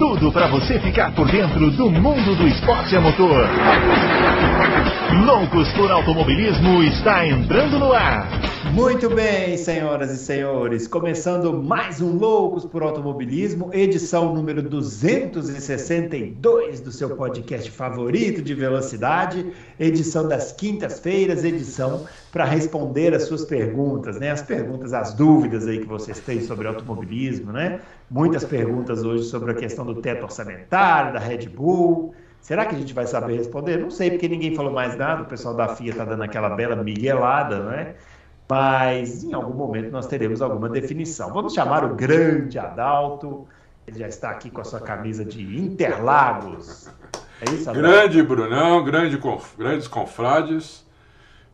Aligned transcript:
tudo 0.00 0.32
para 0.32 0.48
você 0.48 0.80
ficar 0.80 1.14
por 1.14 1.30
dentro 1.30 1.70
do 1.72 1.90
mundo 1.90 2.34
do 2.34 2.48
esporte 2.48 2.96
a 2.96 3.02
motor. 3.02 3.46
Loucos 5.26 5.70
por 5.74 5.90
Automobilismo 5.90 6.82
está 6.84 7.26
entrando 7.26 7.78
no 7.78 7.92
ar. 7.92 8.26
Muito 8.72 9.10
bem, 9.10 9.58
senhoras 9.58 10.10
e 10.10 10.16
senhores, 10.16 10.86
começando 10.86 11.52
mais 11.52 12.00
um 12.00 12.16
Loucos 12.16 12.64
por 12.64 12.82
Automobilismo, 12.82 13.68
edição 13.74 14.34
número 14.34 14.62
262 14.62 16.80
do 16.80 16.90
seu 16.92 17.14
podcast 17.16 17.70
favorito 17.70 18.40
de 18.40 18.54
velocidade, 18.54 19.52
edição 19.78 20.26
das 20.26 20.50
quintas-feiras, 20.52 21.44
edição 21.44 22.06
para 22.30 22.44
responder 22.44 23.12
as 23.12 23.24
suas 23.24 23.44
perguntas, 23.44 24.20
né? 24.20 24.30
As 24.30 24.40
perguntas, 24.40 24.94
as 24.94 25.12
dúvidas 25.14 25.66
aí 25.66 25.80
que 25.80 25.86
vocês 25.86 26.20
têm 26.20 26.40
sobre 26.40 26.68
automobilismo, 26.68 27.50
né? 27.52 27.80
Muitas 28.08 28.44
perguntas 28.44 29.02
hoje 29.04 29.24
sobre 29.24 29.50
a 29.52 29.54
questão 29.54 29.84
do 29.94 30.00
teto 30.00 30.24
orçamentário, 30.24 31.12
da 31.12 31.18
Red 31.18 31.48
Bull. 31.48 32.14
Será 32.40 32.64
que 32.64 32.74
a 32.74 32.78
gente 32.78 32.94
vai 32.94 33.06
saber 33.06 33.36
responder? 33.36 33.78
Não 33.78 33.90
sei, 33.90 34.10
porque 34.10 34.28
ninguém 34.28 34.54
falou 34.54 34.72
mais 34.72 34.96
nada, 34.96 35.22
o 35.22 35.26
pessoal 35.26 35.54
da 35.54 35.68
FIA 35.68 35.90
está 35.90 36.04
dando 36.04 36.22
aquela 36.22 36.50
bela 36.50 36.76
miguelada, 36.76 37.60
né? 37.64 37.94
mas 38.50 39.22
em 39.22 39.32
algum 39.32 39.54
momento 39.54 39.92
nós 39.92 40.08
teremos 40.08 40.42
alguma 40.42 40.68
definição. 40.68 41.32
Vamos 41.32 41.54
chamar 41.54 41.84
o 41.84 41.94
grande 41.94 42.58
Adalto, 42.58 43.46
ele 43.86 44.00
já 44.00 44.08
está 44.08 44.30
aqui 44.30 44.50
com 44.50 44.60
a 44.60 44.64
sua 44.64 44.80
camisa 44.80 45.24
de 45.24 45.56
Interlagos. 45.56 46.90
É 47.40 47.50
isso, 47.52 47.70
Adalto? 47.70 47.88
Grande 47.88 48.22
Brunão, 48.24 48.82
grande, 48.82 49.20
grandes 49.56 49.86
confrades, 49.86 50.84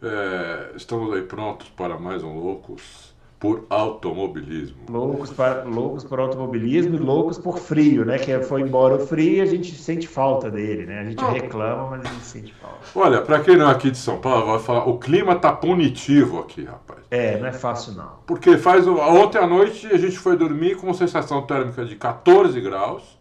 é, 0.02 0.71
estamos 0.74 1.12
aí 1.12 1.23
prontos 1.23 1.68
para 1.68 1.98
mais 1.98 2.23
um 2.24 2.32
Loucos 2.38 3.05
por 3.38 3.66
automobilismo. 3.68 4.76
Loucos, 4.88 5.30
para, 5.30 5.65
loucos 5.65 6.02
por 6.04 6.18
automobilismo 6.18 6.95
e 6.95 6.98
loucos 6.98 7.38
por 7.38 7.59
frio, 7.59 8.04
né? 8.04 8.18
Que 8.18 8.40
foi 8.40 8.62
embora 8.62 8.95
o 8.95 9.06
frio 9.06 9.37
e 9.37 9.40
a 9.43 9.46
gente 9.46 9.74
sente 9.74 10.09
falta 10.09 10.51
dele, 10.51 10.87
né? 10.87 11.01
A 11.01 11.04
gente 11.04 11.23
ah. 11.23 11.30
reclama, 11.30 11.90
mas 11.90 12.06
a 12.06 12.09
gente 12.09 12.24
sente 12.24 12.54
falta. 12.54 12.78
Olha, 12.95 13.20
para 13.20 13.40
quem 13.40 13.56
não 13.56 13.68
é 13.68 13.73
aqui 13.73 13.90
de 13.90 13.98
São 13.98 14.18
Paulo, 14.18 14.46
vai 14.46 14.59
falar, 14.59 14.88
o 14.88 14.98
clima 14.98 15.37
tá 15.37 15.52
punitivo 15.52 16.40
aqui, 16.40 16.65
rapaz. 16.65 17.01
É, 17.10 17.38
não 17.38 17.46
é 17.46 17.52
fácil 17.52 17.93
não. 17.93 18.12
Porque 18.26 18.56
faz 18.56 18.87
ontem 18.87 19.38
à 19.38 19.46
noite 19.46 19.87
a 19.87 19.98
gente 19.98 20.18
foi 20.18 20.37
dormir 20.37 20.76
com 20.76 20.93
sensação 20.95 21.43
térmica 21.43 21.84
de 21.84 21.95
14 21.95 22.59
graus 22.60 23.18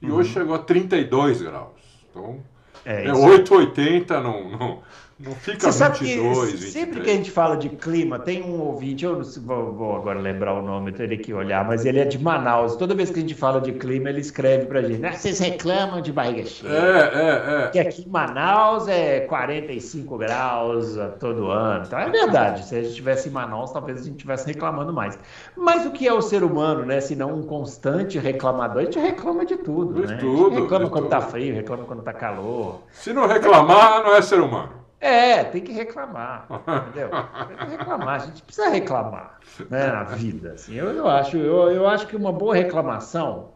e 0.00 0.10
uhum. 0.10 0.16
hoje 0.16 0.32
chegou 0.32 0.54
a 0.54 0.58
32 0.58 1.42
graus. 1.42 1.82
Então, 2.10 2.40
é, 2.84 3.06
é 3.06 3.12
880, 3.12 4.20
não, 4.20 4.50
não, 4.50 4.78
não 5.24 5.32
fica 5.36 5.70
Você 5.70 5.88
22, 5.88 6.36
sabe 6.36 6.52
que 6.52 6.58
sempre 6.58 7.00
que 7.00 7.10
a 7.10 7.14
gente 7.14 7.30
fala 7.30 7.56
de 7.56 7.68
clima, 7.68 8.18
tem 8.18 8.42
um 8.42 8.60
ouvinte, 8.60 9.04
eu 9.04 9.16
não 9.16 9.22
vou, 9.42 9.72
vou 9.72 9.96
agora 9.96 10.18
lembrar 10.18 10.54
o 10.54 10.62
nome, 10.62 10.90
teria 10.90 11.16
que 11.16 11.32
olhar, 11.32 11.64
mas 11.64 11.86
ele 11.86 12.00
é 12.00 12.04
de 12.04 12.18
Manaus. 12.18 12.74
Toda 12.74 12.92
vez 12.92 13.08
que 13.10 13.18
a 13.18 13.22
gente 13.22 13.34
fala 13.34 13.60
de 13.60 13.72
clima, 13.72 14.08
ele 14.08 14.20
escreve 14.20 14.66
pra 14.66 14.82
gente. 14.82 15.04
Ah, 15.06 15.12
vocês 15.12 15.38
reclamam 15.38 16.00
de 16.00 16.12
barriga 16.12 16.44
cheia. 16.44 16.72
É, 16.72 17.62
é, 17.62 17.64
é. 17.64 17.68
Que 17.68 17.78
aqui 17.78 18.02
em 18.02 18.10
Manaus 18.10 18.88
é 18.88 19.20
45 19.20 20.18
graus 20.18 20.98
todo 21.20 21.50
ano. 21.50 21.84
Então 21.86 21.98
é 21.98 22.10
verdade. 22.10 22.66
Se 22.66 22.74
a 22.74 22.78
gente 22.78 22.90
estivesse 22.90 23.28
em 23.28 23.32
Manaus, 23.32 23.70
talvez 23.70 24.00
a 24.00 24.02
gente 24.02 24.16
estivesse 24.16 24.46
reclamando 24.46 24.92
mais. 24.92 25.16
Mas 25.56 25.86
o 25.86 25.92
que 25.92 26.08
é 26.08 26.12
o 26.12 26.20
ser 26.20 26.42
humano, 26.42 26.84
né? 26.84 27.00
Se 27.00 27.14
não 27.14 27.32
um 27.32 27.42
constante 27.44 28.18
reclamador, 28.18 28.82
a 28.82 28.84
gente 28.86 28.98
reclama 28.98 29.46
de 29.46 29.56
tudo. 29.56 30.02
De 30.02 30.08
né? 30.08 30.18
tudo. 30.18 30.62
reclama 30.62 30.90
quando 30.90 31.04
tudo. 31.04 31.10
tá 31.10 31.20
frio, 31.20 31.54
reclama 31.54 31.84
quando 31.84 32.02
tá 32.02 32.12
calor. 32.12 32.82
Se 32.90 33.12
não 33.12 33.28
reclamar, 33.28 34.02
não 34.02 34.16
é 34.16 34.20
ser 34.20 34.40
humano. 34.40 34.81
É, 35.02 35.42
tem 35.42 35.60
que 35.60 35.72
reclamar, 35.72 36.46
entendeu? 36.48 37.10
Tem 37.48 37.56
que 37.56 37.76
reclamar, 37.76 38.14
a 38.14 38.18
gente 38.20 38.40
precisa 38.40 38.68
reclamar 38.68 39.40
né, 39.68 39.88
na 39.88 40.04
vida. 40.04 40.52
Assim. 40.52 40.76
Eu, 40.76 40.90
eu, 40.90 41.08
acho, 41.08 41.36
eu, 41.36 41.72
eu 41.72 41.88
acho 41.88 42.06
que 42.06 42.14
uma 42.14 42.32
boa 42.32 42.54
reclamação, 42.54 43.48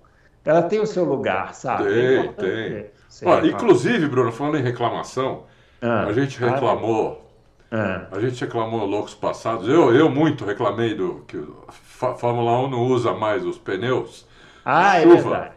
ela 0.45 0.61
tem 0.61 0.81
o 0.81 0.87
seu 0.87 1.05
lugar, 1.05 1.55
sabe? 1.55 1.85
Tem, 1.85 2.33
tem. 2.33 2.87
Olha, 3.25 3.47
inclusive, 3.47 4.09
Bruno, 4.09 4.33
falando 4.33 4.59
em 4.59 4.63
reclamação, 4.63 5.45
ah, 5.81 6.07
a 6.07 6.13
gente 6.13 6.37
reclamou, 6.41 7.31
ah. 7.71 8.09
a 8.11 8.19
gente 8.19 8.41
reclamou 8.41 8.85
loucos 8.85 9.15
passados, 9.15 9.69
eu, 9.69 9.95
eu 9.95 10.11
muito 10.11 10.45
reclamei 10.45 10.97
do 10.97 11.23
que 11.29 11.39
a 11.69 11.73
Fórmula 12.15 12.59
1 12.67 12.71
não 12.71 12.83
usa 12.89 13.13
mais 13.13 13.47
os 13.47 13.57
pneus. 13.57 14.27
Ah, 14.65 14.99
é 14.99 15.07
verdade. 15.07 15.53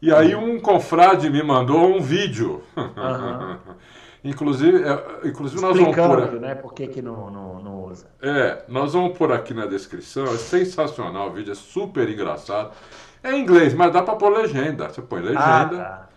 E 0.00 0.14
aí 0.14 0.36
um 0.36 0.60
confrade 0.60 1.28
me 1.28 1.42
mandou 1.42 1.96
um 1.96 2.00
vídeo. 2.00 2.62
Uhum. 2.76 3.58
Inclusive, 4.24 4.82
é, 4.82 5.28
inclusive 5.28 5.60
nós 5.60 5.76
vamos 5.76 5.94
por 5.94 6.40
né? 6.40 6.54
Por 6.54 6.72
que, 6.72 6.86
que 6.86 7.02
não, 7.02 7.30
não, 7.30 7.62
não, 7.62 7.84
usa? 7.84 8.06
É, 8.22 8.64
nós 8.68 8.94
vamos 8.94 9.18
pôr 9.18 9.30
aqui 9.30 9.52
na 9.52 9.66
descrição. 9.66 10.24
É 10.24 10.38
sensacional 10.38 11.28
o 11.28 11.32
vídeo, 11.32 11.52
é 11.52 11.54
super 11.54 12.08
engraçado. 12.08 12.72
É 13.22 13.32
em 13.32 13.42
inglês, 13.42 13.74
mas 13.74 13.92
dá 13.92 14.02
para 14.02 14.16
pôr 14.16 14.30
legenda. 14.30 14.88
Você 14.88 15.02
põe 15.02 15.20
legenda. 15.20 15.40
Ah, 15.40 15.66
tá. 15.66 16.08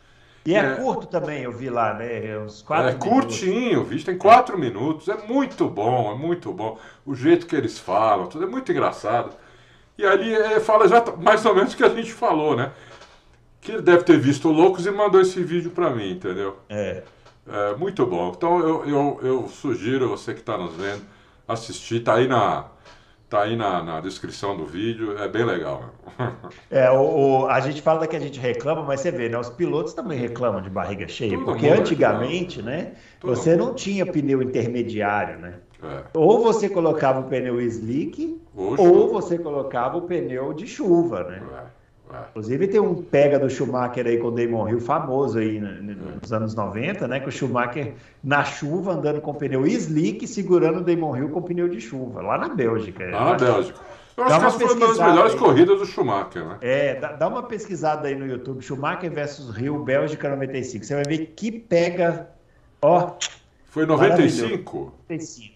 E 0.46 0.56
é, 0.56 0.60
é, 0.60 0.76
curto 0.76 1.08
também, 1.08 1.44
eu 1.44 1.52
vi 1.52 1.70
lá, 1.70 1.94
né? 1.96 2.26
É 2.26 2.40
uns 2.40 2.62
quatro 2.62 2.88
É 2.88 2.92
minutos. 2.94 3.10
curtinho, 3.10 3.82
o 3.82 3.84
vídeo 3.84 4.06
tem 4.06 4.18
quatro 4.18 4.58
minutos. 4.58 5.10
É 5.10 5.18
muito 5.28 5.68
bom, 5.68 6.14
é 6.14 6.16
muito 6.16 6.54
bom. 6.54 6.80
O 7.06 7.14
jeito 7.14 7.46
que 7.46 7.58
eles 7.58 7.78
falam, 7.78 8.28
tudo 8.28 8.46
é 8.46 8.48
muito 8.48 8.72
engraçado. 8.72 9.36
E 9.98 10.06
ali 10.06 10.34
é, 10.34 10.62
fala 10.62 10.88
já 10.88 11.04
mais 11.18 11.46
ou 11.46 11.54
menos 11.54 11.74
o 11.74 11.78
que 11.78 11.84
a 11.84 11.90
gente 11.90 12.14
falou, 12.14 12.56
né? 12.56 12.72
Que 13.60 13.74
ele 13.74 13.82
deve 13.82 14.04
ter 14.04 14.18
visto 14.18 14.48
Loucos 14.48 14.86
e 14.86 14.92
mandou 14.92 15.20
esse 15.20 15.44
vídeo 15.44 15.72
para 15.72 15.90
mim, 15.90 16.12
entendeu? 16.12 16.56
É. 16.70 17.04
É, 17.50 17.76
muito 17.76 18.06
bom. 18.06 18.34
Então 18.36 18.60
eu, 18.60 18.86
eu, 18.86 19.20
eu 19.22 19.48
sugiro 19.48 20.10
você 20.10 20.34
que 20.34 20.42
está 20.42 20.58
nos 20.58 20.76
vendo 20.76 21.02
assistir. 21.48 21.98
Está 21.98 22.16
aí 22.16 22.28
na, 22.28 22.66
tá 23.30 23.44
aí 23.44 23.56
na, 23.56 23.82
na, 23.82 24.02
descrição 24.02 24.56
do 24.58 24.66
vídeo. 24.66 25.18
É 25.18 25.28
bem 25.28 25.46
legal. 25.46 25.94
É, 26.70 26.90
o, 26.92 27.44
o, 27.44 27.48
a 27.48 27.60
gente 27.62 27.82
fala 27.82 28.06
que 28.06 28.16
a 28.16 28.20
gente 28.20 28.40
reclama, 28.40 28.84
mas 28.84 29.00
você 29.00 29.10
vê, 29.12 29.30
né? 29.30 29.38
Os 29.40 29.50
pilotos 29.50 29.94
também 29.94 30.18
reclamam 30.18 30.62
de 30.62 30.70
barriga 30.70 31.08
cheia. 31.08 31.32
Todo 31.38 31.46
porque 31.46 31.70
antigamente, 31.70 32.58
reclama. 32.58 32.78
né? 32.78 32.94
Todo 33.20 33.36
você 33.36 33.52
mundo. 33.52 33.66
não 33.66 33.74
tinha 33.74 34.06
pneu 34.06 34.42
intermediário, 34.42 35.40
né? 35.40 35.54
É. 35.82 36.04
Ou 36.14 36.44
você 36.44 36.68
colocava 36.68 37.20
o 37.20 37.24
pneu 37.24 37.62
slick, 37.62 38.42
ou 38.54 39.10
você 39.10 39.38
colocava 39.38 39.98
o 39.98 40.02
pneu 40.02 40.54
de 40.54 40.68
chuva, 40.68 41.24
né? 41.24 41.42
É. 41.54 41.77
Inclusive 42.30 42.68
tem 42.68 42.80
um 42.80 42.96
pega 42.96 43.38
do 43.38 43.50
Schumacher 43.50 44.06
aí 44.06 44.18
com 44.18 44.28
o 44.28 44.32
Damon 44.32 44.70
Hill 44.70 44.80
famoso 44.80 45.40
aí 45.40 45.60
nos 45.60 46.32
anos 46.32 46.56
90, 46.56 47.08
né? 47.08 47.20
Que 47.20 47.30
o 47.30 47.32
Schumacher 47.32 47.94
na 48.24 48.44
chuva 48.44 48.94
andando 48.94 49.20
com 49.22 49.34
pneu 49.34 49.66
slick 49.68 50.26
segurando 50.28 50.80
o 50.80 50.84
Damon 50.84 51.18
Hill 51.18 51.30
com 51.30 51.42
pneu 51.42 51.68
de 51.68 51.82
chuva, 51.82 52.22
lá 52.22 52.38
na 52.38 52.50
Bélgica. 52.50 53.10
Lá 53.10 53.32
na 53.32 53.34
Bélgica. 53.36 53.80
Eu 54.18 54.24
acho 54.24 54.40
que 54.40 54.46
essa 54.46 54.60
foi 54.60 54.74
uma 54.74 54.88
das 54.88 54.98
melhores 54.98 55.34
aí. 55.34 55.40
corridas 55.40 55.80
do 55.80 55.86
Schumacher, 55.86 56.44
né? 56.44 56.58
É, 56.62 56.96
dá, 56.96 57.12
dá, 57.14 57.28
uma 57.28 57.44
pesquisada 57.44 58.08
aí 58.08 58.16
no 58.16 58.26
YouTube, 58.26 58.64
Schumacher 58.64 59.12
versus 59.12 59.56
Rio, 59.56 59.84
Bélgica 59.84 60.28
95. 60.28 60.84
Você 60.84 60.96
vai 60.96 61.04
ver 61.04 61.34
que 61.36 61.52
pega, 61.52 62.28
ó. 62.82 63.14
Foi 63.66 63.86
95? 63.86 64.94
95. 65.08 65.56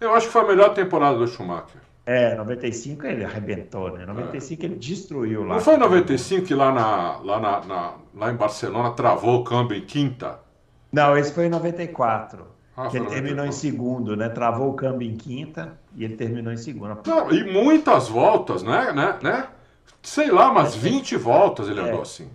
Eu 0.00 0.14
acho 0.14 0.26
que 0.26 0.32
foi 0.32 0.42
a 0.42 0.46
melhor 0.46 0.72
temporada 0.72 1.18
do 1.18 1.26
Schumacher. 1.26 1.81
É, 2.04 2.34
95 2.34 3.06
ele 3.06 3.24
arrebentou, 3.24 3.92
né? 3.92 4.04
95 4.04 4.62
é. 4.62 4.66
ele 4.66 4.74
destruiu 4.76 5.44
lá. 5.44 5.54
Não 5.54 5.60
foi 5.60 5.74
em 5.74 5.78
95 5.78 6.46
que 6.46 6.54
lá, 6.54 6.72
na, 6.72 7.18
lá, 7.18 7.40
na, 7.40 7.64
na, 7.64 7.94
lá 8.14 8.32
em 8.32 8.36
Barcelona 8.36 8.90
travou 8.90 9.40
o 9.40 9.44
câmbio 9.44 9.76
em 9.76 9.86
quinta? 9.86 10.40
Não, 10.90 11.16
esse 11.16 11.32
foi 11.32 11.46
em 11.46 11.48
94. 11.48 12.44
Ah, 12.76 12.88
que 12.88 12.96
ele 12.96 13.04
94. 13.04 13.14
terminou 13.14 13.46
em 13.46 13.52
segundo, 13.52 14.16
né? 14.16 14.28
Travou 14.28 14.70
o 14.70 14.74
câmbio 14.74 15.08
em 15.08 15.16
quinta 15.16 15.78
e 15.94 16.04
ele 16.04 16.16
terminou 16.16 16.52
em 16.52 16.56
segunda. 16.56 16.98
Não, 17.06 17.30
e 17.30 17.44
muitas 17.44 18.08
voltas, 18.08 18.62
né? 18.62 18.92
né? 18.92 19.18
né? 19.22 19.46
Sei 20.02 20.30
lá, 20.30 20.50
umas 20.50 20.74
20 20.74 21.16
voltas 21.16 21.68
ele 21.68 21.80
andou 21.80 22.00
é. 22.00 22.02
assim. 22.02 22.28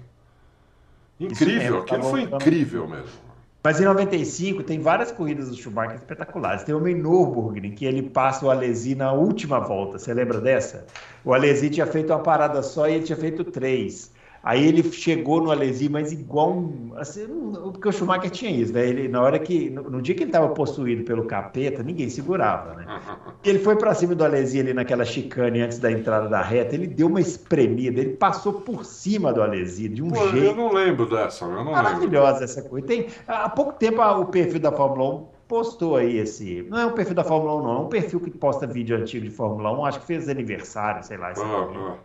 Incrível, 1.20 1.80
aquilo 1.80 2.04
foi 2.04 2.22
incrível 2.22 2.88
mesmo. 2.88 3.27
Mas 3.68 3.82
em 3.82 3.84
95 3.84 4.64
tem 4.64 4.80
várias 4.80 5.12
corridas 5.12 5.50
do 5.50 5.58
Schumacher 5.58 5.96
espetaculares. 5.96 6.64
Tem 6.64 6.74
uma 6.74 6.90
em 6.90 6.96
Nürburgring 6.96 7.72
que 7.72 7.84
ele 7.84 8.02
passa 8.02 8.46
o 8.46 8.50
Alesi 8.50 8.96
na 8.96 9.12
última 9.12 9.60
volta. 9.60 10.00
Você 10.00 10.14
lembra 10.14 10.40
dessa? 10.40 10.86
O 11.26 11.34
Alesi 11.34 11.70
tinha 11.70 11.86
feito 11.86 12.14
uma 12.14 12.20
parada 12.20 12.64
só 12.64 12.88
e 12.88 12.94
ele 12.94 13.04
tinha 13.04 13.18
feito 13.18 13.44
três. 13.44 14.10
Aí 14.48 14.66
ele 14.66 14.82
chegou 14.94 15.42
no 15.42 15.52
Alesi, 15.52 15.90
mas 15.90 16.14
igual 16.14 16.54
um, 16.54 16.94
assim, 16.96 17.28
porque 17.74 17.90
o 17.90 17.92
Schumacher 17.92 18.30
tinha 18.30 18.50
isso, 18.50 18.72
né? 18.72 18.88
Ele, 18.88 19.10
na 19.10 19.22
hora 19.22 19.38
que 19.38 19.70
no, 19.70 19.90
no 19.90 20.02
dia 20.02 20.16
que 20.16 20.24
ele 20.24 20.30
estava 20.30 20.48
possuído 20.48 21.04
pelo 21.04 21.26
capeta, 21.26 21.84
ninguém 21.84 22.10
segurava, 22.10 22.74
né? 22.76 23.02
Ele 23.44 23.60
foi 23.60 23.76
para 23.76 23.94
cima 23.94 24.16
do 24.16 24.24
Alesi 24.24 24.62
ali 24.62 24.74
naquela 24.74 25.04
chicane 25.04 25.60
antes 25.60 25.80
da 25.80 25.92
entrada 25.92 26.30
da 26.30 26.42
reta, 26.42 26.76
ele 26.76 26.88
deu 26.88 27.08
uma 27.08 27.20
espremida, 27.20 28.00
ele 28.00 28.14
passou 28.14 28.54
por 28.54 28.86
cima 28.86 29.34
do 29.34 29.42
Alesi 29.42 29.90
de 29.90 30.02
um 30.02 30.12
Pô, 30.12 30.30
jeito. 30.30 30.38
Eu 30.38 30.56
não 30.56 30.72
lembro 30.72 31.10
dessa, 31.10 31.44
eu 31.44 31.52
não 31.52 31.66
Maravilhosa 31.66 32.32
lembro. 32.32 32.44
essa 32.46 32.62
coisa. 32.62 32.88
Tem 32.88 33.08
há 33.28 33.50
pouco 33.50 33.74
tempo 33.74 34.02
o 34.02 34.28
perfil 34.28 34.62
da 34.62 34.72
Fórmula 34.72 35.14
1 35.14 35.26
postou 35.46 35.98
aí 35.98 36.20
esse. 36.20 36.66
Não 36.70 36.80
é 36.80 36.86
um 36.86 36.94
perfil 36.94 37.16
da 37.16 37.24
Fórmula 37.26 37.54
1, 37.58 37.64
não, 37.64 37.76
é 37.76 37.80
um 37.80 37.90
perfil 37.90 38.22
que 38.22 38.32
posta 38.32 38.66
vídeo 38.66 38.96
antigo 38.96 39.26
de 39.26 39.32
Fórmula 39.32 39.78
1, 39.78 39.86
acho 39.86 40.00
que 40.00 40.06
fez 40.06 40.30
aniversário, 40.30 41.04
sei 41.04 41.18
lá. 41.18 41.34
Esse 41.34 41.42
ah, 41.44 41.98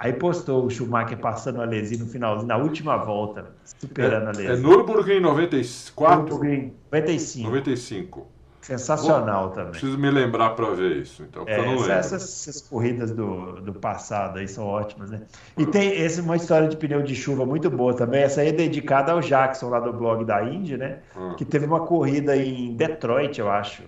Aí 0.00 0.14
postou 0.14 0.64
o 0.64 0.70
Schumacher 0.70 1.18
passando 1.18 1.58
o 1.58 1.60
Alesi 1.60 1.98
no 1.98 2.06
finalzinho, 2.06 2.48
na 2.48 2.56
última 2.56 2.96
volta, 2.96 3.50
superando 3.62 4.28
a 4.28 4.30
Alesi. 4.30 4.46
É 4.46 4.56
Nürburgring 4.56 5.20
94? 5.20 6.22
Nürburgring 6.22 6.72
95. 6.90 7.46
95. 7.46 8.26
Sensacional 8.62 9.48
Bom, 9.48 9.54
também. 9.54 9.70
Preciso 9.72 9.98
me 9.98 10.10
lembrar 10.10 10.50
para 10.50 10.70
ver 10.70 10.96
isso, 10.96 11.22
então, 11.22 11.44
é, 11.46 11.58
eu 11.58 11.64
não 11.66 11.72
lembro. 11.72 11.92
Essas, 11.92 12.22
essas, 12.22 12.62
corridas 12.62 13.10
do, 13.10 13.60
do 13.60 13.74
passado 13.74 14.38
aí 14.38 14.48
são 14.48 14.66
ótimas, 14.66 15.10
né? 15.10 15.20
E 15.58 15.66
tem 15.66 16.02
essa 16.02 16.22
uma 16.22 16.36
história 16.36 16.66
de 16.66 16.78
pneu 16.78 17.02
de 17.02 17.14
chuva 17.14 17.44
muito 17.44 17.68
boa 17.68 17.92
também. 17.92 18.22
Essa 18.22 18.40
aí 18.40 18.48
é 18.48 18.52
dedicada 18.52 19.12
ao 19.12 19.20
Jackson 19.20 19.68
lá 19.68 19.80
do 19.80 19.92
blog 19.92 20.24
da 20.24 20.42
Indy, 20.42 20.78
né? 20.78 21.00
Hum. 21.14 21.34
Que 21.36 21.44
teve 21.44 21.66
uma 21.66 21.80
corrida 21.80 22.34
em 22.34 22.74
Detroit, 22.74 23.38
eu 23.38 23.50
acho 23.50 23.82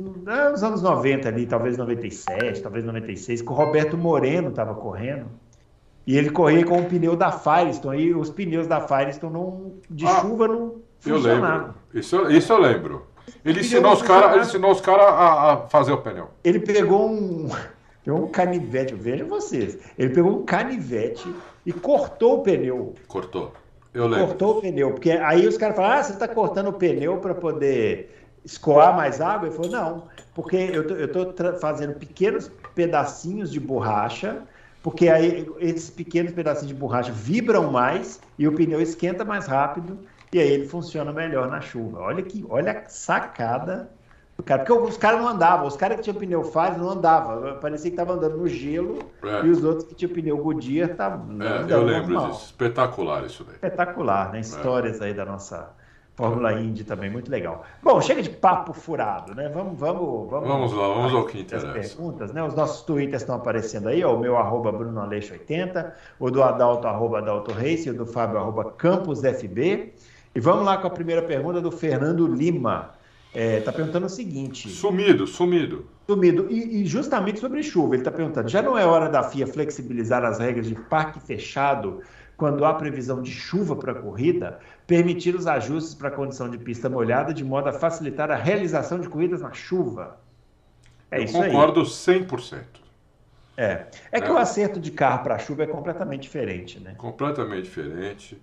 nos 0.00 0.62
anos 0.62 0.82
90 0.82 1.28
ali, 1.28 1.46
talvez 1.46 1.76
97, 1.76 2.62
talvez 2.62 2.84
96, 2.84 3.42
que 3.42 3.48
o 3.48 3.54
Roberto 3.54 3.96
Moreno 3.96 4.48
estava 4.48 4.74
correndo. 4.74 5.26
E 6.06 6.16
ele 6.16 6.30
corria 6.30 6.64
com 6.64 6.78
o 6.80 6.84
pneu 6.84 7.16
da 7.16 7.32
Firestone. 7.32 8.02
E 8.02 8.14
os 8.14 8.30
pneus 8.30 8.66
da 8.66 8.80
Firestone 8.80 9.32
não, 9.32 9.72
de 9.88 10.06
ah, 10.06 10.20
chuva 10.20 10.48
não 10.48 10.76
funcionavam. 11.00 11.74
Isso, 11.94 12.30
isso 12.30 12.52
eu 12.52 12.60
lembro. 12.60 13.06
Ele 13.44 13.60
ensinou, 13.60 13.92
os 13.92 14.02
cara, 14.02 14.32
ele 14.32 14.42
ensinou 14.42 14.70
os 14.70 14.80
caras 14.80 15.06
a, 15.06 15.52
a, 15.52 15.56
fazer 15.68 15.92
o 15.92 15.98
pneu. 15.98 16.28
Ele 16.42 16.60
pegou 16.60 17.08
um, 17.08 17.48
pegou 18.04 18.24
um 18.24 18.28
canivete, 18.28 18.94
veja 18.94 19.24
vocês. 19.24 19.78
Ele 19.98 20.12
pegou 20.12 20.40
um 20.40 20.44
canivete 20.44 21.32
e 21.64 21.72
cortou 21.72 22.40
o 22.40 22.42
pneu. 22.42 22.94
Cortou. 23.08 23.52
Eu 23.94 24.06
lembro. 24.06 24.26
Cortou 24.26 24.58
o 24.58 24.60
pneu. 24.60 24.90
Porque 24.90 25.12
aí 25.12 25.46
os 25.46 25.56
caras 25.56 25.76
falaram: 25.76 26.00
ah, 26.00 26.02
você 26.02 26.12
está 26.12 26.28
cortando 26.28 26.68
o 26.68 26.72
pneu 26.72 27.16
para 27.18 27.34
poder 27.34 28.23
escoar 28.44 28.94
mais 28.94 29.20
água? 29.20 29.48
Ele 29.48 29.56
falou, 29.56 29.70
não, 29.70 30.02
porque 30.34 30.56
eu 30.56 31.04
estou 31.04 31.32
fazendo 31.60 31.94
pequenos 31.94 32.50
pedacinhos 32.74 33.50
de 33.50 33.60
borracha, 33.60 34.42
porque 34.82 35.08
aí 35.08 35.48
esses 35.58 35.90
pequenos 35.90 36.32
pedacinhos 36.32 36.68
de 36.68 36.74
borracha 36.74 37.12
vibram 37.12 37.70
mais 37.70 38.20
e 38.38 38.46
o 38.46 38.52
pneu 38.52 38.80
esquenta 38.80 39.24
mais 39.24 39.46
rápido 39.46 39.98
e 40.32 40.38
aí 40.38 40.50
ele 40.50 40.66
funciona 40.66 41.12
melhor 41.12 41.48
na 41.48 41.60
chuva. 41.60 42.00
Olha 42.00 42.22
que, 42.22 42.44
olha 42.48 42.72
a 42.72 42.88
sacada 42.88 43.88
do 44.36 44.42
cara, 44.42 44.64
porque 44.64 44.88
os 44.88 44.96
caras 44.96 45.20
não 45.20 45.28
andavam, 45.28 45.66
os 45.66 45.76
caras 45.76 45.96
que 45.96 46.02
tinham 46.02 46.16
pneu 46.16 46.42
Fire 46.42 46.76
não 46.76 46.90
andavam, 46.90 47.56
parecia 47.60 47.88
que 47.88 47.94
estavam 47.94 48.16
andando 48.16 48.36
no 48.36 48.48
gelo 48.48 48.98
é. 49.22 49.46
e 49.46 49.50
os 49.50 49.62
outros 49.62 49.86
que 49.86 49.94
tinham 49.94 50.12
pneu 50.12 50.36
Goodyear 50.38 50.90
estavam 50.90 51.40
é, 51.40 51.72
Eu 51.72 51.84
lembro 51.84 52.14
normal. 52.14 52.32
disso, 52.32 52.46
espetacular 52.46 53.24
isso 53.24 53.44
daí. 53.44 53.54
Espetacular, 53.54 54.32
né? 54.32 54.40
Histórias 54.40 55.00
é. 55.00 55.04
aí 55.04 55.14
da 55.14 55.24
nossa 55.24 55.70
Fórmula 56.16 56.52
Indy 56.52 56.84
também, 56.84 57.10
muito 57.10 57.28
legal. 57.28 57.64
Bom, 57.82 58.00
chega 58.00 58.22
de 58.22 58.30
papo 58.30 58.72
furado, 58.72 59.34
né? 59.34 59.48
Vamos, 59.48 59.78
vamos, 59.78 60.30
vamos, 60.30 60.48
vamos 60.48 60.72
lá, 60.72 60.88
vamos 60.88 61.12
ao 61.12 61.26
que 61.26 61.40
interessa. 61.40 61.72
perguntas, 61.72 62.32
né? 62.32 62.42
Os 62.44 62.54
nossos 62.54 62.82
twitters 62.82 63.22
estão 63.22 63.34
aparecendo 63.34 63.88
aí, 63.88 64.04
ó, 64.04 64.14
o 64.14 64.20
meu 64.20 64.36
arroba 64.36 64.70
Bruno 64.70 65.00
Aleixo 65.00 65.32
80, 65.32 65.92
o 66.20 66.30
do 66.30 66.42
Adalto 66.42 66.86
arroba 66.86 67.18
Adalto 67.18 67.52
Reis 67.52 67.84
e 67.86 67.90
o 67.90 67.94
do 67.94 68.06
Fábio 68.06 68.38
arroba 68.38 68.70
Campos 68.72 69.22
FB. 69.22 69.92
E 70.36 70.40
vamos 70.40 70.64
lá 70.64 70.76
com 70.78 70.86
a 70.86 70.90
primeira 70.90 71.22
pergunta 71.22 71.60
do 71.60 71.72
Fernando 71.72 72.26
Lima. 72.28 72.92
É, 73.34 73.58
tá 73.60 73.72
perguntando 73.72 74.06
o 74.06 74.08
seguinte. 74.08 74.68
Sumido, 74.68 75.26
sumido. 75.26 75.86
Sumido. 76.06 76.46
E, 76.48 76.82
e 76.82 76.86
justamente 76.86 77.40
sobre 77.40 77.60
chuva, 77.64 77.96
ele 77.96 78.02
está 78.02 78.12
perguntando: 78.12 78.48
já 78.48 78.62
não 78.62 78.78
é 78.78 78.86
hora 78.86 79.08
da 79.08 79.24
FIA 79.24 79.48
flexibilizar 79.48 80.24
as 80.24 80.38
regras 80.38 80.68
de 80.68 80.76
parque 80.76 81.18
fechado 81.18 82.00
quando 82.36 82.64
há 82.64 82.74
previsão 82.74 83.22
de 83.22 83.30
chuva 83.30 83.76
para 83.76 83.92
a 83.92 83.94
corrida, 83.94 84.58
permitir 84.86 85.34
os 85.34 85.46
ajustes 85.46 85.94
para 85.94 86.08
a 86.08 86.10
condição 86.10 86.48
de 86.48 86.58
pista 86.58 86.88
molhada 86.88 87.32
de 87.32 87.44
modo 87.44 87.68
a 87.68 87.72
facilitar 87.72 88.30
a 88.30 88.36
realização 88.36 89.00
de 89.00 89.08
corridas 89.08 89.40
na 89.40 89.52
chuva. 89.52 90.18
É 91.10 91.18
Eu 91.18 91.24
isso 91.24 91.34
concordo 91.34 91.80
aí. 91.80 91.86
100%. 91.86 92.62
É. 93.56 93.86
É 94.10 94.20
que 94.20 94.28
é. 94.28 94.32
o 94.32 94.36
acerto 94.36 94.80
de 94.80 94.90
carro 94.90 95.22
para 95.22 95.38
chuva 95.38 95.62
é 95.62 95.66
completamente 95.66 96.22
diferente, 96.22 96.80
né? 96.80 96.94
Completamente 96.98 97.64
diferente. 97.64 98.40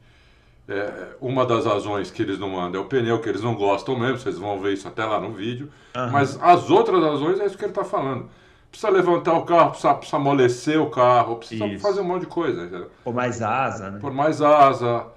É, 0.67 1.15
uma 1.19 1.45
das 1.45 1.65
razões 1.65 2.09
que 2.09 2.21
eles 2.21 2.39
não 2.39 2.49
mandam 2.49 2.81
é 2.81 2.85
o 2.85 2.87
pneu, 2.87 3.19
que 3.19 3.27
eles 3.27 3.41
não 3.41 3.55
gostam 3.55 3.99
mesmo, 3.99 4.19
vocês 4.19 4.37
vão 4.37 4.59
ver 4.59 4.73
isso 4.73 4.87
até 4.87 5.03
lá 5.03 5.19
no 5.19 5.33
vídeo. 5.33 5.69
Uhum. 5.95 6.11
Mas 6.11 6.41
as 6.41 6.69
outras 6.69 7.03
razões 7.03 7.39
é 7.39 7.45
isso 7.45 7.57
que 7.57 7.65
ele 7.65 7.71
está 7.71 7.83
falando 7.83 8.29
precisa 8.71 8.89
levantar 8.89 9.33
o 9.33 9.43
carro, 9.43 9.71
precisa, 9.71 9.93
precisa 9.93 10.17
amolecer 10.17 10.81
o 10.81 10.89
carro, 10.89 11.35
precisa 11.35 11.67
Isso. 11.67 11.83
fazer 11.83 11.99
um 11.99 12.05
monte 12.05 12.21
de 12.21 12.27
coisa. 12.27 12.87
Por 13.03 13.13
mais 13.13 13.41
asa, 13.41 13.91
né? 13.91 13.99
Por 13.99 14.13
mais 14.13 14.41
asa. 14.41 15.07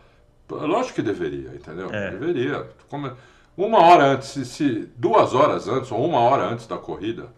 Lógico 0.48 0.96
que 0.96 1.02
deveria, 1.02 1.54
entendeu? 1.54 1.88
É. 1.90 2.10
Deveria. 2.10 2.68
Como, 2.88 3.10
uma 3.56 3.78
hora 3.80 4.04
antes, 4.12 4.28
se, 4.28 4.44
se, 4.44 4.92
duas 4.96 5.32
horas 5.32 5.68
antes 5.68 5.90
ou 5.90 6.04
uma 6.04 6.18
hora 6.18 6.44
antes 6.44 6.66
da 6.66 6.76
corrida 6.76 7.28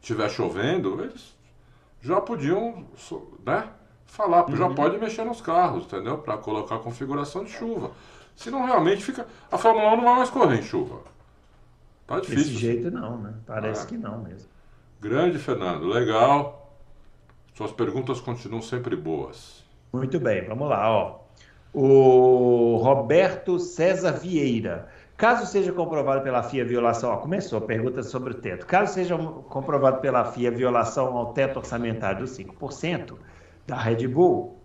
estiver 0.00 0.28
chovendo, 0.30 1.02
eles 1.02 1.34
já 2.00 2.20
podiam, 2.20 2.84
né? 3.44 3.68
Falar, 4.04 4.48
uhum. 4.48 4.56
já 4.56 4.68
pode 4.68 4.98
mexer 4.98 5.24
nos 5.24 5.40
carros, 5.40 5.84
entendeu? 5.84 6.18
Para 6.18 6.36
colocar 6.36 6.76
a 6.76 6.78
configuração 6.78 7.44
de 7.44 7.50
chuva. 7.50 7.92
Senão 8.36 8.64
realmente 8.64 9.02
fica. 9.02 9.26
A 9.50 9.56
Fórmula 9.56 9.92
1 9.92 9.96
não 9.96 10.04
vai 10.04 10.16
mais 10.16 10.30
correr 10.30 10.58
em 10.58 10.62
chuva. 10.62 11.00
Tá 12.06 12.20
difícil. 12.20 12.44
Desse 12.44 12.56
jeito 12.56 12.90
não, 12.90 13.18
né? 13.18 13.34
Parece 13.46 13.84
é. 13.84 13.88
que 13.88 13.96
não 13.96 14.18
mesmo. 14.18 14.48
Grande 15.00 15.38
Fernando, 15.38 15.86
legal. 15.86 16.76
Suas 17.54 17.72
perguntas 17.72 18.20
continuam 18.20 18.62
sempre 18.62 18.96
boas. 18.96 19.64
Muito 19.92 20.18
bem, 20.18 20.46
vamos 20.46 20.68
lá, 20.68 20.90
ó. 20.90 21.21
O 21.74 22.76
Roberto 22.76 23.58
César 23.58 24.12
Vieira. 24.12 24.88
Caso 25.16 25.46
seja 25.46 25.72
comprovado 25.72 26.22
pela 26.22 26.42
FIA 26.42 26.64
violação, 26.64 27.10
ó, 27.10 27.16
começou 27.16 27.58
a 27.58 27.62
pergunta 27.62 28.02
sobre 28.02 28.32
o 28.32 28.34
teto. 28.34 28.66
Caso 28.66 28.92
seja 28.92 29.16
comprovado 29.16 30.00
pela 30.00 30.24
FIA 30.24 30.50
violação 30.50 31.16
ao 31.16 31.32
teto 31.32 31.58
orçamentário 31.58 32.20
dos 32.20 32.36
5% 32.36 33.16
da 33.66 33.76
Red 33.76 34.06
Bull, 34.08 34.58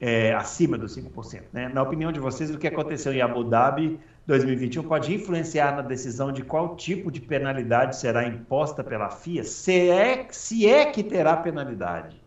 é, 0.00 0.32
acima 0.32 0.78
dos 0.78 0.96
5%, 0.96 1.42
né? 1.52 1.68
Na 1.68 1.82
opinião 1.82 2.10
de 2.10 2.20
vocês, 2.20 2.50
o 2.50 2.58
que 2.58 2.68
aconteceu 2.68 3.12
em 3.12 3.20
Abu 3.20 3.44
Dhabi 3.44 4.00
2021 4.26 4.82
pode 4.84 5.14
influenciar 5.14 5.76
na 5.76 5.82
decisão 5.82 6.32
de 6.32 6.42
qual 6.42 6.74
tipo 6.76 7.10
de 7.10 7.20
penalidade 7.20 7.96
será 7.96 8.26
imposta 8.26 8.82
pela 8.82 9.10
FIA, 9.10 9.44
se 9.44 9.90
é, 9.90 10.26
se 10.30 10.66
é 10.66 10.86
que 10.86 11.02
terá 11.02 11.36
penalidade. 11.36 12.25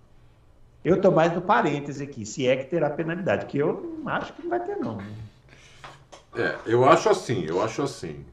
Eu 0.90 0.96
estou 0.96 1.12
mais 1.12 1.32
no 1.36 1.42
parêntese 1.42 2.04
aqui, 2.04 2.26
se 2.26 2.48
é 2.48 2.56
que 2.56 2.66
terá 2.66 2.90
penalidade, 2.90 3.46
que 3.46 3.60
eu 3.60 4.02
acho 4.08 4.34
que 4.34 4.42
não 4.42 4.50
vai 4.50 4.60
ter 4.60 4.76
não. 4.76 4.98
É, 6.36 6.58
eu 6.66 6.84
acho 6.84 7.10
assim, 7.10 7.46
eu 7.46 7.62
acho 7.62 7.84
assim. 7.84 8.26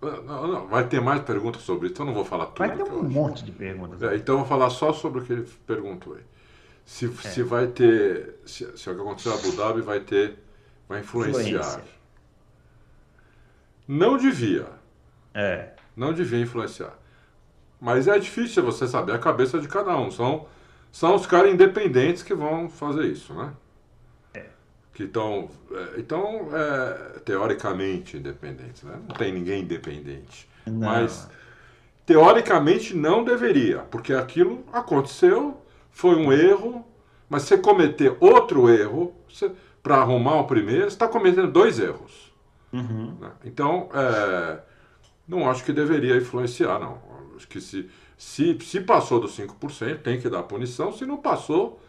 Não, 0.00 0.46
não, 0.46 0.66
vai 0.66 0.88
ter 0.88 0.98
mais 0.98 1.22
perguntas 1.22 1.60
sobre 1.60 1.88
isso, 1.88 1.92
então 1.92 2.06
não 2.06 2.14
vou 2.14 2.24
falar 2.24 2.46
tudo. 2.46 2.66
Vai 2.66 2.74
ter 2.74 2.84
um 2.84 3.02
monte 3.02 3.44
de 3.44 3.52
perguntas. 3.52 4.02
É, 4.02 4.16
então 4.16 4.36
eu 4.36 4.38
vou 4.38 4.48
falar 4.48 4.70
só 4.70 4.94
sobre 4.94 5.20
o 5.20 5.24
que 5.26 5.32
ele 5.34 5.46
perguntou 5.66 6.14
aí. 6.14 6.22
Se, 6.86 7.04
é. 7.04 7.28
se 7.28 7.42
vai 7.42 7.66
ter, 7.66 8.36
se, 8.46 8.78
se 8.78 8.88
o 8.88 8.94
que 8.94 9.00
aconteceu 9.02 9.32
em 9.32 9.38
Abu 9.38 9.52
Dhabi 9.52 9.80
vai 9.82 10.00
ter, 10.00 10.38
vai 10.88 11.00
influenciar. 11.00 11.42
Influência. 11.42 11.84
Não 13.86 14.16
devia. 14.16 14.68
É. 15.34 15.74
Não 15.94 16.14
devia 16.14 16.40
influenciar. 16.40 16.94
Mas 17.78 18.08
é 18.08 18.18
difícil 18.18 18.62
você 18.62 18.88
saber 18.88 19.12
a 19.12 19.18
cabeça 19.18 19.60
de 19.60 19.68
cada 19.68 19.94
um. 19.98 20.10
São, 20.10 20.46
são 20.92 21.14
os 21.14 21.26
caras 21.26 21.52
independentes 21.52 22.22
que 22.22 22.34
vão 22.34 22.68
fazer 22.68 23.06
isso, 23.06 23.32
né? 23.34 23.52
É. 24.34 24.44
Que 24.92 25.04
estão, 25.04 25.50
é, 25.72 26.00
então, 26.00 26.48
é, 26.52 27.20
teoricamente 27.20 28.16
independentes, 28.16 28.82
né? 28.82 28.98
Não 29.08 29.14
tem 29.14 29.32
ninguém 29.32 29.62
independente. 29.62 30.48
Não. 30.66 30.88
Mas, 30.88 31.28
teoricamente, 32.04 32.94
não 32.94 33.24
deveria, 33.24 33.78
porque 33.90 34.12
aquilo 34.12 34.64
aconteceu, 34.72 35.60
foi 35.90 36.16
um 36.16 36.32
erro, 36.32 36.84
mas 37.28 37.42
você 37.42 37.56
cometer 37.56 38.16
outro 38.20 38.68
erro, 38.68 39.14
para 39.82 39.96
arrumar 39.96 40.40
o 40.40 40.44
primeiro, 40.44 40.82
você 40.82 40.88
está 40.88 41.08
cometendo 41.08 41.50
dois 41.50 41.78
erros. 41.78 42.32
Uhum. 42.72 43.16
Né? 43.20 43.30
Então, 43.44 43.88
é, 43.94 44.60
não 45.26 45.48
acho 45.48 45.64
que 45.64 45.72
deveria 45.72 46.16
influenciar, 46.16 46.78
não. 46.78 46.98
Acho 47.36 47.48
que 47.48 47.60
se, 47.60 47.88
se, 48.20 48.58
se 48.60 48.82
passou 48.82 49.18
dos 49.18 49.34
5%, 49.34 50.02
tem 50.02 50.20
que 50.20 50.28
dar 50.28 50.42
punição. 50.42 50.92
Se 50.92 51.06
não 51.06 51.16
passou, 51.16 51.80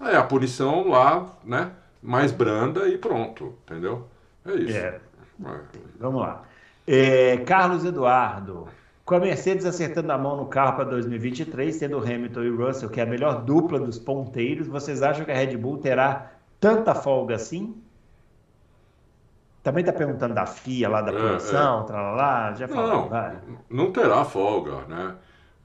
é 0.00 0.16
a 0.16 0.24
punição 0.24 0.88
lá, 0.88 1.30
né? 1.44 1.70
Mais 2.02 2.32
branda 2.32 2.88
e 2.88 2.98
pronto, 2.98 3.54
entendeu? 3.62 4.08
É 4.44 4.54
isso. 4.54 4.76
É. 4.76 5.00
É. 5.46 5.60
Vamos 6.00 6.22
lá. 6.22 6.42
É, 6.84 7.36
Carlos 7.46 7.84
Eduardo. 7.84 8.66
Com 9.04 9.14
a 9.14 9.20
Mercedes 9.20 9.64
acertando 9.64 10.10
a 10.10 10.18
mão 10.18 10.36
no 10.36 10.46
carro 10.46 10.74
para 10.74 10.86
2023, 10.86 11.78
tendo 11.78 11.98
Hamilton 11.98 12.42
e 12.42 12.50
Russell, 12.50 12.90
que 12.90 12.98
é 12.98 13.04
a 13.04 13.06
melhor 13.06 13.44
dupla 13.44 13.78
dos 13.78 13.96
ponteiros, 13.96 14.66
vocês 14.66 15.04
acham 15.04 15.24
que 15.24 15.30
a 15.30 15.36
Red 15.36 15.56
Bull 15.56 15.78
terá 15.78 16.32
tanta 16.58 16.96
folga 16.96 17.36
assim? 17.36 17.80
Também 19.62 19.82
está 19.82 19.92
perguntando 19.92 20.34
da 20.34 20.46
FIA 20.46 20.88
lá 20.88 21.00
da 21.00 21.12
punição, 21.12 21.86
é, 21.88 21.92
é. 21.92 21.94
lá, 21.94 22.54
já 22.54 22.66
falou. 22.66 23.02
Não, 23.02 23.08
vai. 23.08 23.36
não 23.70 23.92
terá 23.92 24.24
folga, 24.24 24.80
né? 24.88 25.14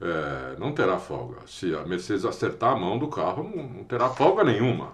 É, 0.00 0.56
não 0.58 0.72
terá 0.72 0.98
folga. 0.98 1.38
Se 1.46 1.74
a 1.74 1.84
Mercedes 1.84 2.24
acertar 2.24 2.72
a 2.72 2.76
mão 2.76 2.98
do 2.98 3.08
carro, 3.08 3.42
não, 3.42 3.62
não 3.68 3.84
terá 3.84 4.10
folga 4.10 4.44
nenhuma. 4.44 4.92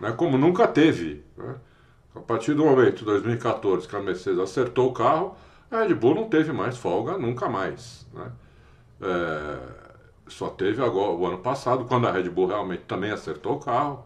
Né? 0.00 0.12
Como 0.12 0.38
nunca 0.38 0.68
teve. 0.68 1.24
Né? 1.36 1.56
A 2.14 2.20
partir 2.20 2.54
do 2.54 2.64
momento, 2.64 3.04
2014, 3.04 3.88
que 3.88 3.96
a 3.96 4.00
Mercedes 4.00 4.38
acertou 4.38 4.90
o 4.90 4.92
carro, 4.92 5.36
a 5.70 5.82
Red 5.82 5.94
Bull 5.94 6.14
não 6.14 6.28
teve 6.28 6.52
mais 6.52 6.76
folga 6.76 7.18
nunca 7.18 7.48
mais. 7.48 8.06
Né? 8.12 8.32
É, 9.00 9.58
só 10.28 10.48
teve 10.48 10.82
agora 10.82 11.12
o 11.12 11.26
ano 11.26 11.38
passado, 11.38 11.84
quando 11.84 12.06
a 12.06 12.12
Red 12.12 12.28
Bull 12.30 12.46
realmente 12.46 12.84
também 12.84 13.10
acertou 13.10 13.56
o 13.56 13.60
carro. 13.60 14.04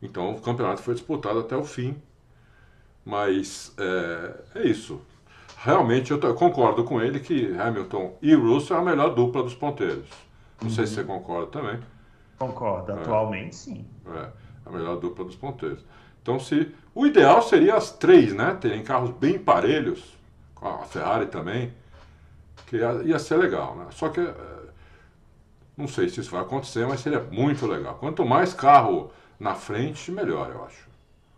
Então 0.00 0.34
o 0.34 0.40
campeonato 0.40 0.82
foi 0.82 0.94
disputado 0.94 1.40
até 1.40 1.56
o 1.56 1.64
fim. 1.64 2.00
Mas 3.04 3.74
é, 3.78 4.60
é 4.60 4.66
isso. 4.66 5.00
Realmente 5.64 6.10
eu, 6.10 6.20
eu, 6.20 6.34
concordo 6.34 6.84
com 6.84 7.00
ele 7.00 7.18
que 7.18 7.58
Hamilton 7.58 8.18
e 8.20 8.34
Russell 8.34 8.76
é 8.76 8.80
a 8.80 8.84
melhor 8.84 9.14
dupla 9.14 9.42
dos 9.42 9.54
ponteiros. 9.54 10.06
Não 10.60 10.68
uhum. 10.68 10.74
sei 10.74 10.86
se 10.86 10.92
você 10.92 11.04
concorda 11.04 11.46
também. 11.46 11.80
Concordo, 12.38 12.92
é. 12.92 12.94
atualmente 12.96 13.56
sim. 13.56 13.86
É, 14.14 14.28
a 14.66 14.70
melhor 14.70 14.96
dupla 14.96 15.24
dos 15.24 15.34
ponteiros. 15.34 15.82
Então 16.22 16.38
se. 16.38 16.70
O 16.94 17.06
ideal 17.06 17.40
seria 17.40 17.76
as 17.76 17.90
três, 17.90 18.34
né? 18.34 18.54
Terem 18.60 18.82
carros 18.82 19.08
bem 19.08 19.38
parelhos, 19.38 20.14
com 20.54 20.68
a 20.68 20.84
Ferrari 20.84 21.26
também. 21.28 21.72
Que 22.66 22.76
ia, 22.76 23.00
ia 23.02 23.18
ser 23.18 23.36
legal, 23.36 23.74
né? 23.74 23.86
Só 23.90 24.10
que 24.10 24.20
é, 24.20 24.34
não 25.74 25.88
sei 25.88 26.10
se 26.10 26.20
isso 26.20 26.30
vai 26.30 26.42
acontecer, 26.42 26.86
mas 26.86 27.00
seria 27.00 27.20
muito 27.20 27.66
legal. 27.66 27.94
Quanto 27.94 28.22
mais 28.22 28.52
carro 28.52 29.10
na 29.40 29.54
frente, 29.54 30.12
melhor, 30.12 30.50
eu 30.54 30.62
acho. 30.66 30.86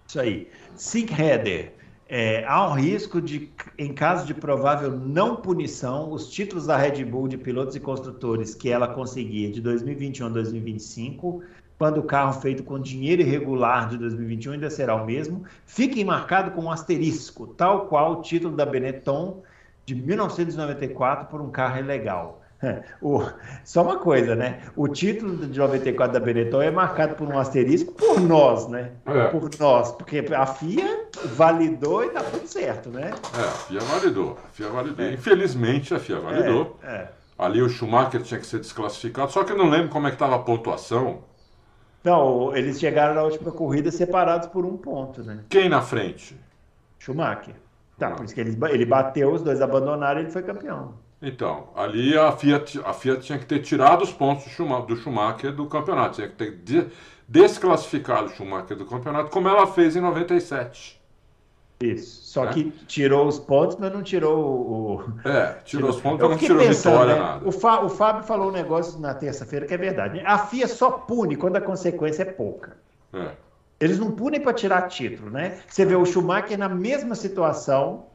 Isso 0.08 0.18
aí. 0.18 0.50
Sig 0.74 1.08
Header. 1.12 1.75
É, 2.08 2.44
há 2.46 2.68
um 2.68 2.74
risco 2.74 3.20
de, 3.20 3.50
em 3.76 3.92
caso 3.92 4.24
de 4.26 4.32
provável 4.32 4.92
não 4.92 5.36
punição, 5.36 6.12
os 6.12 6.30
títulos 6.30 6.66
da 6.66 6.76
Red 6.76 7.04
Bull 7.04 7.26
de 7.26 7.36
pilotos 7.36 7.74
e 7.74 7.80
construtores 7.80 8.54
que 8.54 8.70
ela 8.70 8.86
conseguia 8.86 9.50
de 9.50 9.60
2021 9.60 10.26
a 10.26 10.28
2025, 10.28 11.42
quando 11.76 11.98
o 11.98 12.04
carro 12.04 12.40
feito 12.40 12.62
com 12.62 12.78
dinheiro 12.78 13.22
irregular 13.22 13.88
de 13.88 13.98
2021 13.98 14.52
ainda 14.52 14.70
será 14.70 14.94
o 14.94 15.04
mesmo, 15.04 15.44
fiquem 15.66 16.04
marcado 16.04 16.52
com 16.52 16.62
um 16.62 16.70
asterisco, 16.70 17.48
tal 17.48 17.86
qual 17.86 18.12
o 18.12 18.22
título 18.22 18.54
da 18.54 18.64
Benetton 18.64 19.42
de 19.84 19.96
1994 19.96 21.26
por 21.26 21.40
um 21.40 21.50
carro 21.50 21.80
ilegal. 21.80 22.40
O, 23.02 23.22
só 23.64 23.82
uma 23.82 23.98
coisa, 23.98 24.34
né? 24.34 24.62
O 24.74 24.88
título 24.88 25.46
de 25.46 25.58
94 25.58 26.18
da 26.18 26.24
Benetton 26.24 26.62
é 26.62 26.70
marcado 26.70 27.14
por 27.14 27.28
um 27.28 27.38
asterisco 27.38 27.92
por 27.92 28.20
nós, 28.20 28.68
né? 28.68 28.92
É. 29.04 29.28
Por 29.28 29.50
nós, 29.58 29.92
porque 29.92 30.24
a 30.34 30.46
FIA 30.46 31.06
validou 31.34 32.04
e 32.04 32.10
tá 32.10 32.22
tudo 32.22 32.46
certo, 32.46 32.88
né? 32.90 33.12
É, 33.36 33.40
a 33.40 33.50
FIA 33.50 33.80
validou. 33.80 34.38
A 34.44 34.48
FIA 34.48 34.68
validou. 34.68 35.06
É. 35.06 35.12
Infelizmente, 35.12 35.94
a 35.94 35.98
FIA 35.98 36.18
validou. 36.18 36.78
É, 36.82 36.88
é. 36.88 37.08
Ali 37.38 37.60
o 37.60 37.68
Schumacher 37.68 38.22
tinha 38.22 38.40
que 38.40 38.46
ser 38.46 38.60
desclassificado, 38.60 39.30
só 39.30 39.44
que 39.44 39.52
eu 39.52 39.58
não 39.58 39.68
lembro 39.68 39.90
como 39.90 40.06
é 40.06 40.10
que 40.10 40.16
estava 40.16 40.36
a 40.36 40.38
pontuação. 40.38 41.24
Não, 42.02 42.56
eles 42.56 42.78
chegaram 42.78 43.14
na 43.14 43.22
última 43.22 43.52
corrida 43.52 43.90
separados 43.90 44.48
por 44.48 44.64
um 44.64 44.76
ponto, 44.76 45.22
né? 45.22 45.44
Quem 45.50 45.68
na 45.68 45.82
frente? 45.82 46.38
Schumacher. 46.98 47.54
Tá, 47.98 48.10
por 48.12 48.24
isso 48.24 48.34
que 48.34 48.40
ele, 48.40 48.56
ele 48.70 48.86
bateu, 48.86 49.32
os 49.32 49.42
dois 49.42 49.60
abandonaram 49.60 50.20
e 50.20 50.24
ele 50.24 50.30
foi 50.30 50.42
campeão. 50.42 50.94
Então, 51.20 51.70
ali 51.74 52.16
a 52.16 52.30
Fiat, 52.32 52.80
a 52.84 52.92
Fiat 52.92 53.22
tinha 53.22 53.38
que 53.38 53.46
ter 53.46 53.60
tirado 53.60 54.02
os 54.02 54.12
pontos 54.12 54.44
do 54.44 54.50
Schumacher 54.50 54.86
do, 54.86 54.96
Schumacher 54.96 55.52
do 55.52 55.66
campeonato, 55.66 56.16
tinha 56.16 56.28
que 56.28 56.34
ter 56.34 56.56
de, 56.56 56.86
desclassificado 57.26 58.26
o 58.26 58.28
Schumacher 58.30 58.76
do 58.76 58.84
campeonato, 58.84 59.30
como 59.30 59.48
ela 59.48 59.66
fez 59.66 59.96
em 59.96 60.00
97. 60.00 61.00
Isso, 61.80 62.24
só 62.24 62.46
é. 62.46 62.52
que 62.52 62.70
tirou 62.86 63.26
os 63.26 63.38
pontos, 63.38 63.76
mas 63.78 63.92
não 63.92 64.02
tirou 64.02 64.38
o. 64.38 65.28
É, 65.28 65.58
tirou, 65.62 65.62
tirou. 65.64 65.90
os 65.90 66.00
pontos, 66.00 66.20
mas 66.20 66.30
não 66.30 66.38
tirou 66.38 66.58
pensando, 66.58 66.92
vitória, 66.92 67.14
né? 67.14 67.20
nada. 67.20 67.48
O, 67.48 67.52
Fá, 67.52 67.80
o 67.80 67.88
Fábio 67.90 68.22
falou 68.22 68.48
um 68.48 68.52
negócio 68.52 68.98
na 68.98 69.12
terça-feira 69.12 69.66
que 69.66 69.74
é 69.74 69.76
verdade. 69.76 70.22
A 70.24 70.38
FIA 70.38 70.68
só 70.68 70.90
pune 70.90 71.36
quando 71.36 71.56
a 71.56 71.60
consequência 71.60 72.22
é 72.22 72.26
pouca. 72.26 72.78
É. 73.12 73.30
Eles 73.78 73.98
não 73.98 74.10
punem 74.10 74.40
para 74.40 74.54
tirar 74.54 74.88
título, 74.88 75.30
né? 75.30 75.58
Você 75.68 75.84
vê 75.84 75.94
o 75.94 76.06
Schumacher 76.06 76.56
na 76.58 76.68
mesma 76.68 77.14
situação 77.14 78.06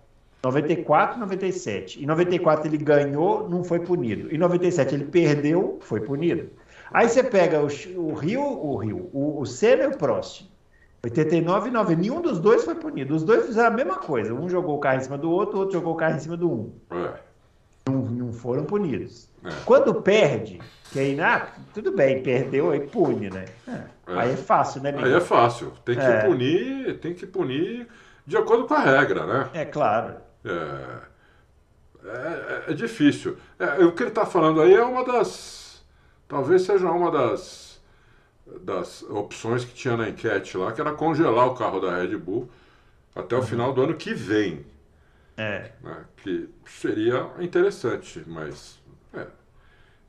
94, 0.43 1.19
97. 1.19 2.03
Em 2.03 2.05
94 2.05 2.67
ele 2.67 2.77
ganhou, 2.77 3.47
não 3.47 3.63
foi 3.63 3.79
punido. 3.79 4.33
Em 4.33 4.37
97 4.37 4.95
ele 4.95 5.05
perdeu, 5.05 5.77
foi 5.81 6.01
punido. 6.01 6.49
Aí 6.91 7.07
você 7.07 7.23
pega 7.23 7.61
o, 7.61 7.67
o 7.97 8.13
Rio, 8.13 8.41
o 8.41 8.75
Rio, 8.75 9.09
o, 9.13 9.39
o 9.39 9.45
Senna 9.45 9.83
e 9.83 9.87
o 9.87 9.97
Prost. 9.97 10.49
89 11.03 11.69
e 11.69 11.71
90. 11.71 12.01
Nenhum 12.01 12.21
dos 12.21 12.39
dois 12.39 12.63
foi 12.63 12.75
punido. 12.75 13.15
Os 13.15 13.23
dois 13.23 13.45
fizeram 13.45 13.69
a 13.69 13.71
mesma 13.71 13.97
coisa. 13.97 14.33
Um 14.33 14.49
jogou 14.49 14.75
o 14.75 14.79
carro 14.79 14.97
em 14.97 15.03
cima 15.03 15.17
do 15.17 15.31
outro, 15.31 15.57
o 15.57 15.59
outro 15.59 15.73
jogou 15.73 15.93
o 15.93 15.97
carro 15.97 16.15
em 16.15 16.19
cima 16.19 16.37
do 16.37 16.51
um. 16.51 16.73
É. 16.91 17.13
Não, 17.87 18.01
não, 18.01 18.33
foram 18.33 18.63
punidos. 18.63 19.27
É. 19.43 19.49
Quando 19.65 19.93
perde, 19.95 20.59
que 20.91 20.99
aí, 20.99 21.19
ah, 21.19 21.47
tudo 21.73 21.91
bem, 21.91 22.21
perdeu, 22.21 22.69
aí 22.69 22.81
pune, 22.81 23.29
né? 23.29 23.45
É. 23.67 23.71
é. 23.71 23.85
Aí 24.07 24.31
é 24.31 24.35
fácil, 24.37 24.81
né, 24.81 24.93
Aí 24.95 25.13
é 25.13 25.19
fácil. 25.19 25.71
Tem 25.83 25.95
que 25.95 26.01
é. 26.01 26.25
punir, 26.25 26.99
tem 26.99 27.13
que 27.13 27.25
punir 27.25 27.87
de 28.25 28.37
acordo 28.37 28.65
com 28.65 28.73
a 28.73 28.79
regra, 28.79 29.25
né? 29.25 29.49
É 29.53 29.65
claro. 29.65 30.15
É, 30.43 31.11
é, 32.03 32.71
é 32.71 32.73
difícil. 32.73 33.37
É, 33.59 33.83
o 33.83 33.91
que 33.93 34.03
ele 34.03 34.09
está 34.09 34.25
falando 34.25 34.61
aí 34.61 34.73
é 34.73 34.83
uma 34.83 35.03
das. 35.03 35.83
Talvez 36.27 36.63
seja 36.63 36.89
uma 36.89 37.11
das, 37.11 37.81
das 38.61 39.03
opções 39.03 39.65
que 39.65 39.73
tinha 39.73 39.97
na 39.97 40.09
enquete 40.09 40.57
lá, 40.57 40.71
que 40.71 40.81
era 40.81 40.93
congelar 40.93 41.47
o 41.47 41.55
carro 41.55 41.79
da 41.79 41.97
Red 41.97 42.15
Bull 42.17 42.49
até 43.15 43.35
o 43.35 43.39
uhum. 43.39 43.45
final 43.45 43.73
do 43.73 43.81
ano 43.83 43.95
que 43.95 44.13
vem. 44.13 44.65
É. 45.37 45.71
Né, 45.81 46.05
que 46.17 46.49
seria 46.65 47.29
interessante, 47.39 48.23
mas 48.27 48.79
é, 49.13 49.27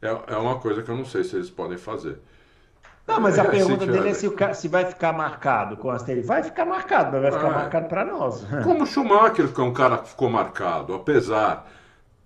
é, 0.02 0.22
é 0.28 0.36
uma 0.36 0.58
coisa 0.58 0.82
que 0.82 0.90
eu 0.90 0.96
não 0.96 1.04
sei 1.04 1.24
se 1.24 1.36
eles 1.36 1.50
podem 1.50 1.78
fazer. 1.78 2.18
Não, 3.06 3.20
mas 3.20 3.38
a 3.38 3.44
pergunta 3.46 3.86
dele 3.86 4.10
é 4.10 4.14
se, 4.14 4.26
o, 4.26 4.36
se 4.54 4.68
vai 4.68 4.84
ficar 4.84 5.12
marcado 5.12 5.76
com 5.76 5.90
as 5.90 6.02
tele. 6.02 6.22
Vai 6.22 6.42
ficar 6.42 6.64
marcado, 6.64 7.12
mas 7.12 7.22
vai 7.22 7.32
ficar 7.32 7.48
é. 7.48 7.54
marcado 7.54 7.88
para 7.88 8.04
nós. 8.04 8.44
Como 8.62 8.84
o 8.84 8.86
Schumacher, 8.86 9.48
que 9.48 9.60
é 9.60 9.64
um 9.64 9.72
cara 9.72 9.98
que 9.98 10.08
ficou 10.08 10.30
marcado, 10.30 10.94
apesar 10.94 11.68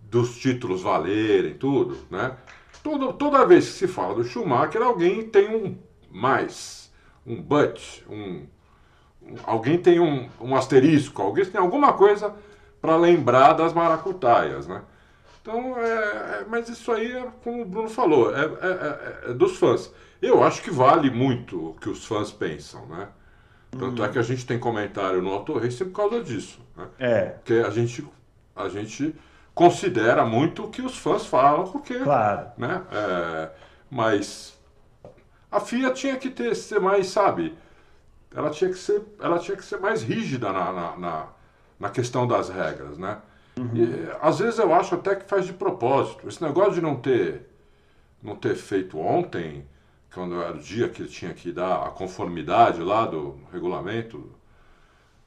dos 0.00 0.36
títulos 0.36 0.82
valerem, 0.82 1.54
tudo, 1.54 1.98
né? 2.10 2.32
Toda, 2.82 3.12
toda 3.12 3.46
vez 3.46 3.66
que 3.66 3.72
se 3.72 3.88
fala 3.88 4.14
do 4.14 4.24
Schumacher, 4.24 4.80
alguém 4.80 5.22
tem 5.22 5.54
um 5.54 5.76
mais, 6.10 6.92
um 7.26 7.42
but, 7.42 7.80
um, 8.08 8.46
um 9.20 9.34
alguém 9.44 9.76
tem 9.76 9.98
um, 9.98 10.28
um 10.40 10.54
asterisco, 10.54 11.20
alguém 11.20 11.44
tem 11.44 11.60
alguma 11.60 11.92
coisa 11.94 12.32
para 12.80 12.96
lembrar 12.96 13.54
das 13.54 13.72
maracutaias, 13.72 14.68
né? 14.68 14.82
Então, 15.42 15.76
é, 15.78 16.40
é, 16.40 16.44
mas 16.48 16.68
isso 16.68 16.90
aí 16.90 17.12
é 17.12 17.26
como 17.42 17.62
o 17.62 17.64
Bruno 17.64 17.88
falou, 17.88 18.34
é, 18.34 18.44
é, 18.44 18.46
é, 18.46 19.30
é 19.30 19.32
dos 19.32 19.56
fãs. 19.56 19.92
Eu 20.20 20.42
acho 20.42 20.62
que 20.62 20.70
vale 20.70 21.10
muito 21.10 21.70
o 21.70 21.74
que 21.74 21.88
os 21.88 22.04
fãs 22.04 22.32
pensam, 22.32 22.86
né? 22.86 23.08
Tanto 23.78 24.02
é 24.02 24.08
que 24.08 24.18
a 24.18 24.22
gente 24.22 24.46
tem 24.46 24.58
comentário 24.58 25.20
no 25.20 25.30
Auto 25.30 25.58
Race 25.58 25.84
por 25.84 25.92
causa 25.92 26.22
disso. 26.22 26.60
Né? 26.76 26.88
É. 26.98 27.24
Porque 27.26 27.54
a 27.54 27.70
gente, 27.70 28.06
a 28.54 28.68
gente 28.68 29.14
considera 29.54 30.24
muito 30.24 30.64
o 30.64 30.70
que 30.70 30.82
os 30.82 30.96
fãs 30.96 31.26
falam, 31.26 31.70
porque. 31.70 31.98
Claro. 31.98 32.48
Né? 32.56 32.82
É, 32.90 33.50
mas 33.90 34.58
a 35.50 35.60
FIA 35.60 35.90
tinha 35.90 36.16
que 36.16 36.30
ter, 36.30 36.54
ser 36.54 36.80
mais, 36.80 37.08
sabe? 37.08 37.56
Ela 38.34 38.50
tinha 38.50 38.70
que 38.70 38.78
ser, 38.78 39.02
ela 39.20 39.38
tinha 39.38 39.56
que 39.56 39.64
ser 39.64 39.78
mais 39.78 40.02
rígida 40.02 40.52
na, 40.52 40.72
na, 40.72 40.96
na, 40.96 41.26
na 41.78 41.90
questão 41.90 42.26
das 42.26 42.48
regras, 42.48 42.98
né? 42.98 43.18
Uhum. 43.58 43.70
E, 43.74 44.10
às 44.20 44.38
vezes 44.38 44.58
eu 44.58 44.74
acho 44.74 44.94
até 44.94 45.14
que 45.14 45.28
faz 45.28 45.46
de 45.46 45.52
propósito. 45.52 46.28
Esse 46.28 46.42
negócio 46.42 46.74
de 46.74 46.82
não 46.82 46.96
ter, 46.96 47.48
não 48.22 48.36
ter 48.36 48.54
feito 48.54 48.98
ontem 48.98 49.66
quando 50.16 50.40
era 50.40 50.54
o 50.54 50.58
dia 50.58 50.88
que 50.88 51.02
ele 51.02 51.10
tinha 51.10 51.34
que 51.34 51.52
dar 51.52 51.82
a 51.82 51.90
conformidade 51.90 52.80
lá 52.80 53.04
do 53.04 53.38
regulamento, 53.52 54.32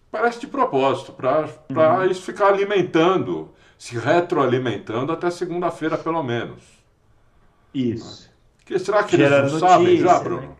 parece 0.10 0.40
de 0.40 0.48
propósito, 0.48 1.14
para 1.14 1.48
uhum. 1.70 2.06
isso 2.06 2.24
ficar 2.24 2.48
alimentando, 2.48 3.54
se 3.78 3.96
retroalimentando 3.96 5.12
até 5.12 5.30
segunda-feira, 5.30 5.96
pelo 5.96 6.24
menos. 6.24 6.64
Isso. 7.72 8.32
Que, 8.66 8.80
será 8.80 9.04
que 9.04 9.16
Gera 9.16 9.38
eles 9.38 9.54
não 9.54 9.60
notícia, 9.60 9.78
sabem 9.78 9.98
já, 9.98 10.20
Bruno? 10.20 10.42
Né? 10.42 10.56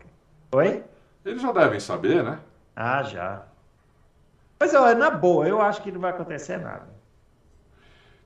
Oi? 0.52 0.84
Eles 1.24 1.42
já 1.42 1.50
devem 1.50 1.80
saber, 1.80 2.22
né? 2.22 2.38
Ah, 2.76 3.02
já. 3.02 3.42
Mas, 4.60 4.72
olha, 4.74 4.94
na 4.94 5.10
boa, 5.10 5.48
eu 5.48 5.60
acho 5.60 5.82
que 5.82 5.90
não 5.90 6.00
vai 6.00 6.12
acontecer 6.12 6.56
nada. 6.56 6.88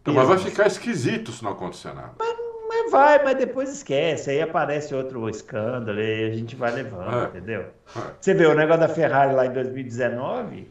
Então, 0.02 0.12
mas 0.12 0.28
vai 0.28 0.37
ficar 0.37 0.66
esquisito 0.66 1.32
se 1.32 1.42
não 1.42 1.52
acontecer 1.52 1.94
nada. 1.94 2.12
Mas 2.18 2.37
mas 2.75 2.90
vai, 2.90 3.25
mas 3.25 3.37
depois 3.37 3.73
esquece. 3.73 4.31
Aí 4.31 4.40
aparece 4.40 4.95
outro 4.95 5.28
escândalo 5.28 6.00
e 6.00 6.31
a 6.31 6.35
gente 6.35 6.57
vai 6.57 6.73
levando, 6.73 7.16
é. 7.16 7.25
entendeu? 7.26 7.61
É. 7.97 8.00
Você 8.21 8.35
vê 8.35 8.47
o 8.47 8.54
negócio 8.54 8.81
da 8.81 8.88
Ferrari 8.88 9.35
lá 9.35 9.47
em 9.47 9.52
2019, 9.52 10.69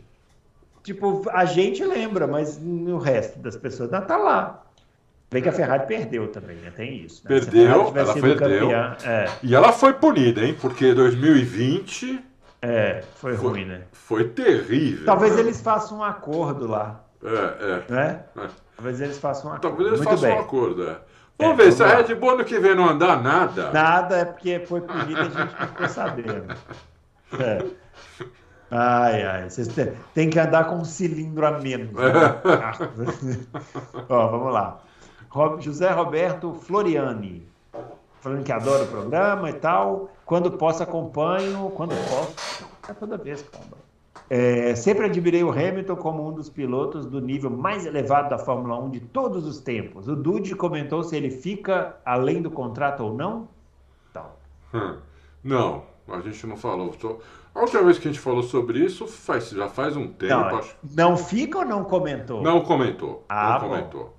tipo, 0.83 1.23
a 1.31 1.45
gente 1.45 1.83
lembra, 1.83 2.27
mas 2.27 2.59
no 2.59 2.97
resto 2.97 3.39
das 3.39 3.55
pessoas 3.55 3.89
não 3.89 4.01
tá 4.01 4.17
lá. 4.17 4.63
Bem 5.31 5.41
que 5.41 5.49
a 5.49 5.53
Ferrari 5.53 5.87
perdeu 5.87 6.27
também, 6.27 6.57
né? 6.57 6.71
Tem 6.75 6.95
isso. 6.97 7.23
Né? 7.23 7.39
Perdeu, 7.39 7.71
ela 7.71 8.13
perdeu. 8.13 8.35
Campeã, 8.37 8.97
é. 9.03 9.29
E 9.41 9.55
ela 9.55 9.71
foi 9.71 9.93
punida, 9.93 10.41
hein? 10.41 10.55
Porque 10.59 10.93
2020. 10.93 12.23
É, 12.61 13.03
foi, 13.15 13.35
foi 13.35 13.49
ruim, 13.49 13.65
né? 13.65 13.81
Foi 13.91 14.29
terrível. 14.29 15.05
Talvez 15.05 15.35
né? 15.35 15.41
eles 15.41 15.59
façam 15.59 15.97
um 15.97 16.03
acordo 16.03 16.67
lá. 16.67 17.03
É, 17.23 17.83
é. 17.89 17.91
Né? 17.91 18.23
É. 18.37 18.47
Talvez 18.75 19.01
eles 19.01 19.17
façam 19.17 19.49
um 19.49 19.53
acordo. 19.55 19.61
Talvez 19.69 19.87
eles 19.87 19.99
Muito 20.01 20.09
façam 20.11 20.29
bem. 20.29 20.37
um 20.37 20.41
acordo, 20.41 20.89
é. 20.89 20.97
Vamos 21.37 21.59
é, 21.59 21.63
ver, 21.63 21.71
se 21.71 21.83
a 21.83 21.95
Red 21.97 22.15
Bull 22.15 22.37
no 22.37 22.45
que 22.45 22.59
vem 22.59 22.75
não 22.75 22.89
andar 22.89 23.21
nada. 23.21 23.71
Nada 23.71 24.17
é 24.17 24.25
porque 24.25 24.59
foi 24.65 24.81
punida 24.81 25.11
e 25.11 25.21
a 25.21 25.23
gente 25.23 25.35
não 25.35 25.67
ficou 25.67 25.89
sabendo. 25.89 26.55
É. 27.39 27.65
Ai, 28.69 29.23
ai, 29.23 29.49
vocês 29.49 29.67
têm 30.13 30.29
que 30.29 30.39
andar 30.39 30.65
com 30.65 30.77
um 30.77 30.85
cilindro 30.85 31.45
a 31.45 31.59
menos. 31.59 31.93
Né? 31.93 32.11
Ó, 34.09 34.27
vamos 34.27 34.53
lá. 34.53 34.79
José 35.59 35.91
Roberto 35.91 36.53
Floriani. 36.53 37.47
falando 38.21 38.43
que 38.43 38.51
adora 38.51 38.83
o 38.83 38.87
programa 38.87 39.49
e 39.49 39.53
tal. 39.53 40.09
Quando 40.25 40.51
posso, 40.51 40.81
acompanho. 40.81 41.71
Quando 41.71 41.95
posso, 42.09 42.67
é 42.87 42.93
toda 42.93 43.17
vez, 43.17 43.41
pomba. 43.43 43.77
É, 44.29 44.73
sempre 44.75 45.05
admirei 45.05 45.43
o 45.43 45.51
Hamilton 45.51 45.95
como 45.95 46.27
um 46.27 46.31
dos 46.31 46.49
pilotos 46.49 47.05
do 47.05 47.19
nível 47.19 47.49
mais 47.49 47.85
elevado 47.85 48.29
da 48.29 48.37
Fórmula 48.37 48.79
1 48.79 48.89
de 48.89 48.99
todos 48.99 49.45
os 49.45 49.59
tempos. 49.59 50.07
O 50.07 50.15
Dude 50.15 50.55
comentou 50.55 51.03
se 51.03 51.15
ele 51.15 51.29
fica 51.29 51.97
além 52.05 52.41
do 52.41 52.49
contrato 52.49 53.03
ou 53.03 53.13
não? 53.13 53.47
Então. 54.09 54.25
Hum, 54.73 54.97
não, 55.43 55.83
a 56.07 56.19
gente 56.21 56.47
não 56.47 56.57
falou. 56.57 56.93
A 57.53 57.59
última 57.59 57.83
vez 57.83 57.99
que 57.99 58.07
a 58.07 58.11
gente 58.11 58.21
falou 58.21 58.41
sobre 58.41 58.79
isso 58.79 59.05
faz, 59.05 59.49
já 59.49 59.67
faz 59.67 59.95
um 59.95 60.07
tempo. 60.07 60.33
Não, 60.33 60.57
acho... 60.57 60.75
não 60.95 61.17
fica 61.17 61.59
ou 61.59 61.65
não 61.65 61.83
comentou? 61.83 62.41
Não 62.41 62.61
comentou. 62.61 63.23
Ah, 63.29 63.59
não 63.59 63.69
comentou. 63.69 64.15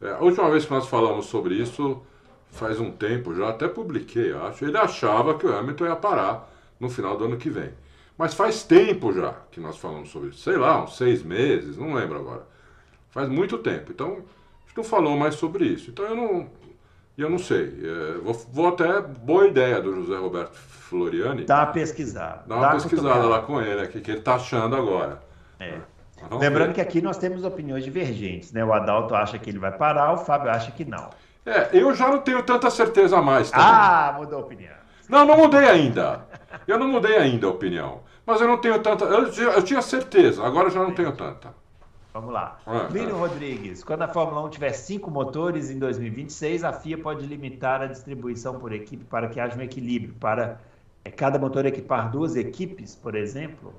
É, 0.00 0.12
a 0.12 0.20
última 0.20 0.48
vez 0.50 0.64
que 0.64 0.70
nós 0.70 0.86
falamos 0.86 1.26
sobre 1.26 1.54
isso 1.56 2.00
faz 2.50 2.78
um 2.80 2.90
tempo, 2.90 3.34
já 3.34 3.48
até 3.48 3.66
publiquei, 3.66 4.32
acho. 4.32 4.64
Ele 4.64 4.78
achava 4.78 5.34
que 5.34 5.46
o 5.46 5.54
Hamilton 5.54 5.86
ia 5.86 5.96
parar 5.96 6.48
no 6.78 6.88
final 6.88 7.16
do 7.16 7.24
ano 7.24 7.36
que 7.36 7.50
vem. 7.50 7.70
Mas 8.18 8.34
faz 8.34 8.64
tempo 8.64 9.12
já 9.12 9.32
que 9.52 9.60
nós 9.60 9.78
falamos 9.78 10.10
sobre 10.10 10.30
isso. 10.30 10.40
Sei 10.40 10.56
lá, 10.56 10.82
uns 10.82 10.96
seis 10.96 11.22
meses, 11.22 11.78
não 11.78 11.94
lembro 11.94 12.18
agora. 12.18 12.42
Faz 13.10 13.28
muito 13.28 13.56
tempo. 13.58 13.92
Então, 13.92 14.08
a 14.08 14.66
gente 14.66 14.76
não 14.76 14.84
falou 14.84 15.16
mais 15.16 15.36
sobre 15.36 15.64
isso. 15.64 15.90
Então 15.90 16.04
eu 16.04 16.16
não. 16.16 16.50
Eu 17.16 17.30
não 17.30 17.38
sei. 17.38 17.78
É, 17.82 18.18
vou, 18.18 18.34
vou, 18.52 18.68
até. 18.68 19.00
Boa 19.00 19.46
ideia 19.46 19.80
do 19.80 19.94
José 19.94 20.16
Roberto 20.16 20.56
Floriani. 20.56 21.44
Dá 21.44 21.60
uma 21.60 21.66
pesquisada. 21.66 22.42
Dá 22.46 22.56
uma 22.56 22.66
Dá 22.66 22.72
pesquisada 22.72 23.26
lá 23.26 23.42
com 23.42 23.60
ele, 23.60 23.84
o 23.84 23.88
que 23.88 24.10
ele 24.10 24.18
está 24.18 24.34
achando 24.34 24.74
agora. 24.74 25.20
É. 25.60 25.78
Lembrando 26.32 26.68
ver. 26.68 26.74
que 26.74 26.80
aqui 26.80 27.00
nós 27.00 27.16
temos 27.18 27.44
opiniões 27.44 27.84
divergentes, 27.84 28.52
né? 28.52 28.64
O 28.64 28.72
Adalto 28.72 29.14
acha 29.14 29.38
que 29.38 29.48
ele 29.48 29.58
vai 29.58 29.70
parar, 29.70 30.12
o 30.12 30.18
Fábio 30.18 30.50
acha 30.50 30.72
que 30.72 30.84
não. 30.84 31.10
É, 31.46 31.70
eu 31.72 31.94
já 31.94 32.08
não 32.08 32.18
tenho 32.18 32.42
tanta 32.42 32.68
certeza 32.68 33.22
mais 33.22 33.50
também. 33.50 33.66
Ah, 33.66 34.14
mudou 34.18 34.40
a 34.40 34.42
opinião. 34.42 34.74
Não, 35.08 35.24
não 35.24 35.38
mudei 35.38 35.64
ainda. 35.64 36.26
Eu 36.66 36.78
não 36.78 36.88
mudei 36.88 37.16
ainda 37.16 37.46
a 37.46 37.50
opinião. 37.50 38.00
Mas 38.28 38.42
eu 38.42 38.46
não 38.46 38.58
tenho 38.58 38.78
tanta. 38.80 39.06
Eu, 39.06 39.26
eu 39.26 39.62
tinha 39.62 39.80
certeza, 39.80 40.44
agora 40.44 40.66
eu 40.66 40.70
já 40.70 40.82
não 40.82 40.92
tenho 40.92 41.12
tanta. 41.12 41.48
Vamos 42.12 42.30
lá. 42.30 42.58
É, 42.66 42.98
é. 42.98 43.10
Rodrigues, 43.10 43.82
quando 43.82 44.02
a 44.02 44.08
Fórmula 44.08 44.44
1 44.44 44.50
tiver 44.50 44.72
cinco 44.72 45.10
motores 45.10 45.70
em 45.70 45.78
2026, 45.78 46.62
a 46.62 46.74
FIA 46.74 46.98
pode 46.98 47.24
limitar 47.24 47.80
a 47.80 47.86
distribuição 47.86 48.58
por 48.58 48.70
equipe 48.70 49.02
para 49.02 49.28
que 49.28 49.40
haja 49.40 49.56
um 49.56 49.62
equilíbrio. 49.62 50.12
Para 50.20 50.60
é, 51.06 51.10
cada 51.10 51.38
motor 51.38 51.64
equipar 51.64 52.10
duas 52.10 52.36
equipes, 52.36 52.94
por 52.94 53.14
exemplo? 53.14 53.72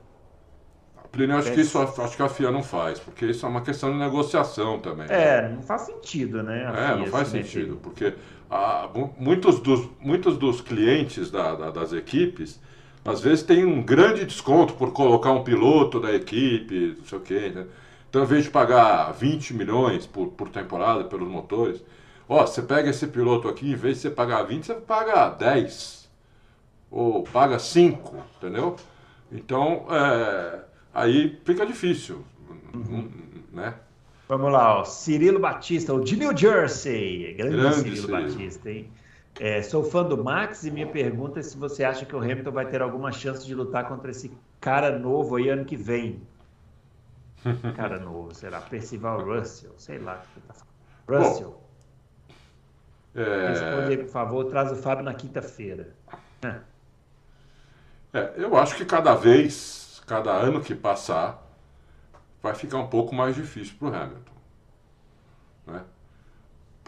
Plínio, 1.12 1.38
acho 1.38 1.52
que 1.52 1.62
isso 1.62 1.78
acho 1.78 2.18
que 2.18 2.24
a 2.24 2.30
FIA 2.30 2.50
não 2.50 2.64
faz, 2.64 3.00
porque 3.00 3.28
isso 3.28 3.46
é 3.46 3.50
uma 3.50 3.62
questão 3.62 3.92
de 3.92 4.00
negociação 4.00 4.80
também. 4.80 5.06
É, 5.10 5.48
não 5.48 5.62
faz 5.62 5.84
sentido, 5.84 6.42
né? 6.42 6.64
é, 6.76 6.96
não 6.96 7.06
faz 7.06 7.28
sentido, 7.28 7.78
porque 7.84 8.16
a, 8.50 8.90
muitos, 9.16 9.60
dos, 9.60 9.88
muitos 10.00 10.38
dos 10.38 10.60
clientes 10.60 11.30
da, 11.30 11.54
da, 11.54 11.70
das 11.70 11.94
equipes 11.94 12.60
às 13.04 13.22
vezes 13.22 13.44
tem 13.44 13.66
um 13.66 13.82
grande 13.82 14.26
desconto 14.26 14.74
por 14.74 14.92
colocar 14.92 15.32
um 15.32 15.44
piloto 15.44 16.00
da 16.00 16.14
equipe, 16.14 16.96
não 16.98 17.06
sei 17.06 17.18
o 17.18 17.22
quê. 17.22 17.52
Né? 17.54 17.66
Então, 18.10 18.22
ao 18.22 18.28
invés 18.28 18.46
de 18.46 18.50
pagar 18.50 19.12
20 19.12 19.54
milhões 19.54 20.06
por, 20.06 20.28
por 20.28 20.50
temporada 20.50 21.04
pelos 21.04 21.28
motores, 21.28 21.84
ó, 22.28 22.46
você 22.46 22.62
pega 22.62 22.90
esse 22.90 23.08
piloto 23.08 23.48
aqui, 23.48 23.72
em 23.72 23.76
vez 23.76 23.98
de 23.98 24.02
você 24.04 24.10
pagar 24.10 24.44
20, 24.44 24.66
você 24.66 24.74
paga 24.76 25.30
10. 25.30 26.10
Ou 26.92 27.24
paga 27.24 27.60
5, 27.60 28.16
entendeu? 28.38 28.76
Então, 29.32 29.86
é, 29.92 30.60
aí 30.94 31.40
fica 31.46 31.66
difícil, 31.66 32.24
uhum. 32.74 33.10
né? 33.54 33.76
Vamos 34.28 34.52
lá, 34.52 34.80
ó. 34.80 34.86
Cirilo 34.86 35.40
Batista, 35.40 35.94
o 35.94 36.04
de 36.04 36.16
New 36.16 36.36
Jersey. 36.36 37.34
Grande, 37.34 37.58
Grande 37.58 37.76
Cirilo, 37.76 37.96
Cirilo 37.96 38.24
Batista, 38.24 38.72
hein? 38.72 38.90
É, 39.38 39.62
sou 39.62 39.84
fã 39.84 40.04
do 40.04 40.22
Max 40.22 40.64
e 40.64 40.72
minha 40.72 40.88
pergunta 40.88 41.40
é 41.40 41.44
se 41.44 41.58
você 41.58 41.84
acha 41.84 42.06
que 42.06 42.16
o 42.16 42.20
Hamilton 42.20 42.52
vai 42.52 42.66
ter 42.66 42.82
alguma 42.82 43.12
chance 43.12 43.46
de 43.46 43.54
lutar 43.56 43.88
contra 43.88 44.12
esse 44.12 44.32
cara 44.60 44.98
novo 44.98 45.36
aí 45.36 45.50
ano 45.50 45.66
que 45.66 45.78
vem. 45.78 46.22
Cara 47.76 47.98
novo, 48.00 48.34
será? 48.36 48.60
Percival 48.60 49.24
Russell, 49.24 49.74
sei 49.78 49.98
lá. 49.98 50.22
Tá 50.46 50.54
Russell. 51.08 51.52
Bom, 51.52 51.70
é... 53.16 53.48
Responde 53.50 53.92
aí, 53.92 53.98
por 53.98 54.10
favor, 54.10 54.46
traz 54.46 54.72
o 54.72 54.76
Fábio 54.76 55.04
na 55.04 55.14
quinta-feira. 55.14 55.96
É, 58.14 58.34
eu 58.38 58.56
acho 58.58 58.76
que 58.76 58.86
cada 58.86 59.14
vez, 59.16 60.02
cada 60.06 60.32
ano 60.32 60.62
que 60.62 60.74
passar, 60.74 61.44
vai 62.42 62.56
ficar 62.56 62.78
um 62.78 62.88
pouco 62.88 63.14
mais 63.14 63.36
difícil 63.36 63.76
para 63.78 63.88
o 63.88 63.96
Hamilton. 63.96 64.39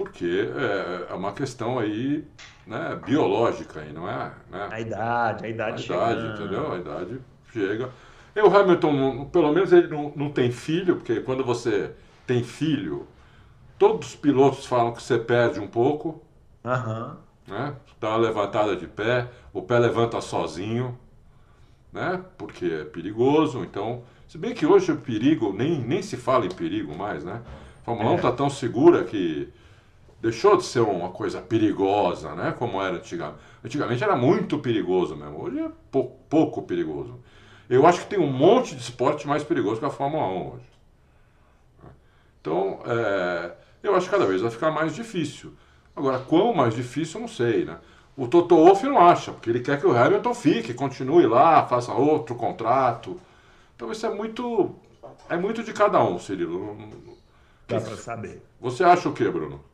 Né? 0.01 0.09
porque 0.11 0.51
é, 0.55 1.11
é 1.11 1.13
uma 1.13 1.31
questão 1.31 1.79
aí 1.79 2.27
né, 2.65 2.99
biológica, 3.05 3.79
aí, 3.79 3.91
não 3.93 4.09
é? 4.09 4.31
Né? 4.49 4.69
A 4.71 4.79
idade, 4.79 5.45
a 5.45 5.49
idade 5.49 5.81
A 5.81 5.85
idade, 5.85 6.27
entendeu? 6.27 6.73
A 6.73 6.77
idade 6.77 7.21
chega. 7.51 7.89
E 8.35 8.41
o 8.41 8.55
Hamilton, 8.55 9.25
pelo 9.25 9.51
menos 9.51 9.73
ele 9.73 9.87
não, 9.87 10.11
não 10.15 10.29
tem 10.29 10.51
filho, 10.51 10.95
porque 10.95 11.19
quando 11.19 11.43
você 11.43 11.91
tem 12.25 12.43
filho, 12.43 13.07
todos 13.77 14.09
os 14.09 14.15
pilotos 14.15 14.65
falam 14.65 14.93
que 14.93 15.01
você 15.03 15.17
perde 15.17 15.59
um 15.59 15.67
pouco. 15.67 16.21
Uhum. 16.63 17.15
Né? 17.47 17.75
Dá 17.99 18.09
uma 18.09 18.17
levantada 18.17 18.75
de 18.75 18.87
pé, 18.87 19.27
o 19.51 19.61
pé 19.61 19.79
levanta 19.79 20.21
sozinho, 20.21 20.97
né? 21.91 22.23
Porque 22.37 22.65
é 22.65 22.83
perigoso. 22.85 23.63
Então, 23.63 24.03
se 24.27 24.37
bem 24.37 24.53
que 24.53 24.65
hoje 24.65 24.91
o 24.91 24.97
perigo, 24.97 25.51
nem, 25.51 25.79
nem 25.79 26.01
se 26.01 26.15
fala 26.15 26.45
em 26.45 26.49
perigo 26.49 26.97
mais, 26.97 27.23
né? 27.23 27.41
A 27.81 27.83
Fórmula 27.83 28.11
1 28.11 28.15
está 28.15 28.29
é. 28.29 28.31
tão 28.31 28.49
segura 28.49 29.03
que 29.03 29.49
deixou 30.21 30.55
de 30.55 30.63
ser 30.63 30.81
uma 30.81 31.09
coisa 31.09 31.41
perigosa, 31.41 32.35
né? 32.35 32.55
Como 32.57 32.81
era 32.81 32.97
antigamente. 32.97 33.39
Antigamente 33.63 34.03
era 34.03 34.15
muito 34.15 34.59
perigoso 34.59 35.15
mesmo, 35.15 35.43
hoje 35.43 35.59
é 35.59 35.69
pouco, 35.91 36.17
pouco 36.29 36.61
perigoso. 36.61 37.19
Eu 37.69 37.85
acho 37.87 38.01
que 38.01 38.07
tem 38.07 38.19
um 38.19 38.31
monte 38.31 38.75
de 38.75 38.81
esporte 38.81 39.27
mais 39.27 39.43
perigoso 39.43 39.79
que 39.79 39.85
a 39.85 39.89
Fórmula 39.89 40.27
1 40.27 40.53
hoje. 40.53 40.71
Então, 42.39 42.79
é, 42.85 43.51
eu 43.81 43.95
acho 43.95 44.07
que 44.07 44.11
cada 44.11 44.25
vez 44.25 44.41
vai 44.41 44.51
ficar 44.51 44.71
mais 44.71 44.93
difícil. 44.95 45.53
Agora, 45.95 46.19
quão 46.19 46.53
mais 46.53 46.75
difícil, 46.75 47.19
eu 47.19 47.21
não 47.21 47.27
sei, 47.27 47.65
né? 47.65 47.77
O 48.17 48.27
Toto 48.27 48.55
Wolff 48.55 48.85
não 48.85 48.99
acha, 48.99 49.31
porque 49.31 49.49
ele 49.49 49.61
quer 49.61 49.79
que 49.79 49.87
o 49.87 49.95
Hamilton 49.95 50.33
fique, 50.33 50.73
continue 50.73 51.25
lá, 51.25 51.65
faça 51.65 51.93
outro 51.93 52.35
contrato. 52.35 53.19
Então, 53.75 53.91
isso 53.91 54.05
é 54.05 54.13
muito, 54.13 54.75
é 55.29 55.37
muito 55.37 55.63
de 55.63 55.71
cada 55.71 56.03
um, 56.03 56.19
Cirilo. 56.19 56.77
Dá 57.67 57.79
para 57.79 57.95
saber. 57.95 58.43
Você 58.59 58.83
acha 58.83 59.07
o 59.07 59.13
quê, 59.13 59.29
Bruno? 59.29 59.70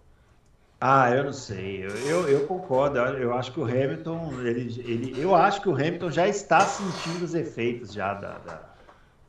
Ah, 0.80 1.10
eu 1.10 1.24
não 1.24 1.34
sei. 1.34 1.86
Eu, 1.86 1.90
eu, 2.08 2.30
eu, 2.30 2.48
concordo. 2.48 3.00
Eu 3.00 3.34
acho 3.34 3.52
que 3.52 3.60
o 3.60 3.64
Hamilton, 3.64 4.32
ele, 4.42 4.82
ele, 4.86 5.22
eu 5.22 5.34
acho 5.36 5.62
que 5.62 5.70
o 5.70 5.74
Hamilton 5.74 6.12
já 6.12 6.28
está 6.28 6.62
sentindo 6.62 7.26
os 7.26 7.34
efeitos 7.34 7.92
já 7.92 8.14
da, 8.14 8.38
da, 8.38 8.62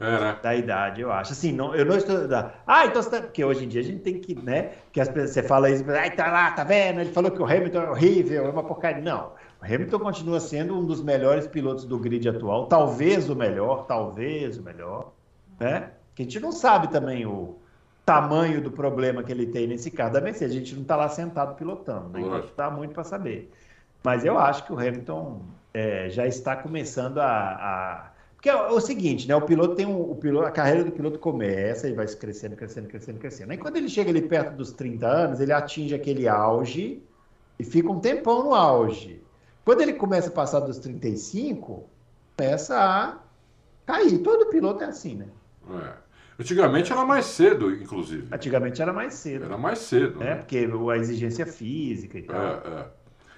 é, 0.01 0.21
né? 0.21 0.39
da 0.43 0.55
idade, 0.55 1.01
eu 1.01 1.11
acho. 1.11 1.33
Assim, 1.33 1.51
não, 1.51 1.75
eu 1.75 1.87
não 1.87 1.97
estou. 1.97 2.29
Da... 2.29 2.53
Ah, 2.67 2.87
então 2.87 3.03
você 3.03 3.11
tá... 3.11 3.23
Porque 3.23 3.43
hoje 3.43 3.65
em 3.65 3.69
dia 3.69 3.81
a 3.81 3.85
gente 3.85 4.01
tem 4.01 4.21
que, 4.21 4.35
né? 4.35 4.73
Que 4.93 5.01
as 5.01 5.09
pessoas, 5.09 5.31
você 5.31 5.43
fala 5.43 5.71
isso, 5.71 5.85
ai, 5.91 6.11
tá 6.11 6.31
lá, 6.31 6.53
tá 6.53 6.65
vendo? 6.65 7.01
Ele 7.01 7.13
falou 7.13 7.31
que 7.31 7.41
o 7.41 7.47
Hamilton 7.47 7.81
é 7.81 7.91
horrível, 7.91 8.47
é 8.47 8.51
uma 8.51 8.63
porcaria. 8.63 9.03
Não. 9.03 9.33
O 9.61 9.65
Hamilton 9.65 9.99
continua 9.99 10.41
sendo 10.41 10.79
um 10.79 10.85
dos 10.85 11.03
melhores 11.03 11.47
pilotos 11.47 11.85
do 11.85 11.99
grid 11.99 12.29
atual, 12.29 12.67
talvez 12.67 13.29
o 13.29 13.35
melhor, 13.35 13.87
talvez 13.87 14.57
o 14.57 14.63
melhor, 14.63 15.13
né? 15.59 15.91
Que 16.15 16.23
a 16.23 16.25
gente 16.25 16.39
não 16.41 16.53
sabe 16.53 16.89
também 16.89 17.27
o 17.27 17.59
tamanho 18.09 18.63
do 18.63 18.71
problema 18.71 19.23
que 19.23 19.31
ele 19.31 19.45
tem 19.45 19.67
nesse 19.67 19.91
carro 19.91 20.15
da 20.15 20.21
Mercedes. 20.23 20.57
A 20.57 20.59
gente 20.59 20.75
não 20.75 20.81
está 20.81 20.97
lá 20.97 21.11
sentado 21.11 21.55
pilotando, 21.57 22.09
né? 22.09 22.23
então 22.23 22.43
dá 22.57 22.71
muito 22.71 22.95
para 22.95 23.05
saber. 23.05 23.53
Mas 24.03 24.25
eu 24.25 24.39
acho 24.39 24.65
que 24.65 24.73
o 24.73 24.79
Hamilton 24.79 25.43
é, 25.75 26.09
já 26.09 26.27
está 26.27 26.57
começando 26.57 27.19
a, 27.19 27.29
a... 27.29 28.11
Porque 28.35 28.49
é 28.49 28.57
o 28.57 28.81
seguinte, 28.81 29.29
né? 29.29 29.37
O 29.37 29.43
piloto 29.43 29.75
tem 29.75 29.85
um, 29.85 30.11
o 30.11 30.15
piloto, 30.15 30.47
a 30.47 30.51
carreira 30.51 30.85
do 30.85 30.91
piloto 30.91 31.19
começa 31.19 31.87
e 31.87 31.93
vai 31.93 32.07
crescendo, 32.07 32.57
crescendo, 32.57 32.89
crescendo, 32.89 33.19
crescendo. 33.19 33.51
Aí 33.51 33.59
quando 33.59 33.77
ele 33.77 33.91
chega 33.91 34.09
ali 34.09 34.23
perto 34.23 34.57
dos 34.57 34.73
30 34.73 35.07
anos, 35.07 35.41
ele 35.41 35.53
atinge 35.53 35.95
aquele 35.95 36.27
auge 36.27 37.03
e 37.59 37.65
fica 37.65 37.91
um 37.91 38.01
tempão 38.01 38.43
no 38.43 38.55
auge. 38.55 39.23
Quando 39.67 39.83
ele 39.83 39.93
começa 39.93 40.31
a 40.31 40.33
passar 40.33 40.61
dos 40.61 40.79
35, 40.79 41.85
começa 42.39 42.75
a 42.75 43.19
cair. 43.85 44.19
Todo 44.21 44.49
piloto 44.49 44.83
é 44.83 44.87
assim, 44.87 45.17
né? 45.17 45.27
É. 45.71 46.08
Antigamente 46.39 46.93
era 46.93 47.05
mais 47.05 47.27
cedo, 47.27 47.73
inclusive. 47.75 48.29
Antigamente 48.33 48.81
era 48.81 48.93
mais 48.93 49.15
cedo. 49.15 49.45
Era 49.47 49.59
mais 49.59 49.79
cedo. 49.81 50.23
É, 50.23 50.27
né? 50.27 50.35
porque 50.37 50.69
a 50.93 50.97
exigência 50.97 51.45
física 51.45 52.17
e 52.19 52.23
tal. 52.23 52.41
É, 52.41 52.81
é. 52.81 52.87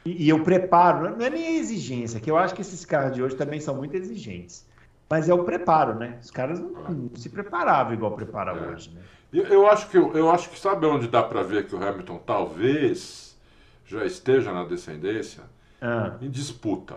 E, 0.04 0.26
e 0.26 0.32
o 0.32 0.42
preparo, 0.44 1.16
não 1.16 1.24
é 1.24 1.30
nem 1.30 1.46
a 1.46 1.52
exigência, 1.52 2.20
que 2.20 2.30
eu 2.30 2.36
acho 2.36 2.54
que 2.54 2.60
esses 2.60 2.84
carros 2.84 3.14
de 3.14 3.22
hoje 3.22 3.36
também 3.36 3.60
são 3.60 3.74
muito 3.74 3.94
exigentes. 3.96 4.66
Mas 5.08 5.28
é 5.28 5.34
o 5.34 5.44
preparo, 5.44 5.94
né? 5.94 6.18
Os 6.22 6.30
caras 6.30 6.60
não, 6.60 6.70
não 6.70 7.10
se 7.16 7.28
preparavam 7.28 7.94
igual 7.94 8.12
prepara 8.12 8.52
é. 8.52 8.68
hoje, 8.68 8.90
né? 8.94 9.00
Eu, 9.32 9.44
eu, 9.44 9.66
acho 9.66 9.88
que, 9.88 9.96
eu 9.96 10.30
acho 10.30 10.50
que 10.50 10.58
sabe 10.58 10.86
onde 10.86 11.08
dá 11.08 11.22
para 11.22 11.42
ver 11.42 11.66
que 11.66 11.74
o 11.74 11.82
Hamilton 11.82 12.18
talvez 12.18 13.36
já 13.86 14.04
esteja 14.04 14.52
na 14.52 14.64
descendência? 14.64 15.44
Ah. 15.80 16.16
Em 16.20 16.28
disputa. 16.28 16.96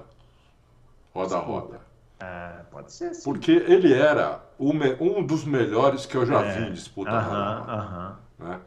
Roda 1.13 1.37
a 1.37 1.39
roda. 1.39 1.92
Ah, 2.23 2.61
pode 2.71 2.93
ser 2.93 3.13
sim. 3.13 3.23
Porque 3.23 3.51
ele 3.51 3.93
era 3.93 4.41
um 4.57 5.21
dos 5.25 5.43
melhores 5.43 6.05
que 6.05 6.15
eu 6.15 6.25
já 6.25 6.41
é. 6.41 6.51
vi 6.53 6.69
em 6.69 6.71
disputa. 6.71 7.11
Aham, 7.11 7.65
aham. 7.67 8.19
Né? 8.39 8.59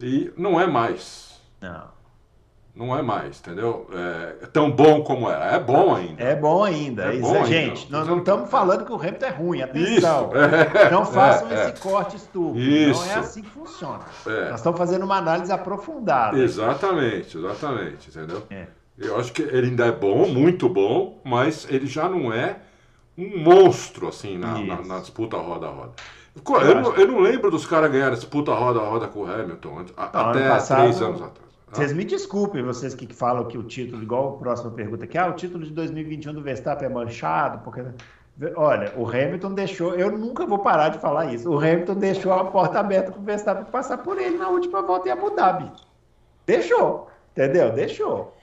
E 0.00 0.32
não 0.36 0.58
é 0.58 0.66
mais. 0.66 1.38
Não. 1.60 1.96
Não 2.74 2.96
é 2.96 3.00
mais, 3.00 3.40
entendeu? 3.40 3.88
É 4.42 4.46
tão 4.46 4.70
bom 4.70 5.02
como 5.02 5.30
era. 5.30 5.46
É 5.46 5.58
bom 5.58 5.94
ainda. 5.94 6.22
É 6.22 6.36
bom 6.36 6.62
ainda. 6.62 7.04
É 7.06 7.14
Isso, 7.14 7.22
bom 7.22 7.34
ainda. 7.34 7.46
Gente, 7.46 7.90
nós 7.90 8.06
não 8.06 8.18
estamos 8.18 8.50
falando 8.50 8.84
que 8.84 8.92
o 8.92 8.96
Hamilton 8.96 9.26
é 9.26 9.30
ruim. 9.30 9.62
Atenção. 9.62 10.30
Isso, 10.30 10.36
é, 10.76 10.90
não 10.90 11.06
façam 11.06 11.50
é, 11.50 11.70
esse 11.70 11.80
corte 11.80 12.16
estúpido. 12.16 12.60
Isso. 12.60 13.04
Não 13.04 13.12
é 13.12 13.14
assim 13.14 13.42
que 13.42 13.48
funciona. 13.48 14.04
É. 14.26 14.50
Nós 14.50 14.60
estamos 14.60 14.78
fazendo 14.78 15.04
uma 15.04 15.16
análise 15.16 15.50
aprofundada. 15.50 16.38
Exatamente, 16.38 17.38
exatamente, 17.38 18.10
entendeu? 18.10 18.42
É. 18.50 18.66
Eu 18.98 19.18
acho 19.18 19.32
que 19.32 19.42
ele 19.42 19.68
ainda 19.68 19.86
é 19.86 19.92
bom, 19.92 20.26
muito 20.28 20.68
bom, 20.68 21.18
mas 21.24 21.66
ele 21.70 21.86
já 21.86 22.08
não 22.08 22.30
é 22.30 22.56
um 23.18 23.38
monstro, 23.42 24.08
assim, 24.08 24.36
na, 24.38 24.58
na, 24.58 24.82
na 24.82 24.98
disputa 25.00 25.36
roda 25.36 25.66
a 25.66 25.70
roda. 25.70 25.92
Co- 26.44 26.58
Eu, 26.60 26.74
não, 26.82 26.94
eu 26.96 27.08
não 27.08 27.20
lembro 27.20 27.50
dos 27.50 27.64
caras 27.64 27.90
ganharem 27.90 28.14
disputa 28.14 28.52
roda 28.52 28.80
a 28.80 28.84
roda 28.84 29.08
com 29.08 29.20
o 29.20 29.26
Hamilton 29.30 29.78
antes- 29.78 29.94
a- 29.96 30.10
Não, 30.12 30.30
até 30.30 30.48
passado- 30.48 30.80
três 30.82 31.00
anos 31.02 31.22
atrás. 31.22 31.46
Vocês 31.72 31.92
me 31.92 32.04
desculpem, 32.04 32.62
vocês 32.62 32.94
que 32.94 33.12
falam 33.12 33.44
que 33.46 33.58
o 33.58 33.62
título, 33.62 34.02
igual 34.02 34.34
a 34.34 34.38
próxima 34.38 34.70
pergunta 34.70 35.04
aqui, 35.04 35.18
ah, 35.18 35.28
o 35.28 35.32
título 35.32 35.64
de 35.64 35.72
2021 35.72 36.32
do 36.32 36.40
Verstappen 36.42 36.86
é 36.86 36.90
manchado, 36.90 37.58
porque. 37.64 37.82
Olha, 38.54 38.92
o 38.96 39.08
Hamilton 39.08 39.54
deixou, 39.54 39.94
eu 39.94 40.10
nunca 40.16 40.44
vou 40.44 40.58
parar 40.58 40.90
de 40.90 40.98
falar 40.98 41.32
isso. 41.32 41.50
O 41.50 41.58
Hamilton 41.58 41.94
deixou 41.94 42.32
a 42.34 42.44
porta 42.44 42.78
aberta 42.80 43.10
para 43.10 43.20
o 43.20 43.24
Verstappen 43.24 43.64
passar 43.64 43.98
por 43.98 44.20
ele 44.20 44.36
na 44.36 44.48
última 44.50 44.82
volta 44.82 45.08
em 45.08 45.12
Abu 45.12 45.30
Dhabi. 45.30 45.72
Deixou, 46.46 47.08
entendeu? 47.32 47.72
Deixou. 47.72 48.34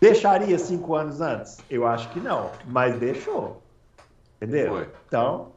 Deixaria 0.00 0.58
cinco 0.58 0.94
anos 0.94 1.20
antes? 1.20 1.58
Eu 1.68 1.86
acho 1.86 2.08
que 2.10 2.20
não, 2.20 2.50
mas 2.68 2.96
deixou. 2.98 3.60
Entendeu? 4.40 4.72
Foi. 4.72 4.88
Então. 5.06 5.52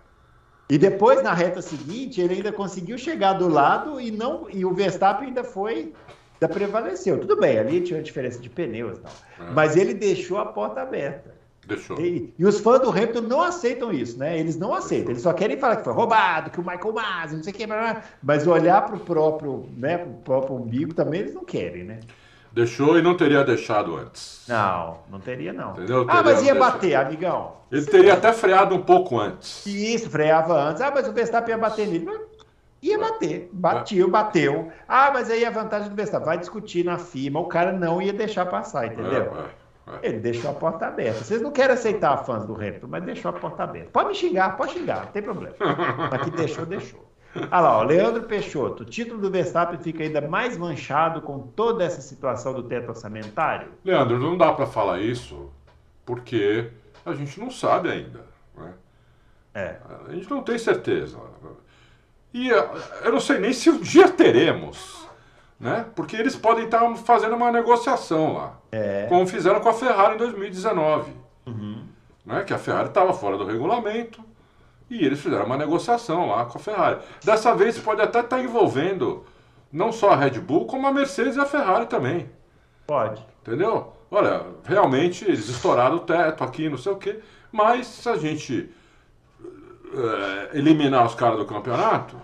E 0.70 0.78
depois, 0.78 1.22
na 1.22 1.34
reta 1.34 1.62
seguinte, 1.62 2.20
ele 2.22 2.36
ainda 2.36 2.52
conseguiu 2.52 2.98
chegar 2.98 3.34
do 3.34 3.48
lado 3.48 4.00
e 4.00 4.12
não 4.12 4.48
e 4.50 4.66
o 4.66 4.74
Verstappen 4.74 5.28
ainda 5.28 5.44
foi. 5.44 5.94
Ainda 6.42 6.54
prevaleceu. 6.54 7.20
Tudo 7.20 7.40
bem, 7.40 7.58
ali 7.60 7.82
tinha 7.82 7.98
uma 7.98 8.04
diferença 8.04 8.40
de 8.40 8.50
pneus 8.50 8.98
e 8.98 9.02
tal. 9.02 9.12
É. 9.40 9.52
Mas 9.52 9.78
ele 9.78 9.94
deixou 9.94 10.38
a 10.38 10.46
porta 10.46 10.82
aberta. 10.82 11.34
Deixou. 11.66 11.98
E, 12.00 12.34
e 12.38 12.46
os 12.46 12.60
fãs 12.60 12.82
do 12.82 12.90
Hamilton 12.90 13.22
não 13.22 13.42
aceitam 13.42 13.92
isso, 13.92 14.18
né? 14.18 14.38
Eles 14.38 14.58
não 14.58 14.74
aceitam. 14.74 15.12
Eles 15.12 15.22
só 15.22 15.32
querem 15.32 15.58
falar 15.58 15.78
que 15.78 15.84
foi 15.84 15.94
roubado, 15.94 16.50
que 16.50 16.60
o 16.60 16.64
Michael 16.64 16.94
Masi, 16.94 17.36
não 17.36 17.44
sei 17.44 17.54
o 17.54 17.56
que, 17.56 17.66
blá, 17.66 17.94
blá. 17.94 18.04
mas 18.22 18.46
olhar 18.46 18.82
para 18.86 18.96
o 18.96 19.00
próprio, 19.00 19.70
né, 19.78 19.98
pro 19.98 20.12
próprio 20.26 20.56
umbigo 20.58 20.94
também 20.94 21.22
eles 21.22 21.34
não 21.34 21.46
querem, 21.46 21.84
né? 21.86 22.00
Deixou 22.54 23.00
e 23.00 23.02
não 23.02 23.18
teria 23.18 23.44
deixado 23.44 23.96
antes. 23.96 24.46
Não, 24.48 25.00
não 25.10 25.20
teria 25.20 25.52
não. 25.52 25.72
Entendeu? 25.72 26.06
Ah, 26.08 26.22
mas 26.22 26.38
Teria 26.38 26.50
ia 26.50 26.54
deixado. 26.54 26.60
bater, 26.74 26.96
amigão. 26.96 27.54
Ele 27.72 27.86
teria 27.86 28.14
até 28.14 28.32
freado 28.32 28.76
um 28.76 28.82
pouco 28.82 29.20
antes. 29.20 29.66
Isso, 29.66 30.08
freava 30.08 30.54
antes. 30.54 30.80
Ah, 30.82 30.92
mas 30.94 31.08
o 31.08 31.12
Verstappen 31.14 31.56
ia 31.56 31.58
bater 31.58 31.88
nele. 31.88 32.06
Mas 32.06 32.22
Ia 32.84 33.00
bater. 33.00 33.50
Bateu, 33.52 34.10
bateu. 34.10 34.72
Ah, 34.88 35.10
mas 35.12 35.32
aí 35.32 35.46
a 35.46 35.50
vantagem 35.50 35.90
do 35.90 35.96
Verstappen. 35.96 36.26
Vai 36.28 36.38
discutir 36.38 36.84
na 36.84 36.98
FIMA. 37.00 37.40
O 37.40 37.46
cara 37.48 37.72
não 37.72 38.02
ia 38.02 38.14
deixar 38.14 38.46
passar, 38.46 38.86
entendeu? 38.86 39.34
É, 39.88 39.92
é, 39.92 39.96
é. 39.96 40.10
Ele 40.10 40.20
deixou 40.20 40.52
a 40.52 40.54
porta 40.54 40.86
aberta. 40.88 41.24
Vocês 41.24 41.42
não 41.42 41.50
querem 41.50 41.74
aceitar 41.74 42.18
fãs 42.26 42.46
do 42.46 42.54
Hamilton, 42.54 42.88
mas 42.88 43.04
deixou 43.04 43.30
a 43.30 43.34
porta 43.34 43.64
aberta. 43.64 43.90
Pode 43.92 44.10
me 44.10 44.16
xingar, 44.16 44.58
pode 44.58 44.74
xingar, 44.74 45.06
não 45.06 45.12
tem 45.14 45.22
problema. 45.24 45.56
Mas 46.12 46.22
que 46.24 46.32
deixou, 46.32 46.66
deixou. 46.66 47.04
Olha 47.36 47.60
lá, 47.62 47.78
ó, 47.80 47.84
Leandro 47.84 48.24
Peixoto. 48.24 48.84
O 48.84 48.86
título 48.86 49.20
do 49.20 49.32
Verstappen 49.32 49.80
fica 49.80 50.04
ainda 50.04 50.22
mais 50.22 50.58
manchado 50.58 51.22
com 51.22 51.40
toda 51.40 51.84
essa 51.84 52.00
situação 52.02 52.54
do 52.54 52.64
teto 52.64 52.90
orçamentário? 52.90 53.70
Leandro, 53.84 54.20
não 54.20 54.38
dá 54.38 54.52
para 54.54 54.66
falar 54.68 55.00
isso 55.00 55.50
porque 56.06 56.70
a 57.06 57.14
gente 57.14 57.40
não 57.40 57.50
sabe 57.50 57.90
ainda. 57.90 58.22
né? 58.56 58.74
É. 59.56 59.76
A 60.08 60.12
gente 60.14 60.30
não 60.30 60.42
tem 60.44 60.58
certeza. 60.58 61.18
E 62.34 62.52
eh, 62.52 62.70
eu 63.04 63.12
não 63.12 63.20
sei 63.20 63.40
nem 63.40 63.54
se 63.54 63.70
um 63.70 63.80
dia 63.80 64.10
teremos, 64.10 65.08
né? 65.60 65.86
Porque 65.96 66.16
eles 66.16 66.36
podem 66.36 66.66
estar 66.66 66.96
fazendo 66.98 67.36
uma 67.36 67.52
negociação 67.52 68.34
lá, 68.34 68.58
É. 68.72 69.06
como 69.08 69.26
fizeram 69.28 69.60
com 69.60 69.70
a 69.70 69.74
Ferrari 69.74 70.16
em 70.16 70.18
2019, 70.18 71.12
Uhum. 71.46 71.84
né? 72.26 72.44
Que 72.44 72.54
a 72.54 72.58
Ferrari 72.58 72.88
estava 72.90 73.14
fora 73.14 73.38
do 73.38 73.46
regulamento 73.46 74.20
e 75.02 75.06
eles 75.06 75.20
fizeram 75.22 75.46
uma 75.46 75.58
negociação 75.58 76.30
lá 76.30 76.46
com 76.46 76.58
a 76.58 76.62
Ferrari. 76.62 77.00
Dessa 77.24 77.54
vez 77.56 77.78
pode 77.80 78.02
até 78.02 78.20
estar 78.22 78.40
envolvendo 78.42 79.26
não 79.72 79.92
só 79.92 80.12
a 80.12 80.16
Red 80.16 80.40
Bull, 80.40 80.66
como 80.68 80.86
a 80.88 80.92
Mercedes 80.94 81.36
e 81.36 81.40
a 81.40 81.46
Ferrari 81.46 81.86
também. 81.88 82.30
Pode. 82.88 83.26
Entendeu? 83.42 83.94
Olha, 84.12 84.44
realmente 84.64 85.26
eles 85.26 85.50
estouraram 85.50 85.96
o 85.96 86.00
teto 86.02 86.44
aqui, 86.44 86.70
não 86.70 86.78
sei 86.78 86.92
o 86.92 86.98
quê, 86.98 87.20
mas 87.52 87.88
se 87.88 88.08
a 88.10 88.16
gente 88.16 88.70
eh, 89.94 90.50
eliminar 90.58 91.06
os 91.06 91.16
caras 91.16 91.38
do 91.40 91.46
campeonato, 91.46 92.18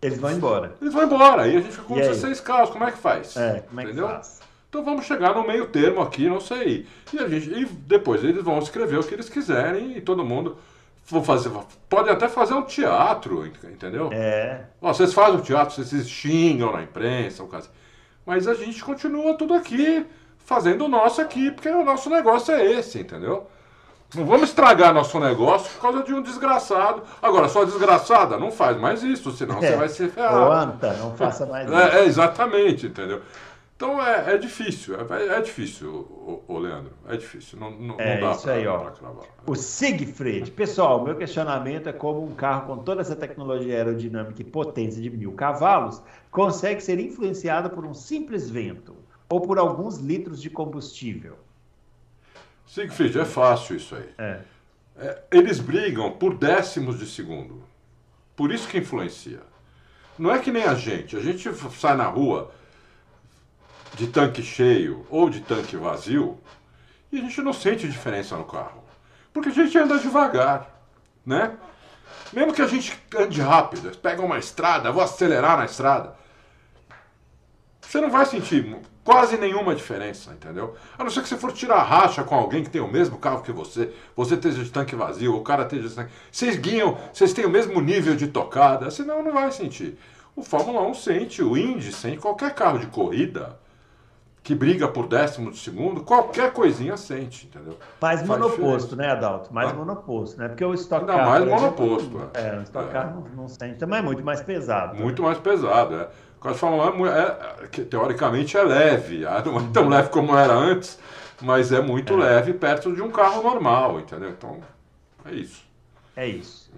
Eles 0.00 0.18
vão 0.18 0.32
embora. 0.32 0.74
eles 0.80 0.92
vão 0.92 1.04
embora. 1.04 1.42
Aí 1.42 1.56
a 1.56 1.60
gente 1.60 1.72
fica 1.72 1.84
com 1.84 1.96
E 1.96 2.02
aí? 2.02 2.08
16 2.08 2.40
carros, 2.40 2.70
como 2.70 2.84
é 2.84 2.90
que 2.90 2.98
faz? 2.98 3.36
É, 3.36 3.60
como 3.68 3.80
é 3.80 3.84
que 3.84 3.90
Entendeu? 3.90 4.08
faz? 4.08 4.40
Então 4.68 4.84
vamos 4.84 5.04
chegar 5.04 5.34
no 5.34 5.46
meio 5.46 5.66
termo 5.66 6.00
aqui, 6.00 6.28
não 6.28 6.40
sei. 6.40 6.86
E, 7.12 7.18
a 7.18 7.28
gente, 7.28 7.50
e 7.52 7.64
depois 7.66 8.24
eles 8.24 8.42
vão 8.42 8.58
escrever 8.58 8.98
o 8.98 9.04
que 9.04 9.14
eles 9.14 9.28
quiserem 9.28 9.96
e 9.96 10.00
todo 10.00 10.24
mundo. 10.24 10.56
Vão 11.06 11.22
fazer, 11.22 11.50
pode 11.88 12.08
até 12.10 12.28
fazer 12.28 12.54
um 12.54 12.62
teatro, 12.62 13.44
entendeu? 13.46 14.08
É. 14.12 14.60
Ó, 14.80 14.92
vocês 14.92 15.12
fazem 15.12 15.38
o 15.38 15.42
teatro, 15.42 15.74
vocês 15.84 16.08
xingam 16.08 16.72
na 16.72 16.82
imprensa, 16.82 17.42
o 17.42 17.48
caso. 17.48 17.68
Mas 18.24 18.46
a 18.46 18.54
gente 18.54 18.82
continua 18.84 19.34
tudo 19.36 19.52
aqui, 19.52 20.06
fazendo 20.38 20.84
o 20.84 20.88
nosso 20.88 21.20
aqui, 21.20 21.50
porque 21.50 21.68
o 21.68 21.84
nosso 21.84 22.08
negócio 22.08 22.54
é 22.54 22.64
esse, 22.64 23.00
entendeu? 23.00 23.46
Não 24.14 24.26
vamos 24.26 24.50
estragar 24.50 24.92
nosso 24.92 25.18
negócio 25.18 25.70
por 25.72 25.80
causa 25.80 26.02
de 26.02 26.12
um 26.14 26.22
desgraçado. 26.22 27.02
Agora, 27.20 27.48
só 27.48 27.64
desgraçada, 27.64 28.36
não 28.38 28.50
faz 28.52 28.76
mais 28.78 29.02
isso, 29.02 29.32
senão 29.32 29.56
você 29.58 29.66
É. 29.68 29.76
vai 29.76 29.88
ser 29.88 30.08
Ô, 30.08 30.10
ferrado. 30.12 30.52
Anta, 30.52 30.92
não 30.94 31.16
faça 31.16 31.46
mais 31.46 31.66
isso. 31.66 31.76
É, 31.78 32.00
é, 32.00 32.04
exatamente, 32.04 32.86
entendeu? 32.86 33.22
Então 33.82 34.00
é, 34.00 34.34
é 34.34 34.38
difícil, 34.38 34.94
é, 34.94 35.38
é 35.38 35.40
difícil, 35.40 36.44
ô, 36.46 36.56
Leandro, 36.56 36.92
é 37.08 37.16
difícil, 37.16 37.58
não, 37.58 37.72
não, 37.72 37.98
É, 37.98 38.14
não 38.14 38.28
dá 38.28 38.36
isso 38.36 38.42
pra, 38.44 38.52
aí, 38.52 38.64
ó. 38.64 38.78
cravar. 38.92 39.24
O 39.44 39.56
Siegfried. 39.56 40.52
Pessoal, 40.52 41.02
meu 41.02 41.16
questionamento 41.16 41.88
é 41.88 41.92
como 41.92 42.24
um 42.24 42.32
carro 42.32 42.68
com 42.68 42.84
toda 42.84 43.00
essa 43.00 43.16
tecnologia 43.16 43.74
aerodinâmica 43.74 44.40
e 44.40 44.44
potência 44.44 45.02
de 45.02 45.10
mil 45.10 45.32
cavalos 45.32 46.00
consegue 46.30 46.80
ser 46.80 47.00
influenciado 47.00 47.70
por 47.70 47.84
um 47.84 47.92
simples 47.92 48.48
vento 48.48 48.94
ou 49.28 49.40
por 49.40 49.58
alguns 49.58 49.98
litros 49.98 50.40
de 50.40 50.48
combustível. 50.48 51.36
Siegfried, 52.64 53.18
é 53.18 53.24
fácil 53.24 53.74
isso 53.74 53.96
aí. 53.96 54.08
É. 54.16 54.40
É, 54.96 55.22
eles 55.32 55.58
brigam 55.58 56.12
por 56.12 56.38
décimos 56.38 57.00
de 57.00 57.06
segundo. 57.06 57.64
Por 58.36 58.52
isso 58.52 58.68
que 58.68 58.78
influencia. 58.78 59.40
Não 60.16 60.30
é 60.32 60.38
que 60.38 60.52
nem 60.52 60.62
a 60.62 60.74
gente. 60.76 61.16
A 61.16 61.20
gente 61.20 61.52
sai 61.72 61.96
na 61.96 62.06
rua 62.06 62.52
de 63.94 64.06
tanque 64.06 64.42
cheio 64.42 65.06
ou 65.10 65.28
de 65.28 65.40
tanque 65.40 65.76
vazio 65.76 66.38
e 67.10 67.18
a 67.18 67.22
gente 67.22 67.42
não 67.42 67.52
sente 67.52 67.88
diferença 67.88 68.36
no 68.36 68.44
carro. 68.44 68.82
Porque 69.32 69.48
a 69.48 69.52
gente 69.52 69.76
anda 69.76 69.98
devagar, 69.98 70.68
né? 71.24 71.56
Mesmo 72.32 72.52
que 72.52 72.62
a 72.62 72.66
gente 72.66 72.98
ande 73.16 73.40
rápido, 73.40 73.96
pega 73.98 74.22
uma 74.22 74.38
estrada, 74.38 74.90
vou 74.90 75.02
acelerar 75.02 75.58
na 75.58 75.66
estrada, 75.66 76.16
você 77.80 78.00
não 78.00 78.10
vai 78.10 78.24
sentir 78.24 78.74
quase 79.04 79.36
nenhuma 79.36 79.74
diferença, 79.74 80.32
entendeu? 80.32 80.74
A 80.96 81.04
não 81.04 81.10
ser 81.10 81.22
que 81.22 81.28
você 81.28 81.36
for 81.36 81.52
tirar 81.52 81.82
racha 81.82 82.24
com 82.24 82.34
alguém 82.34 82.64
que 82.64 82.70
tem 82.70 82.80
o 82.80 82.88
mesmo 82.88 83.18
carro 83.18 83.42
que 83.42 83.52
você, 83.52 83.92
você 84.16 84.34
esteja 84.34 84.64
de 84.64 84.70
tanque 84.70 84.96
vazio, 84.96 85.36
o 85.36 85.42
cara 85.42 85.64
esteja 85.64 85.88
de 85.88 85.94
tanque. 85.94 86.12
Vocês 86.30 86.56
guiam, 86.56 86.96
vocês 87.12 87.34
têm 87.34 87.44
o 87.44 87.50
mesmo 87.50 87.80
nível 87.80 88.16
de 88.16 88.28
tocada, 88.28 88.90
senão 88.90 89.22
não 89.22 89.32
vai 89.32 89.52
sentir. 89.52 89.98
O 90.34 90.42
Fórmula 90.42 90.80
1 90.88 90.94
sente, 90.94 91.42
o 91.42 91.54
Indy 91.54 91.92
sente, 91.92 92.18
qualquer 92.18 92.54
carro 92.54 92.78
de 92.78 92.86
corrida 92.86 93.60
que 94.42 94.54
briga 94.54 94.88
por 94.88 95.06
décimo 95.06 95.50
de 95.52 95.58
segundo, 95.58 96.02
qualquer 96.02 96.52
coisinha 96.52 96.96
sente, 96.96 97.46
entendeu? 97.46 97.78
Mais 98.00 98.20
Faz 98.20 98.28
monoposto, 98.28 98.88
diferença. 98.90 98.96
né, 98.96 99.10
Adalto? 99.10 99.54
Mais 99.54 99.70
Ah. 99.70 99.74
monoposto, 99.74 100.38
né? 100.40 100.48
Porque 100.48 100.64
o 100.64 100.74
Stock 100.74 101.06
Não, 101.06 101.14
Car, 101.14 101.26
mais 101.28 101.42
exemplo, 101.44 101.60
monoposto, 101.60 102.30
é. 102.34 102.48
É, 102.48 102.58
o 102.58 102.62
Stock 102.62 102.88
É. 102.88 102.92
Car 102.92 103.14
não, 103.14 103.20
não 103.36 103.48
sente. 103.48 103.76
Também 103.78 104.00
é 104.00 104.02
muito 104.02 104.24
mais 104.24 104.40
pesado. 104.42 104.96
Muito 104.96 105.22
mais 105.22 105.38
pesado, 105.38 105.94
é. 105.94 106.08
O 106.38 106.40
caso 106.42 106.66
1 106.66 107.06
é 107.06 107.10
é, 107.10 107.22
é, 107.62 107.66
que, 107.68 107.84
teoricamente 107.84 108.56
é 108.56 108.62
leve, 108.64 109.24
ah, 109.24 109.40
não 109.46 109.58
é 109.60 109.62
tão 109.72 109.88
leve 109.88 110.08
como 110.08 110.36
era 110.36 110.52
antes, 110.52 110.98
mas 111.40 111.70
é 111.70 111.80
muito 111.80 112.16
leve 112.16 112.52
perto 112.52 112.92
de 112.92 113.00
um 113.00 113.12
carro 113.12 113.44
normal, 113.44 114.00
entendeu? 114.00 114.30
Então, 114.30 114.58
é 115.24 115.32
isso. 115.34 115.62
É 116.16 116.26
isso. 116.26 116.68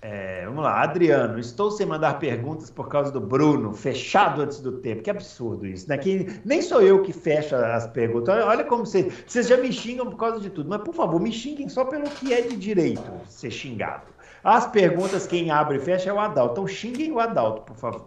É, 0.00 0.44
vamos 0.46 0.62
lá, 0.62 0.82
Adriano, 0.82 1.40
estou 1.40 1.72
sem 1.72 1.84
mandar 1.84 2.20
perguntas 2.20 2.70
por 2.70 2.88
causa 2.88 3.10
do 3.10 3.20
Bruno, 3.20 3.72
fechado 3.72 4.42
antes 4.42 4.60
do 4.60 4.78
tempo. 4.78 5.02
Que 5.02 5.10
absurdo 5.10 5.66
isso, 5.66 5.88
né? 5.88 5.98
Que 5.98 6.40
nem 6.44 6.62
sou 6.62 6.80
eu 6.80 7.02
que 7.02 7.12
fecha 7.12 7.74
as 7.74 7.86
perguntas. 7.88 8.44
Olha, 8.44 8.62
como 8.64 8.86
vocês. 8.86 9.12
Vocês 9.26 9.48
já 9.48 9.56
me 9.56 9.72
xingam 9.72 10.06
por 10.08 10.16
causa 10.16 10.38
de 10.38 10.50
tudo, 10.50 10.70
mas 10.70 10.82
por 10.82 10.94
favor, 10.94 11.20
me 11.20 11.32
xinguem 11.32 11.68
só 11.68 11.84
pelo 11.84 12.08
que 12.10 12.32
é 12.32 12.42
de 12.42 12.56
direito 12.56 13.10
ser 13.26 13.50
xingado. 13.50 14.06
As 14.44 14.68
perguntas, 14.68 15.26
quem 15.26 15.50
abre 15.50 15.78
e 15.78 15.80
fecha 15.80 16.10
é 16.10 16.12
o 16.12 16.20
Adalto. 16.20 16.52
Então 16.52 16.68
xinguem 16.68 17.10
o 17.10 17.18
Adalto, 17.18 17.62
por 17.62 17.76
favor. 17.76 18.06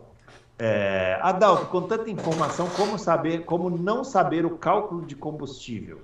É, 0.58 1.20
Adalto, 1.22 1.66
com 1.66 1.82
tanta 1.82 2.10
informação, 2.10 2.70
como 2.70 2.98
saber, 2.98 3.44
como 3.44 3.70
não 3.70 4.06
saber 4.06 4.46
o 4.46 4.52
cálculo 4.52 5.06
de 5.06 5.16
combustível? 5.16 6.00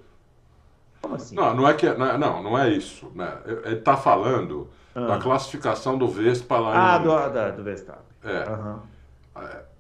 Como 1.02 1.16
assim? 1.16 1.36
Não, 1.36 1.56
não 1.56 1.68
é 1.68 1.74
que 1.74 1.88
não, 1.94 2.06
é, 2.06 2.18
não, 2.18 2.44
não 2.44 2.60
é 2.60 2.70
isso. 2.70 3.10
Né? 3.16 3.38
Ele 3.46 3.76
está 3.76 3.96
falando 3.96 4.68
Ah. 4.98 5.06
da 5.06 5.18
classificação 5.20 5.96
do 5.96 6.08
Vespa 6.08 6.58
lá 6.58 6.96
Ah, 6.96 6.98
em. 6.98 7.04
do, 7.04 7.30
da- 7.30 7.52
do 7.52 7.64
Verstappen. 7.64 8.02
É. 8.24 8.38
Aham. 8.50 8.82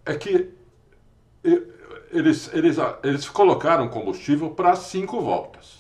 É 0.05 0.13
que 0.15 0.53
eles, 2.11 2.53
eles, 2.53 2.77
eles 3.03 3.27
colocaram 3.27 3.87
combustível 3.89 4.51
para 4.51 4.75
cinco 4.75 5.19
voltas. 5.19 5.79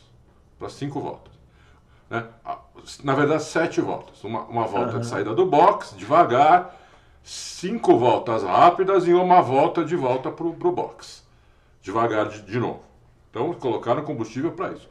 Para 0.57 0.69
cinco 0.69 0.99
voltas. 0.99 1.33
Né? 2.09 2.25
Na 3.03 3.13
verdade, 3.13 3.43
sete 3.43 3.79
voltas. 3.79 4.23
Uma, 4.23 4.41
uma 4.45 4.65
volta 4.65 4.95
uhum. 4.95 5.01
de 5.01 5.05
saída 5.07 5.35
do 5.35 5.45
box, 5.45 5.95
devagar, 5.95 6.75
cinco 7.23 7.95
voltas 7.95 8.41
rápidas 8.41 9.07
e 9.07 9.13
uma 9.13 9.41
volta 9.41 9.85
de 9.85 9.95
volta 9.95 10.31
para 10.31 10.47
o 10.47 10.71
box. 10.71 11.23
Devagar 11.81 12.27
de, 12.29 12.41
de 12.41 12.59
novo. 12.59 12.81
Então, 13.29 13.53
colocaram 13.53 14.03
combustível 14.03 14.51
para 14.51 14.71
isso. 14.71 14.89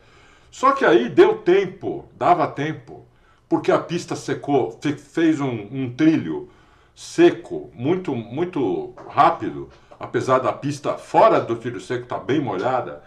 Só 0.52 0.70
que 0.70 0.84
aí 0.84 1.08
deu 1.08 1.38
tempo, 1.38 2.08
dava 2.14 2.46
tempo, 2.46 3.04
porque 3.48 3.70
a 3.70 3.78
pista 3.78 4.16
secou, 4.16 4.78
fez 5.12 5.40
um, 5.40 5.68
um 5.70 5.94
trilho 5.94 6.50
seco, 6.94 7.70
muito, 7.74 8.14
muito 8.14 8.94
rápido, 9.08 9.68
apesar 9.98 10.38
da 10.38 10.52
pista 10.52 10.94
fora 10.94 11.40
do 11.40 11.56
trilho 11.56 11.80
seco 11.80 12.04
estar 12.04 12.18
tá 12.18 12.24
bem 12.24 12.40
molhada, 12.40 13.02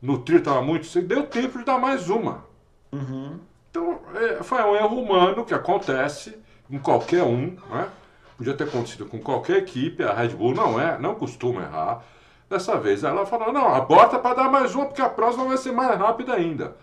no 0.00 0.18
trilho 0.18 0.38
estava 0.38 0.62
muito 0.62 0.86
seco, 0.86 1.06
deu 1.06 1.26
tempo 1.26 1.58
de 1.58 1.64
dar 1.64 1.78
mais 1.78 2.08
uma. 2.08 2.44
Uhum. 2.92 3.38
Então, 3.70 4.00
é, 4.14 4.42
foi 4.42 4.62
um 4.62 4.76
erro 4.76 5.00
humano 5.00 5.44
que 5.44 5.54
acontece 5.54 6.36
em 6.70 6.78
qualquer 6.78 7.22
um, 7.22 7.56
né? 7.70 7.88
Podia 8.36 8.54
ter 8.54 8.64
acontecido 8.64 9.06
com 9.06 9.20
qualquer 9.20 9.58
equipe, 9.58 10.02
a 10.02 10.12
Red 10.12 10.30
Bull 10.30 10.54
não 10.54 10.80
é, 10.80 10.98
não 10.98 11.14
costuma 11.14 11.62
errar. 11.62 12.02
Dessa 12.50 12.76
vez 12.76 13.04
ela 13.04 13.24
falou, 13.24 13.52
não, 13.52 13.72
aborta 13.72 14.18
para 14.18 14.34
dar 14.34 14.50
mais 14.50 14.74
uma, 14.74 14.86
porque 14.86 15.00
a 15.00 15.08
próxima 15.08 15.44
vai 15.44 15.56
ser 15.56 15.72
mais 15.72 15.96
rápida 15.98 16.34
ainda. 16.34 16.76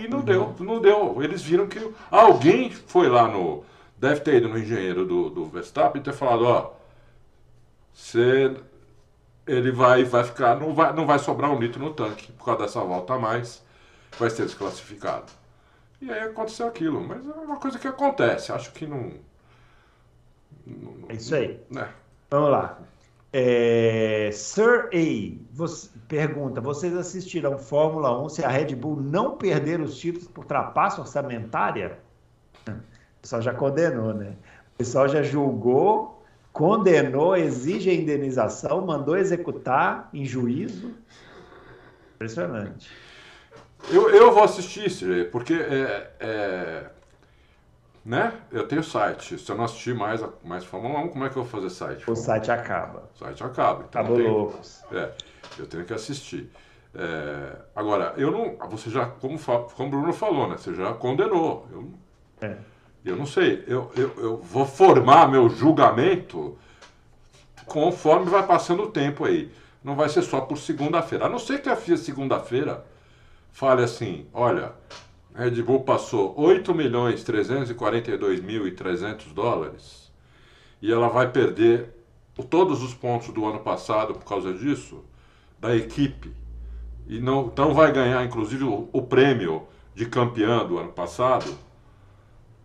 E 0.00 0.08
não 0.08 0.20
deu, 0.20 0.54
não 0.60 0.80
deu. 0.80 1.22
Eles 1.22 1.42
viram 1.42 1.66
que 1.66 1.78
alguém 2.10 2.70
foi 2.70 3.08
lá 3.08 3.28
no, 3.28 3.64
deve 3.96 4.20
ter 4.20 4.36
ido 4.36 4.48
no 4.48 4.58
engenheiro 4.58 5.04
do, 5.04 5.30
do 5.30 5.46
Verstappen 5.46 6.00
e 6.00 6.04
ter 6.04 6.12
falado, 6.12 6.44
ó, 6.44 6.72
você, 7.92 8.54
ele 9.46 9.72
vai, 9.72 10.04
vai 10.04 10.24
ficar, 10.24 10.58
não 10.58 10.74
vai, 10.74 10.92
não 10.92 11.06
vai 11.06 11.18
sobrar 11.18 11.50
um 11.50 11.58
litro 11.58 11.80
no 11.80 11.94
tanque 11.94 12.32
por 12.32 12.44
causa 12.44 12.62
dessa 12.62 12.80
volta 12.80 13.14
a 13.14 13.18
mais, 13.18 13.62
vai 14.18 14.30
ser 14.30 14.44
desclassificado. 14.44 15.32
E 16.00 16.10
aí 16.10 16.20
aconteceu 16.20 16.66
aquilo, 16.66 17.00
mas 17.00 17.26
é 17.26 17.32
uma 17.32 17.56
coisa 17.56 17.78
que 17.78 17.88
acontece, 17.88 18.52
acho 18.52 18.72
que 18.72 18.86
não... 18.86 19.12
não 20.66 21.08
é 21.08 21.14
isso 21.14 21.34
aí. 21.34 21.60
Né? 21.70 21.88
Vamos 22.30 22.50
lá. 22.50 22.78
É, 23.36 24.30
Sir 24.32 24.88
A 24.92 25.44
você, 25.52 25.90
pergunta: 26.06 26.60
vocês 26.60 26.96
assistirão 26.96 27.58
Fórmula 27.58 28.22
1 28.22 28.28
se 28.28 28.44
a 28.44 28.48
Red 28.48 28.76
Bull 28.76 29.00
não 29.00 29.36
perder 29.36 29.80
os 29.80 29.98
títulos 29.98 30.28
por 30.28 30.44
trapaça 30.44 31.00
orçamentária? 31.00 31.98
pessoal 33.24 33.40
já 33.40 33.54
condenou, 33.54 34.12
né? 34.12 34.34
O 34.74 34.78
pessoal 34.78 35.08
já 35.08 35.22
julgou, 35.22 36.22
condenou, 36.52 37.34
exige 37.34 37.88
a 37.88 37.94
indenização, 37.94 38.84
mandou 38.84 39.16
executar 39.16 40.10
em 40.12 40.26
juízo. 40.26 40.94
Impressionante. 42.14 42.90
Eu, 43.90 44.10
eu 44.10 44.32
vou 44.32 44.44
assistir, 44.44 45.30
porque 45.30 45.54
é, 45.54 46.10
é, 46.20 46.90
né? 48.04 48.32
Eu 48.52 48.68
tenho 48.68 48.82
site. 48.84 49.38
Se 49.38 49.50
eu 49.50 49.56
não 49.56 49.64
assistir 49.64 49.94
mais, 49.94 50.22
mais 50.44 50.64
Fórmula 50.64 51.00
1, 51.00 51.08
como 51.08 51.24
é 51.24 51.30
que 51.30 51.36
eu 51.36 51.42
vou 51.42 51.50
fazer 51.50 51.70
site? 51.70 52.10
O 52.10 52.14
site 52.14 52.50
acaba. 52.50 53.08
O 53.14 53.18
site 53.18 53.42
acaba. 53.42 53.84
Então 53.88 54.02
Acabou 54.02 54.18
loucos. 54.18 54.82
É, 54.92 55.12
eu 55.58 55.66
tenho 55.66 55.84
que 55.84 55.94
assistir. 55.94 56.50
É, 56.94 57.56
agora, 57.74 58.14
eu 58.16 58.30
não. 58.30 58.56
Você 58.68 58.90
já, 58.90 59.06
como, 59.06 59.38
como 59.38 59.88
o 59.88 59.90
Bruno 59.90 60.12
falou, 60.12 60.48
né? 60.48 60.56
Você 60.56 60.74
já 60.74 60.92
condenou. 60.92 61.66
Eu, 61.72 61.90
é. 62.40 62.56
Eu 63.04 63.16
não 63.16 63.26
sei, 63.26 63.62
eu, 63.66 63.92
eu, 63.94 64.14
eu 64.16 64.36
vou 64.38 64.64
formar 64.64 65.28
meu 65.28 65.50
julgamento 65.50 66.56
conforme 67.66 68.30
vai 68.30 68.46
passando 68.46 68.84
o 68.84 68.90
tempo 68.90 69.26
aí. 69.26 69.52
Não 69.82 69.94
vai 69.94 70.08
ser 70.08 70.22
só 70.22 70.40
por 70.40 70.56
segunda-feira. 70.56 71.26
A 71.26 71.28
não 71.28 71.38
ser 71.38 71.60
que 71.60 71.68
a 71.68 71.76
FIA 71.76 71.98
segunda-feira 71.98 72.82
fale 73.52 73.82
assim, 73.82 74.26
olha, 74.32 74.72
Red 75.34 75.62
Bull 75.62 75.80
passou 75.80 76.34
8 76.36 76.72
milhões 76.74 77.24
342 77.24 78.40
mil 78.40 78.66
e 78.66 78.72
300 78.72 79.32
dólares 79.32 80.12
e 80.80 80.92
ela 80.92 81.08
vai 81.08 81.30
perder 81.30 81.90
todos 82.48 82.82
os 82.82 82.94
pontos 82.94 83.28
do 83.28 83.44
ano 83.44 83.60
passado 83.60 84.14
por 84.14 84.24
causa 84.24 84.52
disso, 84.52 85.04
da 85.58 85.74
equipe. 85.74 86.32
E 87.06 87.18
não, 87.20 87.52
não 87.56 87.74
vai 87.74 87.92
ganhar, 87.92 88.24
inclusive, 88.24 88.64
o, 88.64 88.88
o 88.92 89.02
prêmio 89.02 89.66
de 89.94 90.06
campeão 90.06 90.66
do 90.66 90.78
ano 90.78 90.92
passado 90.92 91.56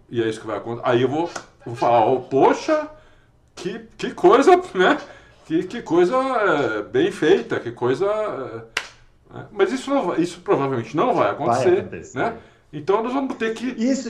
e 0.09 0.21
é 0.21 0.27
isso 0.27 0.41
que 0.41 0.47
vai 0.47 0.57
acontecer. 0.57 0.87
Aí 0.87 1.01
eu 1.01 1.07
vou, 1.07 1.29
vou 1.65 1.75
falar, 1.75 2.05
oh, 2.05 2.21
poxa, 2.21 2.89
que, 3.55 3.79
que 3.97 4.11
coisa, 4.11 4.55
né? 4.73 4.97
Que, 5.45 5.63
que 5.63 5.81
coisa 5.81 6.15
é, 6.15 6.81
bem 6.83 7.11
feita, 7.11 7.59
que 7.59 7.71
coisa. 7.71 8.05
É? 9.33 9.43
Mas 9.51 9.71
isso, 9.71 9.89
não, 9.89 10.15
isso 10.15 10.41
provavelmente 10.41 10.95
não 10.95 11.13
vai 11.13 11.31
acontecer, 11.31 11.69
vai 11.69 11.79
acontecer. 11.79 12.17
né? 12.17 12.37
Então 12.71 13.03
nós 13.03 13.13
vamos 13.13 13.35
ter 13.35 13.53
que. 13.53 13.65
Isso, 13.77 14.09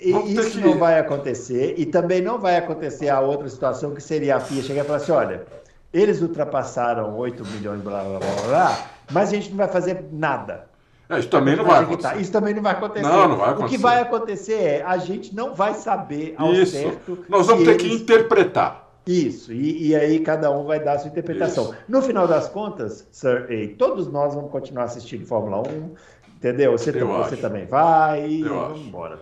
isso 0.00 0.50
que... 0.52 0.60
não 0.60 0.78
vai 0.78 0.98
acontecer, 0.98 1.74
e 1.76 1.86
também 1.86 2.20
não 2.20 2.38
vai 2.38 2.56
acontecer 2.56 3.08
a 3.08 3.20
outra 3.20 3.48
situação 3.48 3.94
que 3.94 4.02
seria 4.02 4.36
a 4.36 4.40
FIA 4.40 4.62
chegar 4.62 4.82
e 4.82 4.86
falar 4.86 4.98
assim: 4.98 5.12
olha, 5.12 5.46
eles 5.92 6.20
ultrapassaram 6.20 7.16
8 7.16 7.44
milhões, 7.46 7.80
blá 7.80 8.02
blá 8.04 8.18
blá 8.18 8.42
blá, 8.46 8.86
mas 9.10 9.30
a 9.30 9.32
gente 9.32 9.50
não 9.50 9.56
vai 9.56 9.68
fazer 9.68 10.04
nada. 10.12 10.68
É, 11.08 11.18
isso 11.18 11.28
também 11.28 11.56
não 11.56 11.64
vai 11.64 11.82
acontecer. 11.82 12.20
Isso 12.20 12.32
também 12.32 12.54
não 12.54 12.62
vai 12.62 12.72
acontecer. 12.72 13.08
Não, 13.08 13.28
não 13.28 13.36
vai 13.36 13.50
acontecer. 13.50 13.66
O 13.66 13.68
que 13.68 13.78
vai 13.78 14.00
acontecer 14.00 14.62
é 14.62 14.82
a 14.82 14.98
gente 14.98 15.34
não 15.34 15.54
vai 15.54 15.72
saber 15.74 16.34
ao 16.36 16.52
isso. 16.52 16.72
certo. 16.72 17.24
Nós 17.28 17.46
vamos 17.46 17.64
ter 17.64 17.70
eles... 17.70 17.82
que 17.82 17.94
interpretar. 17.94 18.86
Isso, 19.06 19.54
e, 19.54 19.88
e, 19.88 19.96
aí 19.96 20.20
cada 20.20 20.50
um 20.50 20.66
vai 20.66 20.78
dar 20.84 20.92
a 20.92 20.98
sua 20.98 21.08
interpretação. 21.08 21.64
Isso. 21.64 21.76
No 21.88 22.02
final 22.02 22.28
das 22.28 22.46
contas, 22.46 23.08
Sir 23.10 23.48
A, 23.50 23.78
todos 23.78 24.06
nós 24.06 24.34
vamos 24.34 24.50
continuar 24.50 24.84
assistindo 24.84 25.24
Fórmula 25.24 25.66
1, 25.66 25.94
Entendeu? 26.38 26.70
Você, 26.70 26.92
você 26.92 27.36
também 27.36 27.66
vai. 27.66 28.42
Eu 28.42 28.54
vamos 28.54 28.80
embora. 28.86 29.18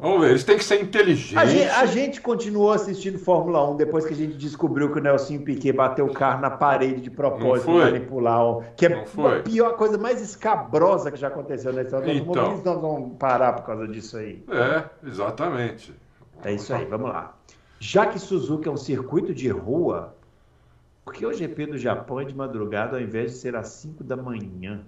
vamos 0.00 0.20
ver, 0.20 0.30
eles 0.30 0.44
têm 0.44 0.56
que 0.56 0.62
ser 0.62 0.80
inteligentes. 0.80 1.36
A 1.36 1.44
gente, 1.44 1.68
a 1.68 1.86
gente, 1.86 2.20
continuou 2.20 2.70
assistindo 2.70 3.18
Fórmula 3.18 3.68
1 3.72 3.76
depois 3.76 4.06
que 4.06 4.14
a 4.14 4.16
gente 4.16 4.36
descobriu 4.36 4.92
que 4.92 5.00
o 5.00 5.02
Nelson 5.02 5.38
Piquet 5.38 5.72
bateu 5.72 6.06
o 6.06 6.12
carro 6.12 6.40
na 6.40 6.50
parede 6.50 7.00
de 7.00 7.10
propósito 7.10 7.72
para 7.72 7.90
manipular. 7.90 8.46
O, 8.46 8.62
que 8.76 8.86
é 8.86 9.04
a 9.04 9.40
pior 9.42 9.76
coisa 9.76 9.98
mais 9.98 10.22
escabrosa 10.22 11.10
que 11.10 11.18
já 11.18 11.26
aconteceu 11.26 11.72
na 11.72 11.82
história. 11.82 12.12
Então, 12.12 12.56
nós 12.64 12.80
vamos 12.80 13.16
parar 13.18 13.54
por 13.54 13.66
causa 13.66 13.88
disso 13.88 14.16
aí. 14.16 14.44
É, 14.48 14.84
exatamente. 15.08 15.92
É 16.44 16.52
isso 16.52 16.72
aí, 16.72 16.84
vamos 16.84 17.10
lá. 17.10 17.34
Já 17.80 18.06
que 18.06 18.18
Suzuka 18.20 18.68
é 18.68 18.72
um 18.72 18.76
circuito 18.76 19.34
de 19.34 19.48
rua, 19.48 20.14
por 21.04 21.14
que 21.14 21.26
o 21.26 21.32
GP 21.32 21.66
do 21.66 21.78
Japão 21.78 22.20
é 22.20 22.24
de 22.24 22.34
madrugada 22.34 22.96
ao 22.96 23.02
invés 23.02 23.32
de 23.32 23.38
ser 23.38 23.56
às 23.56 23.66
5 23.70 24.04
da 24.04 24.16
manhã? 24.16 24.84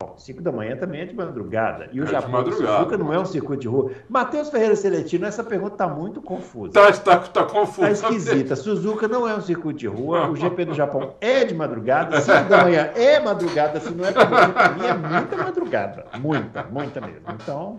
Bom, 0.00 0.14
5 0.16 0.40
da 0.40 0.52
manhã 0.52 0.76
também 0.76 1.00
é 1.00 1.06
de 1.06 1.12
madrugada. 1.12 1.88
E 1.92 2.00
o 2.00 2.04
é 2.04 2.06
Japão 2.06 2.44
do 2.44 2.52
Suzuka 2.52 2.96
não 2.96 3.12
é 3.12 3.18
um 3.18 3.24
circuito 3.24 3.62
de 3.62 3.66
rua. 3.66 3.90
Matheus 4.08 4.48
Ferreira 4.48 4.76
Celestino, 4.76 5.26
essa 5.26 5.42
pergunta 5.42 5.72
está 5.72 5.88
muito 5.88 6.22
confusa. 6.22 6.68
Está 6.88 7.16
tá, 7.16 7.28
tá 7.28 7.44
confusa. 7.44 7.90
Está 7.90 8.08
esquisita. 8.08 8.54
Suzuka 8.54 9.08
não 9.08 9.28
é 9.28 9.34
um 9.34 9.40
circuito 9.40 9.80
de 9.80 9.88
rua. 9.88 10.28
O 10.28 10.36
GP 10.36 10.66
do 10.66 10.74
Japão 10.74 11.14
é 11.20 11.44
de 11.44 11.52
madrugada. 11.52 12.20
5 12.20 12.48
da 12.48 12.62
manhã 12.62 12.92
é 12.94 13.18
madrugada. 13.18 13.80
Se 13.80 13.92
não 13.92 14.04
é 14.04 14.12
para 14.12 14.70
mim 14.70 14.86
é 14.86 14.94
muita 14.94 15.36
madrugada. 15.36 16.06
Muita, 16.20 16.62
muita 16.62 17.00
mesmo. 17.00 17.22
Então, 17.34 17.74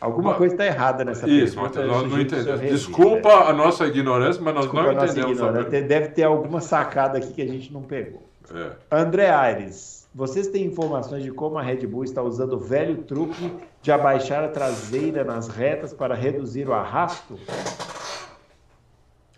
alguma 0.00 0.32
coisa 0.32 0.54
está 0.54 0.64
errada 0.64 1.04
nessa 1.04 1.28
Isso, 1.28 1.54
pergunta. 1.54 1.80
Isso, 1.80 1.92
nós 1.92 2.10
não 2.10 2.18
entendemos. 2.18 2.60
Desculpa 2.62 3.28
a 3.28 3.52
nossa 3.52 3.86
ignorância, 3.86 4.40
mas 4.42 4.54
nós 4.54 4.64
Desculpa 4.64 4.94
não 4.94 5.04
entendemos. 5.04 5.66
Deve 5.70 6.08
ter 6.08 6.22
alguma 6.22 6.62
sacada 6.62 7.18
aqui 7.18 7.30
que 7.30 7.42
a 7.42 7.46
gente 7.46 7.70
não 7.70 7.82
pegou. 7.82 8.26
É. 8.54 8.70
André 8.90 9.28
Aires. 9.28 10.01
Vocês 10.14 10.48
têm 10.48 10.66
informações 10.66 11.24
de 11.24 11.30
como 11.30 11.56
a 11.56 11.62
Red 11.62 11.86
Bull 11.86 12.04
está 12.04 12.22
usando 12.22 12.52
o 12.52 12.58
velho 12.58 13.02
truque 13.04 13.50
de 13.80 13.90
abaixar 13.90 14.44
a 14.44 14.48
traseira 14.48 15.24
nas 15.24 15.48
retas 15.48 15.94
para 15.94 16.14
reduzir 16.14 16.68
o 16.68 16.74
arrasto? 16.74 17.38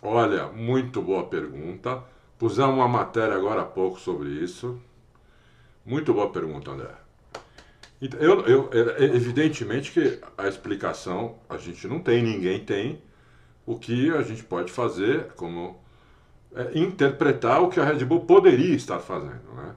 Olha, 0.02 0.48
muito 0.48 1.00
boa 1.00 1.24
pergunta. 1.26 2.02
Pusemos 2.36 2.74
uma 2.74 2.88
matéria 2.88 3.36
agora 3.36 3.62
há 3.62 3.64
pouco 3.64 4.00
sobre 4.00 4.30
isso. 4.30 4.80
Muito 5.86 6.12
boa 6.12 6.30
pergunta, 6.30 6.72
André. 6.72 6.90
Então, 8.02 8.18
eu, 8.20 8.40
eu, 8.42 8.70
evidentemente 8.98 9.92
que 9.92 10.20
a 10.36 10.48
explicação 10.48 11.36
a 11.48 11.56
gente 11.56 11.86
não 11.86 12.00
tem, 12.00 12.20
ninguém 12.20 12.58
tem. 12.64 13.00
O 13.64 13.78
que 13.78 14.10
a 14.10 14.22
gente 14.22 14.42
pode 14.42 14.72
fazer 14.72 15.28
como 15.36 15.78
é 16.52 16.76
interpretar 16.76 17.62
o 17.62 17.68
que 17.68 17.78
a 17.78 17.84
Red 17.84 18.04
Bull 18.04 18.22
poderia 18.22 18.74
estar 18.74 18.98
fazendo, 18.98 19.54
né? 19.56 19.74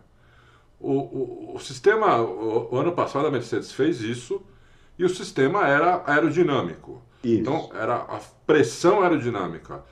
O, 0.80 0.92
o, 0.92 1.56
o 1.56 1.60
sistema, 1.60 2.18
o, 2.22 2.70
o, 2.72 2.78
ano 2.78 2.92
passado 2.92 3.26
a 3.26 3.32
Mercedes 3.32 3.72
fez 3.72 4.02
isso 4.02 4.42
e 4.98 5.04
o 5.04 5.10
sistema 5.10 5.68
era 5.68 6.04
aerodinâmico. 6.06 7.02
Isso. 7.24 7.40
Então, 7.40 7.70
era 7.74 7.96
a 7.96 8.20
pressão 8.46 9.02
aerodinâmica 9.02 9.84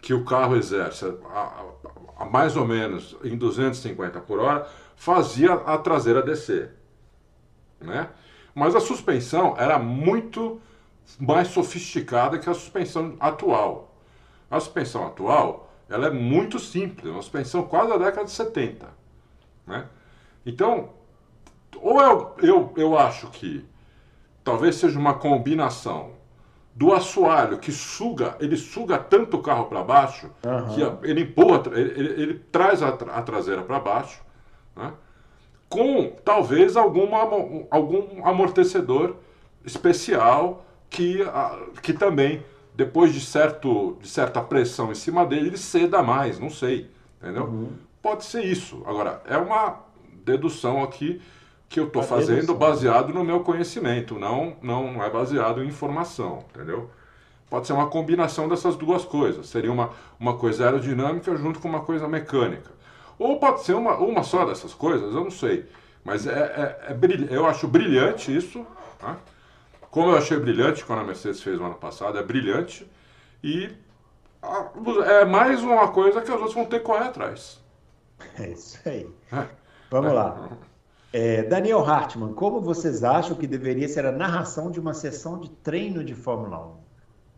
que 0.00 0.12
o 0.12 0.24
carro 0.24 0.56
exerce 0.56 1.06
a, 1.06 1.38
a, 1.38 1.64
a, 2.18 2.24
mais 2.26 2.56
ou 2.56 2.66
menos 2.66 3.16
em 3.24 3.36
250 3.36 4.20
por 4.20 4.38
hora 4.38 4.68
fazia 4.96 5.54
a 5.54 5.78
traseira 5.78 6.22
descer. 6.22 6.72
Né? 7.80 8.08
Mas 8.54 8.74
a 8.74 8.80
suspensão 8.80 9.54
era 9.56 9.78
muito 9.78 10.60
mais 11.18 11.48
sofisticada 11.48 12.38
que 12.38 12.50
a 12.50 12.54
suspensão 12.54 13.16
atual. 13.18 13.96
A 14.50 14.60
suspensão 14.60 15.06
atual 15.06 15.68
ela 15.88 16.08
é 16.08 16.10
muito 16.10 16.58
simples, 16.58 17.10
uma 17.10 17.22
suspensão 17.22 17.62
quase 17.62 17.88
da 17.88 17.96
década 17.96 18.26
de 18.26 18.30
70. 18.30 18.88
Né? 19.66 19.86
Então, 20.48 20.88
ou 21.78 22.00
eu, 22.00 22.34
eu, 22.42 22.72
eu 22.74 22.98
acho 22.98 23.26
que 23.28 23.62
talvez 24.42 24.76
seja 24.76 24.98
uma 24.98 25.12
combinação 25.12 26.12
do 26.74 26.94
assoalho 26.94 27.58
que 27.58 27.70
suga, 27.70 28.34
ele 28.40 28.56
suga 28.56 28.96
tanto 28.96 29.36
o 29.36 29.42
carro 29.42 29.66
para 29.66 29.82
baixo 29.82 30.30
uhum. 30.42 31.00
que 31.00 31.06
ele 31.06 31.22
empurra, 31.22 31.64
ele, 31.72 31.90
ele, 31.90 32.22
ele 32.22 32.34
traz 32.50 32.82
a, 32.82 32.88
a 32.88 33.22
traseira 33.22 33.62
para 33.62 33.78
baixo, 33.78 34.22
né? 34.74 34.94
com 35.68 36.16
talvez 36.24 36.78
alguma, 36.78 37.18
algum 37.70 38.26
amortecedor 38.26 39.16
especial 39.66 40.64
que, 40.88 41.18
que 41.82 41.92
também, 41.92 42.42
depois 42.74 43.12
de, 43.12 43.20
certo, 43.20 43.98
de 44.00 44.08
certa 44.08 44.40
pressão 44.40 44.90
em 44.90 44.94
cima 44.94 45.26
dele, 45.26 45.48
ele 45.48 45.58
ceda 45.58 46.02
mais, 46.02 46.38
não 46.40 46.48
sei, 46.48 46.90
entendeu? 47.20 47.44
Uhum. 47.44 47.72
Pode 48.00 48.24
ser 48.24 48.44
isso. 48.44 48.82
Agora, 48.86 49.20
é 49.26 49.36
uma 49.36 49.87
dedução 50.28 50.82
aqui 50.82 51.20
que 51.68 51.78
eu 51.78 51.86
estou 51.86 52.02
fazendo 52.02 52.54
baseado 52.54 53.12
no 53.12 53.24
meu 53.24 53.40
conhecimento, 53.40 54.18
não, 54.18 54.56
não 54.62 55.02
é 55.02 55.10
baseado 55.10 55.62
em 55.62 55.68
informação, 55.68 56.44
entendeu? 56.50 56.90
Pode 57.50 57.66
ser 57.66 57.72
uma 57.72 57.88
combinação 57.88 58.48
dessas 58.48 58.76
duas 58.76 59.04
coisas. 59.04 59.48
Seria 59.48 59.72
uma, 59.72 59.90
uma 60.20 60.36
coisa 60.36 60.64
aerodinâmica 60.64 61.34
junto 61.36 61.60
com 61.60 61.68
uma 61.68 61.80
coisa 61.80 62.06
mecânica. 62.06 62.70
Ou 63.18 63.38
pode 63.38 63.62
ser 63.64 63.74
uma, 63.74 63.96
uma 63.96 64.22
só 64.22 64.44
dessas 64.44 64.74
coisas, 64.74 65.14
eu 65.14 65.24
não 65.24 65.30
sei. 65.30 65.66
Mas 66.04 66.26
é, 66.26 66.30
é, 66.30 66.92
é 66.92 67.36
eu 67.36 67.46
acho 67.46 67.66
brilhante 67.66 68.34
isso. 68.34 68.66
Tá? 68.98 69.16
Como 69.90 70.10
eu 70.10 70.16
achei 70.16 70.38
brilhante 70.38 70.84
quando 70.84 71.00
a 71.00 71.04
Mercedes 71.04 71.42
fez 71.42 71.58
o 71.58 71.64
ano 71.64 71.74
passado, 71.74 72.18
é 72.18 72.22
brilhante. 72.22 72.86
E 73.42 73.70
é 75.06 75.24
mais 75.24 75.62
uma 75.62 75.88
coisa 75.88 76.20
que 76.20 76.30
os 76.30 76.36
outros 76.36 76.54
vão 76.54 76.66
ter 76.66 76.80
que 76.80 76.84
correr 76.84 77.04
atrás. 77.04 77.60
É 78.38 78.50
isso 78.50 78.78
aí. 78.86 79.08
É. 79.32 79.46
Vamos 79.90 80.12
lá. 80.12 80.50
É, 81.12 81.42
Daniel 81.42 81.84
Hartmann, 81.84 82.34
como 82.34 82.60
vocês 82.60 83.02
acham 83.02 83.34
que 83.36 83.46
deveria 83.46 83.88
ser 83.88 84.04
a 84.04 84.12
narração 84.12 84.70
de 84.70 84.78
uma 84.78 84.92
sessão 84.92 85.38
de 85.38 85.48
treino 85.48 86.04
de 86.04 86.14
Fórmula 86.14 86.66
1? 86.66 86.88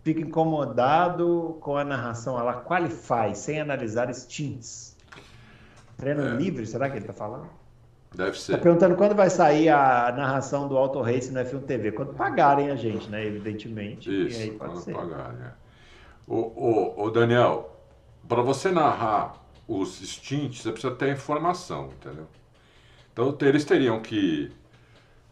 Fica 0.02 0.20
incomodado 0.20 1.58
com 1.60 1.76
a 1.76 1.84
narração 1.84 2.36
a 2.36 2.42
la 2.42 2.54
Qualify, 2.54 3.34
sem 3.34 3.60
analisar 3.60 4.12
stints. 4.12 4.96
Treino 5.96 6.26
é. 6.26 6.30
livre, 6.30 6.66
será 6.66 6.88
que 6.88 6.96
ele 6.96 7.04
está 7.04 7.12
falando? 7.12 7.48
Deve 8.14 8.36
ser. 8.38 8.52
Está 8.52 8.62
perguntando 8.62 8.96
quando 8.96 9.14
vai 9.14 9.30
sair 9.30 9.68
a 9.68 10.12
narração 10.16 10.66
do 10.66 10.76
Auto 10.76 11.00
Race 11.00 11.30
no 11.30 11.38
F1 11.38 11.62
TV. 11.64 11.92
Quando 11.92 12.14
pagarem 12.14 12.70
a 12.70 12.76
gente, 12.76 13.08
né? 13.08 13.24
Evidentemente. 13.24 14.10
Isso, 14.10 14.40
e 14.40 14.42
aí 14.42 14.50
pode 14.50 14.72
quando 14.72 14.82
ser. 14.82 14.94
pagarem. 14.94 15.40
É. 15.42 15.52
O, 16.26 16.36
o, 16.36 17.04
o 17.04 17.10
Daniel, 17.10 17.76
para 18.26 18.42
você 18.42 18.72
narrar 18.72 19.34
os 19.68 20.00
stints, 20.00 20.62
você 20.62 20.72
precisa 20.72 20.94
ter 20.94 21.12
informação, 21.12 21.90
entendeu? 22.00 22.26
Então 23.12 23.36
eles 23.40 23.64
teriam 23.64 24.00
que 24.00 24.50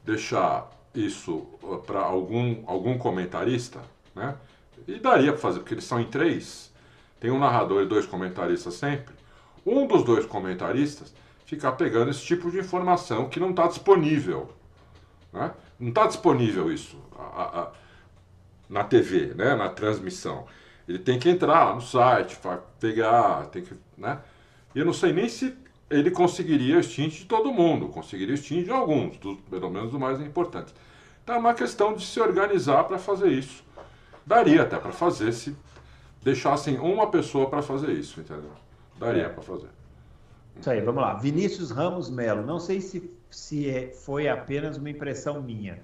deixar 0.04 0.70
isso 0.94 1.46
uh, 1.62 1.78
para 1.86 2.00
algum, 2.00 2.62
algum 2.66 2.98
comentarista, 2.98 3.80
né? 4.14 4.36
E 4.86 4.98
daria 4.98 5.32
para 5.32 5.40
fazer, 5.40 5.58
porque 5.60 5.74
eles 5.74 5.84
são 5.84 6.00
em 6.00 6.06
três. 6.06 6.72
Tem 7.20 7.30
um 7.30 7.38
narrador 7.38 7.82
e 7.82 7.86
dois 7.86 8.06
comentaristas 8.06 8.74
sempre. 8.74 9.14
Um 9.66 9.86
dos 9.86 10.02
dois 10.02 10.24
comentaristas 10.24 11.12
ficar 11.44 11.72
pegando 11.72 12.10
esse 12.10 12.24
tipo 12.24 12.50
de 12.50 12.58
informação 12.58 13.28
que 13.28 13.40
não 13.40 13.50
está 13.50 13.66
disponível. 13.66 14.52
Né? 15.32 15.52
Não 15.78 15.88
está 15.88 16.06
disponível 16.06 16.72
isso 16.72 16.98
a, 17.18 17.60
a, 17.60 17.72
na 18.68 18.84
TV, 18.84 19.34
né? 19.34 19.54
na 19.54 19.68
transmissão. 19.68 20.46
Ele 20.88 20.98
tem 20.98 21.18
que 21.18 21.28
entrar 21.28 21.74
no 21.74 21.82
site, 21.82 22.38
pegar, 22.80 23.46
tem 23.46 23.62
que. 23.62 23.74
Né? 23.96 24.18
E 24.74 24.78
eu 24.78 24.86
não 24.86 24.92
sei 24.92 25.12
nem 25.12 25.28
se 25.28 25.54
ele 25.90 26.11
conseguiria 26.11 26.79
o 26.79 26.83
stint 26.83 27.20
de 27.20 27.24
todo 27.24 27.53
mundo, 27.53 27.88
conseguiria 27.88 28.35
o 28.35 28.37
stint 28.37 28.64
de 28.64 28.70
alguns, 28.70 29.16
do, 29.18 29.37
pelo 29.51 29.70
menos 29.70 29.90
do 29.90 29.98
mais 29.98 30.20
importante. 30.20 30.74
Então 31.24 31.37
é 31.37 31.38
uma 31.38 31.55
questão 31.55 31.94
de 31.94 32.05
se 32.05 32.20
organizar 32.20 32.85
para 32.85 32.98
fazer 32.98 33.29
isso. 33.29 33.64
Daria 34.27 34.62
até 34.62 34.79
para 34.79 34.92
fazer 34.92 35.33
se 35.33 35.57
deixassem 36.22 36.79
uma 36.79 37.11
pessoa 37.11 37.48
para 37.48 37.62
fazer 37.62 37.92
isso, 37.92 38.20
entendeu? 38.20 38.51
Daria 38.98 39.24
é. 39.24 39.29
para 39.29 39.42
fazer. 39.42 39.68
Isso 40.61 40.70
aí, 40.70 40.81
vamos 40.81 41.01
lá. 41.01 41.14
Vinícius 41.14 41.70
Ramos 41.70 42.11
Melo. 42.11 42.44
Não 42.44 42.59
sei 42.59 42.81
se, 42.81 43.11
se 43.31 43.70
é, 43.70 43.88
foi 43.88 44.29
apenas 44.29 44.77
uma 44.77 44.90
impressão 44.90 45.40
minha, 45.40 45.79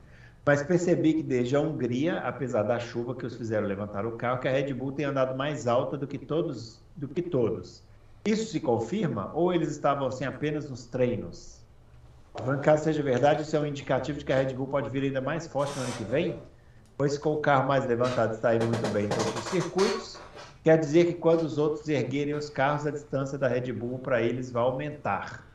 mas 0.45 0.62
percebi 0.62 1.14
que 1.14 1.23
desde 1.23 1.57
a 1.57 1.61
Hungria, 1.61 2.19
apesar 2.19 2.64
da 2.64 2.79
chuva 2.79 3.14
que 3.14 3.25
os 3.25 3.37
fizeram 3.37 3.67
levantar 3.67 4.05
o 4.05 4.12
carro, 4.12 4.40
que 4.40 4.49
a 4.49 4.51
Red 4.51 4.75
Bull 4.75 4.93
tem 4.93 5.07
andado 5.07 5.37
mais 5.37 5.67
alta 5.67 5.97
do 5.97 6.07
que 6.07 6.19
todos, 6.19 6.83
do 6.97 7.09
que 7.09 7.23
todos. 7.23 7.83
Isso 8.25 8.53
se 8.53 8.59
confirma 8.59 9.31
ou 9.35 9.53
eles 9.53 9.71
estavam 9.71 10.07
assim 10.07 10.25
apenas 10.25 10.69
nos 10.71 10.87
treinos? 10.87 11.61
Caso 12.63 12.85
seja 12.85 13.03
verdade, 13.03 13.43
isso 13.43 13.55
é 13.55 13.61
um 13.61 13.67
indicativo 13.67 14.19
de 14.19 14.25
que 14.25 14.33
a 14.33 14.37
Red 14.37 14.55
Bull 14.55 14.67
pode 14.67 14.89
vir 14.89 15.05
ainda 15.05 15.21
mais 15.21 15.47
forte 15.47 15.79
no 15.79 15.85
ano 15.85 15.93
que 15.93 16.05
vem, 16.05 16.41
pois 16.97 17.19
com 17.19 17.35
o 17.35 17.41
carro 17.41 17.69
mais 17.69 17.87
levantado 17.87 18.35
está 18.35 18.55
indo 18.55 18.67
muito 18.67 18.89
bem 18.93 19.05
em 19.05 19.09
todos 19.09 19.35
os 19.37 19.45
circuitos, 19.45 20.19
quer 20.65 20.79
dizer 20.79 21.07
que 21.07 21.15
quando 21.15 21.43
os 21.43 21.59
outros 21.59 21.89
erguerem 21.89 22.35
os 22.35 22.49
carros, 22.49 22.87
a 22.87 22.91
distância 22.91 23.39
da 23.39 23.47
Red 23.47 23.73
Bull 23.73 23.99
para 23.99 24.21
eles 24.21 24.51
vai 24.51 24.63
aumentar. 24.63 25.47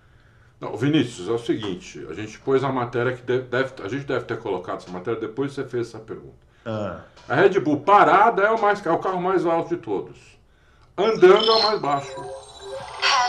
Não, 0.62 0.78
Vinícius, 0.78 1.28
é 1.28 1.32
o 1.32 1.40
seguinte, 1.40 2.06
a 2.10 2.14
gente 2.14 2.40
pôs 2.40 2.64
a 2.64 2.72
matéria 2.72 3.14
que 3.14 3.24
deve, 3.24 3.44
deve, 3.48 3.74
a 3.84 3.88
gente 3.88 4.06
deve 4.06 4.26
ter 4.26 4.38
colocado 4.38 4.78
essa 4.78 4.92
matéria 4.92 5.20
depois 5.20 5.50
que 5.50 5.56
você 5.56 5.68
fez 5.68 5.88
essa 5.88 6.00
pergunta. 6.00 6.38
Ah. 6.66 7.02
A 7.28 7.36
Red 7.36 7.60
Bull 7.60 7.82
parada 7.82 8.44
é 8.44 8.52
o, 8.52 8.62
mais, 8.62 8.86
é 8.86 8.92
o 8.92 9.00
carro 9.00 9.22
mais 9.22 9.46
alto 9.46 9.76
de 9.76 9.82
todos. 9.82 10.18
Andando 10.98 11.46
é 11.46 11.56
o 11.56 11.64
mais 11.64 11.82
baixo. 11.82 12.49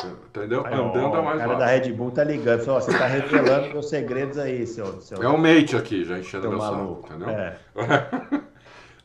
Entendeu? 0.07 0.65
Aí, 0.65 0.75
Andando 0.75 1.17
é 1.17 1.23
mais 1.23 1.37
O 1.37 1.39
cara 1.41 1.55
da 1.57 1.67
Red 1.67 1.93
Bull 1.93 2.11
tá 2.11 2.25
ligando. 2.25 2.65
Falou, 2.65 2.81
você 2.81 2.97
tá 2.97 3.07
revelando 3.07 3.69
meus 3.69 3.89
segredos 3.89 4.39
aí, 4.39 4.67
seu. 4.67 5.01
seu 5.01 5.23
é 5.23 5.29
o 5.29 5.39
mate 5.39 5.77
aqui, 5.77 6.05
já 6.05 6.19
enchendo 6.19 6.49
meu 6.49 6.59
maluco. 6.59 7.09
saco, 7.09 7.15
entendeu? 7.15 7.31
É. 7.31 7.59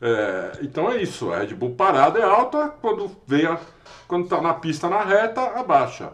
é. 0.00 0.52
então 0.62 0.90
é 0.90 1.02
isso. 1.02 1.32
A 1.32 1.38
Red 1.38 1.54
Bull 1.54 1.74
parada 1.74 2.18
é 2.18 2.22
alta, 2.22 2.68
quando 2.80 3.10
vem 3.26 3.44
a, 3.46 3.58
quando 4.06 4.28
tá 4.28 4.40
na 4.40 4.54
pista 4.54 4.88
na 4.88 5.02
reta, 5.02 5.40
abaixa. 5.40 6.12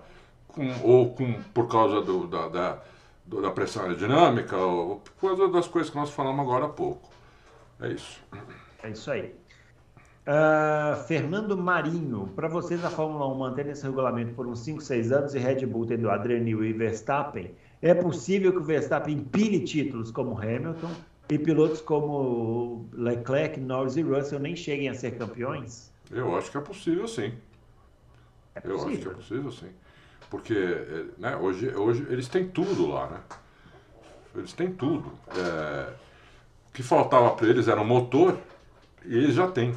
Com, 0.49 0.71
ou 0.83 1.15
com, 1.15 1.35
por 1.55 1.69
causa 1.69 2.03
do, 2.03 2.27
da, 2.27 2.49
da, 2.49 2.79
da 3.41 3.51
pressão 3.51 3.83
aerodinâmica, 3.85 4.57
ou 4.57 4.97
por 4.97 5.29
causa 5.29 5.49
das 5.49 5.67
coisas 5.67 5.91
que 5.91 5.97
nós 5.97 6.11
falamos 6.11 6.41
agora 6.41 6.67
há 6.67 6.69
pouco. 6.69 7.11
É 7.81 7.89
isso. 7.89 8.21
É 8.83 8.91
isso 8.91 9.11
aí. 9.11 9.35
Uh, 10.25 11.03
Fernando 11.09 11.57
Marinho, 11.57 12.29
para 12.37 12.47
vocês 12.47 12.85
a 12.85 12.91
Fórmula 12.91 13.27
1 13.27 13.35
mantendo 13.35 13.71
esse 13.71 13.83
regulamento 13.83 14.33
por 14.35 14.47
uns 14.47 14.61
5, 14.61 14.81
6 14.81 15.11
anos 15.11 15.35
e 15.35 15.39
Red 15.39 15.67
Bull 15.67 15.85
tendo 15.85 16.09
Newey 16.09 16.71
e 16.71 16.73
Verstappen, 16.73 17.51
é 17.81 17.93
possível 17.93 18.53
que 18.53 18.59
o 18.59 18.63
Verstappen 18.63 19.17
empilhe 19.17 19.65
títulos 19.65 20.13
como 20.13 20.39
Hamilton 20.39 20.93
e 21.29 21.37
pilotos 21.37 21.81
como 21.81 22.89
Leclerc, 22.93 23.59
Norris 23.59 23.97
e 23.97 24.03
Russell 24.03 24.39
nem 24.39 24.55
cheguem 24.55 24.89
a 24.89 24.95
ser 24.95 25.19
campeões? 25.19 25.93
Eu 26.09 26.37
acho 26.37 26.53
que 26.53 26.57
é 26.57 26.61
possível 26.61 27.09
sim. 27.09 27.33
É 28.55 28.61
possível. 28.61 28.79
Eu 28.79 28.93
acho 28.93 29.01
que 29.01 29.09
é 29.09 29.11
possível 29.11 29.51
sim. 29.51 29.71
Porque 30.31 30.55
é, 30.55 31.05
né, 31.19 31.37
hoje, 31.37 31.75
hoje 31.75 32.07
eles 32.09 32.29
têm 32.29 32.47
tudo 32.47 32.87
lá, 32.87 33.11
né? 33.11 33.21
Eles 34.37 34.53
têm 34.53 34.71
tudo. 34.73 35.13
É, 35.37 35.93
o 36.69 36.73
que 36.73 36.83
faltava 36.83 37.31
para 37.31 37.49
eles 37.49 37.67
era 37.67 37.81
um 37.81 37.85
motor 37.85 38.39
e 39.05 39.17
eles 39.17 39.35
já 39.35 39.51
têm. 39.51 39.75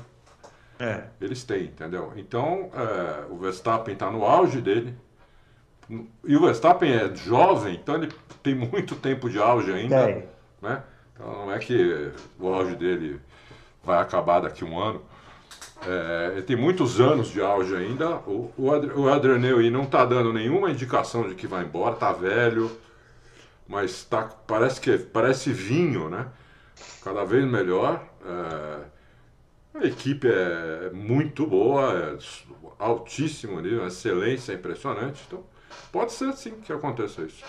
É. 0.79 1.03
Eles 1.21 1.43
têm, 1.43 1.65
entendeu? 1.65 2.11
Então, 2.15 2.69
é, 2.73 3.25
o 3.29 3.37
Verstappen 3.37 3.93
está 3.93 4.11
no 4.11 4.25
auge 4.25 4.61
dele. 4.61 4.95
E 6.23 6.35
o 6.35 6.41
Verstappen 6.41 6.91
é 6.91 7.15
jovem, 7.15 7.75
então 7.75 7.95
ele 7.95 8.11
tem 8.41 8.55
muito 8.55 8.95
tempo 8.95 9.29
de 9.29 9.39
auge 9.39 9.71
ainda. 9.71 10.05
Tem. 10.05 10.23
Né? 10.61 10.83
Então 11.13 11.45
não 11.45 11.51
é 11.51 11.59
que 11.59 12.11
o 12.39 12.47
auge 12.47 12.75
dele 12.75 13.21
vai 13.83 13.99
acabar 13.99 14.41
daqui 14.41 14.63
a 14.63 14.67
um 14.67 14.79
ano. 14.79 15.01
É, 15.85 16.31
ele 16.33 16.41
tem 16.41 16.55
muitos 16.55 16.99
anos 16.99 17.29
de 17.29 17.41
auge 17.41 17.75
ainda. 17.75 18.17
O, 18.27 18.51
o, 18.57 19.01
o 19.01 19.09
Adrian 19.09 19.37
Newey 19.37 19.69
não 19.69 19.83
está 19.83 20.03
dando 20.03 20.33
nenhuma 20.33 20.71
indicação 20.71 21.27
de 21.27 21.35
que 21.35 21.45
vai 21.45 21.63
embora, 21.63 21.93
está 21.93 22.11
velho, 22.11 22.71
mas 23.67 24.03
tá, 24.03 24.23
parece 24.47 24.81
que 24.81 24.97
parece 24.97 25.51
vinho, 25.51 26.09
né? 26.09 26.27
Cada 27.03 27.23
vez 27.23 27.45
melhor. 27.45 28.03
É, 28.25 28.94
a 29.77 29.85
equipe 29.85 30.27
é 30.27 30.89
muito 30.91 31.45
boa, 31.45 31.93
é 31.93 32.17
altíssimo 32.79 33.59
nível, 33.59 33.85
excelência 33.87 34.53
impressionante. 34.53 35.23
Então, 35.27 35.43
pode 35.91 36.13
ser 36.13 36.33
sim 36.33 36.51
que 36.61 36.71
aconteça 36.71 37.21
isso. 37.21 37.43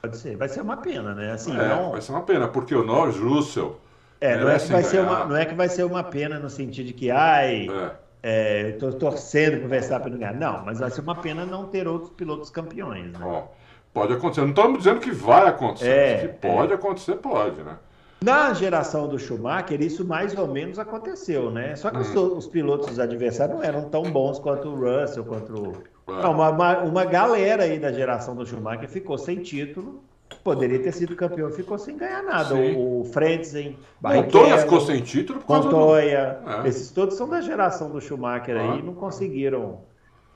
Pode 0.00 0.16
ser, 0.16 0.36
vai 0.36 0.48
ser 0.48 0.60
uma 0.62 0.76
pena, 0.76 1.14
né? 1.14 1.32
Assim, 1.32 1.56
é, 1.56 1.68
não... 1.68 1.92
vai 1.92 2.00
ser 2.00 2.12
uma 2.12 2.22
pena, 2.22 2.48
porque 2.48 2.74
o 2.74 2.84
Norris 2.84 3.16
Russell. 3.16 3.80
É, 4.20 4.36
não 4.36 4.48
é, 4.48 4.58
que 4.58 4.66
vai 4.70 4.82
ser 4.84 5.00
uma, 5.00 5.24
não 5.24 5.36
é 5.36 5.44
que 5.44 5.54
vai 5.54 5.68
ser 5.68 5.84
uma 5.84 6.04
pena 6.04 6.38
no 6.38 6.48
sentido 6.48 6.86
de 6.86 6.92
que, 6.92 7.10
ai, 7.10 7.68
é. 7.68 8.02
É, 8.22 8.68
eu 8.68 8.78
tô 8.78 8.92
torcendo 8.92 9.56
para 9.58 9.66
o 9.66 9.68
Verstappen 9.68 10.16
ganhar. 10.16 10.34
Não, 10.34 10.64
mas 10.64 10.78
vai 10.78 10.90
ser 10.90 11.00
uma 11.00 11.16
pena 11.16 11.44
não 11.44 11.66
ter 11.66 11.88
outros 11.88 12.10
pilotos 12.10 12.50
campeões, 12.50 13.12
né? 13.12 13.18
Ó, 13.20 13.48
pode 13.92 14.12
acontecer. 14.12 14.42
Não 14.42 14.50
estamos 14.50 14.78
dizendo 14.78 15.00
que 15.00 15.10
vai 15.10 15.48
acontecer. 15.48 15.88
É, 15.88 16.18
que 16.18 16.28
pode 16.28 16.70
é. 16.70 16.74
acontecer, 16.76 17.16
pode, 17.16 17.62
né? 17.62 17.76
Na 18.24 18.52
geração 18.54 19.08
do 19.08 19.18
Schumacher, 19.18 19.80
isso 19.82 20.04
mais 20.04 20.36
ou 20.36 20.46
menos 20.46 20.78
aconteceu, 20.78 21.50
né? 21.50 21.74
Só 21.76 21.90
que 21.90 21.98
os, 21.98 22.14
Hum. 22.14 22.36
os 22.36 22.46
pilotos 22.46 22.98
adversários 22.98 23.56
não 23.58 23.64
eram 23.64 23.88
tão 23.88 24.02
bons 24.04 24.38
quanto 24.38 24.68
o 24.68 24.74
Russell, 24.74 25.24
quanto 25.24 25.52
o... 25.54 25.72
Não, 26.12 26.32
uma, 26.32 26.50
uma, 26.50 26.78
uma 26.80 27.04
galera 27.04 27.64
aí 27.64 27.78
da 27.78 27.92
geração 27.92 28.34
do 28.34 28.44
Schumacher 28.46 28.88
ficou 28.88 29.16
sem 29.18 29.38
título, 29.40 30.02
poderia 30.44 30.78
ter 30.80 30.92
sido 30.92 31.14
campeão, 31.16 31.50
ficou 31.50 31.78
sem 31.78 31.96
ganhar 31.96 32.22
nada. 32.22 32.54
Sim. 32.54 32.74
O, 32.76 33.00
o 33.00 33.04
Frentzen, 33.04 33.78
Montoya 34.00 34.58
ficou 34.58 34.80
sem 34.80 35.00
título 35.00 35.40
por 35.40 35.46
causa 35.46 35.68
do... 35.68 35.76
Montoya, 35.76 36.38
É. 36.64 36.68
esses 36.68 36.90
todos 36.90 37.16
são 37.16 37.28
da 37.28 37.40
geração 37.40 37.90
do 37.90 38.00
Schumacher 38.00 38.56
aí, 38.56 38.68
Ah. 38.70 38.76
e 38.76 38.82
não 38.82 38.94
conseguiram 38.94 39.80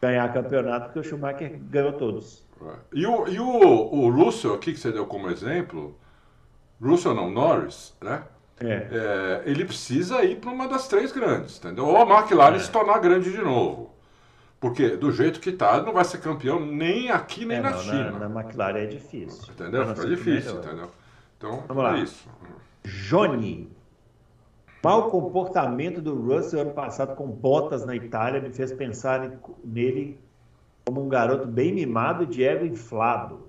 ganhar 0.01 0.33
campeonato, 0.33 0.87
porque 0.87 1.01
o 1.01 1.05
Schumacher 1.05 1.59
ganhou 1.71 1.93
todos. 1.93 2.45
É. 2.63 2.73
E 2.95 3.07
o, 3.07 3.29
e 3.29 3.39
o, 3.41 3.45
o 3.95 4.11
Russell 4.11 4.55
aqui, 4.55 4.73
que 4.73 4.79
você 4.81 4.91
deu 4.93 5.07
como 5.07 5.29
exemplo, 5.31 5.95
Russell 6.81 7.15
não, 7.15 7.31
Norris, 7.31 7.95
né? 8.03 8.23
É. 8.59 8.89
É, 8.91 9.43
ele 9.45 9.65
precisa 9.65 10.25
ir 10.25 10.37
para 10.37 10.51
uma 10.51 10.67
das 10.67 10.89
três 10.89 11.13
grandes, 11.13 11.59
entendeu? 11.59 11.87
Ou 11.87 11.97
a 11.97 12.03
McLaren 12.21 12.57
É. 12.57 12.59
se 12.59 12.71
tornar 12.71 12.99
grande 13.01 13.31
de 13.31 13.39
novo. 13.43 13.91
Porque 14.59 14.97
do 14.97 15.13
jeito 15.13 15.39
que 15.41 15.53
tá, 15.53 15.77
ele 15.77 15.85
não 15.87 15.93
vai 15.93 16.05
ser 16.05 16.19
campeão 16.19 16.59
nem 16.59 17.11
aqui 17.11 17.45
nem 17.45 17.59
É, 17.59 17.61
na 17.61 17.71
não, 17.71 17.79
China. 17.81 18.11
na, 18.13 18.29
na 18.29 18.41
McLaren 18.41 18.79
é 18.79 18.87
difícil. 18.87 19.53
Entendeu? 19.53 19.87
Fica 19.89 20.07
difícil, 20.07 20.57
entendeu? 20.57 20.91
Então, 21.37 21.65
Vamos 21.69 21.85
é 21.85 21.87
lá. 21.87 21.99
isso. 21.99 22.29
Johnny. 22.85 23.71
Mau 24.83 25.11
comportamento 25.11 26.01
do 26.01 26.15
Russell 26.15 26.61
ano 26.61 26.71
passado 26.71 27.17
com 27.17 27.27
botas 27.27 27.85
na 27.85 27.97
Itália 27.97 28.41
me 28.41 28.51
fez 28.53 28.73
pensar 28.73 29.33
nele 29.65 30.19
como 30.87 31.05
um 31.05 31.09
garoto 31.09 31.47
bem 31.47 31.73
mimado 31.75 32.23
e 32.23 32.27
de 32.27 32.45
ego 32.45 32.65
inflado. 32.65 33.49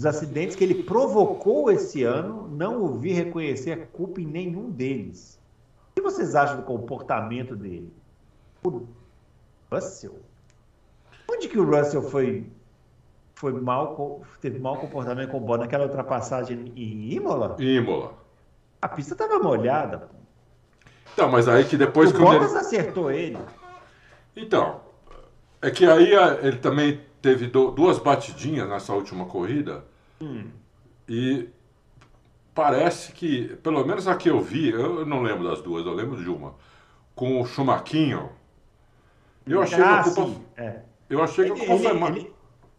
Os 0.00 0.06
acidentes 0.06 0.56
que 0.56 0.64
ele 0.64 0.82
provocou 0.82 1.70
esse 1.70 2.04
ano, 2.04 2.48
não 2.48 2.82
o 2.82 2.94
vi 2.94 3.12
reconhecer 3.12 3.72
a 3.72 3.86
culpa 3.86 4.18
em 4.18 4.24
nenhum 4.24 4.70
deles. 4.70 5.38
O 5.90 5.94
que 5.96 6.00
vocês 6.00 6.34
acham 6.34 6.56
do 6.56 6.62
comportamento 6.62 7.54
dele? 7.54 7.92
O 8.64 8.86
Russell? 9.70 10.18
Onde 11.30 11.48
que 11.48 11.58
o 11.58 11.70
Russell 11.70 12.00
foi, 12.00 12.46
foi 13.34 13.52
mal, 13.52 14.22
teve 14.40 14.58
mau 14.58 14.78
comportamento 14.78 15.32
com 15.32 15.38
bola? 15.38 15.58
Naquela 15.58 15.84
ultrapassagem 15.84 16.72
em 16.74 17.12
Imola? 17.12 17.56
Imola. 17.58 18.14
A 18.80 18.88
pista 18.88 19.12
estava 19.12 19.38
molhada. 19.38 20.08
Então, 21.12 21.28
mas 21.30 21.46
aí 21.46 21.64
que 21.66 21.76
depois 21.76 22.08
o 22.08 22.14
que 22.14 22.20
Bottas 22.20 22.52
ele... 22.52 22.58
acertou 22.58 23.10
ele. 23.10 23.38
Então, 24.34 24.80
é 25.60 25.70
que 25.70 25.84
aí 25.84 26.14
a- 26.16 26.38
ele 26.40 26.56
também 26.56 27.02
teve 27.20 27.46
du- 27.46 27.70
duas 27.70 27.98
batidinhas 27.98 28.68
nessa 28.68 28.92
última 28.92 29.24
corrida 29.26 29.84
e 31.08 31.48
parece 32.54 33.12
que, 33.12 33.56
pelo 33.62 33.84
menos 33.84 34.06
a 34.08 34.14
que 34.16 34.28
eu 34.30 34.40
vi, 34.40 34.70
eu 34.70 35.04
não 35.06 35.22
lembro 35.22 35.48
das 35.48 35.60
duas, 35.60 35.84
eu 35.86 35.94
lembro 35.94 36.22
de 36.22 36.28
uma, 36.28 36.54
com 37.14 37.40
o 37.40 37.46
Chumaquinho. 37.46 38.30
Eu 39.46 39.62
achei 39.62 39.82
ah, 39.82 40.02
que 40.02 40.10
a 40.10 40.14
culpa. 40.14 40.40
É. 40.56 40.80
eu 41.08 41.22
achei 41.22 41.44
que 41.46 41.52
a 41.52 41.54
Ele- 41.54 41.66
culpa 41.66 41.82
foi 41.82 41.90
ele- 41.90 41.98
ma- 42.00 42.08
ele- 42.08 42.32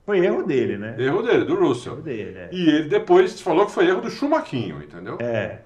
Foi 0.05 0.19
erro 0.25 0.43
dele, 0.43 0.77
né? 0.77 0.95
erro 0.97 1.21
dele, 1.21 1.45
do 1.45 1.55
Russell. 1.55 1.97
dele, 1.97 2.37
é. 2.37 2.49
E 2.51 2.69
ele 2.69 2.89
depois 2.89 3.39
falou 3.41 3.65
que 3.65 3.71
foi 3.71 3.87
erro 3.87 4.01
do 4.01 4.09
Chumaquinho, 4.09 4.81
entendeu? 4.83 5.17
É. 5.19 5.61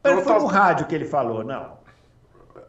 Então, 0.00 0.14
Mas 0.16 0.24
foi 0.24 0.32
tá- 0.34 0.38
no 0.40 0.46
rádio 0.46 0.86
que 0.86 0.94
ele 0.94 1.04
falou, 1.04 1.44
não. 1.44 1.77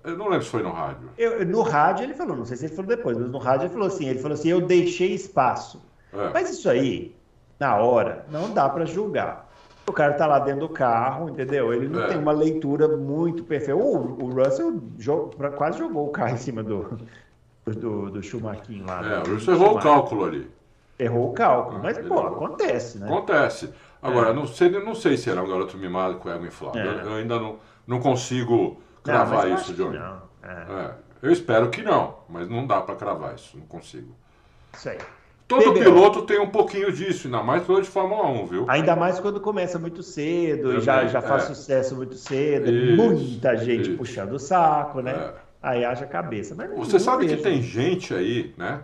Eu 0.03 0.17
não 0.17 0.25
lembro 0.29 0.43
se 0.43 0.49
foi 0.51 0.63
no 0.63 0.71
rádio. 0.71 1.09
Eu- 1.17 1.45
no 1.45 1.61
rádio 1.61 2.03
ele 2.03 2.13
falou, 2.13 2.35
não 2.35 2.45
sei 2.45 2.57
se 2.57 2.65
ele 2.65 2.75
falou 2.75 2.89
depois, 2.89 3.17
mas 3.17 3.29
no 3.29 3.37
rádio 3.37 3.65
ele 3.65 3.73
falou 3.73 3.87
assim, 3.87 4.07
ele 4.07 4.19
falou 4.19 4.33
assim, 4.35 4.49
eu 4.49 4.61
deixei 4.61 5.13
espaço. 5.13 5.81
É. 6.13 6.29
Mas 6.33 6.49
isso 6.49 6.69
aí, 6.69 7.15
na 7.59 7.75
hora, 7.77 8.25
não 8.31 8.51
dá 8.53 8.67
para 8.69 8.85
julgar. 8.85 9.47
O 9.87 9.91
cara 9.91 10.13
tá 10.13 10.27
lá 10.27 10.37
dentro 10.39 10.61
do 10.67 10.69
carro, 10.69 11.29
entendeu? 11.29 11.73
Ele 11.73 11.87
não 11.87 12.03
É. 12.03 12.07
tem 12.07 12.17
uma 12.17 12.31
leitura 12.31 12.87
muito 12.87 13.43
perfeita. 13.43 13.75
O, 13.75 14.23
o 14.23 14.29
Russell 14.31 14.79
quase 15.57 15.79
jogou 15.79 16.07
o 16.07 16.11
carro 16.11 16.33
em 16.35 16.37
cima 16.37 16.61
do, 16.63 16.99
do, 17.65 18.11
do 18.11 18.21
Schumacher 18.23 18.85
lá. 18.85 19.03
É, 19.03 19.21
do- 19.21 19.31
o 19.31 19.33
Russell 19.35 19.53
errou 19.55 19.75
o 19.77 19.79
cálculo 19.79 20.25
ali. 20.25 20.49
Errou 20.97 21.29
o 21.29 21.33
cálculo. 21.33 21.79
Mas, 21.81 21.97
pô, 21.97 22.19
acontece, 22.19 22.99
né? 22.99 23.07
Acontece. 23.07 23.69
Agora, 24.01 24.29
É. 24.29 24.33
não, 24.33 24.45
sei, 24.45 24.69
não 24.69 24.93
sei 24.95 25.17
se 25.17 25.29
era 25.29 25.41
um 25.41 25.47
garoto 25.47 25.77
mimado 25.77 26.15
com 26.15 26.29
ego 26.29 26.45
inflado. 26.45 26.77
É. 26.77 26.85
Eu, 26.85 26.91
eu 26.99 27.13
ainda 27.15 27.39
não, 27.39 27.57
não 27.87 27.99
consigo 27.99 28.81
cravar 29.09 29.47
eu 29.49 29.55
isso, 29.55 29.65
que 29.65 29.73
Johnny. 29.73 29.97
Não. 29.97 30.21
É, 30.43 30.51
É, 30.51 30.95
eu 31.21 31.31
espero 31.31 31.69
que 31.69 31.81
não, 31.81 32.19
mas 32.29 32.47
não 32.49 32.65
dá 32.65 32.81
pra 32.81 32.95
cravar 32.95 33.35
isso, 33.35 33.57
não 33.57 33.65
consigo. 33.65 34.15
isso 34.73 34.89
aí. 34.89 34.97
Todo 35.47 35.73
PBO. 35.73 35.79
piloto 35.79 36.21
tem 36.23 36.39
um 36.39 36.49
pouquinho 36.49 36.91
disso, 36.91 37.27
ainda 37.27 37.41
mais 37.41 37.63
piloto 37.63 37.83
de 37.83 37.89
Fórmula 37.89 38.27
1, 38.27 38.45
viu? 38.45 38.65
Ainda 38.69 38.95
mais 38.95 39.19
quando 39.19 39.41
começa 39.41 39.79
muito 39.79 40.03
cedo 40.03 40.77
e 40.77 40.79
Também, 40.79 40.81
já, 40.81 41.07
já 41.07 41.21
faz 41.21 41.43
é. 41.43 41.47
sucesso 41.47 41.95
muito 41.95 42.13
cedo, 42.15 42.69
Isso, 42.69 42.95
muita 42.95 43.57
gente 43.57 43.89
isso. 43.89 43.97
puxando 43.97 44.33
o 44.33 44.39
saco, 44.39 45.01
né? 45.01 45.11
É. 45.11 45.33
Aí 45.61 45.83
haja 45.83 46.05
cabeça. 46.05 46.53
Mas 46.55 46.69
Você 46.69 46.93
não 46.93 46.99
sabe 46.99 47.27
que 47.27 47.35
tem 47.37 47.61
gente 47.63 48.13
aí, 48.13 48.53
né? 48.57 48.81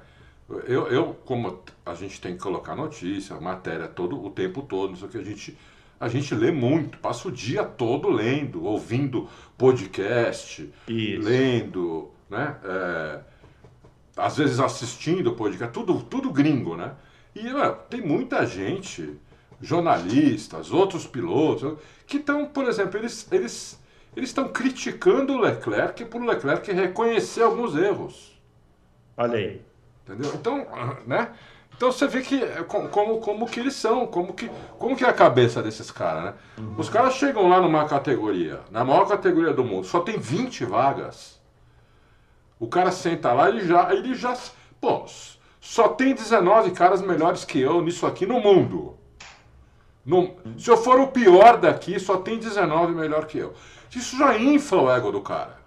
Eu, 0.68 0.88
eu, 0.88 1.16
como 1.26 1.60
a 1.86 1.94
gente 1.94 2.20
tem 2.20 2.34
que 2.34 2.42
colocar 2.42 2.76
notícia, 2.76 3.40
matéria 3.40 3.88
todo 3.88 4.24
o 4.24 4.30
tempo 4.32 4.62
todo, 4.64 4.90
não 4.90 4.96
sei 4.96 5.08
o 5.08 5.12
que, 5.12 5.18
a 5.18 5.24
gente, 5.24 5.58
a 6.00 6.08
gente 6.08 6.34
lê 6.36 6.52
muito, 6.52 6.98
passa 6.98 7.28
o 7.28 7.32
dia 7.32 7.64
todo 7.64 8.10
lendo, 8.10 8.64
ouvindo 8.64 9.28
podcast, 9.58 10.70
Isso. 10.88 11.28
lendo, 11.28 12.12
né? 12.30 12.56
É, 12.64 13.20
às 14.18 14.38
vezes 14.38 14.60
assistindo 14.60 15.34
podcast, 15.34 15.74
tudo, 15.74 16.02
tudo 16.04 16.32
gringo, 16.32 16.76
né? 16.76 16.94
E 17.34 17.52
ué, 17.52 17.72
tem 17.90 18.02
muita 18.02 18.46
gente, 18.46 19.18
jornalistas, 19.62 20.72
outros 20.72 21.06
pilotos, 21.06 21.78
que 22.08 22.18
estão, 22.18 22.46
por 22.46 22.66
exemplo, 22.66 22.98
eles 23.00 23.28
eles 23.32 23.82
eles 24.16 24.30
estão 24.30 24.48
criticando 24.48 25.34
o 25.34 25.42
Leclerc 25.42 26.06
por 26.06 26.22
o 26.22 26.26
Leclerc 26.26 26.72
reconhecer 26.72 27.44
alguns 27.44 27.76
erros, 27.76 28.40
Olha 29.18 29.38
aí. 29.38 29.62
entendeu? 30.06 30.32
Então, 30.34 30.66
né? 31.06 31.34
Então 31.76 31.92
você 31.92 32.08
vê 32.08 32.22
que 32.22 32.42
é, 32.42 32.64
co- 32.64 32.88
como, 32.88 33.20
como 33.20 33.46
que 33.48 33.60
eles 33.60 33.76
são, 33.76 34.08
como 34.08 34.34
que, 34.34 34.50
como 34.80 34.96
que 34.96 35.04
é 35.04 35.10
a 35.10 35.14
cabeça 35.14 35.62
desses 35.62 35.92
caras, 35.92 36.24
né? 36.26 36.34
Os 36.78 36.90
caras 36.90 37.16
chegam 37.16 37.50
lá 37.50 37.60
numa 37.62 37.86
categoria, 37.86 38.62
na 38.72 38.84
maior 38.86 39.06
categoria 39.08 39.52
do 39.54 39.64
mundo, 39.64 39.86
só 39.86 40.00
tem 40.00 40.18
20 40.18 40.64
vagas. 40.66 41.40
O 42.60 42.68
cara 42.68 42.92
senta 42.92 43.34
lá 43.34 43.50
e 43.50 43.68
já, 43.68 43.94
ele 43.94 44.16
já, 44.16 44.34
pô, 44.80 45.06
só 45.60 45.90
tem 45.90 46.16
19 46.16 46.72
caras 46.72 47.02
melhores 47.02 47.44
que 47.44 47.60
eu 47.60 47.82
nisso 47.82 48.06
aqui 48.06 48.26
no 48.26 48.40
mundo. 48.40 48.96
No- 50.06 50.36
se 50.58 50.70
eu 50.70 50.78
for 50.78 51.00
o 51.00 51.08
pior 51.08 51.58
daqui, 51.58 52.00
só 52.00 52.18
tem 52.18 52.38
19 52.40 52.94
melhor 52.94 53.26
que 53.26 53.38
eu. 53.38 53.54
Isso 53.94 54.18
já 54.18 54.38
infla 54.38 54.82
o 54.82 54.92
ego 54.92 55.12
do 55.12 55.20
cara. 55.22 55.58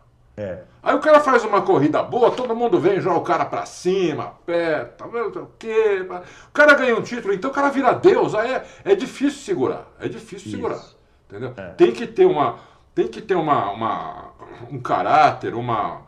É. 0.41 0.63
Aí 0.83 0.95
o 0.95 1.01
cara 1.01 1.19
faz 1.21 1.45
uma 1.45 1.63
corrida 1.63 2.01
boa, 2.03 2.31
todo 2.31 2.55
mundo 2.55 2.79
vem, 2.79 3.01
joga 3.01 3.19
o 3.19 3.23
cara 3.23 3.45
pra 3.45 3.67
cima, 3.67 4.25
aperta, 4.25 5.05
não 5.05 5.33
sei 5.33 5.43
o 5.43 5.51
quê. 5.59 6.07
O 6.49 6.53
cara 6.53 6.75
ganha 6.75 6.97
um 6.97 7.03
título, 7.03 7.35
então 7.35 7.51
o 7.51 7.55
cara 7.55 7.69
vira 7.71 7.93
Deus. 7.93 8.35
Aí 8.37 8.53
é, 8.53 8.65
é 8.85 8.95
difícil 8.95 9.41
segurar. 9.43 9.89
É 9.99 10.07
difícil 10.09 10.47
Isso. 10.47 10.51
segurar. 10.57 10.81
Entendeu? 11.29 11.53
É. 11.57 11.71
Tem 11.71 11.91
que 11.93 12.07
ter 12.07 12.25
uma. 12.25 12.57
Tem 12.95 13.09
que 13.09 13.21
ter 13.21 13.35
uma, 13.35 13.71
uma- 13.73 14.33
um 14.71 14.79
caráter, 14.81 15.55
uma. 15.55 16.03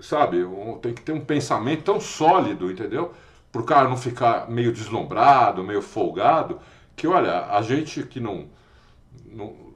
Sabe, 0.00 0.44
um- 0.44 0.78
tem 0.78 0.92
que 0.94 1.02
ter 1.02 1.12
um 1.12 1.20
pensamento 1.20 1.82
tão 1.84 2.00
sólido, 2.00 2.70
entendeu? 2.70 3.12
Pro 3.50 3.64
cara 3.64 3.88
não 3.88 3.96
ficar 3.96 4.48
meio 4.50 4.72
deslumbrado, 4.72 5.64
meio 5.64 5.82
folgado. 5.82 6.60
Que 6.94 7.06
olha, 7.06 7.46
a 7.46 7.62
gente 7.62 8.02
que 8.02 8.20
não. 8.20 8.48
não 9.26 9.69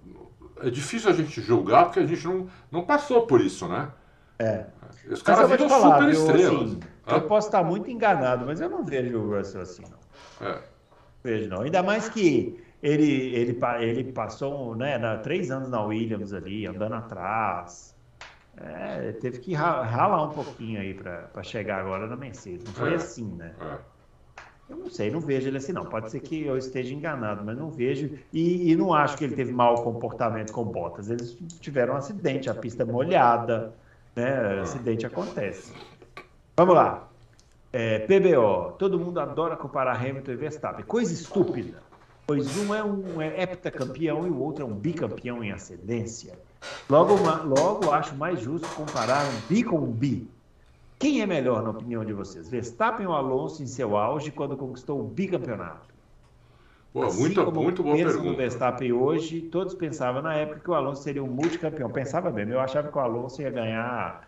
é 0.60 0.70
difícil 0.70 1.10
a 1.10 1.12
gente 1.12 1.40
julgar 1.40 1.84
porque 1.86 2.00
a 2.00 2.06
gente 2.06 2.26
não, 2.26 2.46
não 2.70 2.82
passou 2.84 3.26
por 3.26 3.40
isso, 3.40 3.66
né? 3.68 3.88
É. 4.38 4.66
Os 5.10 5.22
caras 5.22 5.48
viram 5.50 5.68
falar, 5.68 5.98
super 5.98 6.10
viu, 6.10 6.20
estrelas. 6.20 6.62
assim, 6.70 6.80
eu 7.06 7.20
posso 7.22 7.48
estar 7.48 7.62
muito 7.62 7.90
enganado, 7.90 8.46
mas 8.46 8.60
eu 8.60 8.68
não 8.68 8.84
vejo 8.84 9.18
o 9.18 9.36
Russell 9.36 9.60
assim, 9.60 9.82
não. 9.82 10.46
É. 10.48 10.58
Vejo 11.22 11.48
não. 11.48 11.62
Ainda 11.62 11.82
mais 11.82 12.08
que 12.08 12.58
ele, 12.82 13.34
ele, 13.34 13.58
ele 13.80 14.12
passou 14.12 14.74
né, 14.74 14.98
na, 14.98 15.18
três 15.18 15.50
anos 15.50 15.68
na 15.68 15.82
Williams 15.82 16.32
ali, 16.32 16.66
andando 16.66 16.94
atrás. 16.94 17.94
É, 18.56 19.12
teve 19.12 19.38
que 19.40 19.52
ra- 19.54 19.82
ralar 19.82 20.22
um 20.24 20.30
pouquinho 20.30 20.80
aí 20.80 20.94
para 20.94 21.42
chegar 21.42 21.80
agora 21.80 22.06
na 22.06 22.16
Mercedes. 22.16 22.64
Não 22.64 22.72
foi 22.72 22.92
É. 22.92 22.96
assim, 22.96 23.24
né? 23.34 23.52
É. 23.60 23.93
Eu 24.68 24.76
não 24.76 24.90
sei, 24.90 25.10
não 25.10 25.20
vejo 25.20 25.48
ele 25.48 25.58
assim, 25.58 25.72
não. 25.72 25.84
Pode 25.84 26.10
ser 26.10 26.20
que 26.20 26.44
eu 26.44 26.56
esteja 26.56 26.94
enganado, 26.94 27.42
mas 27.44 27.56
não 27.56 27.70
vejo. 27.70 28.10
E, 28.32 28.70
e 28.70 28.76
não 28.76 28.94
acho 28.94 29.16
que 29.16 29.24
ele 29.24 29.36
teve 29.36 29.52
mau 29.52 29.82
comportamento 29.82 30.52
com 30.52 30.64
Bottas. 30.64 31.10
Eles 31.10 31.36
tiveram 31.60 31.94
um 31.94 31.96
acidente, 31.96 32.48
a 32.48 32.54
pista 32.54 32.82
é 32.82 32.86
molhada, 32.86 33.74
né? 34.16 34.60
Acidente 34.60 35.04
acontece. 35.04 35.72
Vamos 36.56 36.74
lá. 36.74 37.08
É, 37.72 37.98
PBO. 38.00 38.72
Todo 38.78 38.98
mundo 38.98 39.20
adora 39.20 39.56
comparar 39.56 39.96
Hamilton 39.96 40.32
e 40.32 40.36
Verstappen. 40.36 40.84
Coisa 40.84 41.12
estúpida. 41.12 41.82
Pois 42.26 42.56
um 42.56 42.74
é 42.74 42.82
um 42.82 43.20
é 43.20 43.42
heptacampeão 43.42 44.26
e 44.26 44.30
o 44.30 44.40
outro 44.40 44.64
é 44.64 44.66
um 44.66 44.72
bicampeão 44.72 45.44
em 45.44 45.52
ascendência. 45.52 46.38
Logo, 46.88 47.14
logo 47.44 47.90
acho 47.90 48.14
mais 48.14 48.40
justo 48.40 48.66
comparar 48.68 49.26
um 49.26 49.40
bi 49.48 49.62
com 49.62 49.76
um 49.76 49.90
bi. 49.90 50.26
Quem 51.04 51.20
é 51.20 51.26
melhor, 51.26 51.62
na 51.62 51.68
opinião 51.68 52.02
de 52.02 52.14
vocês? 52.14 52.48
Verstappen 52.48 53.06
ou 53.06 53.12
Alonso 53.12 53.62
em 53.62 53.66
seu 53.66 53.94
auge 53.94 54.30
quando 54.30 54.56
conquistou 54.56 54.98
o 54.98 55.04
bicampeonato? 55.04 55.94
Pô, 56.94 57.02
assim 57.02 57.20
muita, 57.20 57.44
como 57.44 57.62
muito 57.62 57.82
boa 57.82 57.94
pensam 57.94 58.12
no 58.12 58.20
pergunta. 58.20 58.38
Verstappen 58.38 58.90
hoje, 58.90 59.42
todos 59.42 59.74
pensavam 59.74 60.22
na 60.22 60.32
época 60.32 60.60
que 60.60 60.70
o 60.70 60.72
Alonso 60.72 61.02
seria 61.02 61.22
um 61.22 61.26
multicampeão. 61.26 61.90
Pensava 61.90 62.30
mesmo, 62.30 62.54
eu 62.54 62.58
achava 62.58 62.90
que 62.90 62.96
o 62.96 63.00
Alonso 63.02 63.42
ia 63.42 63.50
ganhar 63.50 64.26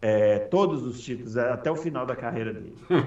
é, 0.00 0.38
todos 0.38 0.86
os 0.86 0.98
títulos 0.98 1.36
até 1.36 1.70
o 1.70 1.76
final 1.76 2.06
da 2.06 2.16
carreira 2.16 2.54
dele. 2.54 2.74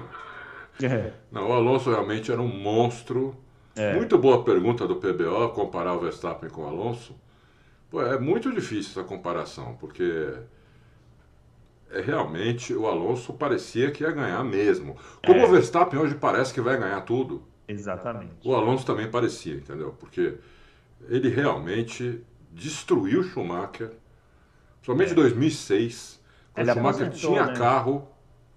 É, 0.80 1.12
Não, 1.32 1.50
o 1.50 1.52
Alonso 1.52 1.90
realmente 1.90 2.30
era 2.30 2.40
um 2.40 2.46
monstro. 2.46 3.36
É. 3.74 3.94
Muito 3.94 4.16
boa 4.16 4.44
pergunta 4.44 4.86
do 4.86 4.94
PBO, 4.94 5.48
comparar 5.52 5.92
o 5.92 5.98
Verstappen 5.98 6.48
com 6.48 6.62
o 6.62 6.66
Alonso. 6.68 7.16
Pô, 7.90 8.00
é 8.00 8.16
muito 8.16 8.52
difícil 8.52 8.92
essa 8.92 9.02
comparação, 9.02 9.76
porque 9.80 10.04
é, 10.04 10.42
realmente 11.90 12.74
o 12.74 12.86
Alonso 12.86 13.32
parecia 13.32 13.90
que 13.90 14.02
ia 14.04 14.10
ganhar 14.10 14.42
mesmo. 14.44 14.96
Como 15.24 15.40
É. 15.40 15.44
o 15.46 15.50
Verstappen 15.50 15.98
hoje 15.98 16.14
parece 16.14 16.52
que 16.52 16.60
vai 16.60 16.76
ganhar 16.78 17.00
tudo, 17.02 17.42
exatamente. 17.66 18.32
o 18.44 18.54
Alonso 18.54 18.84
também 18.86 19.10
parecia, 19.10 19.54
entendeu? 19.54 19.94
Porque 19.98 20.34
ele 21.08 21.28
realmente 21.28 22.22
destruiu 22.52 23.22
Schumacher, 23.22 23.90
somente 24.82 25.12
em 25.12 25.14
2006, 25.14 26.20
quando 26.54 26.68
É. 26.68 26.70
Ele 26.70 26.74
Schumacher 26.78 27.10
tinha 27.10 27.46
né? 27.46 27.54
carro, 27.56 28.08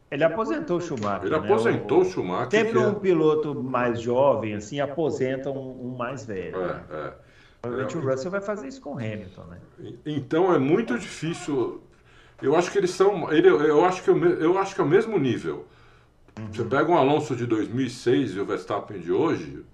Ele 0.10 0.24
aposentou 0.26 0.78
o 0.78 0.82
Schumacher. 0.82 1.28
ele 1.28 1.40
né? 1.40 1.46
aposentou 1.46 2.00
o 2.00 2.02
O- 2.02 2.06
Schumacher. 2.06 2.52
Sempre 2.66 2.80
é- 2.82 2.86
um 2.88 2.96
piloto 2.96 3.56
mais 3.56 4.02
jovem, 4.02 4.56
assim, 4.56 4.80
aposenta 4.82 5.50
um, 5.50 5.86
um 5.94 5.96
mais 5.98 6.26
velho. 6.26 6.58
né? 6.60 6.84
é, 6.90 6.96
é. 7.08 7.14
Provavelmente 7.62 7.98
o 7.98 8.02
Russell 8.10 8.32
vai 8.32 8.42
fazer 8.42 8.68
isso 8.68 8.82
com 8.82 8.96
o 8.96 8.98
Hamilton, 8.98 9.44
né? 9.44 9.58
Então 10.06 10.52
é 10.54 10.58
muito 10.58 10.98
difícil. 10.98 11.80
Eu 12.42 12.56
acho 12.56 12.72
que 12.72 12.78
eles 12.78 12.92
são. 12.92 13.32
Ele, 13.32 13.48
eu, 13.48 13.86
acho 13.86 14.04
que 14.04 14.10
é 14.10 14.14
o 14.14 14.16
me- 14.16 14.44
eu 14.44 14.58
acho 14.58 14.74
que 14.76 14.82
é 14.82 14.84
o 14.84 14.88
mesmo 14.88 15.18
nível. 15.20 15.68
Você 16.52 16.66
pega 16.66 16.92
um 16.92 16.98
Alonso 16.98 17.36
de 17.36 17.46
2006 17.46 18.36
e 18.36 18.40
o 18.40 18.46
Verstappen 18.46 19.00
de 19.00 19.12
hoje, 19.12 19.66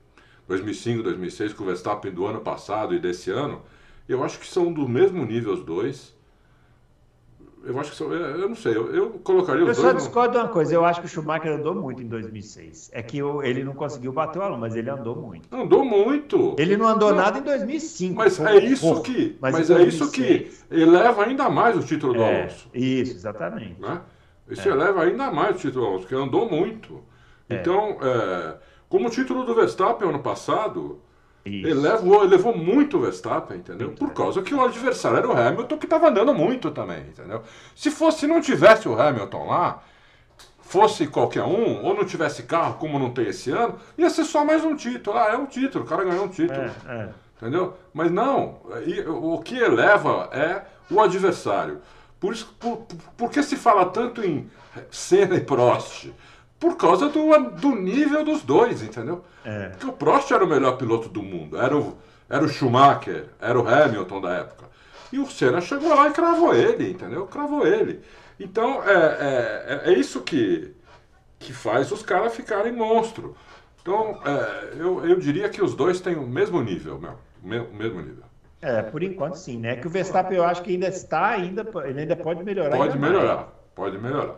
2005, 0.48 1.04
2006, 1.04 1.54
com 1.54 1.64
o 1.64 1.68
Verstappen 1.68 2.12
do 2.14 2.26
ano 2.26 2.42
passado 2.42 2.96
e 2.96 3.00
desse 3.00 3.32
ano, 3.32 3.64
eu 4.10 4.24
acho 4.24 4.40
que 4.40 4.48
são 4.48 4.74
do 4.74 4.90
mesmo 4.90 5.26
nível 5.26 5.54
os 5.54 5.64
dois. 5.64 6.17
Eu 7.68 7.80
acho 7.80 7.92
que 7.92 7.98
são. 7.98 8.14
Eu 8.14 8.40
eu 8.42 8.48
não 8.50 8.56
sei, 8.56 8.76
eu, 8.76 8.94
eu 8.96 9.10
colocaria 9.24 9.62
Eu 9.62 9.68
os 9.68 9.76
só 9.76 9.84
dois. 9.84 9.94
no- 9.96 10.00
discordo 10.02 10.32
de 10.32 10.38
uma 10.38 10.48
coisa, 10.48 10.74
eu 10.74 10.86
acho 10.86 11.02
que 11.02 11.06
o 11.06 11.10
Schumacher 11.10 11.52
andou 11.52 11.76
muito 11.76 12.02
em 12.02 12.08
2006. 12.08 12.90
É 12.94 13.02
que 13.04 13.22
o- 13.22 13.44
ele 13.44 13.64
não 13.64 13.74
conseguiu 13.74 14.14
bater 14.14 14.40
o 14.40 14.42
Alonso, 14.42 14.62
mas 14.62 14.76
ele 14.76 14.90
andou 14.90 15.16
muito. 15.16 15.54
Andou 15.54 15.84
muito. 15.84 16.56
Ele 16.58 16.78
não 16.78 16.88
andou 16.88 17.10
Não. 17.10 17.18
nada 17.18 17.40
em 17.40 17.42
2005. 17.44 18.16
Mas 18.16 18.40
é 18.40 18.58
isso 18.64 19.02
que. 19.02 19.38
Mas 19.42 19.54
Mas, 19.54 19.70
é 19.70 19.84
isso 19.84 20.10
que 20.12 20.22
2006, 20.22 20.66
eleva 20.72 21.24
ainda 21.26 21.50
mais 21.50 21.76
o 21.76 21.82
título 21.84 22.14
do 22.14 22.22
É, 22.22 22.40
Alonso. 22.42 22.70
isso, 22.74 23.14
exatamente. 23.14 23.82
né? 23.82 24.02
Isso 24.50 24.70
eleva 24.70 25.04
ainda 25.04 25.30
mais 25.30 25.58
o 25.58 25.60
título 25.60 25.82
do 25.84 25.88
Alonso, 25.88 26.02
porque 26.08 26.16
andou 26.16 26.50
muito. 26.50 27.04
Então, 27.50 27.98
é, 28.02 28.56
como 28.88 29.08
o 29.08 29.12
título 29.12 29.44
do 29.44 29.54
Verstappen 29.54 30.08
ano 30.08 30.20
passado, 30.20 31.00
Isso. 31.48 31.68
elevou, 31.70 32.24
elevou 32.24 32.56
muito 32.58 32.98
o 32.98 33.02
Verstappen, 33.02 33.58
entendeu? 33.58 33.92
Por 33.92 34.14
causa 34.14 34.42
que 34.42 34.54
o 34.54 34.64
adversário 34.64 35.18
era 35.18 35.28
o 35.28 35.38
Hamilton, 35.38 35.78
que 35.78 35.86
estava 35.86 36.10
andando 36.10 36.34
muito 36.34 36.72
também, 36.72 37.00
entendeu? 37.02 37.42
Se 37.76 37.90
fosse, 37.90 38.20
se 38.22 38.28
não 38.28 38.42
tivesse 38.42 38.88
o 38.90 39.00
Hamilton 39.00 39.48
lá, 39.48 39.82
fosse 40.62 41.08
qualquer 41.08 41.44
um, 41.44 41.84
ou 41.84 41.94
não 41.96 42.04
tivesse 42.06 42.44
carro, 42.44 42.76
como 42.76 43.00
não 43.00 43.10
tem 43.12 43.28
esse 43.28 43.52
ano, 43.52 43.76
ia 43.98 44.10
ser 44.10 44.26
só 44.26 44.44
mais 44.44 44.64
um 44.66 44.76
título. 44.76 45.18
Ah, 45.18 45.30
é 45.32 45.38
um 45.38 45.46
título, 45.46 45.86
o 45.86 45.88
cara 45.88 46.04
ganhou 46.04 46.26
um 46.26 46.30
título. 46.30 46.60
É, 46.62 46.72
é. 46.88 47.10
Entendeu? 47.42 47.74
Mas 47.94 48.12
não, 48.12 48.58
o 49.08 49.40
que 49.42 49.56
eleva 49.58 50.30
é 50.34 50.62
o 50.92 51.00
adversário. 51.00 51.80
Por, 52.20 52.34
isso, 52.34 52.52
por, 52.60 52.78
por- 52.78 52.98
por 53.16 53.30
que 53.32 53.44
se 53.44 53.56
fala 53.56 53.86
tanto 53.86 54.26
em 54.26 54.50
Senna 54.90 55.36
e 55.36 55.42
Prost? 55.42 56.08
Por 56.60 56.76
causa 56.76 57.10
do, 57.10 57.50
do 57.52 57.76
nível 57.76 58.24
dos 58.24 58.42
dois, 58.44 58.82
entendeu? 58.82 59.24
É. 59.46 59.70
Porque 59.70 59.86
o 59.86 59.94
Prost 59.94 60.32
era 60.32 60.44
o 60.44 60.48
melhor 60.48 60.78
piloto 60.78 61.08
do 61.08 61.22
mundo, 61.22 61.58
era 61.60 61.78
o, 61.78 61.96
era 62.30 62.44
o 62.44 62.50
Schumacher, 62.50 63.26
era 63.40 63.60
o 63.60 63.68
Hamilton 63.68 64.22
da 64.22 64.34
época. 64.34 64.66
E 65.14 65.20
o 65.20 65.28
Senna 65.28 65.62
chegou 65.62 65.94
lá 65.96 66.10
e 66.10 66.14
cravou 66.14 66.54
ele, 66.54 66.90
entendeu? 66.92 67.28
Cravou 67.28 67.66
ele. 67.66 68.02
Então 68.40 68.84
é, 68.84 68.94
é, 68.94 69.82
é- 69.86 69.94
é 69.94 69.98
isso 69.98 70.22
que, 70.22 70.74
que 71.40 71.54
faz 71.54 71.92
os 71.92 72.02
caras 72.02 72.36
ficarem 72.36 72.74
monstro. 72.74 73.36
Então 73.82 74.20
é, 74.26 74.74
eu, 74.82 75.06
eu 75.08 75.20
diria 75.20 75.48
que 75.50 75.62
os 75.64 75.76
dois 75.76 76.02
têm 76.02 76.16
o 76.16 76.28
mesmo 76.28 76.62
nível, 76.62 77.00
meu. 77.00 77.14
O 77.44 77.48
me- 77.48 77.60
o 77.60 77.74
mesmo 77.74 78.02
nível. 78.02 78.24
É, 78.62 78.82
por 78.82 79.04
enquanto 79.04 79.36
sim, 79.36 79.60
né? 79.60 79.76
Que 79.76 79.86
o 79.88 79.90
Verstappen 79.90 80.36
eu 80.36 80.44
acho 80.44 80.64
que 80.64 80.72
ainda 80.72 80.88
está, 80.88 81.28
ainda, 81.28 81.66
ele 81.86 82.02
ainda 82.02 82.16
pode 82.16 82.44
melhorar. 82.44 82.76
Pode 82.76 82.94
ainda 82.94 83.00
mais. 83.00 83.14
melhorar, 83.14 83.54
pode 83.76 83.98
melhorar. 84.00 84.36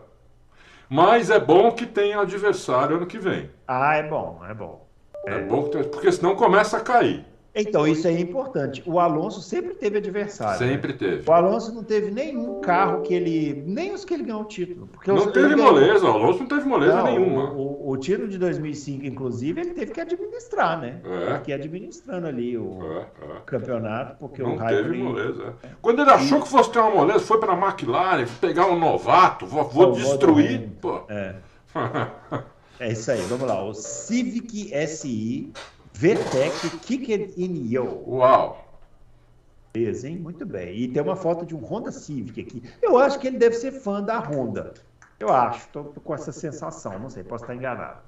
Mas 0.90 1.30
é 1.30 1.38
bom 1.38 1.70
que 1.70 1.86
tenha 1.86 2.18
adversário 2.20 2.96
ano 2.96 3.06
que 3.06 3.16
vem. 3.16 3.48
Ah, 3.66 3.94
é 3.94 4.02
bom, 4.02 4.40
é 4.44 4.52
bom. 4.52 4.88
É, 5.24 5.38
bom 5.42 5.62
que 5.62 5.70
tenha, 5.70 5.84
porque 5.84 6.10
senão 6.10 6.34
começa 6.34 6.78
a 6.78 6.80
cair. 6.80 7.24
Então, 7.52 7.86
isso 7.86 8.06
é 8.06 8.12
importante. 8.12 8.80
O 8.86 9.00
Alonso 9.00 9.40
sempre 9.40 9.74
teve 9.74 9.98
adversário. 9.98 10.64
né? 10.64 10.72
Sempre 10.72 10.92
teve. 10.92 11.28
O 11.28 11.32
Alonso 11.32 11.74
não 11.74 11.82
teve 11.82 12.08
nenhum 12.10 12.60
carro 12.60 13.02
que 13.02 13.12
ele. 13.12 13.64
Nem 13.66 13.92
os 13.92 14.04
que 14.04 14.14
ele 14.14 14.22
ganhou 14.22 14.42
o 14.42 14.44
título. 14.44 14.86
Porque 14.86 15.10
Não 15.10 15.32
teve 15.32 15.56
ganhou- 15.56 15.72
moleza, 15.72 16.04
o 16.06 16.10
Alonso 16.12 16.38
não 16.40 16.46
teve 16.46 16.64
moleza 16.64 16.94
Não, 16.96 17.04
nenhuma. 17.06 17.50
O, 17.52 17.88
o, 17.88 17.90
o 17.90 17.96
título 17.96 18.28
de 18.28 18.38
2005, 18.38 19.04
inclusive, 19.04 19.60
ele 19.60 19.70
teve 19.74 19.90
que 19.92 20.00
administrar, 20.00 20.80
né? 20.80 21.00
É. 21.04 21.26
Teve 21.26 21.40
que 21.40 21.52
administrando 21.52 22.26
ali 22.28 22.56
o 22.56 22.78
É, 22.82 22.98
é. 23.00 23.40
campeonato, 23.44 24.16
porque 24.20 24.40
o 24.42 24.48
Não 24.56 24.66
teve 24.66 24.96
moleza. 24.96 25.54
é. 25.64 25.68
Quando 25.82 26.02
ele 26.02 26.10
achou 26.10 26.40
que 26.40 26.48
fosse 26.48 26.70
ter 26.70 26.78
uma 26.78 26.90
moleza, 26.94 27.18
foi 27.20 27.38
pra 27.40 27.54
McLaren, 27.54 28.26
pegar 28.40 28.66
um 28.68 28.78
novato, 28.78 29.44
vou, 29.44 29.64
vou 29.64 29.92
destruir. 29.92 30.68
Pô. 30.80 31.00
É. 31.10 31.34
É 32.78 32.92
isso 32.92 33.10
aí, 33.10 33.20
vamos 33.22 33.46
lá. 33.46 33.62
O 33.62 33.74
Civic 33.74 34.70
SI 34.86 35.52
VTEC 36.00 36.78
Kicked 36.80 37.34
in 37.36 37.70
Yo. 37.70 38.02
Uau! 38.06 38.66
Beleza, 39.70 40.08
hein? 40.08 40.16
Muito 40.16 40.46
bem. 40.46 40.74
E 40.74 40.88
tem 40.88 41.02
uma 41.02 41.14
foto 41.14 41.44
de 41.44 41.54
um 41.54 41.58
Honda 41.58 41.92
Civic 41.92 42.40
aqui. 42.40 42.62
Eu 42.80 42.96
acho 42.96 43.18
que 43.18 43.26
ele 43.26 43.36
deve 43.36 43.54
ser 43.54 43.70
fã 43.70 44.02
da 44.02 44.18
Honda. 44.18 44.72
Eu 45.18 45.28
acho, 45.28 45.66
estou 45.66 45.84
com 45.84 46.14
essa 46.14 46.32
sensação, 46.32 46.98
não 46.98 47.10
sei, 47.10 47.22
posso 47.22 47.44
estar 47.44 47.54
enganado. 47.54 47.98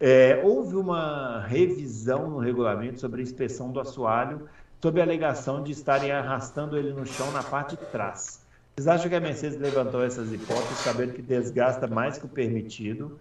É, 0.00 0.42
houve 0.42 0.74
uma 0.74 1.46
revisão 1.46 2.28
no 2.28 2.38
regulamento 2.40 2.98
sobre 2.98 3.20
a 3.20 3.22
inspeção 3.22 3.70
do 3.70 3.78
assoalho, 3.78 4.48
sob 4.82 5.00
a 5.00 5.04
alegação 5.04 5.62
de 5.62 5.70
estarem 5.70 6.10
arrastando 6.10 6.76
ele 6.76 6.92
no 6.92 7.06
chão 7.06 7.30
na 7.30 7.44
parte 7.44 7.76
de 7.76 7.86
trás. 7.86 8.44
Vocês 8.74 8.88
acham 8.88 9.08
que 9.08 9.14
a 9.14 9.20
Mercedes 9.20 9.60
levantou 9.60 10.02
essas 10.02 10.32
hipóteses, 10.32 10.78
sabendo 10.78 11.12
que 11.12 11.22
desgasta 11.22 11.86
mais 11.86 12.18
que 12.18 12.26
o 12.26 12.28
permitido, 12.28 13.20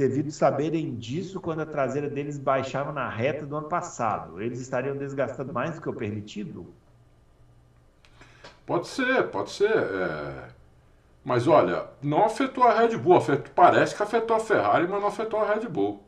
devido 0.00 0.30
saberem 0.32 0.94
disso 0.96 1.40
quando 1.40 1.60
a 1.60 1.66
traseira 1.66 2.08
deles 2.08 2.38
baixava 2.38 2.90
na 2.90 3.08
reta 3.08 3.44
do 3.46 3.54
ano 3.56 3.68
passado? 3.68 4.40
Eles 4.40 4.58
estariam 4.58 4.96
desgastando 4.96 5.52
mais 5.52 5.74
do 5.74 5.80
que 5.82 5.88
o 5.88 5.92
permitido? 5.92 6.66
Pode 8.66 8.88
ser, 8.88 9.28
pode 9.30 9.50
ser. 9.50 9.70
é. 9.70 10.48
Mas 11.24 11.46
olha, 11.46 11.86
não 12.00 12.24
afetou 12.24 12.64
a 12.64 12.72
Red 12.80 12.96
Bull. 12.96 13.16
afetou- 13.16 13.52
Parece 13.54 13.94
que 13.94 14.02
afetou 14.02 14.36
a 14.36 14.40
Ferrari, 14.40 14.88
mas 14.88 15.00
não 15.00 15.08
afetou 15.08 15.40
a 15.40 15.52
Red 15.54 15.68
Bull. 15.68 16.02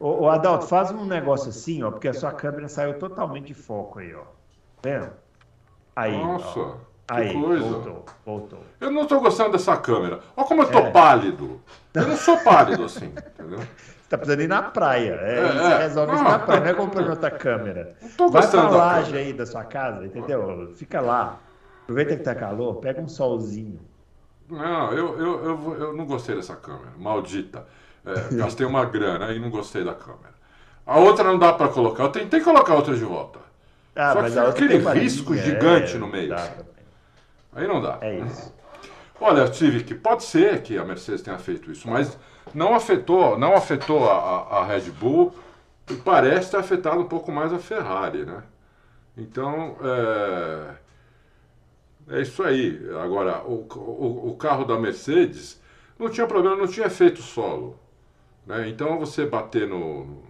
Ô, 0.00 0.24
ô, 0.24 0.28
Adalto, 0.28 0.66
faz 0.66 0.90
um 0.90 1.04
negócio 1.06 1.50
assim, 1.50 1.82
ó, 1.84 1.90
porque 1.90 2.08
a 2.08 2.14
sua 2.14 2.32
câmera 2.32 2.68
saiu 2.68 2.98
totalmente 2.98 3.46
de 3.48 3.54
foco 3.54 4.00
aí, 4.00 4.12
ó. 4.12 4.24
Vendo? 4.82 5.12
Aí. 5.94 6.16
Nossa, 6.16 6.58
ó. 6.58 6.76
Que 7.14 7.20
Aí, 7.20 7.32
coisa. 7.40 7.64
voltou, 7.64 8.04
voltou. 8.24 8.58
Eu 8.80 8.90
não 8.90 9.06
tô 9.06 9.20
gostando 9.20 9.52
dessa 9.52 9.76
câmera. 9.76 10.20
Olha 10.36 10.46
como 10.46 10.62
eu 10.62 10.70
tô 10.70 10.78
É. 10.78 10.90
pálido. 10.90 11.60
Eu 11.94 12.08
não 12.08 12.16
sou 12.16 12.36
pálido 12.38 12.84
assim, 12.84 13.06
entendeu? 13.06 13.58
Você 13.58 14.08
tá 14.08 14.18
precisando 14.18 14.42
ir 14.42 14.48
na 14.48 14.62
praia. 14.62 15.18
É, 15.20 15.38
É, 15.38 15.52
você 15.52 15.72
é. 15.72 15.78
resolve 15.78 16.14
isso 16.14 16.24
Não. 16.24 16.30
na 16.30 16.38
praia, 16.38 16.60
não 16.60 16.66
é 16.68 16.74
comprando 16.74 17.10
outra 17.10 17.30
câmera. 17.30 17.94
Não 18.02 18.08
tô 18.10 18.28
Vai 18.28 18.46
pra 18.48 18.68
laje 18.68 19.16
aí 19.16 19.32
da 19.32 19.46
sua 19.46 19.64
casa, 19.64 20.04
entendeu? 20.06 20.72
Fica 20.74 21.00
lá. 21.00 21.38
Aproveita 21.84 22.16
que 22.16 22.22
tá 22.22 22.34
calor, 22.34 22.76
pega 22.76 23.00
um 23.00 23.08
solzinho. 23.08 23.80
Não, 24.48 24.92
eu, 24.92 25.18
eu, 25.18 25.44
eu, 25.44 25.76
eu 25.80 25.92
não 25.96 26.04
gostei 26.04 26.34
dessa 26.36 26.54
câmera. 26.56 26.90
Maldita. 26.98 27.66
É, 28.04 28.34
gastei 28.34 28.66
uma 28.66 28.84
grana 28.84 29.32
e 29.32 29.38
não 29.38 29.48
gostei 29.50 29.84
da 29.84 29.94
câmera. 29.94 30.32
A 30.84 30.98
outra 30.98 31.24
não 31.24 31.38
dá 31.38 31.52
pra 31.52 31.68
colocar. 31.68 32.02
Eu 32.04 32.08
tentei 32.10 32.40
colocar 32.40 32.72
a 32.72 32.76
outra 32.76 32.94
de 32.94 33.04
volta. 33.04 33.38
Ah, 33.94 34.08
Só 34.12 34.16
que 34.16 34.22
mas 34.22 34.36
outra 34.36 34.50
aquele 34.50 34.78
risco 35.00 35.32
linha, 35.32 35.44
gigante 35.44 35.94
é, 35.96 35.98
no 35.98 36.06
meio. 36.08 36.28
dá. 36.30 36.48
Aí 37.52 37.66
não 37.66 37.80
dá. 37.80 37.98
É 38.00 38.18
isso. 38.20 38.52
Olha, 39.20 39.52
Civic, 39.52 39.94
pode 39.96 40.24
ser 40.24 40.62
que 40.62 40.76
a 40.78 40.84
Mercedes 40.84 41.22
tenha 41.22 41.38
feito 41.38 41.70
isso, 41.70 41.88
mas 41.88 42.18
não 42.54 42.74
afetou, 42.74 43.38
não 43.38 43.54
afetou 43.54 44.08
a, 44.10 44.58
a- 44.60 44.64
Red 44.64 44.90
Bull 44.90 45.32
e 45.88 45.94
parece 45.94 46.50
ter 46.50 46.56
afetado 46.56 47.00
um 47.00 47.04
pouco 47.08 47.30
mais 47.30 47.52
a 47.52 47.58
Ferrari, 47.58 48.24
né? 48.24 48.42
Então, 49.16 49.76
é, 49.82 50.74
é 52.18 52.22
isso 52.22 52.42
aí. 52.42 52.80
Agora, 53.02 53.42
o, 53.44 53.66
o, 53.76 54.30
o 54.30 54.36
carro 54.36 54.64
da 54.64 54.78
Mercedes 54.78 55.60
não 55.98 56.08
tinha 56.08 56.26
problema, 56.26 56.56
não 56.56 56.66
tinha 56.66 56.86
efeito 56.86 57.22
solo. 57.22 57.78
Né? 58.46 58.68
Então, 58.68 58.98
você 58.98 59.24
bater 59.26 59.68
no, 59.68 60.22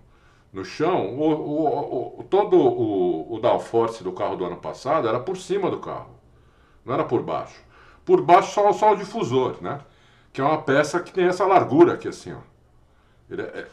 no 0.52 0.64
chão, 0.64 1.16
o, 1.18 1.30
o, 1.32 2.20
o- 2.20 2.24
todo 2.24 2.56
o, 2.58 3.34
o 3.34 3.38
downforce 3.40 4.02
do 4.04 4.12
carro 4.12 4.36
do 4.36 4.44
ano 4.44 4.56
passado 4.56 5.08
era 5.08 5.18
por 5.20 5.36
cima 5.36 5.70
do 5.70 5.78
carro, 5.80 6.10
não 6.84 6.94
era 6.94 7.04
por 7.04 7.22
baixo. 7.22 7.60
Por 8.04 8.22
baixo 8.22 8.52
só, 8.52 8.72
só 8.72 8.92
o 8.92 8.96
difusor, 8.96 9.56
né? 9.60 9.80
Que 10.32 10.40
é 10.40 10.44
uma 10.44 10.62
peça 10.62 11.00
que 11.00 11.12
tem 11.12 11.26
essa 11.26 11.46
largura 11.46 11.94
aqui 11.94 12.08
assim, 12.08 12.32
ó. 12.32 12.38
Ele 13.30 13.42
é- 13.42 13.44
é- 13.44 13.66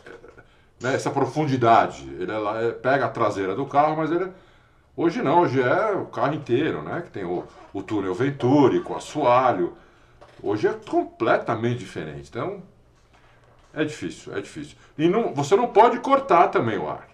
né, 0.81 0.93
essa 0.95 1.09
profundidade. 1.09 2.07
Ele 2.19 2.31
é, 2.31 2.67
é, 2.67 2.71
pega 2.71 3.05
a 3.05 3.09
traseira 3.09 3.55
do 3.55 3.65
carro, 3.65 3.97
mas 3.97 4.11
ele. 4.11 4.31
Hoje 4.95 5.21
não, 5.21 5.41
hoje 5.41 5.61
é 5.61 5.91
o 5.91 6.05
carro 6.05 6.33
inteiro, 6.33 6.81
né? 6.81 7.01
Que 7.01 7.11
tem 7.11 7.25
o, 7.25 7.45
o 7.73 7.81
túnel 7.81 8.13
Venturi 8.13 8.81
com 8.81 8.95
assoalho. 8.95 9.75
Hoje 10.41 10.67
é 10.67 10.73
completamente 10.73 11.79
diferente. 11.79 12.29
Então, 12.29 12.61
é 13.73 13.83
difícil, 13.83 14.35
é 14.35 14.41
difícil. 14.41 14.77
E 14.97 15.07
não, 15.07 15.33
você 15.33 15.55
não 15.55 15.67
pode 15.67 15.99
cortar 15.99 16.47
também 16.47 16.77
o 16.77 16.89
ar. 16.89 17.07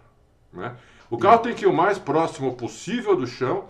Né? 0.53 0.75
O 1.09 1.17
carro 1.17 1.39
tem 1.39 1.53
que 1.53 1.65
ir 1.65 1.67
o 1.67 1.73
mais 1.73 1.97
próximo 1.99 2.55
possível 2.55 3.15
do 3.15 3.27
chão 3.27 3.65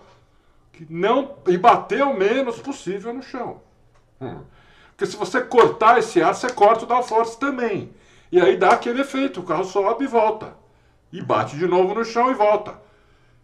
que 0.76 0.86
não, 0.90 1.36
e 1.46 1.56
bater 1.56 2.02
o 2.02 2.16
menos 2.16 2.60
possível 2.60 3.14
no 3.14 3.22
chão. 3.22 3.62
Hum. 4.20 4.40
Porque 4.90 5.06
se 5.06 5.16
você 5.16 5.40
cortar 5.40 5.98
esse 5.98 6.22
ar, 6.22 6.34
você 6.34 6.52
corta 6.52 6.84
o 6.84 6.88
downforce 6.88 7.38
também. 7.38 7.90
E 8.30 8.38
aí 8.38 8.58
dá 8.58 8.70
aquele 8.70 9.00
efeito, 9.00 9.40
o 9.40 9.42
carro 9.42 9.64
sobe 9.64 10.04
e 10.04 10.06
volta. 10.06 10.54
E 11.10 11.22
bate 11.22 11.56
de 11.56 11.66
novo 11.66 11.94
no 11.94 12.04
chão 12.04 12.30
e 12.30 12.34
volta. 12.34 12.74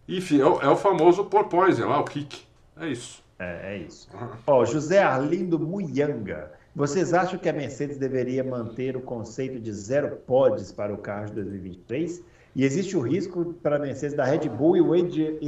Enfim, 0.07 0.41
é 0.41 0.45
o, 0.45 0.61
é 0.61 0.69
o 0.69 0.75
famoso 0.75 1.25
porpoise 1.25 1.81
lá, 1.81 1.99
o 1.99 2.03
kick. 2.03 2.43
É 2.79 2.87
isso. 2.87 3.23
É, 3.39 3.73
é 3.73 3.77
isso. 3.77 4.07
Ó, 4.45 4.59
oh, 4.59 4.65
José 4.65 5.01
Arlindo 5.01 5.57
Muyanga. 5.57 6.51
Vocês 6.75 7.13
acham 7.13 7.39
que 7.39 7.49
a 7.49 7.53
Mercedes 7.53 7.97
deveria 7.97 8.43
manter 8.43 8.95
o 8.95 9.01
conceito 9.01 9.59
de 9.59 9.71
zero 9.71 10.17
pods 10.27 10.71
para 10.71 10.93
o 10.93 10.97
carro 10.97 11.27
de 11.27 11.33
2023? 11.33 12.23
E 12.55 12.63
existe 12.63 12.95
o 12.95 13.01
risco 13.01 13.53
para 13.63 13.77
a 13.77 13.79
Mercedes 13.79 14.15
da 14.15 14.23
Red 14.23 14.47
Bull 14.47 14.77
e 14.77 14.81
o 14.81 14.93
Adrian 14.93 15.39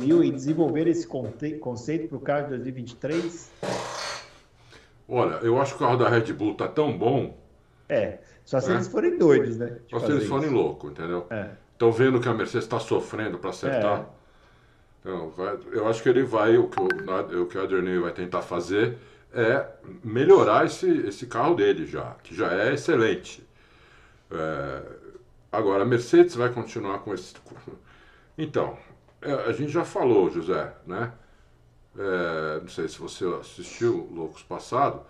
Newey 0.00 0.30
desenvolver 0.30 0.86
esse 0.86 1.06
conceito 1.06 2.08
para 2.08 2.16
o 2.16 2.20
carro 2.20 2.44
de 2.44 2.48
2023? 2.50 3.52
Olha, 5.08 5.34
eu 5.42 5.60
acho 5.60 5.76
que 5.76 5.82
o 5.82 5.86
carro 5.86 5.98
da 5.98 6.08
Red 6.08 6.32
Bull 6.32 6.52
está 6.52 6.66
tão 6.66 6.96
bom. 6.96 7.36
É, 7.88 8.18
só 8.44 8.58
se 8.58 8.70
é? 8.70 8.74
eles 8.74 8.88
forem 8.88 9.18
doidos, 9.18 9.58
né? 9.58 9.76
Só 9.90 10.00
se 10.00 10.10
eles 10.10 10.26
forem 10.26 10.48
loucos, 10.48 10.90
entendeu? 10.90 11.26
Estão 11.72 11.90
é. 11.90 11.92
vendo 11.92 12.20
que 12.20 12.28
a 12.28 12.34
Mercedes 12.34 12.64
está 12.64 12.80
sofrendo 12.80 13.38
para 13.38 13.50
acertar. 13.50 14.00
É. 14.00 14.06
Então, 15.00 15.30
vai, 15.30 15.58
eu 15.72 15.86
acho 15.86 16.02
que 16.02 16.08
ele 16.08 16.22
vai, 16.22 16.56
o 16.56 16.68
que 16.68 16.80
o, 16.80 17.42
o, 17.42 17.46
que 17.46 17.58
o 17.58 17.62
Adrian 17.62 17.82
Newey 17.82 18.00
vai 18.00 18.12
tentar 18.12 18.42
fazer 18.42 18.96
é 19.32 19.66
melhorar 20.02 20.64
esse, 20.64 20.88
esse 21.06 21.26
carro 21.26 21.54
dele 21.54 21.86
já, 21.86 22.16
que 22.22 22.34
já 22.34 22.52
é 22.52 22.72
excelente. 22.72 23.46
É, 24.30 24.82
agora, 25.56 25.82
a 25.82 25.86
Mercedes 25.86 26.34
vai 26.34 26.52
continuar 26.52 26.98
com 27.00 27.14
esse. 27.14 27.34
Então, 28.38 28.76
é, 29.22 29.32
a 29.32 29.52
gente 29.52 29.70
já 29.72 29.84
falou, 29.84 30.30
José, 30.30 30.74
né? 30.86 31.12
É, 31.98 32.60
não 32.60 32.68
sei 32.68 32.86
se 32.88 32.98
você 32.98 33.24
assistiu 33.40 34.08
Loucos 34.12 34.42
Passado. 34.42 35.00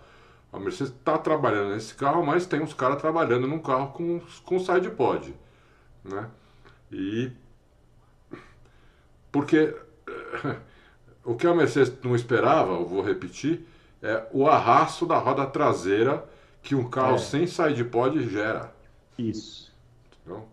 A 0.51 0.59
Mercedes 0.59 0.93
está 0.93 1.17
trabalhando 1.17 1.73
nesse 1.73 1.93
carro, 1.93 2.25
mas 2.25 2.45
tem 2.45 2.61
uns 2.61 2.73
caras 2.73 3.01
trabalhando 3.01 3.47
num 3.47 3.59
carro 3.59 3.91
com, 3.91 4.21
com 4.45 4.59
side 4.59 4.89
pod. 4.91 5.35
Né? 6.03 6.29
E. 6.91 7.31
Porque 9.29 9.75
o 11.25 11.35
que 11.35 11.45
a 11.45 11.53
Mercedes 11.53 11.93
não 12.01 12.15
esperava, 12.15 12.71
eu 12.71 12.85
vou 12.85 13.03
repetir, 13.03 13.67
é 14.01 14.25
o 14.31 14.47
arrasto 14.47 15.05
da 15.05 15.17
roda 15.17 15.45
traseira 15.45 16.23
que 16.63 16.73
um 16.73 16.89
carro 16.89 17.15
é. 17.15 17.19
sem 17.19 17.45
side 17.45 17.83
pod 17.83 18.17
gera. 18.29 18.73
Isso. 19.17 19.66
Então, 20.27 20.43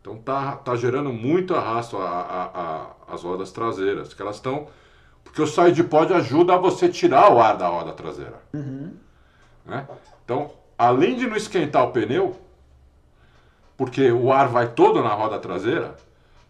então 0.00 0.16
tá, 0.18 0.56
tá 0.56 0.76
gerando 0.76 1.12
muito 1.12 1.54
arrasto 1.54 1.96
a, 1.96 2.08
a, 2.08 2.44
a, 2.44 3.14
as 3.14 3.24
rodas 3.24 3.50
traseiras, 3.50 4.14
que 4.14 4.22
elas 4.22 4.36
estão 4.36 4.68
porque 5.24 5.42
o 5.42 5.46
side 5.46 5.84
pod 5.84 6.12
ajuda 6.14 6.54
a 6.54 6.56
você 6.56 6.88
tirar 6.88 7.30
o 7.32 7.38
ar 7.38 7.56
da 7.56 7.68
roda 7.68 7.92
traseira. 7.92 8.40
Uhum. 8.54 8.94
Né? 9.66 9.86
Então, 10.24 10.50
além 10.76 11.16
de 11.16 11.26
não 11.26 11.36
esquentar 11.36 11.84
o 11.84 11.92
pneu, 11.92 12.34
porque 13.76 14.10
o 14.10 14.32
ar 14.32 14.48
vai 14.48 14.68
todo 14.68 15.02
na 15.02 15.12
roda 15.12 15.38
traseira, 15.38 15.96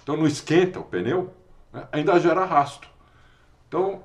então 0.02 0.16
não 0.16 0.26
esquenta 0.26 0.78
o 0.78 0.84
pneu, 0.84 1.34
né? 1.72 1.88
ainda 1.90 2.18
gera 2.20 2.42
arrasto. 2.42 2.88
Então, 3.66 4.04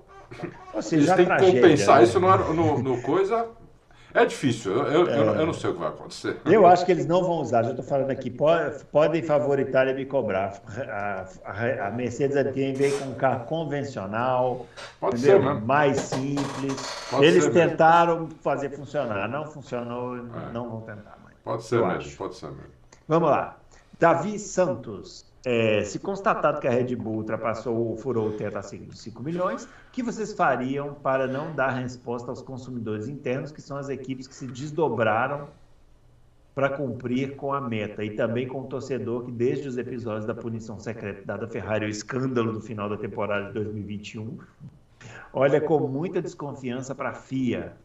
seja, 0.82 0.95
eles 0.95 1.14
têm 1.14 1.38
que 1.38 1.51
compensar 1.51 1.97
né? 1.97 2.03
isso 2.03 2.20
no, 2.20 2.53
no, 2.53 2.80
no 2.80 3.01
coisa 3.03 3.47
é 4.14 4.26
difícil, 4.26 4.72
eu, 4.74 5.07
eu, 5.07 5.09
é... 5.09 5.41
eu, 5.41 5.45
não 5.45 5.53
sei 5.53 5.72
o 5.72 5.74
que 5.74 5.80
vai 5.80 5.89
acontecer. 5.89 6.38
Eu 6.45 6.68
acho 6.68 6.86
que 6.86 6.91
eles 6.91 7.05
não 7.05 7.24
vão 7.24 7.41
usar, 7.41 7.64
já 7.64 7.72
estou 7.72 7.84
falando 7.84 8.11
aqui, 8.11 8.30
pode, 8.30 8.84
podem 8.86 9.24
favoritar 9.24 9.88
e 9.88 9.93
me 9.93 10.05
cobrar. 10.05 10.61
A, 10.88 11.26
a, 11.45 11.88
a 11.88 11.91
Mercedes 11.91 12.38
ATM 12.38 12.74
veio 12.76 12.97
com 12.99 13.05
um 13.05 13.16
carro 13.16 13.45
convencional, 13.45 14.68
pode 14.99 15.20
ser, 15.20 15.39
né? 15.39 15.61
mais 15.66 15.97
simples. 15.99 17.07
Pode 17.09 17.26
eles 17.26 17.47
tentaram 17.47 18.22
mesmo. 18.22 18.36
fazer 18.41 18.70
funcionar, 18.70 19.28
não 19.28 19.45
funcionou, 19.45 20.16
é. 20.18 20.22
não 20.53 20.70
vão 20.70 20.82
tentar 20.82 21.18
mais. 21.24 21.36
Pode 21.43 21.64
ser 21.64 21.78
mesmo, 21.78 21.91
acho. 21.91 22.18
pode 22.18 22.36
ser 22.36 22.47
mesmo. 22.47 22.72
Vamos 23.07 23.30
lá. 23.30 23.57
Davi 23.99 24.38
Santos. 24.38 25.33
É, 25.46 25.84
se 25.84 26.00
constatado 26.00 26.62
que 26.62 26.68
a 26.68 26.72
Red 26.72 26.96
Bull 26.96 27.18
ultrapassou, 27.18 27.98
furou 27.98 28.30
o 28.30 28.32
teto 28.32 28.58
acima 28.58 28.86
de 28.86 28.98
5 28.98 29.22
milhões, 29.22 29.68
que 29.91 30.02
vocês 30.02 30.32
fariam 30.34 30.94
para 30.94 31.28
não 31.28 31.54
dar 31.54 31.72
resposta 31.72 32.32
aos 32.32 32.41
consumidores 32.41 33.10
internos, 33.10 33.52
que 33.52 33.62
são 33.62 33.76
as 33.76 33.89
equipes 33.89 34.26
que 34.26 34.34
se 34.34 34.48
desdobraram 34.48 35.50
para 36.56 36.70
cumprir 36.70 37.36
com 37.36 37.52
a 37.52 37.60
meta, 37.60 38.06
e 38.06 38.16
também 38.16 38.48
com 38.48 38.62
o 38.62 38.68
torcedor 38.68 39.26
que, 39.26 39.32
desde 39.32 39.68
os 39.68 39.78
episódios 39.78 40.26
da 40.26 40.36
punição 40.36 40.80
secreta 40.80 41.24
dada 41.26 41.46
a 41.46 41.50
Ferrari, 41.50 41.86
o 41.88 41.89
escândalo 41.89 42.54
do 42.54 42.62
final 42.62 42.88
da 42.88 42.96
temporada 42.96 43.48
de 43.48 43.54
2021, 43.54 44.38
olha 45.34 45.60
com 45.60 45.80
muita 45.88 46.22
desconfiança 46.22 46.96
para 46.96 47.10
a 47.10 47.14
FIA. 47.14 47.76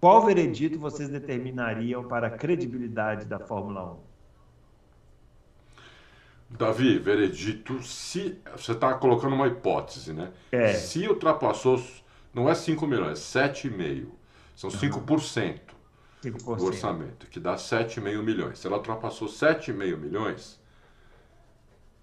Qual 0.00 0.24
veredito 0.24 0.78
vocês 0.78 1.08
determinariam 1.08 2.04
para 2.04 2.28
a 2.28 2.30
credibilidade 2.30 3.24
da 3.24 3.40
Fórmula 3.40 3.94
1? 3.94 4.09
Davi, 6.50 6.98
veredito, 6.98 7.80
se 7.82 8.36
você 8.56 8.72
está 8.72 8.92
colocando 8.94 9.34
uma 9.34 9.46
hipótese, 9.46 10.12
né? 10.12 10.32
É. 10.50 10.74
Se 10.74 11.06
ultrapassou, 11.06 11.80
não 12.34 12.50
é 12.50 12.54
5 12.54 12.86
milhões, 12.88 13.36
é 13.36 13.48
7,5. 13.48 14.06
São 14.56 14.68
5%, 14.68 15.60
5% 16.22 16.56
do 16.56 16.64
orçamento, 16.64 17.26
que 17.28 17.38
dá 17.38 17.54
7,5 17.54 18.22
milhões. 18.22 18.58
Se 18.58 18.66
ela 18.66 18.76
ultrapassou 18.76 19.28
7,5 19.28 19.96
milhões, 19.96 20.60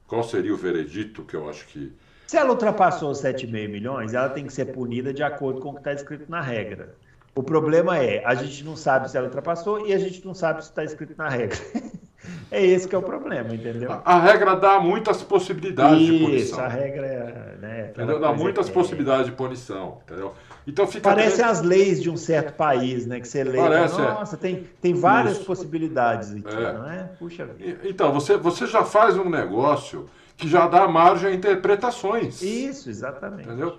qual 0.08 0.24
seria 0.24 0.54
o 0.54 0.58
veredito 0.58 1.24
que 1.24 1.36
eu 1.36 1.50
acho 1.50 1.68
que. 1.68 1.94
Se 2.26 2.38
ela 2.38 2.52
ultrapassou 2.52 3.12
7,5 3.12 3.70
milhões, 3.70 4.14
ela 4.14 4.30
tem 4.30 4.48
que 4.48 4.54
ser 4.54 4.66
punida 4.68 5.14
de 5.14 5.24
acordo 5.24 5.60
com 5.60 5.70
o 5.70 5.74
que 5.74 5.80
está 5.80 5.94
escrito 5.94 6.32
na 6.32 6.42
regra. 6.42 6.96
O 7.36 7.44
problema 7.44 8.00
é, 8.00 8.26
a 8.26 8.34
gente 8.34 8.64
não 8.64 8.76
sabe 8.76 9.12
se 9.12 9.18
ela 9.18 9.28
ultrapassou 9.28 9.86
e 9.86 9.94
a 9.94 10.00
gente 10.00 10.26
não 10.26 10.34
sabe 10.34 10.64
se 10.64 10.70
está 10.70 10.84
escrito 10.84 11.16
na 11.18 11.30
regra. 11.30 11.58
É 12.50 12.66
esse 12.66 12.88
que 12.88 12.96
é 12.96 12.98
o 12.98 13.02
problema, 13.02 13.54
entendeu? 13.54 13.92
A, 13.92 14.16
a 14.16 14.20
regra 14.20 14.56
dá 14.56 14.80
muitas 14.80 15.22
possibilidades 15.22 16.02
Isso, 16.02 16.14
de 16.14 16.20
punição. 16.20 16.38
Isso, 16.38 16.62
a 16.62 16.68
regra 16.68 17.06
é. 17.06 17.58
Né, 17.60 17.94
dá 18.20 18.32
muitas 18.32 18.70
é. 18.70 18.72
possibilidades 18.72 19.26
de 19.26 19.34
punição, 19.34 20.00
entendeu? 20.06 20.34
Então 20.66 20.88
fica 20.88 21.10
Parece 21.10 21.42
as 21.42 21.62
leis 21.62 22.02
de 22.02 22.10
um 22.10 22.16
certo 22.16 22.54
país, 22.54 23.06
né? 23.06 23.20
Que 23.20 23.28
você 23.28 23.44
lê. 23.44 23.58
Parece, 23.58 24.00
é. 24.00 24.04
Nossa, 24.04 24.36
é. 24.36 24.40
tem, 24.40 24.70
tem 24.82 24.94
várias 24.94 25.38
Isso. 25.38 25.46
possibilidades 25.46 26.32
aqui, 26.32 26.56
é. 26.56 26.74
não 26.74 26.90
é? 26.90 27.04
Puxa 27.20 27.46
vida. 27.46 27.80
Então, 27.84 28.14
você, 28.14 28.38
você 28.38 28.66
já 28.66 28.84
faz 28.84 29.18
um 29.18 29.30
negócio 29.30 30.10
que 30.38 30.48
já 30.48 30.68
dá 30.68 30.88
margem 30.88 31.30
a 31.30 31.34
interpretações. 31.34 32.42
Isso, 32.42 32.90
exatamente. 32.90 33.48
Entendeu? 33.48 33.78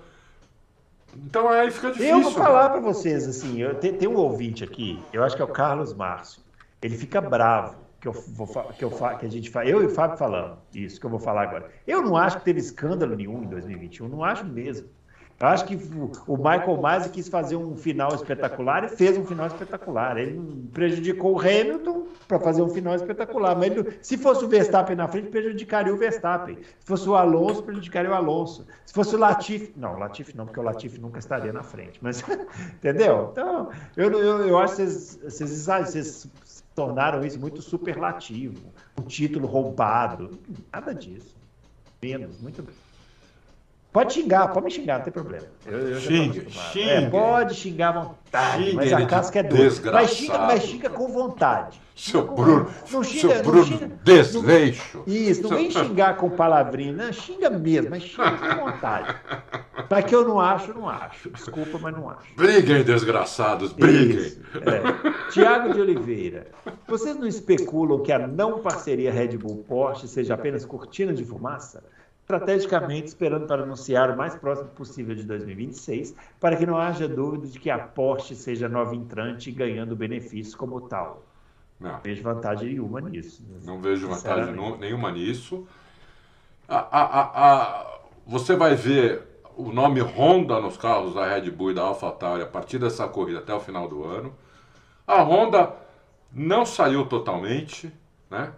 Então 1.16 1.48
aí 1.48 1.70
fica 1.70 1.90
difícil. 1.90 2.16
Eu 2.16 2.22
vou 2.22 2.32
falar 2.32 2.68
para 2.68 2.80
vocês 2.80 3.26
assim, 3.26 3.60
eu, 3.60 3.74
tem, 3.74 3.94
tem 3.94 4.06
um 4.06 4.16
ouvinte 4.16 4.62
aqui, 4.62 5.02
eu 5.12 5.24
acho 5.24 5.34
que 5.34 5.42
é 5.42 5.44
o 5.44 5.48
Carlos 5.48 5.94
Márcio. 5.94 6.42
Ele 6.82 6.96
fica 6.96 7.20
bravo 7.20 7.87
que 8.00 8.06
eu 8.06 8.12
vou 8.12 8.46
que 8.46 8.84
eu 8.84 8.90
que 8.90 9.26
a 9.26 9.28
gente 9.28 9.50
fala, 9.50 9.66
eu 9.66 9.82
e 9.82 9.86
o 9.86 9.90
Fábio 9.90 10.16
falando 10.16 10.58
isso 10.72 11.00
que 11.00 11.06
eu 11.06 11.10
vou 11.10 11.18
falar 11.18 11.42
agora. 11.42 11.70
Eu 11.86 12.02
não 12.02 12.16
acho 12.16 12.38
que 12.38 12.44
teve 12.44 12.60
escândalo 12.60 13.16
nenhum 13.16 13.42
em 13.42 13.46
2021, 13.46 14.08
não 14.08 14.22
acho 14.22 14.44
mesmo. 14.44 14.88
Eu 15.40 15.46
acho 15.46 15.66
que 15.66 15.78
o 16.26 16.36
Michael 16.36 16.76
Masi 16.78 17.10
quis 17.10 17.28
fazer 17.28 17.54
um 17.54 17.76
final 17.76 18.12
espetacular 18.12 18.82
e 18.82 18.88
fez 18.88 19.16
um 19.16 19.24
final 19.24 19.46
espetacular. 19.46 20.16
Ele 20.16 20.68
prejudicou 20.72 21.36
o 21.36 21.40
Hamilton 21.40 22.08
para 22.26 22.40
fazer 22.40 22.60
um 22.60 22.68
final 22.68 22.96
espetacular. 22.96 23.56
Mas 23.56 23.70
ele, 23.70 23.98
se 24.02 24.18
fosse 24.18 24.44
o 24.44 24.48
Verstappen 24.48 24.96
na 24.96 25.06
frente, 25.06 25.28
prejudicaria 25.28 25.94
o 25.94 25.96
Verstappen. 25.96 26.58
Se 26.80 26.84
fosse 26.84 27.08
o 27.08 27.14
Alonso, 27.14 27.62
prejudicaria 27.62 28.10
o 28.10 28.14
Alonso. 28.14 28.66
Se 28.84 28.92
fosse 28.92 29.14
o 29.14 29.18
Latifi. 29.18 29.72
Não, 29.76 29.94
o 29.94 29.98
Latifi 29.98 30.36
não, 30.36 30.44
porque 30.44 30.58
o 30.58 30.62
Latifi 30.64 31.00
nunca 31.00 31.20
estaria 31.20 31.52
na 31.52 31.62
frente. 31.62 32.00
Mas, 32.02 32.20
entendeu? 32.74 33.28
Então, 33.30 33.70
eu, 33.96 34.10
eu, 34.10 34.48
eu 34.48 34.58
acho 34.58 34.74
que 34.74 34.82
vocês, 34.82 35.20
vocês, 35.22 35.66
vocês 35.66 36.28
tornaram 36.78 37.26
isso 37.26 37.40
muito 37.40 37.60
superlativo, 37.60 38.72
um 38.96 39.02
título 39.02 39.48
roubado. 39.48 40.38
Nada 40.72 40.94
disso. 40.94 41.34
Menos, 42.00 42.40
muito 42.40 42.62
bem. 42.62 42.87
Pode 43.90 44.12
xingar, 44.12 44.48
pode 44.48 44.66
me 44.66 44.70
xingar, 44.70 44.98
não 44.98 45.04
tem 45.04 45.12
problema. 45.12 45.46
Eu, 45.64 45.78
eu 45.78 46.00
xinga, 46.00 46.50
xinga. 46.50 46.90
É, 46.90 47.08
pode 47.08 47.54
xingar 47.54 47.88
à 47.88 48.00
vontade, 48.00 48.64
xinga 48.64 48.76
mas 48.76 48.92
a 48.92 49.06
casca 49.06 49.38
é 49.38 49.42
dura. 49.42 49.62
Mas 49.92 50.10
xinga, 50.10 50.38
mas 50.38 50.62
xinga 50.62 50.90
com 50.90 51.08
vontade. 51.08 51.80
Seu 51.96 52.26
Bruno, 52.26 52.70
não 52.92 53.02
xinga, 53.02 53.34
seu 53.34 53.42
Bruno 53.42 53.58
não 53.58 53.78
xinga, 53.78 53.98
desleixo. 54.04 54.98
Não, 54.98 55.14
isso, 55.14 55.42
não 55.42 55.50
vem 55.50 55.70
xingar 55.70 56.16
com 56.16 56.28
palavrinha, 56.28 56.92
não, 56.92 57.12
xinga 57.12 57.48
mesmo, 57.48 57.90
mas 57.90 58.02
xinga 58.02 58.36
com 58.36 58.66
vontade. 58.66 59.16
Para 59.88 60.02
que 60.02 60.14
eu 60.14 60.28
não 60.28 60.38
acho, 60.38 60.74
não 60.74 60.86
acho. 60.86 61.30
Desculpa, 61.30 61.78
mas 61.80 61.96
não 61.96 62.10
acho. 62.10 62.34
Briguem, 62.36 62.84
desgraçados, 62.84 63.72
briguem. 63.72 64.36
É. 64.54 65.30
Tiago 65.30 65.72
de 65.72 65.80
Oliveira, 65.80 66.48
vocês 66.86 67.16
não 67.16 67.26
especulam 67.26 68.02
que 68.02 68.12
a 68.12 68.18
não 68.18 68.60
parceria 68.60 69.10
Red 69.10 69.38
Bull 69.38 69.64
Porsche 69.66 70.06
seja 70.06 70.34
apenas 70.34 70.66
cortina 70.66 71.14
de 71.14 71.24
fumaça? 71.24 71.82
Estrategicamente 72.28 73.08
esperando 73.08 73.46
para 73.46 73.62
anunciar 73.62 74.10
o 74.10 74.16
mais 74.16 74.36
próximo 74.36 74.68
possível 74.70 75.14
de 75.14 75.22
2026, 75.22 76.14
para 76.38 76.56
que 76.56 76.66
não 76.66 76.76
haja 76.76 77.08
dúvida 77.08 77.46
de 77.46 77.58
que 77.58 77.70
a 77.70 77.78
Porsche 77.78 78.34
seja 78.34 78.68
nova 78.68 78.94
entrante 78.94 79.50
ganhando 79.50 79.96
benefícios 79.96 80.54
como 80.54 80.82
tal. 80.82 81.24
Não. 81.80 81.92
não 81.92 82.00
vejo 82.00 82.22
vantagem 82.22 82.68
nenhuma 82.68 83.00
nisso. 83.00 83.42
Não 83.64 83.80
vejo 83.80 84.08
vantagem 84.08 84.54
nenhuma 84.78 85.10
nisso. 85.10 85.66
A, 86.68 86.76
a, 86.76 87.22
a, 87.22 88.00
você 88.26 88.54
vai 88.54 88.74
ver 88.74 89.22
o 89.56 89.72
nome 89.72 90.00
Honda 90.00 90.60
nos 90.60 90.76
carros 90.76 91.14
da 91.14 91.26
Red 91.26 91.50
Bull 91.50 91.70
e 91.70 91.74
da 91.74 91.82
AlphaTauri 91.82 92.42
a 92.42 92.46
partir 92.46 92.78
dessa 92.78 93.08
corrida 93.08 93.38
até 93.38 93.54
o 93.54 93.60
final 93.60 93.88
do 93.88 94.04
ano. 94.04 94.34
A 95.06 95.22
Honda 95.22 95.72
não 96.30 96.66
saiu 96.66 97.06
totalmente, 97.06 97.90
né? 98.30 98.52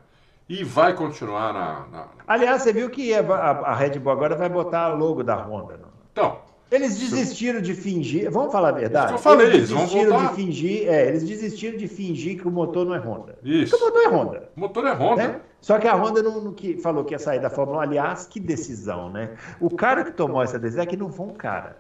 E 0.51 0.65
vai 0.65 0.93
continuar 0.95 1.55
na, 1.55 1.87
na... 1.93 2.09
Aliás, 2.27 2.63
você 2.63 2.73
viu 2.73 2.91
que 2.91 3.15
a, 3.15 3.21
a, 3.21 3.73
Red 3.73 4.01
Bull 4.01 4.11
agora 4.11 4.35
vai 4.35 4.49
botar 4.49 4.89
logo 4.89 5.23
da 5.23 5.37
Honda. 5.37 5.77
Não? 5.77 5.89
Então. 6.11 6.39
Eles 6.73 6.99
desistiram 6.99 7.61
de 7.61 7.73
fingir. 7.73 8.29
Vamos 8.33 8.51
falar 8.51 8.71
a 8.71 8.73
verdade? 8.73 9.13
eu 9.13 9.19
falei, 9.19 9.47
eles 9.47 9.69
desistiram 9.69 10.27
de 10.27 10.35
fingir. 10.35 10.89
É, 10.89 11.07
eles 11.07 11.23
desistiram 11.23 11.79
de 11.79 11.87
fingir 11.87 12.41
que 12.41 12.49
o 12.49 12.51
motor 12.51 12.85
não 12.85 12.97
é 12.97 12.99
Honda. 12.99 13.39
Isso. 13.45 13.71
Porque 13.71 13.85
o 13.85 13.87
motor 13.87 14.03
é 14.03 14.09
Honda. 14.09 14.49
O 14.57 14.61
motor 14.61 14.87
é 14.87 14.93
Honda. 14.93 15.29
Né? 15.29 15.41
Só 15.61 15.79
que 15.79 15.87
a 15.87 15.95
Honda 15.95 16.21
não, 16.21 16.41
não, 16.41 16.53
que 16.53 16.79
falou 16.79 17.05
que 17.05 17.15
ia 17.15 17.19
sair 17.21 17.39
da 17.39 17.49
Fórmula 17.49 17.79
1. 17.79 17.81
Aliás, 17.83 18.27
que 18.27 18.41
decisão, 18.41 19.09
né? 19.09 19.31
O 19.61 19.71
cara 19.71 20.03
que 20.03 20.11
tomou 20.11 20.43
essa 20.43 20.59
decisão 20.59 20.83
é 20.83 20.87
que 20.87 20.97
não 20.97 21.13
foi 21.13 21.27
um 21.27 21.35
cara. 21.35 21.77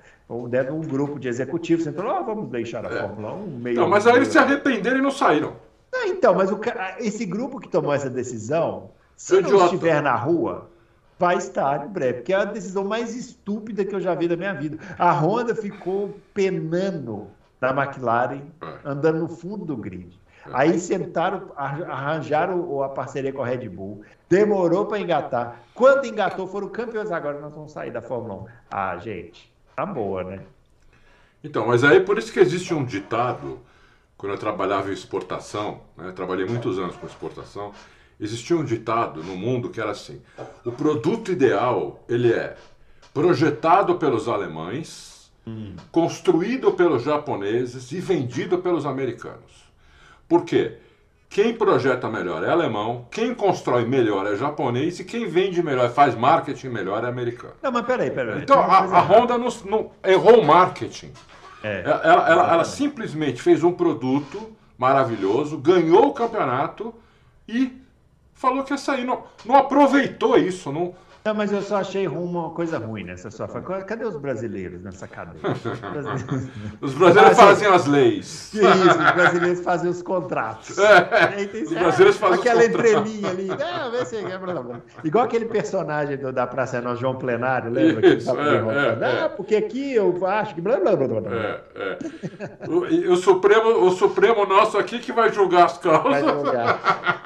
Deve 0.48 0.70
um 0.70 0.80
grupo 0.80 1.18
de 1.18 1.26
executivos 1.26 1.84
que 1.84 1.92
falou: 1.92 2.18
oh, 2.20 2.24
vamos 2.24 2.48
deixar 2.50 2.86
a 2.86 2.88
é. 2.88 3.00
Fórmula 3.00 3.34
1 3.34 3.46
meio. 3.46 3.80
Não, 3.80 3.88
mas 3.88 4.06
aí 4.06 4.14
eles 4.14 4.28
se 4.28 4.38
arrependeram 4.38 4.98
e 4.98 5.02
não 5.02 5.10
saíram. 5.10 5.54
Ah, 5.92 6.06
então, 6.06 6.34
mas 6.34 6.50
o, 6.50 6.60
esse 6.98 7.26
grupo 7.26 7.58
que 7.58 7.68
tomou 7.68 7.92
essa 7.92 8.08
decisão, 8.08 8.90
se 9.16 9.34
eu 9.34 9.42
não 9.42 9.64
estiver 9.64 10.00
na 10.02 10.14
rua, 10.14 10.70
vai 11.18 11.36
estar 11.36 11.84
em 11.84 11.88
breve, 11.88 12.14
porque 12.14 12.32
é 12.32 12.36
a 12.36 12.44
decisão 12.44 12.84
mais 12.84 13.14
estúpida 13.14 13.84
que 13.84 13.94
eu 13.94 14.00
já 14.00 14.14
vi 14.14 14.26
da 14.26 14.36
minha 14.36 14.54
vida. 14.54 14.78
A 14.98 15.12
Honda 15.12 15.54
ficou 15.54 16.18
penando 16.32 17.28
da 17.60 17.70
McLaren, 17.70 18.40
é. 18.62 18.78
andando 18.84 19.18
no 19.18 19.28
fundo 19.28 19.66
do 19.66 19.76
grid. 19.76 20.18
É. 20.46 20.50
Aí 20.54 20.80
sentaram, 20.80 21.50
arranjaram 21.54 22.82
a 22.82 22.88
parceria 22.88 23.32
com 23.32 23.42
a 23.42 23.46
Red 23.46 23.68
Bull, 23.68 24.02
demorou 24.30 24.86
para 24.86 24.98
engatar. 24.98 25.60
Quando 25.74 26.06
engatou, 26.06 26.46
foram 26.46 26.68
campeões. 26.70 27.12
Agora 27.12 27.38
nós 27.38 27.52
vamos 27.52 27.72
sair 27.72 27.90
da 27.90 28.00
Fórmula 28.00 28.34
1. 28.34 28.46
Ah, 28.70 28.96
gente, 28.96 29.52
tá 29.76 29.84
boa, 29.84 30.24
né? 30.24 30.40
Então, 31.44 31.66
mas 31.66 31.84
aí 31.84 32.00
por 32.00 32.16
isso 32.16 32.32
que 32.32 32.40
existe 32.40 32.72
um 32.72 32.84
ditado 32.84 33.58
quando 34.20 34.32
eu 34.32 34.38
trabalhava 34.38 34.90
em 34.90 34.92
exportação, 34.92 35.80
né, 35.96 36.12
trabalhei 36.14 36.44
muitos 36.44 36.78
anos 36.78 36.94
com 36.94 37.06
exportação, 37.06 37.72
existia 38.20 38.54
um 38.54 38.62
ditado 38.62 39.22
no 39.22 39.34
mundo 39.34 39.70
que 39.70 39.80
era 39.80 39.92
assim: 39.92 40.20
o 40.62 40.70
produto 40.70 41.32
ideal 41.32 42.04
ele 42.06 42.30
é 42.30 42.54
projetado 43.14 43.94
pelos 43.94 44.28
alemães, 44.28 45.32
hum. 45.46 45.74
construído 45.90 46.70
pelos 46.72 47.02
japoneses 47.02 47.92
e 47.92 47.98
vendido 47.98 48.58
pelos 48.58 48.84
americanos. 48.84 49.70
Por 50.28 50.44
quê? 50.44 50.76
Quem 51.30 51.54
projeta 51.54 52.06
melhor 52.10 52.44
é 52.44 52.50
alemão, 52.50 53.06
quem 53.10 53.34
constrói 53.34 53.86
melhor 53.86 54.26
é 54.26 54.36
japonês 54.36 55.00
e 55.00 55.04
quem 55.04 55.28
vende 55.28 55.62
melhor, 55.62 55.88
faz 55.88 56.14
marketing 56.14 56.68
melhor 56.68 57.04
é 57.04 57.08
americano. 57.08 57.54
Não, 57.62 57.72
mas 57.72 57.86
peraí, 57.86 58.10
peraí. 58.10 58.42
Então 58.42 58.60
a, 58.60 58.80
a 58.80 59.00
Honda 59.00 59.38
não, 59.38 59.48
não 59.64 59.92
errou 60.04 60.40
o 60.40 60.46
marketing. 60.46 61.10
É, 61.62 61.82
ela, 61.84 62.28
ela, 62.28 62.52
ela, 62.52 62.64
simplesmente 62.64 63.42
fez 63.42 63.62
um 63.62 63.72
produto 63.72 64.56
maravilhoso, 64.78 65.58
ganhou 65.58 66.08
o 66.08 66.14
campeonato 66.14 66.94
e 67.46 67.78
falou 68.34 68.64
que 68.64 68.72
ia 68.72 68.78
sair. 68.78 69.04
Não, 69.04 69.24
não 69.44 69.56
aproveitou 69.56 70.38
isso, 70.38 70.72
não, 70.72 70.94
não, 71.22 71.34
mas 71.34 71.52
eu 71.52 71.60
só 71.60 71.76
achei 71.76 72.08
uma 72.08 72.50
coisa 72.50 72.78
ruim 72.78 73.04
nessa 73.04 73.30
sua 73.30 73.46
fala. 73.46 73.82
Cadê 73.82 74.04
os 74.06 74.16
brasileiros 74.16 74.82
nessa 74.82 75.06
cadeia? 75.06 75.40
Os 76.80 76.94
brasileiros 76.94 77.36
fazem 77.36 77.68
as 77.68 77.86
leis. 77.86 78.48
Que 78.52 78.58
isso, 78.60 78.88
os 78.88 79.12
brasileiros 79.12 79.60
fazem 79.60 79.90
os 79.90 80.02
contratos. 80.02 80.78
É, 80.78 81.50
os 81.62 81.72
brasileiros 81.72 82.16
fazem 82.16 82.38
Aquela 82.38 82.64
entrelinha 82.64 83.28
ali. 83.28 83.48
Não, 83.48 83.90
vê 83.92 84.04
se 84.06 84.16
é 84.16 84.40
Igual 85.04 85.24
aquele 85.24 85.44
personagem 85.44 86.16
do, 86.16 86.32
da 86.32 86.46
Praça 86.46 86.80
Nossa, 86.80 87.00
João 87.00 87.16
Plenário, 87.16 87.70
lembra? 87.70 88.06
Isso, 88.14 88.32
que 88.32 88.40
ele 88.40 88.70
é, 88.70 89.20
é, 89.20 89.24
ah, 89.24 89.28
porque 89.28 89.56
aqui 89.56 89.94
eu 89.94 90.26
acho 90.26 90.54
que 90.54 90.60
blá 90.60 90.78
blá 90.78 90.96
blá 90.96 91.20
blá. 91.20 91.30
É, 91.32 91.60
é. 91.76 91.98
O, 92.68 93.12
o, 93.12 93.16
Supremo, 93.16 93.86
o 93.86 93.90
Supremo 93.90 94.46
nosso 94.46 94.78
aqui 94.78 94.98
que 94.98 95.12
vai 95.12 95.30
julgar 95.30 95.66
as 95.66 95.78
causas. 95.78 96.22
Vai 96.22 96.22
julgar. 96.22 97.10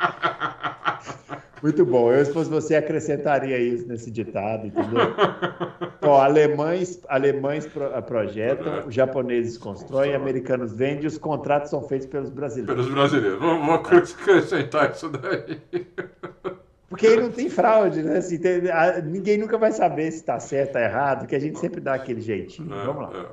Muito 1.65 1.83
bom. 1.83 2.13
Eu, 2.13 2.23
se 2.23 2.31
fosse 2.31 2.51
você, 2.51 2.77
acrescentaria 2.77 3.59
isso 3.59 3.89
nesse 3.89 4.11
ditado, 4.11 4.67
entendeu? 4.67 5.01
Ó, 6.03 6.21
alemães, 6.21 7.01
alemães 7.09 7.67
pro, 7.67 7.91
projetam, 8.03 8.87
os 8.87 8.95
japoneses 8.95 9.57
constroem, 9.57 10.15
americanos 10.15 10.75
vendem, 10.75 11.07
os 11.07 11.17
contratos 11.17 11.71
são 11.71 11.81
feitos 11.81 12.07
pelos 12.07 12.29
brasileiros. 12.29 12.75
Pelos 12.75 12.93
brasileiros. 12.93 13.39
Vamos, 13.39 13.67
vamos 13.67 14.15
acrescentar 14.15 14.91
isso 14.91 15.09
daí. 15.09 15.59
Porque 16.87 17.07
aí 17.07 17.17
não 17.19 17.31
tem 17.31 17.49
fraude, 17.49 18.03
né? 18.03 18.19
Assim, 18.19 18.37
tem, 18.37 18.71
a, 18.71 19.01
ninguém 19.01 19.39
nunca 19.39 19.57
vai 19.57 19.73
saber 19.73 20.11
se 20.11 20.19
está 20.19 20.39
certo 20.39 20.77
ou 20.77 20.83
errado, 20.83 21.27
que 21.27 21.35
a 21.35 21.41
gente 21.41 21.59
sempre 21.59 21.81
dá 21.81 21.95
aquele 21.95 22.21
jeitinho. 22.21 22.75
É, 22.75 22.85
Vamos 22.85 23.05
lá. 23.05 23.11
É. 23.19 23.27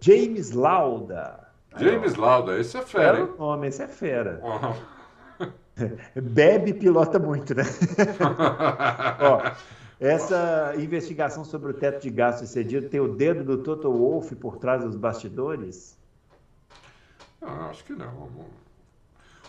James 0.00 0.50
Lauda. 0.50 1.38
James 1.76 2.16
Lauda, 2.16 2.58
esse 2.58 2.76
é 2.76 2.82
fera. 2.82 3.18
É 3.18 3.22
o 3.22 3.36
nome, 3.38 3.68
esse 3.68 3.84
é 3.84 3.86
fera. 3.86 4.40
Uhum. 4.42 4.74
Bebe 6.20 6.70
e 6.70 6.74
pilota 6.74 7.18
muito, 7.18 7.54
né? 7.54 7.62
Ó, 9.20 9.52
essa 9.98 10.74
investigação 10.78 11.44
sobre 11.44 11.70
o 11.70 11.74
teto 11.74 12.02
de 12.02 12.10
gastos 12.10 12.50
excedido 12.50 12.88
tem 12.88 13.00
o 13.00 13.14
dedo 13.14 13.44
do 13.44 13.62
Toto 13.62 13.90
Wolff 13.90 14.34
por 14.36 14.58
trás 14.58 14.82
dos 14.82 14.96
bastidores? 14.96 15.96
Ah, 17.40 17.68
acho 17.70 17.84
que 17.84 17.92
não. 17.92 18.28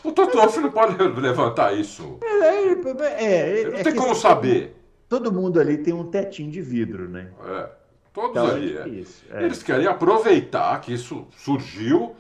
O 0.04 0.12
Toto 0.12 0.38
Wolff 0.38 0.60
não 0.60 0.72
pode 0.72 0.96
levantar 1.20 1.74
isso. 1.74 2.20
É, 2.22 2.28
é, 2.28 3.62
é, 3.62 3.70
não 3.70 3.80
é 3.80 3.84
tem 3.84 3.96
como 3.96 4.14
saber. 4.14 4.76
Todo 5.08 5.32
mundo 5.32 5.60
ali 5.60 5.78
tem 5.78 5.94
um 5.94 6.10
tetinho 6.10 6.52
de 6.52 6.62
vidro, 6.62 7.08
né? 7.08 7.32
É, 7.46 7.70
todos 8.14 8.32
então, 8.32 8.48
ali. 8.48 8.78
É. 8.78 9.40
É. 9.40 9.46
Eles 9.46 9.64
querem 9.64 9.88
aproveitar 9.88 10.82
que 10.82 10.94
isso 10.94 11.28
surgiu, 11.38 12.16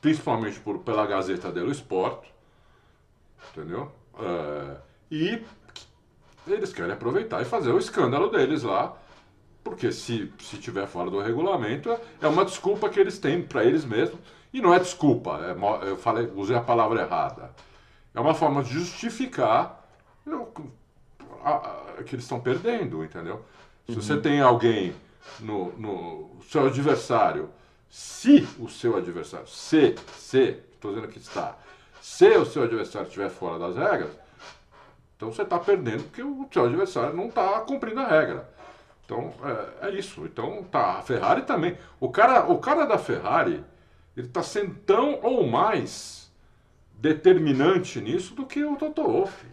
principalmente 0.00 0.58
por, 0.60 0.78
pela 0.78 1.06
Gazeta 1.06 1.52
dello 1.52 1.70
Sport, 1.72 2.24
entendeu? 3.56 3.90
É, 4.18 4.76
e 5.10 5.42
eles 6.46 6.72
querem 6.72 6.92
aproveitar 6.92 7.40
e 7.40 7.44
fazer 7.44 7.70
o 7.70 7.78
escândalo 7.78 8.28
deles 8.28 8.62
lá, 8.62 8.96
porque 9.64 9.90
se, 9.90 10.32
se 10.38 10.58
tiver 10.58 10.86
fora 10.86 11.10
do 11.10 11.20
regulamento, 11.20 11.96
é 12.20 12.28
uma 12.28 12.44
desculpa 12.44 12.88
que 12.88 13.00
eles 13.00 13.18
têm 13.18 13.42
para 13.42 13.64
eles 13.64 13.84
mesmos, 13.84 14.20
e 14.52 14.60
não 14.60 14.72
é 14.72 14.78
desculpa, 14.78 15.40
é, 15.40 15.88
eu 15.88 15.96
falei, 15.96 16.30
usei 16.34 16.56
a 16.56 16.60
palavra 16.60 17.02
errada. 17.02 17.50
É 18.14 18.20
uma 18.20 18.34
forma 18.34 18.62
de 18.62 18.70
justificar 18.70 19.84
eu, 20.24 20.52
a, 21.44 21.50
a, 21.98 22.02
que 22.04 22.14
eles 22.14 22.24
estão 22.24 22.40
perdendo, 22.40 23.04
entendeu? 23.04 23.44
Se 23.86 23.94
uhum. 23.94 24.00
você 24.00 24.16
tem 24.18 24.40
alguém 24.40 24.94
no, 25.40 25.72
no 25.78 26.30
seu 26.48 26.66
adversário, 26.66 27.50
se 27.88 28.46
o 28.58 28.68
seu 28.68 28.96
adversário, 28.96 29.46
se, 29.46 29.94
se, 30.16 30.60
estou 30.72 30.92
dizendo 30.94 31.08
que 31.08 31.18
está, 31.18 31.56
se 32.06 32.28
o 32.28 32.46
seu 32.46 32.62
adversário 32.62 33.08
estiver 33.08 33.28
fora 33.28 33.58
das 33.58 33.76
regras, 33.76 34.16
então 35.16 35.32
você 35.32 35.42
está 35.42 35.58
perdendo 35.58 36.04
porque 36.04 36.22
o 36.22 36.48
seu 36.52 36.64
adversário 36.64 37.16
não 37.16 37.26
está 37.26 37.60
cumprindo 37.62 37.98
a 37.98 38.06
regra. 38.06 38.48
Então 39.04 39.34
é, 39.82 39.88
é, 39.88 39.90
isso. 39.90 40.24
Então 40.24 40.62
tá. 40.70 40.98
A 40.98 41.02
Ferrari 41.02 41.42
também. 41.42 41.76
O 41.98 42.08
cara, 42.08 42.46
o 42.46 42.58
cara 42.58 42.86
da 42.86 42.96
Ferrari, 42.96 43.62
ele 44.16 44.28
está 44.28 44.40
sendo 44.40 44.76
tão 44.86 45.18
ou 45.20 45.48
mais 45.48 46.32
determinante 46.94 48.00
nisso 48.00 48.36
do 48.36 48.46
que 48.46 48.64
o 48.64 48.76
Toto 48.76 49.02
Wolff. 49.02 49.44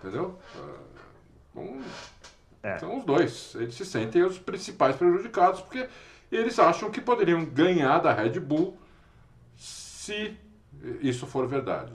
Entendeu? 0.00 0.36
Então, 1.52 1.80
é. 2.64 2.78
São 2.78 2.98
os 2.98 3.04
dois. 3.04 3.54
Eles 3.54 3.76
se 3.76 3.86
sentem 3.86 4.24
os 4.24 4.40
principais 4.40 4.96
prejudicados 4.96 5.60
porque 5.60 5.88
eles 6.32 6.58
acham 6.58 6.90
que 6.90 7.00
poderiam 7.00 7.44
ganhar 7.44 8.00
da 8.00 8.12
Red 8.12 8.40
Bull 8.40 8.76
se 9.56 10.36
isso 11.00 11.26
for 11.26 11.46
verdade. 11.46 11.92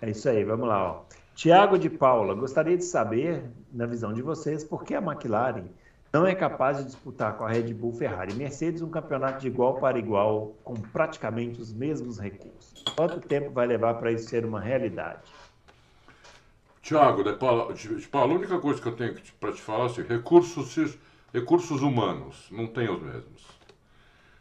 É 0.00 0.10
isso 0.10 0.28
aí, 0.28 0.44
vamos 0.44 0.68
lá. 0.68 1.02
Tiago 1.34 1.78
de 1.78 1.90
Paula, 1.90 2.34
gostaria 2.34 2.76
de 2.76 2.84
saber, 2.84 3.44
na 3.72 3.86
visão 3.86 4.12
de 4.12 4.22
vocês, 4.22 4.64
por 4.64 4.84
que 4.84 4.94
a 4.94 5.02
McLaren 5.02 5.64
não 6.12 6.26
é 6.26 6.34
capaz 6.34 6.78
de 6.78 6.84
disputar 6.84 7.36
com 7.36 7.44
a 7.44 7.50
Red 7.50 7.74
Bull, 7.74 7.92
Ferrari 7.92 8.32
e 8.32 8.36
Mercedes 8.36 8.80
um 8.80 8.88
campeonato 8.88 9.40
de 9.40 9.48
igual 9.48 9.74
para 9.74 9.98
igual, 9.98 10.54
com 10.64 10.74
praticamente 10.74 11.60
os 11.60 11.72
mesmos 11.72 12.18
recursos. 12.18 12.82
Quanto 12.96 13.20
tempo 13.20 13.50
vai 13.50 13.66
levar 13.66 13.94
para 13.94 14.10
isso 14.12 14.28
ser 14.28 14.46
uma 14.46 14.60
realidade? 14.60 15.30
Tiago, 16.80 17.22
de 17.22 17.34
Paula, 17.34 17.74
de 17.74 18.08
Paula, 18.08 18.32
a 18.32 18.36
única 18.36 18.58
coisa 18.58 18.80
que 18.80 18.88
eu 18.88 18.96
tenho 18.96 19.14
para 19.38 19.52
te 19.52 19.60
falar 19.60 19.84
é 19.84 19.86
assim, 19.88 20.02
recursos, 20.02 20.96
recursos 21.34 21.82
humanos 21.82 22.46
não 22.50 22.66
tem 22.66 22.88
os 22.88 23.02
mesmos. 23.02 23.46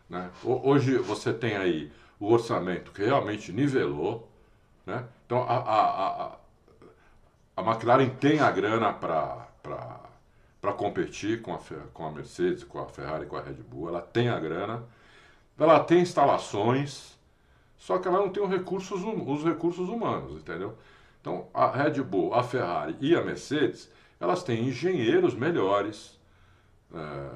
Né? 0.10 0.30
Hoje 0.44 0.98
você 1.00 1.34
tem 1.34 1.58
aí 1.58 1.92
o 2.20 2.32
orçamento 2.32 2.92
que 2.92 3.04
realmente 3.04 3.52
nivelou. 3.52 4.30
Né? 4.86 5.04
Então 5.26 5.44
a, 5.44 5.58
a, 5.58 6.26
a, 6.26 6.38
a 7.58 7.62
McLaren 7.62 8.10
tem 8.10 8.40
a 8.40 8.52
grana 8.52 8.94
para 8.94 10.74
competir 10.78 11.42
com 11.42 11.54
a, 11.54 11.60
com 11.94 12.06
a 12.06 12.12
Mercedes, 12.12 12.64
com 12.64 12.80
a 12.80 12.88
Ferrari, 12.88 13.26
com 13.26 13.36
a 13.36 13.42
Red 13.42 13.54
Bull. 13.54 13.90
Ela 13.90 14.02
tem 14.02 14.30
a 14.30 14.40
grana, 14.40 14.84
ela 15.58 15.80
tem 15.80 16.02
instalações, 16.02 17.18
só 17.78 17.98
que 17.98 18.08
ela 18.08 18.20
não 18.20 18.30
tem 18.30 18.44
os 18.44 18.50
recursos, 18.50 19.02
os 19.04 19.44
recursos 19.44 19.90
humanos, 19.90 20.34
entendeu? 20.34 20.78
Então, 21.22 21.48
a 21.54 21.68
Red 21.68 22.04
Bull, 22.04 22.34
a 22.34 22.44
Ferrari 22.44 22.96
e 23.00 23.16
a 23.16 23.24
Mercedes, 23.24 23.90
elas 24.20 24.44
têm 24.44 24.68
engenheiros 24.68 25.34
melhores 25.34 26.20
é, 26.94 27.30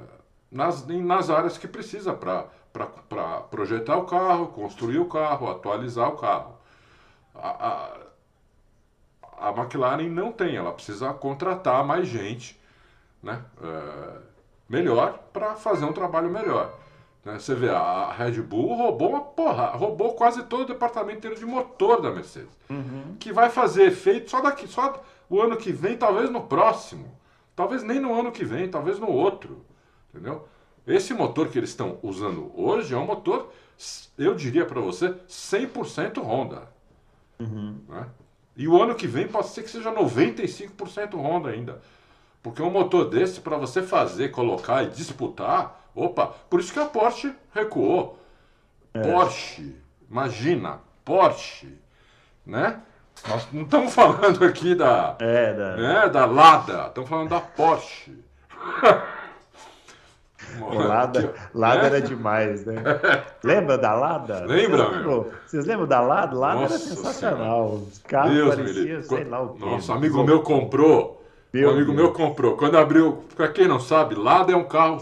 nas, 0.51 0.85
nas 0.85 1.29
áreas 1.29 1.57
que 1.57 1.67
precisa 1.67 2.13
para 2.13 2.47
projetar 3.49 3.97
o 3.97 4.05
carro, 4.05 4.47
construir 4.47 4.99
o 4.99 5.05
carro, 5.05 5.49
atualizar 5.49 6.09
o 6.09 6.17
carro. 6.17 6.57
A, 7.33 7.67
a, 7.67 9.49
a 9.49 9.51
McLaren 9.51 10.09
não 10.09 10.31
tem, 10.31 10.55
ela 10.55 10.71
precisa 10.71 11.13
contratar 11.13 11.83
mais 11.83 12.07
gente 12.07 12.59
né, 13.21 13.43
é, 13.61 14.17
melhor 14.67 15.17
para 15.33 15.55
fazer 15.55 15.85
um 15.85 15.93
trabalho 15.93 16.29
melhor. 16.29 16.73
Né? 17.23 17.37
Você 17.39 17.53
vê, 17.55 17.69
a 17.69 18.11
Red 18.11 18.41
Bull 18.41 18.75
roubou 18.75 19.09
uma 19.09 19.21
porra, 19.21 19.67
roubou 19.67 20.13
quase 20.13 20.43
todo 20.43 20.61
o 20.61 20.67
departamento 20.67 21.17
inteiro 21.19 21.37
de 21.37 21.45
motor 21.45 22.01
da 22.01 22.11
Mercedes. 22.11 22.51
Uhum. 22.69 23.15
Que 23.19 23.31
vai 23.31 23.49
fazer 23.49 23.83
efeito 23.83 24.29
só 24.29 24.41
daqui, 24.41 24.67
só 24.67 25.01
o 25.29 25.41
ano 25.41 25.57
que 25.57 25.71
vem, 25.71 25.97
talvez 25.97 26.29
no 26.29 26.41
próximo. 26.41 27.17
Talvez 27.55 27.83
nem 27.83 27.99
no 27.99 28.17
ano 28.17 28.31
que 28.31 28.45
vem, 28.45 28.69
talvez 28.69 28.99
no 28.99 29.09
outro. 29.09 29.65
Entendeu? 30.13 30.47
Esse 30.85 31.13
motor 31.13 31.49
que 31.49 31.57
eles 31.57 31.69
estão 31.69 31.97
usando 32.01 32.51
hoje 32.55 32.93
é 32.93 32.97
um 32.97 33.05
motor, 33.05 33.51
eu 34.17 34.35
diria 34.35 34.65
para 34.65 34.81
você, 34.81 35.13
100% 35.27 36.21
Honda. 36.21 36.63
Uhum. 37.39 37.79
Né? 37.87 38.07
E 38.57 38.67
o 38.67 38.81
ano 38.81 38.95
que 38.95 39.07
vem 39.07 39.27
pode 39.27 39.47
ser 39.47 39.63
que 39.63 39.69
seja 39.69 39.91
95% 39.91 41.13
Honda 41.15 41.49
ainda. 41.49 41.81
Porque 42.41 42.61
um 42.61 42.71
motor 42.71 43.09
desse, 43.09 43.41
para 43.41 43.57
você 43.57 43.81
fazer, 43.81 44.29
colocar 44.29 44.83
e 44.83 44.89
disputar, 44.89 45.89
opa, 45.93 46.27
por 46.27 46.59
isso 46.59 46.73
que 46.73 46.79
a 46.79 46.85
Porsche 46.85 47.33
recuou. 47.53 48.19
É. 48.93 49.01
Porsche, 49.01 49.75
imagina, 50.09 50.79
Porsche, 51.03 51.77
né? 52.45 52.81
Nós 53.27 53.47
não 53.51 53.63
estamos 53.63 53.93
falando 53.93 54.43
aqui 54.45 54.73
da, 54.73 55.17
é, 55.19 55.53
da... 55.53 55.75
Né, 55.75 56.09
da 56.09 56.25
Lada, 56.25 56.87
estamos 56.87 57.09
falando 57.09 57.29
da 57.29 57.41
Porsche. 57.41 58.17
Lada, 60.71 61.33
Lada 61.53 61.83
é? 61.83 61.85
era 61.85 62.01
demais, 62.01 62.65
né? 62.65 62.75
Lembra 63.43 63.77
da 63.77 63.93
Lada? 63.93 64.45
Lembra, 64.45 64.89
meu? 64.89 65.31
Vocês 65.45 65.65
lembram 65.65 65.87
da 65.87 66.01
Lada? 66.01 66.37
Lada 66.37 66.61
Nossa 66.61 66.73
era 66.73 66.83
sensacional. 66.83 67.67
Senhora. 67.67 67.83
Os 67.83 67.97
carros 67.99 68.55
pareciam, 68.55 69.01
sei 69.03 69.23
lá 69.23 69.41
o 69.41 69.49
quê. 69.49 69.65
Nossa, 69.65 69.93
amigo 69.93 70.23
meu 70.23 70.41
comprou 70.41 71.19
meu 71.51 71.69
um 71.69 71.73
amigo 71.73 71.93
Deus. 71.93 71.97
meu 71.97 72.13
comprou. 72.13 72.55
Quando 72.55 72.77
abriu, 72.77 73.23
para 73.35 73.47
quem 73.47 73.67
não 73.67 73.79
sabe, 73.79 74.15
Lada 74.15 74.51
é 74.51 74.55
um 74.55 74.65
carro 74.65 75.01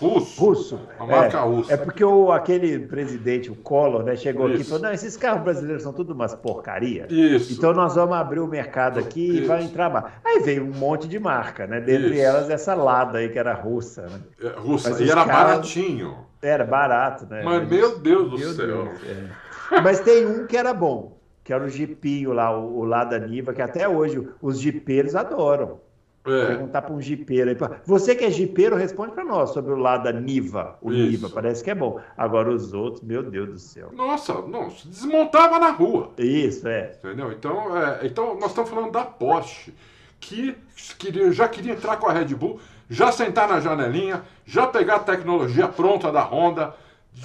russo. 0.00 0.40
Russo. 0.40 0.80
Uma 0.98 1.06
marca 1.06 1.38
é, 1.38 1.40
russa. 1.40 1.72
É 1.72 1.76
porque 1.76 2.04
o, 2.04 2.32
aquele 2.32 2.78
presidente, 2.80 3.50
o 3.50 3.56
Collor, 3.56 4.02
né, 4.02 4.16
chegou 4.16 4.46
Isso. 4.46 4.54
aqui 4.54 4.62
e 4.62 4.64
falou: 4.64 4.82
não, 4.82 4.92
esses 4.92 5.16
carros 5.16 5.42
brasileiros 5.42 5.82
são 5.82 5.92
tudo 5.92 6.12
umas 6.12 6.34
porcaria. 6.34 7.06
Isso. 7.10 7.52
Então 7.52 7.72
nós 7.72 7.94
vamos 7.94 8.16
abrir 8.16 8.40
o 8.40 8.46
mercado 8.46 8.98
aqui 8.98 9.28
Isso. 9.28 9.42
e 9.42 9.46
vai 9.46 9.62
entrar 9.62 9.90
mais. 9.90 10.06
Aí 10.24 10.40
veio 10.40 10.64
um 10.64 10.72
monte 10.72 11.08
de 11.08 11.18
marca, 11.18 11.66
né? 11.66 11.80
Dentre 11.80 12.12
Isso. 12.12 12.22
elas 12.22 12.50
essa 12.50 12.74
Lada 12.74 13.18
aí, 13.18 13.28
que 13.28 13.38
era 13.38 13.54
russa. 13.54 14.02
Né? 14.02 14.20
É, 14.42 14.48
russa. 14.58 14.90
Mas 14.90 15.00
e 15.00 15.10
era 15.10 15.24
carros... 15.24 15.52
baratinho. 15.52 16.16
Era 16.40 16.64
barato, 16.64 17.26
né? 17.26 17.42
Mas, 17.44 17.68
meu 17.68 17.98
Deus 17.98 18.30
do 18.30 18.38
meu 18.38 18.52
céu. 18.52 18.66
Deus, 18.66 19.00
é. 19.04 19.80
Mas 19.82 20.00
tem 20.00 20.24
um 20.24 20.46
que 20.46 20.56
era 20.56 20.72
bom, 20.72 21.18
que 21.42 21.52
era 21.52 21.64
o 21.64 21.68
jipinho 21.68 22.32
lá, 22.32 22.56
o, 22.56 22.78
o 22.78 22.84
Lada 22.84 23.18
Niva, 23.18 23.52
que 23.52 23.60
até 23.60 23.88
hoje 23.88 24.26
os 24.40 24.60
jipeiros 24.60 25.14
adoram. 25.16 25.80
É. 26.24 26.46
Perguntar 26.46 26.82
para 26.82 26.92
um 26.92 27.00
jipeiro 27.00 27.50
aí. 27.50 27.56
Você 27.84 28.14
que 28.14 28.24
é 28.24 28.30
jipeiro, 28.30 28.76
responde 28.76 29.12
para 29.12 29.24
nós 29.24 29.50
sobre 29.50 29.72
o 29.72 29.76
lado 29.76 30.04
da 30.04 30.12
Niva. 30.12 30.76
O 30.82 30.92
Isso. 30.92 31.10
Niva, 31.10 31.30
parece 31.30 31.64
que 31.64 31.70
é 31.70 31.74
bom. 31.74 32.00
Agora 32.16 32.50
os 32.50 32.74
outros, 32.74 33.02
meu 33.02 33.22
Deus 33.22 33.48
do 33.48 33.58
céu. 33.58 33.90
Nossa, 33.92 34.34
não, 34.42 34.68
desmontava 34.84 35.58
na 35.58 35.70
rua. 35.70 36.12
Isso, 36.18 36.68
é. 36.68 36.92
Entendeu? 36.98 37.32
Então, 37.32 37.76
é, 37.76 38.06
então 38.06 38.34
nós 38.38 38.50
estamos 38.50 38.68
falando 38.70 38.92
da 38.92 39.04
Porsche, 39.04 39.72
que 40.20 40.56
queria, 40.98 41.32
já 41.32 41.48
queria 41.48 41.72
entrar 41.72 41.96
com 41.96 42.08
a 42.08 42.12
Red 42.12 42.34
Bull, 42.34 42.60
já 42.90 43.10
sentar 43.12 43.48
na 43.48 43.60
janelinha, 43.60 44.22
já 44.44 44.66
pegar 44.66 44.96
a 44.96 45.00
tecnologia 45.00 45.68
pronta 45.68 46.10
da 46.12 46.22
Honda, 46.22 46.74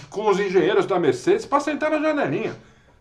com 0.10 0.30
os 0.30 0.40
engenheiros 0.40 0.86
da 0.86 1.00
Mercedes, 1.00 1.46
para 1.46 1.60
sentar 1.60 1.92
na 1.92 2.00
janelinha. 2.00 2.56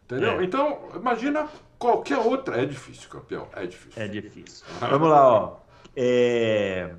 Entendeu? 0.05 0.40
É. 0.40 0.45
Então, 0.45 0.78
imagina 0.95 1.47
qualquer 1.78 2.18
outra. 2.18 2.61
É 2.61 2.66
difícil, 2.66 3.09
campeão. 3.09 3.49
É 3.55 3.66
difícil. 3.66 4.03
É 4.03 4.09
difícil. 4.09 4.66
Vamos 4.80 5.09
lá, 5.09 5.28
ó. 5.28 5.62
É... 5.97 6.90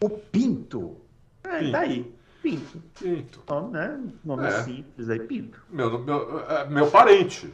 O 0.00 0.08
Pinto. 0.08 0.96
É, 1.44 1.58
Pinto. 1.58 1.72
tá 1.72 1.80
aí. 1.80 2.14
Pinto. 2.42 2.82
Pinto. 3.00 3.42
Nome, 3.48 3.72
né? 3.72 4.00
Nome 4.24 4.46
é. 4.46 4.50
simples 4.62 5.08
aí, 5.08 5.20
Pinto. 5.20 5.62
Meu, 5.70 5.98
meu, 5.98 6.40
é, 6.48 6.66
meu 6.68 6.90
parente. 6.90 7.52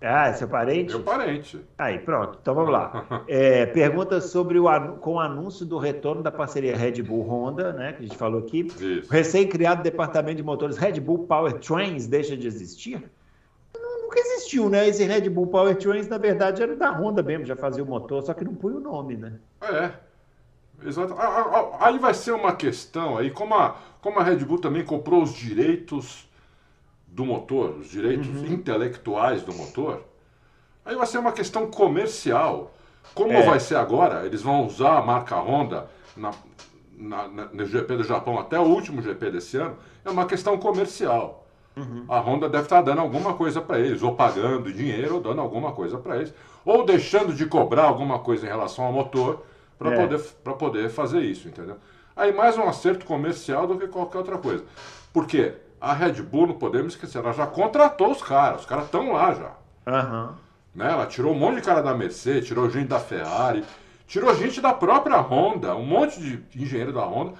Ah, 0.00 0.28
é 0.28 0.32
seu 0.34 0.46
parente? 0.46 0.90
Meu 0.90 1.02
parente. 1.02 1.60
Aí, 1.78 1.98
pronto. 1.98 2.38
Então 2.40 2.54
vamos 2.54 2.70
lá. 2.70 3.24
É, 3.26 3.66
pergunta 3.66 4.20
sobre 4.20 4.58
o 4.58 4.66
com 4.98 5.14
o 5.14 5.20
anúncio 5.20 5.64
do 5.64 5.78
retorno 5.78 6.22
da 6.22 6.30
parceria 6.30 6.76
Red 6.76 7.02
Bull 7.02 7.22
Honda, 7.22 7.72
né? 7.72 7.92
Que 7.92 8.04
a 8.04 8.06
gente 8.06 8.16
falou 8.16 8.40
aqui. 8.40 8.66
Isso. 8.78 9.10
Recém-criado 9.10 9.82
departamento 9.82 10.36
de 10.36 10.42
motores 10.42 10.76
Red 10.76 11.00
Bull 11.00 11.26
Powertrains 11.26 12.06
deixa 12.06 12.36
de 12.36 12.46
existir? 12.46 13.10
Existiu, 14.46 14.70
né? 14.70 14.88
Esse 14.88 15.04
Red 15.04 15.28
Bull 15.28 15.48
Powertrains, 15.48 16.08
na 16.08 16.18
verdade, 16.18 16.62
era 16.62 16.76
da 16.76 16.90
Honda 16.90 17.22
mesmo, 17.22 17.44
já 17.44 17.56
fazia 17.56 17.82
o 17.82 17.86
motor, 17.86 18.22
só 18.22 18.32
que 18.32 18.44
não 18.44 18.54
põe 18.54 18.72
o 18.72 18.80
nome, 18.80 19.16
né? 19.16 19.32
É. 19.60 19.90
Exato. 20.84 21.16
Aí 21.80 21.98
vai 21.98 22.14
ser 22.14 22.32
uma 22.32 22.54
questão 22.54 23.18
aí, 23.18 23.30
como 23.30 23.54
a, 23.54 23.76
como 24.00 24.20
a 24.20 24.22
Red 24.22 24.44
Bull 24.44 24.60
também 24.60 24.84
comprou 24.84 25.22
os 25.22 25.34
direitos 25.34 26.28
do 27.08 27.24
motor, 27.24 27.70
os 27.80 27.88
direitos 27.88 28.28
uhum. 28.28 28.46
intelectuais 28.46 29.42
do 29.42 29.52
motor, 29.52 30.04
aí 30.84 30.94
vai 30.94 31.06
ser 31.06 31.18
uma 31.18 31.32
questão 31.32 31.68
comercial. 31.70 32.72
Como 33.14 33.32
é. 33.32 33.42
vai 33.42 33.58
ser 33.58 33.76
agora? 33.76 34.26
Eles 34.26 34.42
vão 34.42 34.66
usar 34.66 34.98
a 34.98 35.02
marca 35.02 35.36
Honda 35.36 35.88
na, 36.16 36.32
na, 36.96 37.28
na, 37.28 37.44
no 37.46 37.64
GP 37.64 37.96
do 37.96 38.04
Japão 38.04 38.38
até 38.38 38.60
o 38.60 38.64
último 38.64 39.00
GP 39.00 39.30
desse 39.30 39.56
ano, 39.56 39.76
é 40.04 40.10
uma 40.10 40.26
questão 40.26 40.58
comercial. 40.58 41.45
Uhum. 41.76 42.04
A 42.08 42.18
Honda 42.20 42.48
deve 42.48 42.64
estar 42.64 42.80
dando 42.80 43.02
alguma 43.02 43.34
coisa 43.34 43.60
para 43.60 43.78
eles, 43.78 44.02
ou 44.02 44.14
pagando 44.14 44.72
dinheiro, 44.72 45.16
ou 45.16 45.20
dando 45.20 45.40
alguma 45.42 45.72
coisa 45.72 45.98
para 45.98 46.16
eles, 46.16 46.32
ou 46.64 46.84
deixando 46.86 47.34
de 47.34 47.44
cobrar 47.44 47.84
alguma 47.84 48.18
coisa 48.18 48.46
em 48.46 48.48
relação 48.48 48.86
ao 48.86 48.92
motor 48.92 49.44
para 49.78 49.92
é. 49.92 49.96
poder, 49.96 50.18
poder 50.58 50.88
fazer 50.88 51.20
isso, 51.20 51.48
entendeu? 51.48 51.76
Aí 52.16 52.32
mais 52.32 52.56
um 52.56 52.66
acerto 52.66 53.04
comercial 53.04 53.66
do 53.66 53.78
que 53.78 53.86
qualquer 53.88 54.18
outra 54.18 54.38
coisa. 54.38 54.64
Porque 55.12 55.52
a 55.78 55.92
Red 55.92 56.22
Bull, 56.22 56.46
não 56.46 56.54
podemos 56.54 56.94
esquecer, 56.94 57.18
ela 57.18 57.32
já 57.32 57.46
contratou 57.46 58.10
os 58.10 58.22
caras, 58.22 58.60
os 58.60 58.66
caras 58.66 58.86
estão 58.86 59.12
lá 59.12 59.34
já. 59.34 59.52
Uhum. 59.86 60.34
Né? 60.74 60.90
Ela 60.90 61.04
tirou 61.04 61.32
um 61.32 61.38
monte 61.38 61.56
de 61.56 61.62
cara 61.62 61.82
da 61.82 61.94
Mercedes, 61.94 62.48
tirou 62.48 62.70
gente 62.70 62.88
da 62.88 62.98
Ferrari, 62.98 63.62
tirou 64.06 64.34
gente 64.34 64.62
da 64.62 64.72
própria 64.72 65.18
Honda, 65.18 65.76
um 65.76 65.84
monte 65.84 66.18
de 66.18 66.42
engenheiro 66.62 66.92
da 66.92 67.04
Honda. 67.04 67.34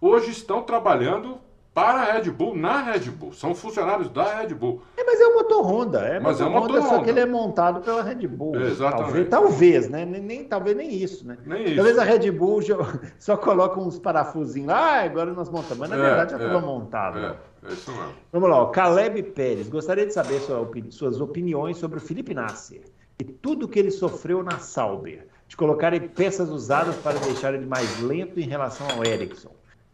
Hoje 0.00 0.32
estão 0.32 0.62
trabalhando 0.62 1.38
para 1.76 2.00
a 2.00 2.12
Red 2.14 2.30
Bull, 2.30 2.56
na 2.56 2.80
Red 2.80 3.10
Bull. 3.10 3.34
São 3.34 3.54
funcionários 3.54 4.08
da 4.08 4.38
Red 4.38 4.54
Bull. 4.54 4.80
É, 4.96 5.04
mas 5.04 5.20
é 5.20 5.26
o 5.26 5.34
motor 5.34 5.62
Honda. 5.62 5.98
É 5.98 6.18
mas 6.18 6.40
motor 6.40 6.46
é 6.46 6.48
o 6.48 6.50
motor 6.50 6.70
Honda, 6.70 6.80
Honda, 6.80 6.88
só 6.88 7.04
que 7.04 7.10
ele 7.10 7.20
é 7.20 7.26
montado 7.26 7.80
pela 7.82 8.02
Red 8.02 8.26
Bull. 8.26 8.58
Exatamente. 8.62 9.26
Talvez, 9.26 9.28
talvez 9.28 9.88
né? 9.90 10.06
Nem, 10.06 10.22
nem, 10.22 10.44
talvez 10.44 10.74
nem 10.74 10.90
isso, 10.90 11.26
né? 11.26 11.36
Nem 11.44 11.64
isso. 11.64 11.74
Talvez 11.74 11.98
a 11.98 12.04
Red 12.04 12.30
Bull 12.30 12.60
só 13.20 13.36
coloca 13.36 13.78
uns 13.78 13.98
parafusinhos 13.98 14.68
lá, 14.68 15.00
ah, 15.00 15.02
agora 15.02 15.34
nós 15.34 15.50
montamos. 15.50 15.76
Mas 15.76 15.90
na 15.90 15.96
é, 15.96 16.00
verdade 16.00 16.30
já 16.30 16.36
estava 16.38 16.56
é, 16.56 16.60
montado. 16.62 17.18
É, 17.18 17.36
é 17.68 17.72
isso 17.74 17.90
mesmo. 17.92 18.14
Vamos 18.32 18.48
lá, 18.48 18.62
ó. 18.62 18.66
Caleb 18.68 19.22
Pérez. 19.22 19.68
Gostaria 19.68 20.06
de 20.06 20.14
saber 20.14 20.40
sua 20.40 20.58
opini 20.58 20.90
suas 20.90 21.20
opiniões 21.20 21.76
sobre 21.76 21.98
o 21.98 22.00
Felipe 22.00 22.32
Nasser 22.32 22.84
e 23.20 23.24
tudo 23.24 23.68
que 23.68 23.78
ele 23.78 23.90
sofreu 23.90 24.42
na 24.42 24.60
Sauber. 24.60 25.26
De 25.46 25.54
colocarem 25.54 26.00
peças 26.00 26.48
usadas 26.48 26.96
para 26.96 27.18
deixar 27.18 27.52
ele 27.52 27.66
mais 27.66 28.00
lento 28.00 28.40
em 28.40 28.48
relação 28.48 28.88
ao 28.88 29.04
Ericsson 29.04 29.50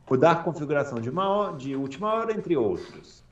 mudar 0.08 0.44
configuração 0.44 1.00
de, 1.00 1.10
uma, 1.10 1.52
de 1.52 1.74
última 1.74 2.12
hora, 2.12 2.32
entre 2.32 2.56
outros. 2.56 3.22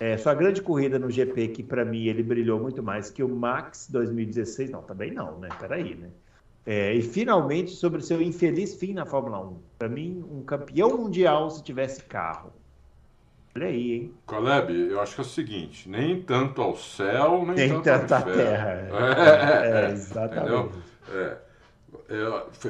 É, 0.00 0.16
sua 0.16 0.34
grande 0.34 0.60
corrida 0.60 0.98
no 0.98 1.10
GP, 1.10 1.48
que 1.48 1.62
para 1.62 1.84
mim 1.84 2.06
ele 2.06 2.22
brilhou 2.22 2.58
muito 2.58 2.82
mais 2.82 3.10
que 3.10 3.22
o 3.22 3.28
Max 3.28 3.88
2016, 3.90 4.70
não, 4.70 4.82
também 4.82 5.12
não, 5.12 5.38
né? 5.38 5.48
Peraí, 5.60 5.94
né? 5.94 6.08
É, 6.66 6.94
e 6.94 7.02
finalmente 7.02 7.72
sobre 7.72 8.02
seu 8.02 8.22
infeliz 8.22 8.74
fim 8.74 8.94
na 8.94 9.04
Fórmula 9.04 9.38
1. 9.38 9.58
Para 9.78 9.88
mim, 9.88 10.24
um 10.30 10.42
campeão 10.42 10.96
mundial 10.96 11.50
se 11.50 11.62
tivesse 11.62 12.02
carro. 12.02 12.52
Olha 13.54 13.66
aí, 13.66 13.92
hein? 13.92 14.14
Caleb, 14.26 14.72
eu 14.90 15.00
acho 15.00 15.14
que 15.14 15.20
é 15.20 15.24
o 15.24 15.26
seguinte: 15.26 15.88
nem 15.88 16.20
tanto 16.22 16.60
ao 16.60 16.76
céu, 16.76 17.44
nem, 17.46 17.54
nem 17.54 17.82
tanto, 17.82 18.08
tanto 18.08 18.14
à 18.14 18.22
terra. 18.22 18.70
É, 18.70 18.88
é, 19.68 19.86
é 19.86 19.90
exatamente. 19.92 20.74
É, 21.08 21.36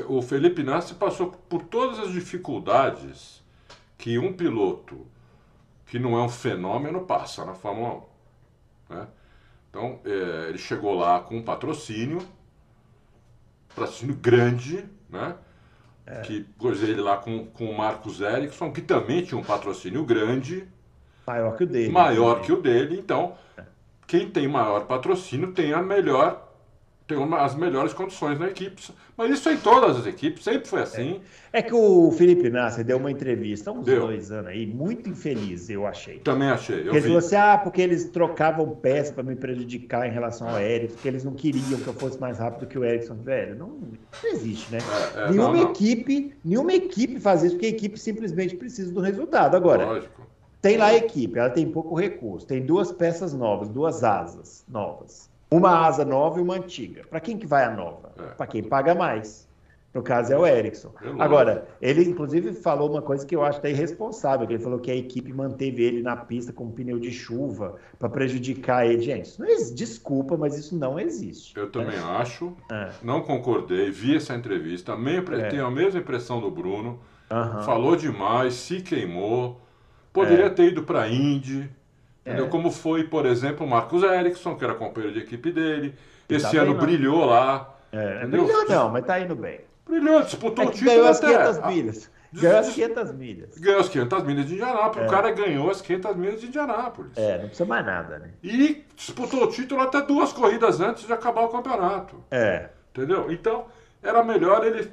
o 0.09 0.21
Felipe 0.21 0.63
Nassi 0.63 0.95
passou 0.95 1.31
por 1.49 1.63
todas 1.63 1.99
as 1.99 2.13
dificuldades 2.13 3.43
que 3.97 4.19
um 4.19 4.33
piloto 4.33 5.07
que 5.87 5.99
não 5.99 6.19
é 6.19 6.23
um 6.23 6.29
fenômeno 6.29 7.03
passa 7.03 7.45
na 7.45 7.55
Fórmula 7.55 8.03
1. 8.91 8.95
Né? 8.95 9.07
Então, 9.71 10.01
é, 10.05 10.49
ele 10.49 10.59
chegou 10.59 10.95
lá 10.95 11.21
com 11.21 11.37
um 11.37 11.43
patrocínio, 11.43 12.19
patrocínio 13.69 14.15
grande, 14.15 14.85
né? 15.09 15.37
É. 16.07 16.21
Que 16.21 16.43
pôs 16.59 16.83
ele 16.83 17.01
lá 17.01 17.17
com, 17.17 17.47
com 17.47 17.71
o 17.71 17.77
Marcos 17.77 18.21
Ericsson, 18.21 18.71
que 18.71 18.83
também 18.83 19.25
tinha 19.25 19.41
um 19.41 19.45
patrocínio 19.45 20.05
grande. 20.05 20.69
Maior 21.27 21.57
que 21.57 21.65
o 21.65 21.67
dele. 21.67 21.93
Maior 21.93 22.41
que 22.43 22.53
o 22.53 22.61
dele. 22.61 22.99
Então, 22.99 23.37
quem 24.07 24.31
tem 24.31 24.47
maior 24.47 24.87
patrocínio 24.87 25.53
tem 25.53 25.73
a 25.73 25.83
melhor 25.83 26.44
tem 27.07 27.19
uma, 27.19 27.45
as 27.45 27.55
melhores 27.55 27.93
condições 27.93 28.39
na 28.39 28.49
equipe. 28.49 28.83
Mas 29.17 29.31
isso 29.31 29.51
em 29.51 29.57
todas 29.59 29.99
as 29.99 30.07
equipes, 30.07 30.43
sempre 30.43 30.67
foi 30.67 30.83
assim. 30.83 31.21
É, 31.53 31.59
é 31.59 31.63
que 31.63 31.75
o 31.75 32.11
Felipe 32.13 32.49
Nasser 32.49 32.85
deu 32.85 32.97
uma 32.97 33.11
entrevista 33.11 33.71
há 33.71 33.73
uns 33.75 33.85
deu. 33.85 34.07
dois 34.07 34.33
anos 34.33 34.49
aí, 34.49 34.67
muito 34.67 35.09
infeliz, 35.09 35.69
eu 35.69 35.87
achei. 35.87 36.19
Também 36.21 36.49
achei. 36.49 36.81
ele 36.81 36.91
vi. 36.93 37.03
falou 37.03 37.19
assim: 37.19 37.37
ah, 37.37 37.61
porque 37.63 37.83
eles 37.83 38.07
trocavam 38.07 38.69
peça 38.71 39.13
para 39.13 39.23
me 39.23 39.37
prejudicar 39.37 40.09
em 40.09 40.13
relação 40.13 40.49
ao 40.49 40.59
Erickson, 40.59 40.95
porque 40.95 41.09
eles 41.09 41.25
não 41.25 41.35
queriam 41.35 41.79
que 41.79 41.87
eu 41.87 41.95
fosse 41.95 42.19
mais 42.19 42.39
rápido 42.39 42.67
que 42.67 42.79
o 42.79 42.85
Erickson. 42.85 43.15
Velho, 43.15 43.55
não, 43.55 43.69
não 43.69 44.31
existe, 44.31 44.73
né? 44.73 44.79
É, 45.15 45.21
é, 45.21 45.31
nenhuma 45.31 45.53
não, 45.53 45.63
não. 45.63 45.71
equipe, 45.71 46.35
nenhuma 46.43 46.73
equipe 46.73 47.21
faz 47.21 47.43
isso, 47.43 47.55
porque 47.55 47.67
a 47.67 47.71
equipe 47.71 47.99
simplesmente 47.99 48.57
precisa 48.57 48.93
do 48.93 49.01
resultado. 49.01 49.57
Agora. 49.57 49.85
Lógico. 49.85 50.25
Tem 50.61 50.79
lá 50.79 50.87
a 50.87 50.95
equipe, 50.95 51.39
ela 51.39 51.51
tem 51.51 51.71
pouco 51.71 51.95
recurso, 51.95 52.47
tem 52.47 52.65
duas 52.65 52.91
peças 52.91 53.35
novas, 53.35 53.69
duas 53.69 54.03
asas 54.03 54.65
novas 54.67 55.29
uma 55.57 55.87
asa 55.87 56.05
nova 56.05 56.39
e 56.39 56.43
uma 56.43 56.55
antiga. 56.55 57.05
Para 57.09 57.21
quem 57.21 57.39
que 57.39 57.47
vai 57.47 57.65
a 57.65 57.71
nova? 57.71 58.13
É. 58.19 58.23
Para 58.35 58.47
quem 58.47 58.63
paga 58.63 58.95
mais. 58.95 59.49
No 59.95 60.03
caso 60.03 60.33
é 60.33 60.37
o 60.37 60.45
Erickson. 60.45 60.93
É 61.01 61.23
Agora, 61.23 61.69
ele 61.81 62.03
inclusive 62.03 62.53
falou 62.53 62.91
uma 62.91 63.01
coisa 63.01 63.25
que 63.25 63.37
eu 63.37 63.45
acho 63.45 63.59
até 63.59 63.71
irresponsável, 63.71 64.45
que 64.45 64.55
ele 64.55 64.63
falou 64.63 64.81
que 64.81 64.91
a 64.91 64.97
equipe 64.97 65.33
manteve 65.33 65.85
ele 65.85 66.03
na 66.03 66.17
pista 66.17 66.53
com 66.53 66.65
um 66.65 66.73
pneu 66.73 66.99
de 66.99 67.13
chuva 67.13 67.77
para 67.97 68.09
prejudicar 68.09 68.85
ele. 68.85 69.01
Gente, 69.01 69.27
isso 69.27 69.41
não 69.41 69.49
existe. 69.49 69.75
desculpa, 69.75 70.37
mas 70.37 70.59
isso 70.59 70.77
não 70.77 70.99
existe. 70.99 71.57
Eu 71.57 71.71
também 71.71 71.97
né? 71.97 72.03
acho. 72.19 72.53
É. 72.73 72.91
Não 73.05 73.23
concordei, 73.23 73.89
vi 73.93 74.17
essa 74.17 74.35
entrevista, 74.35 74.93
também 74.93 75.19
é. 75.19 75.49
tenho 75.49 75.65
a 75.65 75.71
mesma 75.71 76.01
impressão 76.01 76.41
do 76.41 76.51
Bruno. 76.51 76.99
Uhum. 77.31 77.63
Falou 77.63 77.95
demais, 77.95 78.55
se 78.55 78.81
queimou. 78.81 79.61
Poderia 80.13 80.47
é. 80.47 80.51
ter 80.51 80.73
ido 80.73 80.83
para 80.83 81.03
a 81.03 81.09
Indy. 81.09 81.71
Entendeu? 82.25 82.47
É. 82.47 82.49
Como 82.49 82.71
foi, 82.71 83.05
por 83.05 83.27
exemplo, 83.27 83.67
o 83.67 83.69
Marcos 83.69 84.03
Erickson, 84.03 84.57
que 84.57 84.65
era 84.65 84.75
companheiro 84.75 85.15
de 85.15 85.25
equipe 85.25 85.53
dele. 85.53 85.95
Esse 86.29 86.57
tá 86.57 86.63
ano 86.63 86.75
bem, 86.75 86.87
brilhou 86.87 87.27
lá. 87.27 87.77
É, 87.93 88.27
brilhou 88.27 88.69
não, 88.69 88.89
mas 88.89 89.05
tá 89.05 89.21
indo 89.21 89.37
bem. 89.37 89.61
Brilhou, 89.87 90.23
disputou 90.23 90.65
é 90.65 90.69
o 90.69 90.71
título 90.71 90.91
ganhou 90.91 91.09
as 91.09 91.21
500 91.21 91.67
milhas. 91.67 92.11
Ganhou 92.33 92.59
as 92.59 92.69
500 92.71 93.13
milhas. 93.13 93.59
Ganhou 93.59 93.81
as 93.81 93.89
500 93.89 94.25
milhas 94.25 94.47
de 94.47 94.55
Indianápolis. 94.55 95.05
É. 95.05 95.07
O 95.07 95.11
cara 95.11 95.31
ganhou 95.31 95.71
as 95.71 95.81
500 95.83 96.17
milhas 96.17 96.41
de 96.41 96.47
Indianápolis. 96.47 97.13
É, 97.17 97.39
não 97.39 97.47
precisa 97.47 97.65
mais 97.67 97.87
nada, 97.87 98.19
né? 98.19 98.31
E 98.43 98.85
disputou 98.97 99.45
o 99.45 99.47
título 99.49 99.83
até 99.83 100.01
duas 100.01 100.33
corridas 100.33 100.81
antes 100.81 101.07
de 101.07 101.13
acabar 101.13 101.43
o 101.43 101.49
campeonato. 101.49 102.17
É. 102.31 102.71
Entendeu? 102.93 103.31
Então, 103.31 103.67
era 104.03 104.25
melhor 104.25 104.67
ele 104.67 104.91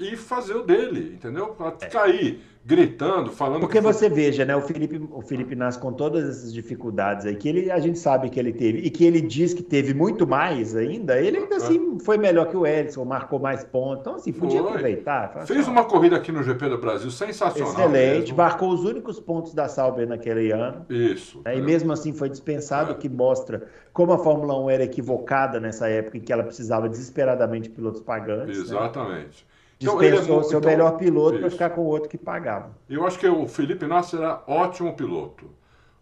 ir 0.00 0.16
fazer 0.16 0.54
o 0.54 0.62
dele, 0.62 1.14
entendeu? 1.14 1.48
Pra 1.48 1.74
é. 1.80 1.86
cair 1.86 2.42
gritando, 2.66 3.30
falando. 3.30 3.60
Porque 3.60 3.80
você 3.80 4.08
veja, 4.08 4.44
né? 4.44 4.56
O 4.56 4.60
Felipe, 4.60 5.00
o 5.12 5.22
Felipe 5.22 5.54
nasce 5.54 5.78
com 5.78 5.92
todas 5.92 6.28
essas 6.28 6.52
dificuldades 6.52 7.24
aí, 7.24 7.36
que 7.36 7.48
ele, 7.48 7.70
a 7.70 7.78
gente 7.78 7.96
sabe 7.96 8.28
que 8.28 8.40
ele 8.40 8.52
teve, 8.52 8.78
e 8.78 8.90
que 8.90 9.04
ele 9.04 9.20
diz 9.20 9.54
que 9.54 9.62
teve 9.62 9.94
muito 9.94 10.26
mais 10.26 10.74
ainda, 10.74 11.16
ele 11.16 11.38
ainda 11.38 11.56
assim 11.56 12.00
foi 12.00 12.18
melhor 12.18 12.48
que 12.48 12.56
o 12.56 12.66
Edson, 12.66 13.04
marcou 13.04 13.38
mais 13.38 13.62
pontos. 13.62 14.00
Então, 14.00 14.14
assim, 14.16 14.32
podia 14.32 14.58
foi. 14.60 14.68
aproveitar. 14.68 15.46
Fez 15.46 15.68
uma 15.68 15.84
corrida 15.84 16.16
aqui 16.16 16.32
no 16.32 16.42
GP 16.42 16.68
do 16.68 16.78
Brasil 16.78 17.08
sensacional. 17.08 17.72
Excelente, 17.72 18.20
mesmo. 18.20 18.36
marcou 18.36 18.70
os 18.70 18.84
únicos 18.84 19.20
pontos 19.20 19.54
da 19.54 19.68
Sauber 19.68 20.08
naquele 20.08 20.50
ano. 20.50 20.84
Isso. 20.90 21.40
Né? 21.44 21.56
E 21.58 21.62
mesmo 21.62 21.92
assim 21.92 22.12
foi 22.12 22.28
dispensado, 22.28 22.90
é. 22.90 22.94
que 22.94 23.08
mostra 23.08 23.68
como 23.92 24.12
a 24.12 24.18
Fórmula 24.18 24.58
1 24.58 24.70
era 24.70 24.82
equivocada 24.82 25.60
nessa 25.60 25.88
época 25.88 26.18
em 26.18 26.20
que 26.20 26.32
ela 26.32 26.42
precisava 26.42 26.88
desesperadamente 26.88 27.68
de 27.68 27.76
pilotos 27.76 28.00
pagantes. 28.00 28.58
Né? 28.58 28.64
Exatamente. 28.64 29.46
Né? 29.48 29.55
Então, 29.80 29.98
dispensou 29.98 30.40
é, 30.40 30.44
seu 30.44 30.58
então, 30.58 30.70
melhor 30.70 30.96
piloto 30.96 31.38
para 31.38 31.50
ficar 31.50 31.70
com 31.70 31.82
o 31.82 31.84
outro 31.84 32.08
que 32.08 32.16
pagava. 32.16 32.70
Eu 32.88 33.06
acho 33.06 33.18
que 33.18 33.28
o 33.28 33.46
Felipe 33.46 33.86
Nasser 33.86 34.20
era 34.20 34.42
ótimo 34.46 34.94
piloto. 34.94 35.50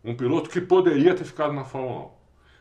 Um 0.04 0.14
piloto 0.14 0.48
que 0.48 0.60
poderia 0.60 1.14
ter 1.14 1.24
ficado 1.24 1.52
na 1.52 1.64
Fórmula 1.64 2.04
1. 2.04 2.08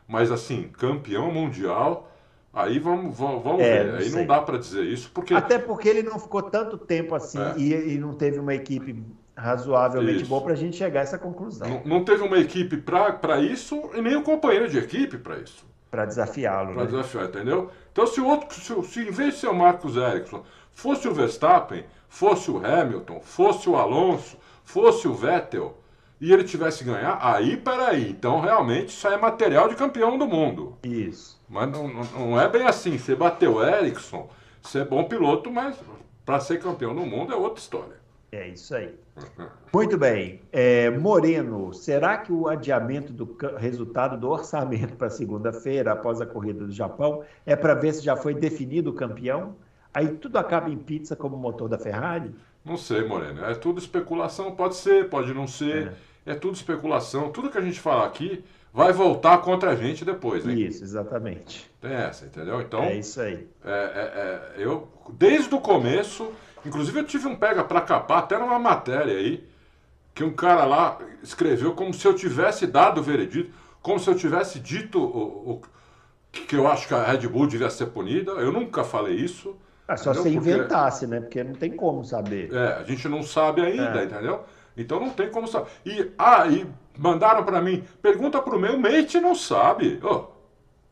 Mas 0.08 0.32
assim, 0.32 0.70
campeão 0.70 1.32
mundial, 1.32 2.10
aí 2.52 2.80
vamos, 2.80 3.18
vamos, 3.18 3.44
vamos 3.44 3.62
é, 3.62 3.84
ver. 3.84 3.92
Não 3.92 3.98
aí 4.00 4.10
sei. 4.10 4.20
não 4.20 4.28
dá 4.28 4.42
para 4.42 4.58
dizer 4.58 4.84
isso. 4.84 5.12
porque 5.14 5.34
Até 5.34 5.60
porque 5.60 5.88
ele 5.88 6.04
não 6.04 6.18
ficou 6.18 6.42
tanto 6.42 6.78
tempo 6.78 7.14
assim 7.14 7.40
é. 7.40 7.54
e, 7.58 7.94
e, 7.94 8.00
não 8.00 8.14
teve 8.14 8.40
uma 8.40 8.54
equipe 8.56 9.04
razoavelmente 9.36 10.22
isso. 10.22 10.30
boa 10.30 10.42
para 10.42 10.54
a 10.54 10.56
gente 10.56 10.78
chegar 10.78 11.02
a 11.02 11.04
essa 11.04 11.18
conclusão. 11.18 11.68
Não, 11.68 11.98
não 11.98 12.06
teve 12.06 12.24
uma 12.24 12.38
equipe 12.38 12.78
para 12.78 13.40
isso 13.40 13.90
e 13.94 14.02
nem 14.02 14.16
um 14.16 14.24
companheiro 14.24 14.68
de 14.68 14.80
equipe 14.80 15.18
para 15.18 15.38
isso. 15.38 15.66
Para 15.92 16.06
desafiá-lo. 16.06 16.74
Para 16.74 16.86
né? 16.86 16.90
desafiar, 16.90 17.26
entendeu? 17.26 17.70
Então, 17.92 18.08
se 18.08 18.20
o 18.20 18.26
outro, 18.26 18.60
se, 18.60 18.84
se 18.84 19.02
em 19.02 19.12
vez 19.12 19.36
de 19.36 19.42
ser 19.42 19.48
o 19.48 19.54
Marcos 19.54 19.96
Ericsson 19.96 20.44
Fosse 20.74 21.08
o 21.08 21.14
Verstappen, 21.14 21.86
fosse 22.08 22.50
o 22.52 22.66
Hamilton, 22.66 23.20
fosse 23.22 23.70
o 23.70 23.76
Alonso, 23.76 24.38
fosse 24.64 25.08
o 25.08 25.14
Vettel, 25.14 25.78
e 26.20 26.32
ele 26.32 26.44
tivesse 26.44 26.84
ganhar, 26.84 27.20
aí 27.22 27.58
peraí, 27.58 28.10
então 28.10 28.40
realmente 28.40 28.90
isso 28.90 29.08
é 29.08 29.18
material 29.18 29.68
de 29.68 29.76
campeão 29.76 30.18
do 30.18 30.26
mundo. 30.26 30.78
Isso. 30.84 31.38
Mas 31.50 31.70
não, 31.70 31.88
não 31.88 32.40
é 32.40 32.48
bem 32.48 32.66
assim. 32.66 32.98
Você 32.98 33.14
bateu 33.14 33.56
o 33.56 33.64
Ericsson, 33.64 34.30
você 34.62 34.80
é 34.80 34.86
bom 34.86 35.04
piloto, 35.04 35.52
mas 35.52 35.76
para 36.26 36.40
ser 36.40 36.62
campeão 36.62 36.96
do 36.96 37.02
mundo 37.02 37.34
é 37.34 37.36
outra 37.36 37.60
história. 37.60 38.02
É 38.32 38.48
isso 38.48 38.74
aí. 38.74 38.96
Muito 39.72 39.98
bem. 39.98 40.42
É, 40.52 40.90
Moreno, 40.90 41.74
será 41.74 42.18
que 42.18 42.32
o 42.32 42.48
adiamento 42.48 43.14
do 43.14 43.38
resultado 43.58 44.18
do 44.18 44.30
orçamento 44.30 44.96
para 44.96 45.10
segunda-feira, 45.10 45.92
após 45.92 46.20
a 46.20 46.26
corrida 46.26 46.66
do 46.66 46.72
Japão, 46.72 47.24
é 47.46 47.56
para 47.56 47.76
ver 47.76 47.94
se 47.94 48.02
já 48.02 48.16
foi 48.16 48.34
definido 48.34 48.90
o 48.90 48.94
campeão? 48.94 49.56
Aí 49.94 50.08
tudo 50.08 50.38
acaba 50.38 50.70
em 50.70 50.78
pizza 50.78 51.16
como 51.16 51.36
o 51.36 51.40
motor 51.40 51.70
da 51.70 51.78
Ferrari? 51.78 52.34
Não 52.66 52.78
sei, 52.78 53.06
Moreno. 53.06 53.46
É 53.46 53.54
tudo 53.54 53.80
especulação. 53.80 54.56
Pode 54.56 54.76
ser, 54.76 55.10
pode 55.10 55.34
não 55.34 55.48
ser. 55.48 55.94
É. 56.26 56.32
é 56.32 56.36
tudo 56.36 56.56
especulação. 56.56 57.32
Tudo 57.32 57.50
que 57.50 57.58
a 57.58 57.62
gente 57.62 57.80
falar 57.80 58.06
aqui 58.06 58.44
vai 58.74 58.92
voltar 58.92 59.38
contra 59.40 59.72
a 59.72 59.76
gente 59.76 60.04
depois, 60.04 60.48
hein? 60.48 60.60
Isso, 60.60 60.84
exatamente. 60.84 61.70
Tem 61.80 61.94
essa, 61.94 62.26
entendeu? 62.26 62.60
Então. 62.60 62.82
É 62.82 62.96
isso 62.96 63.22
aí. 63.22 63.48
É, 63.64 63.72
é, 63.72 64.60
é, 64.60 64.64
eu, 64.64 64.88
desde 65.12 65.54
o 65.54 65.62
começo, 65.62 66.34
inclusive 66.66 67.00
eu 67.00 67.06
tive 67.06 67.28
um 67.28 67.36
pega 67.36 67.64
para 67.64 67.82
capar, 67.82 68.20
até 68.20 68.40
numa 68.40 68.58
matéria 68.58 69.16
aí, 69.16 69.48
que 70.16 70.24
um 70.24 70.34
cara 70.34 70.66
lá 70.66 70.98
escreveu 71.22 71.74
como 71.74 71.94
se 71.94 72.08
eu 72.08 72.16
tivesse 72.16 72.66
dado 72.66 73.00
o 73.00 73.04
veredito, 73.04 73.54
como 73.82 74.00
se 74.00 74.10
eu 74.10 74.16
tivesse 74.16 74.60
dito 74.60 75.00
o, 75.00 75.52
o 75.52 75.62
que 76.32 76.56
eu 76.56 76.68
acho 76.68 76.88
que 76.88 76.96
a 76.96 77.04
Red 77.04 77.28
Bull 77.28 77.46
devia 77.46 77.70
ser 77.70 77.88
punida. 77.88 78.32
Eu 78.32 78.52
nunca 78.52 78.84
falei 78.84 79.16
isso. 79.16 79.56
É 79.88 79.98
só 79.98 80.14
se 80.14 80.30
inventasse, 80.30 81.06
né? 81.06 81.20
Porque 81.20 81.44
não 81.44 81.54
tem 81.54 81.72
como 81.72 82.04
saber. 82.04 82.54
É, 82.54 82.74
a 82.80 82.84
gente 82.84 83.08
não 83.10 83.22
sabe 83.22 83.62
ainda, 83.62 84.02
é. 84.02 84.06
entendeu? 84.06 84.42
Então 84.78 85.00
não 85.00 85.10
tem 85.10 85.30
como 85.30 85.48
saber. 85.48 85.68
E, 85.86 86.12
ah, 86.18 86.48
e 86.48 86.66
mandaram 86.98 87.44
para 87.44 87.62
mim, 87.62 87.84
pergunta 88.02 88.42
pro 88.42 88.60
meu 88.60 88.78
mate 88.78 89.20
não 89.20 89.36
sabe. 89.36 90.00
Oh. 90.04 90.34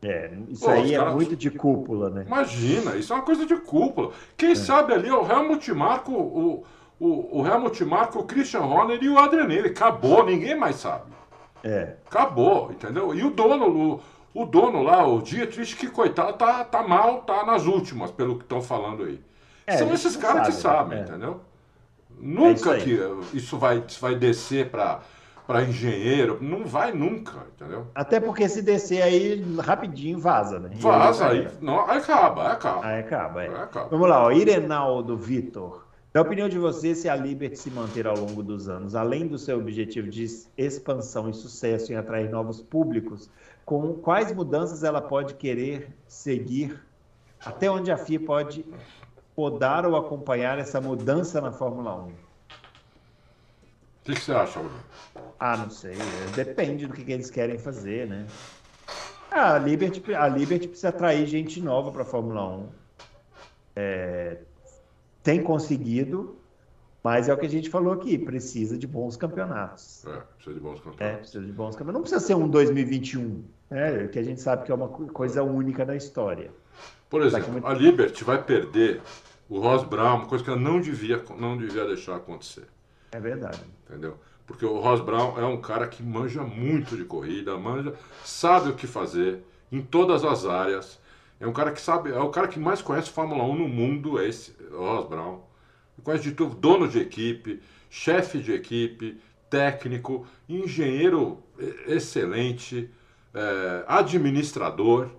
É, 0.04 0.32
isso 0.48 0.68
aí 0.68 0.94
é 0.94 0.98
caras... 0.98 1.14
muito 1.14 1.36
de 1.36 1.50
cúpula, 1.50 2.10
né? 2.10 2.24
Imagina, 2.26 2.96
isso 2.96 3.12
é 3.12 3.16
uma 3.16 3.24
coisa 3.24 3.46
de 3.46 3.56
cúpula. 3.56 4.12
Quem 4.36 4.50
é. 4.50 4.54
sabe 4.56 4.92
ali 4.92 5.08
é 5.08 5.14
o 5.14 5.24
Helmut 5.24 5.72
Marko, 5.72 6.12
o, 6.12 6.64
o, 6.98 7.40
o 7.40 7.46
Helmut 7.46 7.84
Marko, 7.84 8.18
o 8.18 8.24
Christian 8.24 8.62
Horner 8.62 8.98
e 9.00 9.08
o 9.08 9.18
Adrian 9.18 9.64
Acabou, 9.64 10.24
ninguém 10.26 10.56
mais 10.56 10.76
sabe. 10.76 11.12
É. 11.62 11.94
Acabou, 12.06 12.72
entendeu? 12.72 13.14
E 13.14 13.22
o 13.22 13.30
dono, 13.30 14.00
o, 14.34 14.44
dono 14.46 14.82
lá, 14.82 15.06
o 15.06 15.20
Dietrich, 15.20 15.76
que 15.76 15.88
coitado, 15.88 16.34
tá, 16.34 16.64
tá 16.64 16.82
mal, 16.82 17.22
tá 17.22 17.44
nas 17.44 17.66
últimas, 17.66 18.10
pelo 18.10 18.36
que 18.36 18.44
estão 18.44 18.62
falando 18.62 19.04
aí. 19.04 19.20
É, 19.66 19.76
São 19.76 19.92
esses 19.92 20.16
caras 20.16 20.48
que 20.48 20.54
sabem, 20.54 20.98
é. 20.98 21.02
entendeu? 21.02 21.40
Nunca 22.18 22.74
é 22.74 22.78
isso 22.78 23.30
que 23.30 23.36
isso 23.36 23.58
vai, 23.58 23.84
vai 24.00 24.14
descer 24.14 24.70
para 24.70 25.00
para 25.46 25.64
engenheiro, 25.64 26.38
não 26.40 26.64
vai 26.64 26.92
nunca, 26.92 27.46
entendeu? 27.54 27.88
Até 27.94 28.20
porque 28.20 28.48
se 28.48 28.62
descer 28.62 29.02
aí 29.02 29.44
rapidinho 29.58 30.18
vaza, 30.18 30.58
né? 30.58 30.70
vaza, 30.74 31.28
aí, 31.28 31.48
não, 31.60 31.88
aí 31.88 31.98
acaba, 31.98 32.46
aí 32.46 32.52
acaba. 32.52 32.86
Aí 32.86 33.00
acaba, 33.00 33.42
é. 33.42 33.48
aí 33.48 33.54
acaba. 33.54 33.88
Vamos 33.88 34.08
lá, 34.08 34.24
ó, 34.24 34.30
Irenaldo 34.30 35.16
Vitor. 35.16 35.84
Na 36.12 36.20
opinião 36.20 36.46
de 36.46 36.58
você, 36.58 36.94
se 36.94 37.08
a 37.08 37.16
Liberty 37.16 37.58
se 37.58 37.70
manter 37.70 38.06
ao 38.06 38.16
longo 38.16 38.42
dos 38.42 38.68
anos, 38.68 38.94
além 38.94 39.26
do 39.26 39.38
seu 39.38 39.58
objetivo 39.58 40.10
de 40.10 40.26
expansão 40.58 41.30
e 41.30 41.34
sucesso 41.34 41.90
em 41.90 41.96
atrair 41.96 42.28
novos 42.28 42.60
públicos, 42.60 43.30
com 43.64 43.94
quais 43.94 44.30
mudanças 44.34 44.84
ela 44.84 45.00
pode 45.00 45.34
querer 45.34 45.88
seguir 46.06 46.78
Até 47.44 47.70
onde 47.70 47.90
a 47.90 47.96
FIA 47.96 48.20
pode 48.20 48.64
podar 49.34 49.84
ou 49.84 49.96
acompanhar 49.96 50.58
essa 50.58 50.80
mudança 50.80 51.40
na 51.40 51.50
Fórmula 51.50 51.94
1? 52.04 52.08
O 52.08 52.12
que, 54.04 54.14
que, 54.14 54.20
você 54.20 54.32
acha, 54.32 54.60
Bruno? 54.60 54.80
Ah, 55.38 55.56
não 55.56 55.70
sei. 55.70 55.94
Depende 56.34 56.86
do 56.86 56.92
que, 56.92 57.04
que 57.04 57.12
eles 57.12 57.30
querem 57.30 57.58
fazer, 57.58 58.06
né? 58.06 58.26
Ah, 59.30 59.54
a 59.54 59.58
Liberty, 59.58 60.14
a 60.14 60.28
Liberty 60.28 60.68
precisa 60.68 60.90
atrair 60.90 61.26
gente 61.26 61.60
nova 61.60 61.90
para 61.90 62.02
a 62.02 62.04
Fórmula 62.04 62.48
1. 62.48 62.68
É, 63.74 64.38
tem 65.22 65.42
conseguido, 65.42 66.36
mas 67.02 67.28
é 67.28 67.34
o 67.34 67.36
que 67.36 67.46
a 67.46 67.50
gente 67.50 67.68
falou 67.68 67.92
aqui, 67.92 68.16
precisa 68.16 68.78
de 68.78 68.86
bons 68.86 69.16
campeonatos. 69.16 70.04
É, 70.06 70.20
precisa 70.34 70.54
de 70.54 70.60
bons 70.60 70.80
campeonatos. 70.80 71.06
É, 71.06 71.16
precisa 71.16 71.44
de 71.44 71.52
bons 71.52 71.76
campeonatos. 71.76 71.94
Não 71.94 72.00
precisa 72.02 72.20
ser 72.20 72.34
um 72.34 72.48
2021, 72.48 73.44
né, 73.70 74.06
que 74.08 74.18
a 74.18 74.22
gente 74.22 74.40
sabe 74.40 74.64
que 74.64 74.72
é 74.72 74.74
uma 74.74 74.88
coisa 74.88 75.42
única 75.42 75.84
na 75.84 75.96
história. 75.96 76.50
Por 77.10 77.22
exemplo, 77.22 77.52
muito... 77.52 77.66
a 77.66 77.74
Liberty 77.74 78.24
vai 78.24 78.42
perder 78.42 79.02
o 79.48 79.60
Ross 79.60 79.84
Brown, 79.84 80.16
uma 80.16 80.26
coisa 80.26 80.42
que 80.42 80.48
ela 80.48 80.58
não 80.58 80.80
devia, 80.80 81.22
não 81.38 81.58
devia 81.58 81.84
deixar 81.84 82.16
acontecer. 82.16 82.64
É 83.10 83.20
verdade. 83.20 83.60
Entendeu? 83.86 84.16
Porque 84.46 84.64
o 84.64 84.78
Ross 84.78 85.00
Brown 85.00 85.38
é 85.38 85.44
um 85.44 85.60
cara 85.60 85.86
que 85.86 86.02
manja 86.02 86.42
muito 86.42 86.96
de 86.96 87.04
corrida, 87.04 87.56
manja, 87.58 87.94
sabe 88.24 88.70
o 88.70 88.74
que 88.74 88.86
fazer 88.86 89.42
em 89.70 89.82
todas 89.82 90.24
as 90.24 90.46
áreas. 90.46 90.98
É 91.42 91.46
um 91.46 91.52
cara 91.52 91.72
que 91.72 91.80
sabe, 91.80 92.12
é 92.12 92.20
o 92.20 92.30
cara 92.30 92.46
que 92.46 92.56
mais 92.56 92.80
conhece 92.80 93.10
Fórmula 93.10 93.42
1 93.42 93.56
no 93.56 93.68
mundo, 93.68 94.16
é 94.20 94.28
esse, 94.28 94.54
Ross 94.70 95.08
Brown. 95.08 95.40
Conhece 96.04 96.22
de 96.22 96.32
tudo, 96.36 96.54
dono 96.54 96.86
de 96.86 97.00
equipe, 97.00 97.60
chefe 97.90 98.38
de 98.38 98.52
equipe, 98.52 99.20
técnico, 99.50 100.24
engenheiro 100.48 101.42
excelente, 101.88 102.88
é, 103.34 103.84
administrador, 103.88 105.10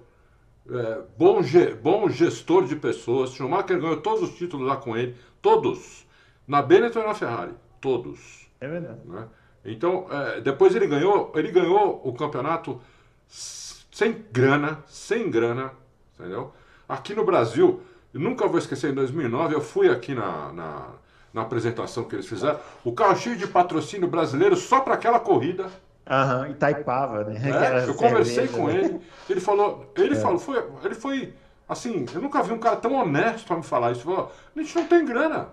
é, 0.69 1.01
bom, 1.17 1.41
bom 1.81 2.07
gestor 2.07 2.67
de 2.67 2.77
pessoas. 2.77 3.33
Schumacher 3.33 3.77
ganhou 3.77 3.97
todos 3.97 4.29
os 4.29 4.37
títulos 4.37 4.65
lá 4.65 4.77
com 4.77 4.95
ele, 4.95 5.17
todos. 5.41 6.07
Na 6.47 6.61
Benetton 6.61 7.01
e 7.01 7.05
na 7.05 7.13
Ferrari, 7.13 7.51
todos. 7.81 8.49
É 8.61 8.67
verdade. 8.69 9.01
Né? 9.03 9.27
Então, 9.65 10.07
é, 10.09 10.39
depois 10.39 10.73
ele 10.73 10.87
ganhou, 10.87 11.33
ele 11.35 11.51
ganhou 11.51 11.99
o 12.01 12.13
campeonato 12.13 12.79
sem 13.27 14.25
grana, 14.31 14.81
sem 14.87 15.29
grana, 15.29 15.82
entendeu? 16.17 16.53
Aqui 16.87 17.13
no 17.13 17.25
Brasil, 17.25 17.81
nunca 18.13 18.47
vou 18.47 18.57
esquecer, 18.57 18.91
em 18.91 18.95
2009 18.95 19.55
eu 19.55 19.61
fui 19.61 19.89
aqui 19.89 20.13
na, 20.13 20.51
na, 20.53 20.85
na 21.33 21.41
apresentação 21.41 22.03
que 22.03 22.15
eles 22.15 22.27
fizeram, 22.27 22.59
o 22.83 22.93
carro 22.93 23.15
cheio 23.15 23.35
de 23.35 23.47
patrocínio 23.47 24.07
brasileiro 24.07 24.55
só 24.55 24.81
para 24.81 24.93
aquela 24.93 25.19
corrida. 25.19 25.67
Aham, 26.09 26.49
Itaipava, 26.49 27.23
né? 27.23 27.39
É, 27.43 27.89
eu 27.89 27.95
conversei 27.95 28.47
cerveja, 28.47 28.57
com 28.57 28.67
né? 28.67 28.75
ele, 28.75 29.01
ele 29.29 29.39
falou, 29.39 29.91
ele 29.95 30.15
é. 30.15 30.19
falou, 30.19 30.37
foi, 30.37 30.63
ele 30.83 30.95
foi, 30.95 31.33
assim, 31.67 32.05
eu 32.13 32.21
nunca 32.21 32.43
vi 32.43 32.51
um 32.51 32.59
cara 32.59 32.75
tão 32.75 32.93
honesto 32.93 33.47
para 33.47 33.55
me 33.55 33.63
falar 33.63 33.91
isso. 33.91 34.01
Ele 34.01 34.15
falou, 34.15 34.31
a 34.55 34.59
gente 34.59 34.75
não 34.75 34.85
tem 34.85 35.05
grana. 35.05 35.47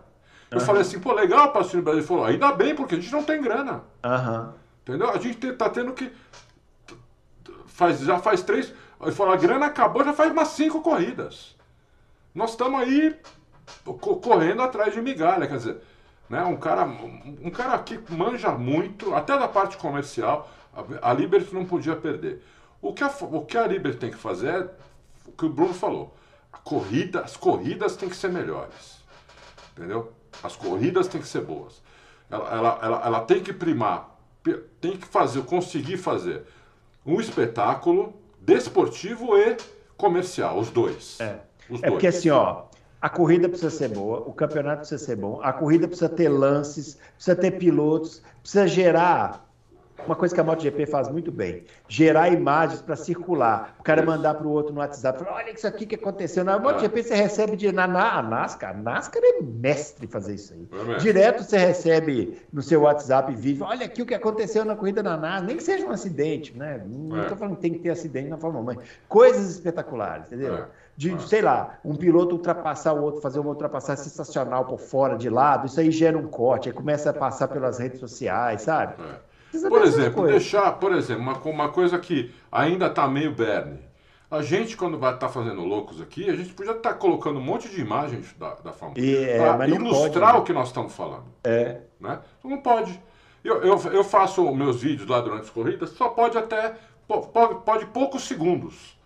Eu 0.50 0.58
uhum. 0.58 0.64
falei 0.64 0.82
assim, 0.82 0.98
pô, 0.98 1.12
legal 1.12 1.46
o 1.46 1.52
patrocínio 1.52 1.84
brasileiro. 1.84 1.98
Ele 1.98 2.06
falou, 2.06 2.24
ainda 2.24 2.52
bem, 2.52 2.74
porque 2.74 2.96
a 2.96 2.98
gente 2.98 3.12
não 3.12 3.22
tem 3.22 3.40
grana. 3.40 3.82
Uhum. 4.04 4.52
Entendeu? 4.82 5.10
A 5.10 5.18
gente 5.18 5.52
tá 5.52 5.68
tendo 5.68 5.92
que. 5.92 6.10
Faz, 7.66 8.00
já 8.00 8.18
faz 8.18 8.42
três. 8.42 8.74
Ele 9.00 9.12
falou, 9.12 9.32
a 9.32 9.36
grana 9.36 9.66
acabou 9.66 10.04
já 10.04 10.12
faz 10.12 10.30
umas 10.30 10.48
cinco 10.48 10.82
corridas. 10.82 11.56
Nós 12.34 12.50
estamos 12.50 12.80
aí 12.80 13.18
correndo 14.22 14.62
atrás 14.62 14.92
de 14.92 15.00
migalha, 15.00 15.46
quer 15.46 15.56
dizer, 15.56 15.80
né? 16.28 16.44
um, 16.44 16.56
cara, 16.56 16.84
um 16.84 17.50
cara 17.50 17.78
que 17.78 17.98
manja 18.12 18.52
muito, 18.52 19.14
até 19.14 19.36
da 19.38 19.48
parte 19.48 19.76
comercial, 19.76 20.50
a, 20.74 21.10
a 21.10 21.12
Liberty 21.12 21.54
não 21.54 21.64
podia 21.64 21.96
perder. 21.96 22.42
O 22.80 22.92
que, 22.92 23.02
a, 23.02 23.08
o 23.08 23.44
que 23.44 23.56
a 23.56 23.66
Liberty 23.66 23.98
tem 23.98 24.10
que 24.10 24.16
fazer 24.16 24.48
é 24.48 24.70
o 25.26 25.32
que 25.32 25.46
o 25.46 25.48
Bruno 25.48 25.74
falou. 25.74 26.14
A 26.52 26.58
corrida, 26.58 27.20
as 27.20 27.36
corridas 27.36 27.96
têm 27.96 28.08
que 28.08 28.16
ser 28.16 28.30
melhores. 28.30 29.00
Entendeu? 29.72 30.12
As 30.42 30.56
corridas 30.56 31.08
têm 31.08 31.20
que 31.20 31.28
ser 31.28 31.42
boas. 31.42 31.82
Ela, 32.30 32.48
ela, 32.50 32.78
ela, 32.82 33.06
ela 33.06 33.20
tem 33.20 33.42
que 33.42 33.52
primar, 33.52 34.16
tem 34.80 34.96
que 34.96 35.06
fazer, 35.06 35.42
conseguir 35.42 35.96
fazer 35.96 36.44
um 37.04 37.20
espetáculo 37.20 38.14
desportivo 38.40 39.36
e 39.36 39.56
comercial, 39.96 40.58
os 40.58 40.70
dois. 40.70 41.18
É, 41.20 41.40
os 41.68 41.82
é 41.82 41.82
dois. 41.82 41.92
porque 41.92 42.06
assim, 42.06 42.30
ó, 42.30 42.64
a 43.00 43.08
corrida 43.08 43.48
precisa 43.48 43.70
ser 43.70 43.88
boa, 43.88 44.20
o 44.20 44.32
campeonato 44.32 44.80
precisa 44.80 45.04
ser 45.04 45.16
bom, 45.16 45.40
a 45.42 45.52
corrida 45.52 45.86
precisa 45.86 46.08
ter 46.08 46.28
lances, 46.28 46.98
precisa 47.14 47.36
ter 47.36 47.52
pilotos, 47.52 48.22
precisa 48.42 48.66
gerar 48.66 49.49
uma 50.06 50.16
coisa 50.16 50.34
que 50.34 50.40
a 50.40 50.44
MotoGP 50.44 50.86
faz 50.86 51.08
muito 51.08 51.30
bem, 51.30 51.64
gerar 51.88 52.28
imagens 52.30 52.80
para 52.82 52.96
circular. 52.96 53.76
O 53.78 53.82
cara 53.82 54.04
mandar 54.04 54.34
para 54.34 54.46
o 54.46 54.50
outro 54.50 54.72
no 54.72 54.80
WhatsApp, 54.80 55.18
falar, 55.18 55.36
olha 55.36 55.50
isso 55.50 55.66
aqui 55.66 55.86
que 55.86 55.94
aconteceu. 55.94 56.44
Na 56.44 56.58
MotoGP 56.58 57.02
você 57.02 57.14
recebe 57.14 57.56
de, 57.56 57.72
na, 57.72 57.86
na 57.86 58.22
NASCAR, 58.22 58.76
NASCAR 58.76 59.22
é 59.24 59.42
mestre 59.42 60.06
fazer 60.06 60.34
isso 60.34 60.52
aí. 60.52 60.68
É 60.94 60.98
Direto 60.98 61.42
você 61.42 61.58
recebe 61.58 62.40
no 62.52 62.62
seu 62.62 62.82
WhatsApp 62.82 63.32
vídeo, 63.34 63.64
olha 63.64 63.86
aqui 63.86 64.02
o 64.02 64.06
que 64.06 64.14
aconteceu 64.14 64.64
na 64.64 64.76
corrida 64.76 65.02
da 65.02 65.16
NASCAR, 65.16 65.44
nem 65.44 65.56
que 65.56 65.62
seja 65.62 65.86
um 65.86 65.90
acidente, 65.90 66.56
né? 66.56 66.82
Não 66.86 67.20
estou 67.20 67.36
é. 67.36 67.38
falando 67.38 67.56
que 67.56 67.62
tem 67.62 67.72
que 67.72 67.80
ter 67.80 67.90
acidente 67.90 68.28
na 68.28 68.36
Fórmula 68.36 68.62
1, 68.62 68.66
mas 68.66 68.78
coisas 69.08 69.50
espetaculares, 69.50 70.26
entendeu? 70.26 70.54
É. 70.54 70.66
De, 70.96 71.16
sei 71.28 71.40
lá, 71.40 71.78
um 71.82 71.94
piloto 71.94 72.34
ultrapassar 72.34 72.92
o 72.92 73.02
outro, 73.02 73.22
fazer 73.22 73.38
uma 73.38 73.48
ultrapassagem 73.48 74.04
sensacional 74.04 74.66
por 74.66 74.78
fora, 74.78 75.16
de 75.16 75.30
lado, 75.30 75.66
isso 75.66 75.80
aí 75.80 75.90
gera 75.90 76.18
um 76.18 76.26
corte, 76.26 76.68
aí 76.68 76.74
começa 76.74 77.08
a 77.08 77.12
passar 77.12 77.48
pelas 77.48 77.78
redes 77.78 77.98
sociais, 77.98 78.62
sabe? 78.62 78.94
Por 79.50 79.82
exemplo, 79.82 80.26
deixar, 80.26 80.72
por 80.72 80.92
exemplo, 80.92 81.22
uma, 81.22 81.38
uma 81.38 81.68
coisa 81.68 81.98
que 81.98 82.32
ainda 82.50 82.86
está 82.86 83.08
meio 83.08 83.32
berne. 83.32 83.78
A 84.30 84.42
gente, 84.42 84.76
quando 84.76 84.96
vai 84.96 85.14
estar 85.14 85.26
tá 85.26 85.32
fazendo 85.32 85.64
loucos 85.64 86.00
aqui, 86.00 86.30
a 86.30 86.36
gente 86.36 86.52
podia 86.52 86.72
estar 86.72 86.90
tá 86.90 86.94
colocando 86.94 87.40
um 87.40 87.42
monte 87.42 87.68
de 87.68 87.80
imagens 87.80 88.32
da, 88.38 88.54
da 88.54 88.72
Fórmula 88.72 89.04
é, 89.04 89.38
para 89.38 89.68
ilustrar 89.68 90.12
pode, 90.12 90.32
né? 90.34 90.38
o 90.38 90.44
que 90.44 90.52
nós 90.52 90.68
estamos 90.68 90.94
falando. 90.94 91.24
É. 91.42 91.80
Né? 91.98 92.20
Não 92.44 92.58
pode. 92.58 93.00
Eu, 93.42 93.62
eu, 93.62 93.78
eu 93.92 94.04
faço 94.04 94.48
meus 94.54 94.80
vídeos 94.80 95.08
lá 95.08 95.20
durante 95.20 95.42
as 95.42 95.50
corridas, 95.50 95.90
só 95.90 96.08
pode 96.08 96.38
até. 96.38 96.76
Pode, 97.08 97.64
pode 97.64 97.86
poucos 97.86 98.22
segundos. 98.22 98.96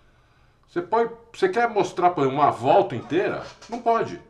Você, 0.68 0.82
pode, 0.82 1.10
você 1.32 1.48
quer 1.48 1.70
mostrar 1.70 2.10
por 2.10 2.26
uma 2.26 2.50
volta 2.50 2.94
inteira? 2.94 3.42
Não 3.70 3.80
pode. 3.80 4.20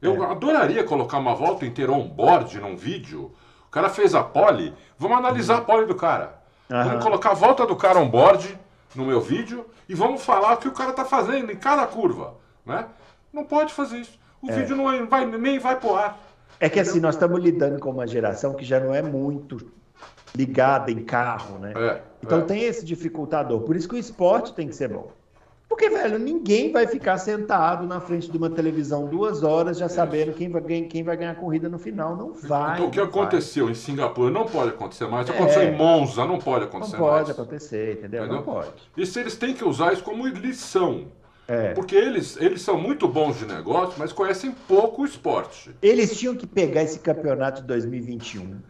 Eu 0.00 0.22
é. 0.22 0.26
adoraria 0.30 0.84
colocar 0.84 1.18
uma 1.18 1.34
volta 1.34 1.66
inteira 1.66 1.90
on-board 1.90 2.60
num 2.60 2.76
vídeo 2.76 3.32
cara 3.72 3.88
fez 3.88 4.14
a 4.14 4.22
pole, 4.22 4.74
vamos 4.98 5.16
analisar 5.16 5.58
a 5.58 5.60
pole 5.62 5.86
do 5.86 5.94
cara. 5.94 6.34
Uhum. 6.70 6.84
Vamos 6.84 7.04
colocar 7.04 7.30
a 7.30 7.34
volta 7.34 7.66
do 7.66 7.74
cara 7.74 7.98
on 7.98 8.08
board 8.08 8.58
no 8.94 9.04
meu 9.04 9.20
vídeo 9.20 9.66
e 9.88 9.94
vamos 9.94 10.22
falar 10.22 10.52
o 10.52 10.56
que 10.58 10.68
o 10.68 10.72
cara 10.72 10.90
está 10.90 11.04
fazendo 11.04 11.50
em 11.50 11.56
cada 11.56 11.86
curva. 11.86 12.34
Né? 12.64 12.86
Não 13.32 13.44
pode 13.44 13.72
fazer 13.72 13.98
isso. 13.98 14.18
O 14.40 14.50
é. 14.50 14.52
vídeo 14.52 14.76
não 14.76 15.06
vai, 15.06 15.24
nem 15.24 15.58
vai 15.58 15.80
pro 15.80 15.96
ar. 15.96 16.18
É 16.60 16.68
que 16.68 16.78
assim, 16.78 17.00
nós 17.00 17.14
estamos 17.14 17.40
lidando 17.40 17.80
com 17.80 17.90
uma 17.90 18.06
geração 18.06 18.54
que 18.54 18.64
já 18.64 18.78
não 18.78 18.94
é 18.94 19.02
muito 19.02 19.72
ligada 20.34 20.90
em 20.90 21.02
carro, 21.02 21.58
né? 21.58 21.72
É, 21.74 22.00
então 22.22 22.38
é. 22.38 22.42
tem 22.42 22.62
esse 22.62 22.84
dificultador. 22.84 23.60
Por 23.62 23.74
isso 23.74 23.88
que 23.88 23.94
o 23.94 23.98
esporte 23.98 24.52
tem 24.52 24.68
que 24.68 24.74
ser 24.74 24.88
bom. 24.88 25.10
Porque, 25.72 25.88
velho, 25.88 26.18
ninguém 26.18 26.70
vai 26.70 26.86
ficar 26.86 27.16
sentado 27.16 27.86
na 27.86 27.98
frente 27.98 28.30
de 28.30 28.36
uma 28.36 28.50
televisão 28.50 29.06
duas 29.06 29.42
horas 29.42 29.78
já 29.78 29.88
sabendo 29.88 30.34
quem 30.34 30.50
vai, 30.50 30.60
quem 30.82 31.02
vai 31.02 31.16
ganhar 31.16 31.30
a 31.30 31.34
corrida 31.34 31.66
no 31.66 31.78
final. 31.78 32.14
Não 32.14 32.34
vai. 32.34 32.74
Então, 32.74 32.88
o 32.88 32.90
que 32.90 33.00
aconteceu 33.00 33.64
vai. 33.64 33.72
em 33.72 33.74
Singapura 33.74 34.30
não 34.30 34.44
pode 34.44 34.68
acontecer 34.68 35.06
mais. 35.06 35.26
É. 35.30 35.32
Aconteceu 35.32 35.62
em 35.62 35.74
Monza, 35.74 36.26
não 36.26 36.38
pode 36.38 36.66
acontecer 36.66 36.98
mais. 36.98 37.10
Não 37.10 37.18
pode 37.18 37.30
acontecer, 37.30 37.92
entendeu? 37.92 38.24
entendeu? 38.24 38.36
Não 38.36 38.42
pode. 38.42 38.68
Isso 38.94 39.18
eles 39.18 39.34
têm 39.34 39.54
que 39.54 39.64
usar 39.64 39.94
isso 39.94 40.04
como 40.04 40.26
lição. 40.26 41.06
É. 41.48 41.72
Porque 41.72 41.96
eles, 41.96 42.36
eles 42.38 42.60
são 42.60 42.78
muito 42.78 43.08
bons 43.08 43.38
de 43.38 43.46
negócio, 43.46 43.94
mas 43.96 44.12
conhecem 44.12 44.54
pouco 44.68 45.00
o 45.00 45.04
esporte. 45.06 45.70
Eles 45.80 46.18
tinham 46.18 46.36
que 46.36 46.46
pegar 46.46 46.82
esse 46.82 46.98
campeonato 46.98 47.62
de 47.62 47.66
2021 47.66 48.60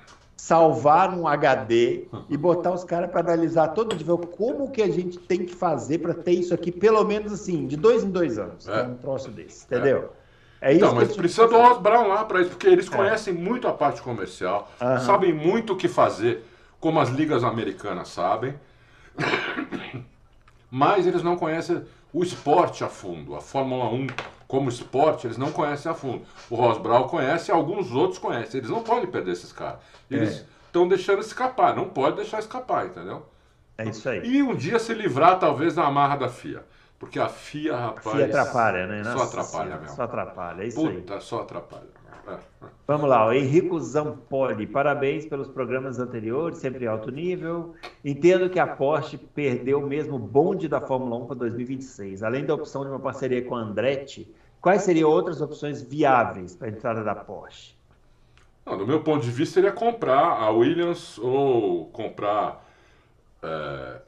salvar 0.42 1.16
um 1.16 1.28
HD 1.28 2.06
e 2.28 2.36
botar 2.36 2.72
os 2.72 2.82
caras 2.82 3.08
para 3.12 3.20
analisar 3.20 3.68
todo 3.68 3.94
dia 3.94 4.16
como 4.36 4.72
que 4.72 4.82
a 4.82 4.90
gente 4.90 5.16
tem 5.16 5.46
que 5.46 5.54
fazer 5.54 5.98
para 5.98 6.12
ter 6.12 6.32
isso 6.32 6.52
aqui, 6.52 6.72
pelo 6.72 7.04
menos 7.04 7.32
assim, 7.32 7.64
de 7.64 7.76
dois 7.76 8.02
em 8.02 8.10
dois 8.10 8.40
anos, 8.40 8.66
é. 8.66 8.82
um 8.82 8.96
troço 8.96 9.30
desse, 9.30 9.64
entendeu? 9.64 10.10
É, 10.60 10.72
é 10.72 10.74
isso. 10.74 10.84
Não, 10.84 10.96
mas 10.96 11.14
precisa 11.14 11.46
do 11.46 11.56
Ross 11.56 11.78
Brown 11.78 12.08
lá 12.08 12.24
para 12.24 12.40
isso, 12.40 12.50
porque 12.50 12.66
eles 12.66 12.92
é. 12.92 12.96
conhecem 12.96 13.32
muito 13.32 13.68
a 13.68 13.72
parte 13.72 14.02
comercial, 14.02 14.68
uhum. 14.80 14.98
sabem 14.98 15.32
muito 15.32 15.74
o 15.74 15.76
que 15.76 15.86
fazer, 15.86 16.44
como 16.80 16.98
as 16.98 17.08
ligas 17.08 17.44
americanas 17.44 18.08
sabem, 18.08 18.56
mas 20.68 21.06
eles 21.06 21.22
não 21.22 21.36
conhecem 21.36 21.84
o 22.12 22.20
esporte 22.24 22.82
a 22.82 22.88
fundo, 22.88 23.36
a 23.36 23.40
Fórmula 23.40 23.84
1 23.90 24.08
como 24.52 24.68
esporte, 24.68 25.26
eles 25.26 25.38
não 25.38 25.50
conhecem 25.50 25.90
a 25.90 25.94
fundo. 25.94 26.26
O 26.50 26.56
Ross 26.56 26.76
Brown 26.76 27.04
conhece, 27.04 27.50
alguns 27.50 27.90
outros 27.90 28.18
conhecem. 28.18 28.58
Eles 28.60 28.68
não 28.68 28.82
podem 28.82 29.06
perder 29.06 29.32
esses 29.32 29.50
caras. 29.50 29.80
Eles 30.10 30.44
estão 30.66 30.84
é. 30.84 30.88
deixando 30.88 31.22
escapar, 31.22 31.74
não 31.74 31.88
pode 31.88 32.16
deixar 32.16 32.38
escapar, 32.38 32.84
entendeu? 32.84 33.24
É 33.78 33.88
isso 33.88 34.06
aí. 34.06 34.20
E 34.22 34.42
um 34.42 34.54
dia 34.54 34.78
se 34.78 34.92
livrar, 34.92 35.38
talvez, 35.38 35.74
da 35.74 35.86
amarra 35.86 36.16
da 36.16 36.28
FIA. 36.28 36.62
Porque 36.98 37.18
a 37.18 37.30
FIA, 37.30 37.74
rapaz. 37.74 38.14
FIA 38.14 38.26
atrapalha, 38.26 38.86
né? 38.86 39.04
Só 39.04 39.12
Nossa 39.12 39.24
atrapalha 39.24 39.64
Senhora, 39.64 39.80
mesmo. 39.80 39.96
Só 39.96 40.02
atrapalha, 40.02 40.62
é 40.62 40.66
isso 40.66 40.86
aí. 40.86 40.96
Puta, 40.96 41.20
só 41.20 41.40
atrapalha. 41.40 42.02
É. 42.28 42.36
Vamos 42.86 43.08
lá, 43.08 43.26
o 43.26 43.32
Henrico 43.32 43.80
Zampoli, 43.80 44.66
parabéns 44.66 45.24
pelos 45.24 45.48
programas 45.48 45.98
anteriores, 45.98 46.58
sempre 46.58 46.86
alto 46.86 47.10
nível. 47.10 47.74
Entendo 48.04 48.50
que 48.50 48.60
a 48.60 48.66
Porsche 48.66 49.16
perdeu 49.16 49.80
mesmo 49.80 50.16
o 50.16 50.18
bonde 50.18 50.68
da 50.68 50.78
Fórmula 50.78 51.16
1 51.24 51.26
para 51.26 51.36
2026. 51.36 52.22
Além 52.22 52.44
da 52.44 52.54
opção 52.54 52.84
de 52.84 52.90
uma 52.90 53.00
parceria 53.00 53.42
com 53.42 53.56
a 53.56 53.60
Andretti, 53.60 54.30
quais 54.62 54.82
seriam 54.82 55.10
outras 55.10 55.42
opções 55.42 55.82
viáveis 55.82 56.56
para 56.56 56.68
a 56.68 56.70
entrada 56.70 57.04
da 57.04 57.14
Porsche? 57.14 57.74
Não, 58.64 58.78
do 58.78 58.86
meu 58.86 59.02
ponto 59.02 59.22
de 59.24 59.30
vista, 59.30 59.54
seria 59.54 59.72
comprar 59.72 60.40
a 60.40 60.48
Williams 60.50 61.18
ou 61.18 61.86
comprar. 61.86 62.64
é, 63.42 64.00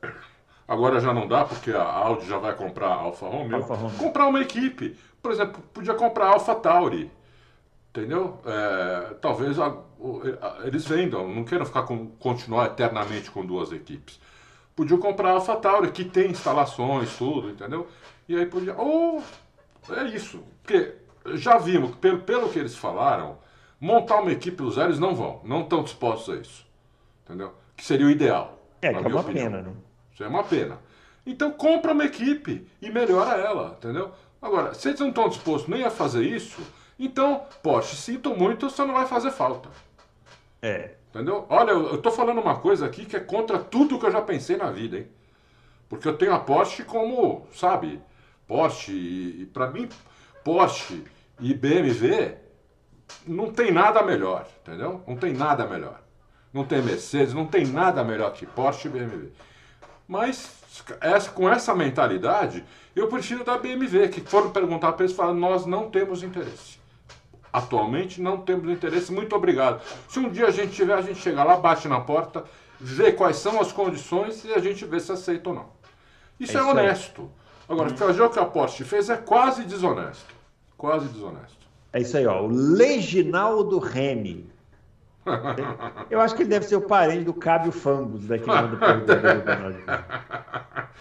Agora 0.66 0.98
já 1.00 1.12
não 1.12 1.28
dá, 1.28 1.44
porque 1.44 1.70
a 1.72 1.82
Audi 1.82 2.26
já 2.26 2.38
vai 2.38 2.54
comprar 2.54 2.88
a 2.88 2.94
Alfa 2.94 3.26
Romeo. 3.28 3.56
Alfa 3.56 3.74
Romeo. 3.74 3.98
Comprar 3.98 4.26
uma 4.28 4.40
equipe. 4.40 4.96
Por 5.20 5.30
exemplo, 5.32 5.62
podia 5.74 5.92
comprar 5.94 6.26
a 6.28 6.30
Alfa 6.34 6.54
Tauri. 6.54 7.10
Entendeu? 7.90 8.40
É, 8.46 9.14
talvez 9.20 9.58
a- 9.58 9.76
eles 10.64 10.86
vendam, 10.86 11.28
não 11.28 11.44
queiram 11.44 11.66
ficar 11.66 11.82
com, 11.82 12.06
continuar 12.18 12.66
eternamente 12.66 13.30
com 13.30 13.44
duas 13.44 13.72
equipes. 13.72 14.18
Podiam 14.74 14.98
comprar 14.98 15.30
a 15.30 15.32
Alfa 15.34 15.56
Tauri, 15.56 15.90
que 15.92 16.04
tem 16.04 16.30
instalações, 16.30 17.16
tudo, 17.16 17.50
entendeu? 17.50 17.86
E 18.28 18.34
aí 18.36 18.46
podia. 18.46 18.74
Ou 18.76 19.22
é 19.90 20.04
isso. 20.04 20.42
Porque 20.62 20.94
já 21.34 21.58
vimos, 21.58 21.94
pelo, 21.96 22.20
pelo 22.20 22.48
que 22.48 22.58
eles 22.58 22.76
falaram, 22.76 23.38
montar 23.80 24.20
uma 24.20 24.32
equipe 24.32 24.56
do 24.56 24.70
zero 24.70 24.88
eles 24.88 24.98
não 24.98 25.14
vão, 25.14 25.40
não 25.44 25.62
estão 25.62 25.82
dispostos 25.82 26.34
a 26.34 26.40
isso. 26.40 26.66
Entendeu? 27.24 27.52
Que 27.76 27.84
seria 27.84 28.06
o 28.06 28.10
ideal. 28.10 28.58
É, 28.80 28.90
que 28.90 28.96
é 28.96 29.00
uma 29.00 29.20
opinião. 29.20 29.50
pena, 29.50 29.62
né? 29.62 29.72
Isso 30.12 30.22
é 30.22 30.28
uma 30.28 30.44
pena. 30.44 30.78
Então 31.26 31.50
compra 31.50 31.92
uma 31.92 32.04
equipe 32.04 32.66
e 32.80 32.90
melhora 32.90 33.40
ela, 33.40 33.76
entendeu? 33.78 34.12
Agora, 34.40 34.74
se 34.74 34.88
eles 34.88 35.00
não 35.00 35.08
estão 35.08 35.28
dispostos 35.28 35.68
nem 35.68 35.84
a 35.84 35.90
fazer 35.90 36.22
isso, 36.22 36.60
então, 36.98 37.44
Porsche, 37.62 37.96
sinto 37.96 38.36
muito, 38.36 38.68
você 38.68 38.84
não 38.84 38.94
vai 38.94 39.06
fazer 39.06 39.30
falta. 39.30 39.68
É. 40.60 40.94
Entendeu? 41.10 41.46
Olha, 41.48 41.70
eu 41.70 42.00
tô 42.00 42.10
falando 42.10 42.40
uma 42.40 42.58
coisa 42.58 42.86
aqui 42.86 43.04
que 43.06 43.16
é 43.16 43.20
contra 43.20 43.58
tudo 43.58 43.98
que 43.98 44.06
eu 44.06 44.10
já 44.10 44.20
pensei 44.20 44.56
na 44.56 44.70
vida, 44.70 44.98
hein? 44.98 45.08
Porque 45.88 46.08
eu 46.08 46.16
tenho 46.16 46.34
a 46.34 46.38
Porsche 46.38 46.82
como, 46.82 47.46
sabe, 47.52 48.00
Porsche, 48.46 48.92
e, 48.92 49.42
e 49.42 49.46
para 49.46 49.70
mim, 49.70 49.88
Porsche 50.42 51.04
e 51.40 51.54
BMW 51.54 52.36
não 53.26 53.52
tem 53.52 53.72
nada 53.72 54.02
melhor, 54.02 54.46
entendeu? 54.62 55.02
Não 55.06 55.16
tem 55.16 55.32
nada 55.32 55.66
melhor. 55.66 56.00
Não 56.52 56.64
tem 56.64 56.80
Mercedes, 56.82 57.34
não 57.34 57.46
tem 57.46 57.66
nada 57.66 58.04
melhor 58.04 58.32
que 58.32 58.46
Porsche 58.46 58.88
e 58.88 58.90
BMW. 58.90 59.32
Mas 60.06 60.62
essa, 61.00 61.30
com 61.30 61.48
essa 61.48 61.74
mentalidade, 61.74 62.64
eu 62.94 63.08
prefiro 63.08 63.44
da 63.44 63.58
BMW, 63.58 64.08
que 64.08 64.20
foram 64.20 64.50
perguntar 64.50 64.92
para 64.92 65.04
eles, 65.04 65.16
falaram, 65.16 65.38
nós 65.38 65.66
não 65.66 65.90
temos 65.90 66.22
interesse. 66.22 66.78
Atualmente 67.52 68.20
não 68.20 68.38
temos 68.38 68.68
interesse, 68.70 69.12
muito 69.12 69.34
obrigado. 69.34 69.80
Se 70.08 70.18
um 70.18 70.28
dia 70.28 70.46
a 70.46 70.50
gente 70.50 70.72
tiver, 70.72 70.94
a 70.94 71.02
gente 71.02 71.20
chega 71.20 71.42
lá, 71.44 71.56
bate 71.56 71.88
na 71.88 72.00
porta, 72.00 72.44
vê 72.80 73.12
quais 73.12 73.36
são 73.36 73.60
as 73.60 73.72
condições 73.72 74.44
e 74.44 74.52
a 74.52 74.58
gente 74.58 74.84
vê 74.84 74.98
se 74.98 75.12
aceita 75.12 75.50
ou 75.50 75.54
não. 75.54 75.66
Isso 76.38 76.56
É 76.56 76.60
é, 76.60 76.60
isso 76.60 76.78
aí. 76.78 77.30
Agora, 77.68 77.90
fazer 77.96 78.22
o 78.22 78.30
que 78.30 78.38
a 78.38 78.44
Porsche 78.44 78.84
fez 78.84 79.08
é 79.08 79.16
quase 79.16 79.64
desonesto. 79.64 80.34
Quase 80.76 81.06
desonesto. 81.08 81.64
É 81.92 82.00
isso 82.00 82.16
aí, 82.16 82.26
ó. 82.26 82.42
O 82.42 82.48
Leginaldo 82.48 83.78
Remy. 83.78 84.46
Eu 86.10 86.20
acho 86.20 86.34
que 86.34 86.42
ele 86.42 86.50
deve 86.50 86.66
ser 86.66 86.76
o 86.76 86.82
parente 86.82 87.24
do 87.24 87.32
Cábio 87.32 87.72
Fangos 87.72 88.26
daqui 88.26 88.44
do 88.44 88.76
pergunta 88.76 89.14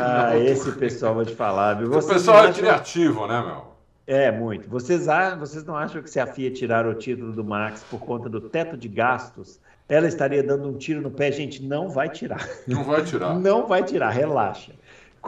Ah, 0.00 0.36
esse 0.36 0.72
pessoal 0.72 1.14
vai 1.14 1.24
te 1.24 1.34
falar, 1.34 1.74
viu? 1.74 1.86
O 1.88 1.90
Vocês 1.92 2.14
pessoal 2.14 2.38
não 2.38 2.44
é 2.44 2.48
acham- 2.50 2.62
criativo, 2.62 3.26
né, 3.26 3.40
meu? 3.40 3.68
É, 4.06 4.32
muito. 4.32 4.68
Vocês, 4.68 5.06
vocês 5.38 5.64
não 5.64 5.76
acham 5.76 6.02
que 6.02 6.10
se 6.10 6.18
a 6.18 6.26
FIA 6.26 6.50
tirar 6.50 6.86
o 6.86 6.94
título 6.94 7.30
do 7.32 7.44
Max 7.44 7.84
por 7.90 8.00
conta 8.00 8.28
do 8.28 8.40
teto 8.40 8.76
de 8.76 8.88
gastos, 8.88 9.60
ela 9.88 10.08
estaria 10.08 10.42
dando 10.42 10.66
um 10.68 10.72
tiro 10.78 11.00
no 11.02 11.10
pé? 11.10 11.30
Gente, 11.30 11.62
não 11.62 11.90
vai 11.90 12.08
tirar. 12.08 12.44
Não 12.66 12.82
vai 12.82 13.04
tirar. 13.04 13.34
Não 13.38 13.66
vai 13.66 13.84
tirar, 13.84 14.08
relaxa. 14.10 14.72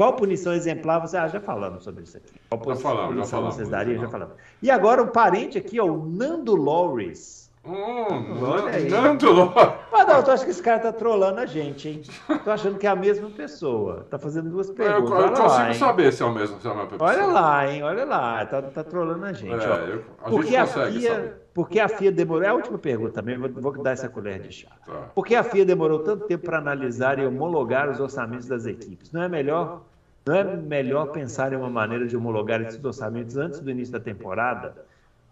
Qual 0.00 0.14
punição 0.14 0.54
exemplar 0.54 0.98
você. 0.98 1.18
Ah, 1.18 1.28
já 1.28 1.40
falamos 1.40 1.84
sobre 1.84 2.04
isso 2.04 2.16
aqui. 2.16 2.32
Qual 2.48 2.74
Já 2.74 2.80
falamos, 2.80 3.02
já 3.02 3.08
punição 3.16 3.30
falamos, 3.38 3.54
vocês 3.56 3.68
dariam? 3.68 4.00
já 4.00 4.08
falamos. 4.08 4.34
E 4.62 4.70
agora 4.70 5.02
o 5.02 5.08
parente 5.08 5.58
aqui, 5.58 5.78
ó, 5.78 5.84
o 5.84 6.06
Nando 6.06 6.54
Loris. 6.54 7.50
Hum, 7.62 8.42
Olha 8.42 8.70
aí. 8.76 8.88
Nando 8.88 9.30
Lopes. 9.30 9.62
Mas 9.92 10.06
não, 10.08 10.20
eu 10.22 10.32
acho 10.32 10.44
que 10.46 10.50
esse 10.52 10.62
cara 10.62 10.78
tá 10.78 10.90
trolando 10.90 11.40
a 11.40 11.44
gente, 11.44 11.86
hein? 11.86 12.02
Tô 12.42 12.50
achando 12.50 12.78
que 12.78 12.86
é 12.86 12.90
a 12.90 12.96
mesma 12.96 13.28
pessoa. 13.28 14.06
Tá 14.08 14.18
fazendo 14.18 14.48
duas 14.48 14.70
Eu, 14.70 14.74
perguntas. 14.74 15.10
eu 15.10 15.16
Olha 15.18 15.28
consigo 15.28 15.48
lá, 15.48 15.68
hein? 15.68 15.74
saber 15.74 16.12
se 16.14 16.22
é 16.22 16.26
o 16.26 16.32
mesmo, 16.32 16.58
se 16.58 16.66
é 16.66 16.70
a 16.70 16.74
mesma 16.74 16.88
pessoa. 16.88 17.10
Olha 17.10 17.26
lá, 17.26 17.70
hein? 17.70 17.82
Olha 17.82 18.04
lá. 18.06 18.46
Tá, 18.46 18.62
tá 18.62 18.82
trolando 18.82 19.22
a 19.26 19.34
gente, 19.34 19.52
É, 19.62 19.68
ó. 19.68 19.74
eu- 19.80 20.04
a 20.24 20.30
Porque 20.30 20.46
gente 20.46 20.56
a, 20.56 20.60
consegue 20.66 20.98
FIA, 21.00 21.10
saber. 21.14 21.34
porque 21.52 21.78
a 21.80 21.88
FIA 21.90 22.10
demorou. 22.10 22.42
É 22.44 22.48
a 22.48 22.54
última 22.54 22.78
pergunta 22.78 23.12
também, 23.12 23.36
vou, 23.36 23.50
vou 23.50 23.82
dar 23.82 23.90
essa 23.90 24.08
colher 24.08 24.40
de 24.40 24.50
chá. 24.50 24.70
Tá. 24.86 25.10
Por 25.14 25.26
que 25.26 25.34
a 25.34 25.42
FIA 25.42 25.66
demorou 25.66 25.98
tanto 25.98 26.24
tempo 26.26 26.46
para 26.46 26.56
analisar 26.56 27.18
e 27.18 27.26
homologar 27.26 27.90
os 27.90 28.00
orçamentos 28.00 28.46
das 28.46 28.64
equipes? 28.64 29.12
Não 29.12 29.22
é 29.22 29.28
melhor, 29.28 29.82
não 30.30 30.36
é 30.36 30.44
melhor 30.44 31.06
pensar 31.06 31.52
em 31.52 31.56
uma 31.56 31.68
maneira 31.68 32.06
de 32.06 32.16
homologar 32.16 32.60
esses 32.60 32.82
orçamentos 32.84 33.36
antes 33.36 33.58
do 33.58 33.68
início 33.68 33.92
da 33.92 33.98
temporada? 33.98 34.86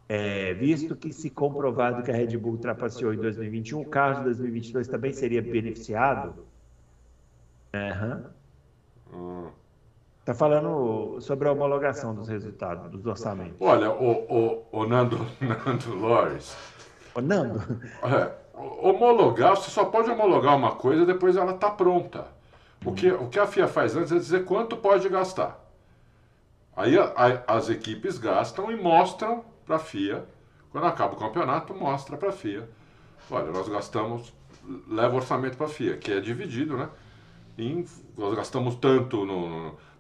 É, 0.09 0.55
visto 0.55 0.97
que 0.97 1.12
se 1.12 1.31
comprovado 1.31 2.03
que 2.03 2.11
a 2.11 2.15
Red 2.15 2.37
Bull 2.37 2.59
trapaceou 2.59 3.15
em 3.15 3.19
2021, 3.19 3.81
o 3.81 3.85
carro 3.85 4.19
de 4.19 4.25
2022 4.25 4.89
também 4.89 5.12
seria 5.12 5.41
beneficiado? 5.41 6.35
Aham. 7.73 8.25
Hum. 9.12 9.47
Está 10.19 10.35
falando 10.35 11.20
sobre 11.20 11.47
a 11.47 11.53
homologação 11.53 12.15
dos 12.15 12.29
resultados, 12.29 12.91
dos 12.91 13.07
orçamentos. 13.07 13.57
Olha, 13.61 13.93
o, 13.93 14.11
o, 14.29 14.81
o 14.81 14.87
Nando, 14.87 15.19
Nando 15.41 15.95
Lores, 15.95 16.57
Ô, 17.15 17.20
Nando, 17.20 17.62
é, 18.03 18.33
homologar, 18.55 19.57
você 19.57 19.70
só 19.70 19.85
pode 19.85 20.11
homologar 20.11 20.57
uma 20.57 20.73
coisa 20.73 21.07
depois 21.07 21.37
ela 21.37 21.53
está 21.53 21.70
pronta. 21.70 22.38
O 22.84 22.92
que, 22.92 23.10
o 23.10 23.28
que 23.28 23.38
a 23.38 23.46
FIA 23.46 23.66
faz 23.68 23.96
antes 23.96 24.12
é 24.12 24.16
dizer 24.16 24.44
quanto 24.44 24.76
pode 24.76 25.09
gastar. 25.09 25.59
Aí 26.76 26.96
a- 26.98 27.12
a- 27.16 27.56
as 27.56 27.68
equipes 27.68 28.18
gastam 28.18 28.70
e 28.70 28.76
mostram 28.76 29.44
para 29.66 29.76
a 29.76 29.80
FIA. 29.80 30.24
Quando 30.70 30.86
acaba 30.86 31.14
o 31.14 31.18
campeonato, 31.18 31.74
mostra 31.74 32.16
para 32.16 32.28
a 32.28 32.32
FIA. 32.32 32.68
Olha, 33.30 33.50
nós 33.50 33.68
gastamos, 33.68 34.32
leva 34.86 35.16
orçamento 35.16 35.56
para 35.56 35.66
a 35.66 35.68
FIA, 35.68 35.96
que 35.96 36.12
é 36.12 36.20
dividido, 36.20 36.76
né? 36.76 36.88
Em- 37.59 37.84
nós 38.16 38.34
gastamos 38.34 38.76
tanto 38.76 39.26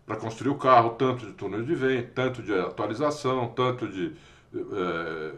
para 0.06 0.16
construir 0.16 0.50
o 0.50 0.54
carro, 0.56 0.90
tanto 0.90 1.26
de 1.26 1.32
túnel 1.32 1.64
de 1.64 1.74
vento, 1.74 2.12
tanto 2.14 2.42
de 2.42 2.54
atualização, 2.58 3.48
tanto 3.48 3.88
de, 3.88 4.14
eh, 4.54 5.32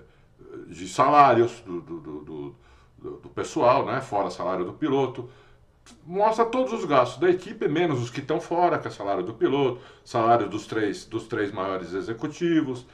de 0.69 0.87
salários 0.89 1.61
do, 1.61 1.81
do, 1.81 2.01
do- 2.01 2.21
do- 2.25 2.55
do- 2.99 3.17
do 3.19 3.29
pessoal, 3.31 3.87
né? 3.87 4.01
fora 4.01 4.31
salário 4.31 4.65
do 4.65 4.73
piloto. 4.75 5.29
Mostra 6.07 6.45
todos 6.45 6.73
os 6.73 6.85
gastos 6.85 7.19
da 7.21 7.31
equipe, 7.31 7.69
menos 7.69 8.03
os 8.03 8.11
que 8.11 8.21
estão 8.21 8.41
fora, 8.41 8.79
que 8.79 8.89
é 8.89 8.91
salário 8.91 9.23
do 9.23 9.35
piloto, 9.35 9.81
salário 10.05 10.49
dos 10.49 10.67
três, 10.67 11.05
dos 11.05 11.27
três 11.27 11.53
maiores 11.53 11.93
executivos, 11.93 12.87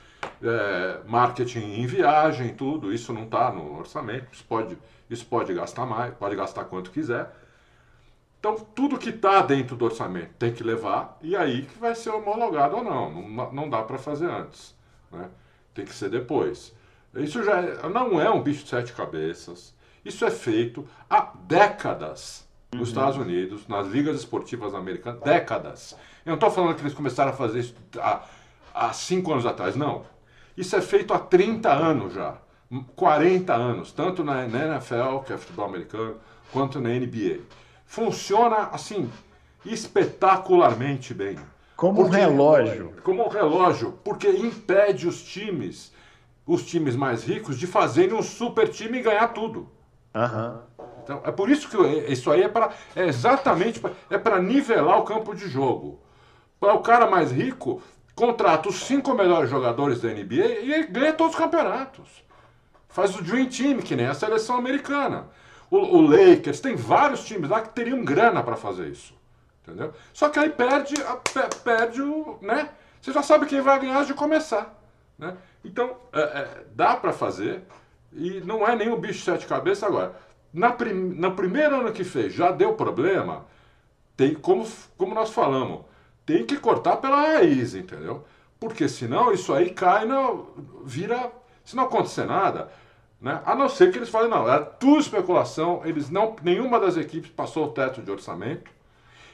eh, 0.43 1.01
marketing 1.07 1.81
em 1.81 1.87
viagem, 1.87 2.55
tudo. 2.55 2.93
Isso 2.93 3.13
não 3.13 3.25
está 3.25 3.51
no 3.53 3.79
orçamento, 3.79 4.29
isso 4.33 4.45
pode, 4.45 4.79
isso 5.09 5.27
pode 5.27 5.53
gastar 5.55 5.87
mais, 5.87 6.15
pode 6.15 6.37
gastar 6.37 6.65
quanto 6.65 6.91
quiser. 6.91 7.33
Então, 8.39 8.55
tudo 8.75 8.99
que 8.99 9.11
está 9.11 9.43
dentro 9.43 9.77
do 9.77 9.85
orçamento 9.85 10.31
tem 10.39 10.53
que 10.53 10.63
levar, 10.63 11.19
e 11.23 11.35
aí 11.35 11.63
que 11.63 11.79
vai 11.79 11.95
ser 11.95 12.11
homologado 12.11 12.77
ou 12.77 12.85
não. 12.85 13.11
Não, 13.23 13.53
não 13.53 13.71
dá 13.71 13.83
para 13.83 13.99
fazer 13.99 14.31
antes. 14.31 14.75
Né? 15.11 15.29
Tem 15.75 15.85
que 15.85 15.95
ser 15.95 16.11
depois. 16.11 16.75
Isso 17.15 17.43
já 17.43 17.61
é- 17.61 17.89
não 17.89 18.21
é 18.21 18.31
um 18.31 18.43
bicho 18.43 18.63
de 18.65 18.71
sete 18.71 18.93
cabeças. 18.93 19.75
Isso 20.05 20.25
é 20.25 20.31
feito 20.31 20.87
há 21.11 21.33
décadas 21.47 22.46
nos 22.75 22.89
Estados 22.89 23.17
Unidos, 23.17 23.67
nas 23.69 23.87
ligas 23.87 24.17
esportivas 24.17 24.75
americanas. 24.75 25.21
Décadas. 25.23 25.97
Eu 26.25 26.31
não 26.31 26.35
estou 26.35 26.51
falando 26.51 26.75
que 26.75 26.83
eles 26.83 26.95
começaram 26.95 27.31
a 27.31 27.35
fazer 27.35 27.61
isso 27.61 27.75
há, 27.99 28.23
há 28.75 28.93
cinco 28.93 29.33
anos 29.33 29.47
atrás, 29.47 29.77
não. 29.77 30.05
Isso 30.57 30.75
é 30.77 30.81
feito 30.81 31.13
há 31.15 31.19
30 31.19 31.73
anos 31.73 32.15
já. 32.15 32.39
40 32.97 33.55
anos, 33.55 33.93
tanto 33.93 34.25
na, 34.25 34.45
NFL, 34.45 35.19
que 35.25 35.33
é 35.33 35.39
futebol 35.39 35.67
americano, 35.67 36.17
quanto 36.53 36.81
na 36.81 36.89
NBA. 36.91 37.41
Funciona 37.85 38.69
assim, 38.73 39.11
espetacularmente 39.65 41.15
bem. 41.15 41.39
como 41.77 42.01
um 42.01 42.05
Porque- 42.05 42.17
relógio. 42.17 42.93
Como 43.03 43.25
um 43.25 43.29
relógio, 43.29 43.93
porque 44.03 44.29
impede 44.31 45.07
os 45.07 45.23
times, 45.23 45.93
os 46.47 46.65
times 46.65 46.97
mais 46.97 47.23
ricos, 47.25 47.59
de 47.59 47.67
fazerem 47.67 48.15
um 48.15 48.23
super 48.23 48.69
time 48.69 48.99
e 48.99 49.03
ganhar 49.03 49.29
tudo. 49.29 49.69
Aham. 50.15 50.63
Então, 51.07 51.23
é 51.25 51.31
por 51.31 51.49
isso 51.49 51.69
que 51.69 51.77
eu- 51.77 52.09
isso 52.13 52.33
aí 52.33 52.43
é 52.43 52.49
para 52.49 52.71
é 52.97 53.07
exatamente 53.07 53.79
pra- 53.79 53.93
é 54.11 54.19
para 54.19 54.43
nivelar 54.43 54.99
o 54.99 55.05
campo 55.05 55.37
de 55.37 55.49
jogo. 55.49 56.01
Para 56.59 56.75
o 56.75 56.81
cara 56.81 57.07
mais 57.09 57.31
rico 57.31 57.81
contrata 58.17 58.69
os 58.69 58.81
cinco 58.83 59.15
melhores 59.15 59.49
jogadores 59.49 60.01
da 60.01 60.09
NBA 60.11 60.45
e 60.63 60.87
ganha 60.89 61.13
todos 61.13 61.35
os 61.35 61.39
campeonatos. 61.39 62.25
Faz 62.89 63.15
o 63.15 63.23
Dream 63.23 63.47
Team, 63.47 63.79
que 63.79 63.95
nem 63.95 64.07
a 64.07 64.15
seleção 64.15 64.57
americana. 64.57 65.29
O, 65.71 65.77
o 65.77 66.01
Lakers, 66.01 66.59
tem 66.59 66.75
vários 66.75 67.25
times 67.25 67.49
lá 67.49 67.61
que 67.61 67.69
teriam 67.69 68.05
grana 68.05 68.43
para 68.43 68.57
fazer 68.57 68.89
isso. 68.89 69.15
Entendeu? 69.63 69.93
Só 70.13 70.29
que 70.29 70.41
aí 70.41 70.51
perde, 70.51 70.95
perde 71.63 72.03
o. 72.03 72.37
Né? 72.43 72.69
Você 73.01 73.13
já 73.13 73.23
sabe 73.23 73.47
quem 73.47 73.61
vai 73.61 73.79
ganhar 73.79 74.05
de 74.05 74.15
começar. 74.15 74.75
Né? 75.17 75.37
Então, 75.65 75.97
é, 76.13 76.21
é, 76.21 76.49
dá 76.75 76.97
para 76.97 77.13
fazer. 77.13 77.63
E 78.13 78.41
não 78.41 78.67
é 78.67 78.75
o 78.89 78.97
bicho 78.97 79.25
sete 79.25 79.47
cabeças 79.47 79.85
agora. 79.85 80.26
Na 80.57 80.73
prim, 80.73 80.95
no 80.95 81.33
primeiro 81.33 81.81
ano 81.81 81.93
que 81.93 82.03
fez, 82.03 82.33
já 82.33 82.51
deu 82.51 82.73
problema. 82.73 83.45
Tem, 84.17 84.35
como, 84.35 84.67
como 84.97 85.15
nós 85.15 85.31
falamos, 85.31 85.83
tem 86.25 86.47
que 86.47 86.57
cortar 86.57 86.97
pela 86.97 87.21
raiz, 87.21 87.75
entendeu? 87.75 88.25
Porque 88.59 88.89
senão 88.89 89.31
isso 89.33 89.53
aí 89.53 89.69
cai 89.69 90.07
na. 90.07 90.33
vira. 90.83 91.31
Se 91.63 91.77
não 91.77 91.85
acontecer 91.85 92.25
nada, 92.25 92.73
né? 93.21 93.43
A 93.45 93.55
não 93.55 93.69
ser 93.69 93.93
que 93.93 93.99
eles 93.99 94.09
falem, 94.09 94.31
não, 94.31 94.51
é 94.51 94.59
tudo 94.59 95.01
especulação, 95.01 95.83
eles 95.85 96.09
não, 96.09 96.35
nenhuma 96.43 96.81
das 96.81 96.97
equipes 96.97 97.31
passou 97.31 97.67
o 97.67 97.73
teto 97.73 98.01
de 98.01 98.11
orçamento. 98.11 98.71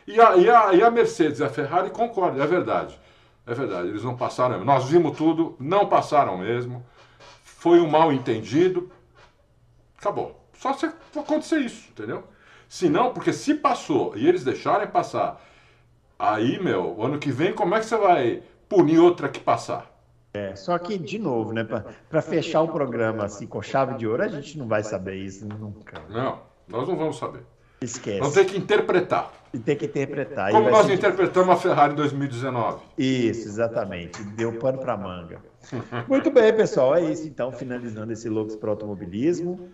E 0.07 0.21
a, 0.21 0.37
e 0.37 0.51
a, 0.51 0.75
e 0.75 0.83
a 0.83 0.91
Mercedes 0.91 1.39
e 1.39 1.45
a 1.45 1.49
Ferrari 1.49 1.91
concordam, 1.91 2.43
é 2.43 2.47
verdade. 2.49 2.99
É 3.47 3.55
verdade, 3.55 3.89
eles 3.89 4.03
não 4.03 4.17
passaram. 4.17 4.65
Nós 4.65 4.89
vimos 4.89 5.17
tudo, 5.17 5.55
não 5.61 5.87
passaram 5.87 6.39
mesmo. 6.39 6.85
Foi 7.45 7.79
um 7.81 7.89
mal 7.89 8.13
entendido. 8.13 8.91
Acabou. 9.97 10.42
Só 10.63 10.73
se 10.75 10.87
acontecer 10.87 11.59
isso, 11.59 11.89
entendeu? 11.91 12.23
Se 12.69 12.89
não, 12.89 13.13
porque 13.13 13.33
se 13.33 13.53
passou 13.53 14.17
e 14.17 14.29
eles 14.29 14.45
deixarem 14.45 14.87
passar, 14.87 15.43
aí, 16.17 16.63
meu, 16.63 17.03
ano 17.03 17.19
que 17.19 17.33
vem, 17.33 17.53
como 17.53 17.75
é 17.75 17.81
que 17.81 17.87
você 17.87 17.97
vai 17.97 18.45
punir 18.69 19.01
outra 19.01 19.29
que 19.29 19.41
passar? 19.41 19.91
É, 20.33 20.55
só 20.55 20.79
que, 20.79 20.97
de 20.97 21.19
novo, 21.19 21.53
né, 21.53 21.67
para 22.09 22.23
fechar 22.23 22.63
o 22.63 22.69
programa 22.69 23.25
assim 23.25 23.45
com 23.45 23.61
chave 23.61 23.95
de 23.95 24.07
ouro, 24.07 24.23
a 24.23 24.29
gente 24.29 24.57
não 24.57 24.69
vai 24.69 24.85
saber 24.85 25.17
isso 25.17 25.45
nunca. 25.45 26.01
Não, 26.09 26.39
nós 26.69 26.87
não 26.87 26.97
vamos 26.97 27.19
saber. 27.19 27.43
Esquece. 27.81 28.21
Vamos 28.21 28.35
ter 28.35 28.45
que 28.45 28.57
interpretar. 28.57 29.33
E 29.53 29.59
tem 29.59 29.77
que 29.77 29.87
interpretar. 29.87 30.53
Como 30.53 30.71
nós 30.71 30.89
interpretamos 30.89 31.51
a 31.51 31.57
Ferrari 31.57 31.95
em 31.95 31.97
2019. 31.97 32.85
Isso, 32.97 33.49
exatamente. 33.49 34.23
Deu 34.23 34.53
pano 34.61 34.79
para 34.79 34.97
manga. 34.97 35.41
Muito 36.09 36.31
bem, 36.31 36.55
pessoal. 36.55 36.95
É 36.95 37.03
isso, 37.03 37.27
então, 37.27 37.51
finalizando 37.51 38.13
esse 38.13 38.29
Loucos 38.29 38.55
para 38.55 38.71
Automobilismo. 38.71 39.69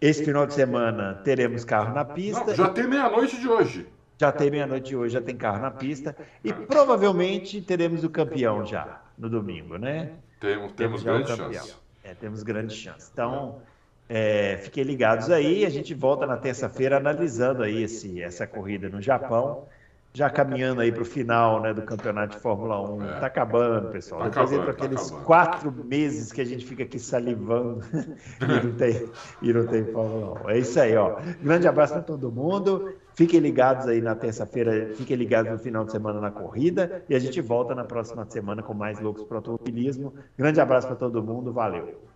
Esse 0.00 0.24
final 0.24 0.46
de 0.46 0.54
semana 0.54 1.20
teremos 1.22 1.64
carro 1.64 1.94
na 1.94 2.04
pista. 2.04 2.46
Não, 2.46 2.54
já 2.54 2.68
tem 2.68 2.86
meia-noite 2.86 3.38
de 3.38 3.48
hoje. 3.48 3.86
Já 4.18 4.32
tem 4.32 4.50
meia-noite 4.50 4.88
de 4.90 4.96
hoje, 4.96 5.14
já 5.14 5.20
tem 5.20 5.36
carro 5.36 5.60
na 5.60 5.70
pista. 5.70 6.16
E 6.42 6.52
provavelmente 6.52 7.60
teremos 7.60 8.04
o 8.04 8.10
campeão 8.10 8.64
já 8.64 9.02
no 9.16 9.28
domingo, 9.28 9.76
né? 9.76 10.12
Temos, 10.40 10.72
temos, 10.72 11.02
temos 11.02 11.02
grandes 11.02 11.36
chances. 11.36 11.76
É, 12.02 12.14
temos 12.14 12.42
grandes 12.42 12.76
chances. 12.76 13.10
Então, 13.12 13.60
é, 14.08 14.56
fiquem 14.62 14.84
ligados 14.84 15.30
aí. 15.30 15.64
A 15.64 15.70
gente 15.70 15.94
volta 15.94 16.26
na 16.26 16.36
terça-feira 16.36 16.96
analisando 16.96 17.62
aí 17.62 17.82
esse, 17.82 18.22
essa 18.22 18.46
corrida 18.46 18.88
no 18.88 19.00
Japão. 19.00 19.68
Já 20.12 20.28
caminhando 20.28 20.80
aí 20.80 20.90
para 20.90 21.02
o 21.02 21.04
final 21.04 21.60
né, 21.60 21.72
do 21.72 21.82
campeonato 21.82 22.36
de 22.36 22.42
Fórmula 22.42 22.80
1. 22.80 23.04
Está 23.04 23.22
é. 23.22 23.24
acabando, 23.26 23.88
pessoal. 23.90 24.22
Tá 24.22 24.28
Depois 24.28 24.52
entra 24.52 24.66
tá 24.66 24.72
aqueles 24.72 25.10
tá 25.10 25.16
quatro 25.18 25.72
meses 25.84 26.32
que 26.32 26.40
a 26.40 26.44
gente 26.44 26.66
fica 26.66 26.82
aqui 26.82 26.98
salivando 26.98 27.80
e, 28.42 28.66
não 28.66 28.72
tem, 28.72 29.08
e 29.40 29.52
não 29.52 29.66
tem 29.66 29.84
Fórmula 29.84 30.42
1. 30.46 30.50
É 30.50 30.58
isso 30.58 30.80
aí, 30.80 30.96
ó. 30.96 31.16
Grande 31.40 31.68
abraço 31.68 31.92
para 31.92 32.02
todo 32.02 32.30
mundo. 32.32 32.92
Fiquem 33.14 33.38
ligados 33.38 33.86
aí 33.86 34.00
na 34.00 34.14
terça-feira, 34.16 34.94
fiquem 34.94 35.16
ligados 35.16 35.52
no 35.52 35.58
final 35.58 35.84
de 35.84 35.92
semana 35.92 36.20
na 36.20 36.30
corrida 36.30 37.04
e 37.08 37.14
a 37.14 37.18
gente 37.18 37.40
volta 37.40 37.74
na 37.74 37.84
próxima 37.84 38.26
semana 38.28 38.62
com 38.62 38.74
mais 38.74 38.98
Loucos 38.98 39.24
para 39.24 39.36
Automobilismo. 39.36 40.14
Grande 40.36 40.60
abraço 40.60 40.88
para 40.88 40.96
todo 40.96 41.22
mundo, 41.22 41.52
valeu. 41.52 42.09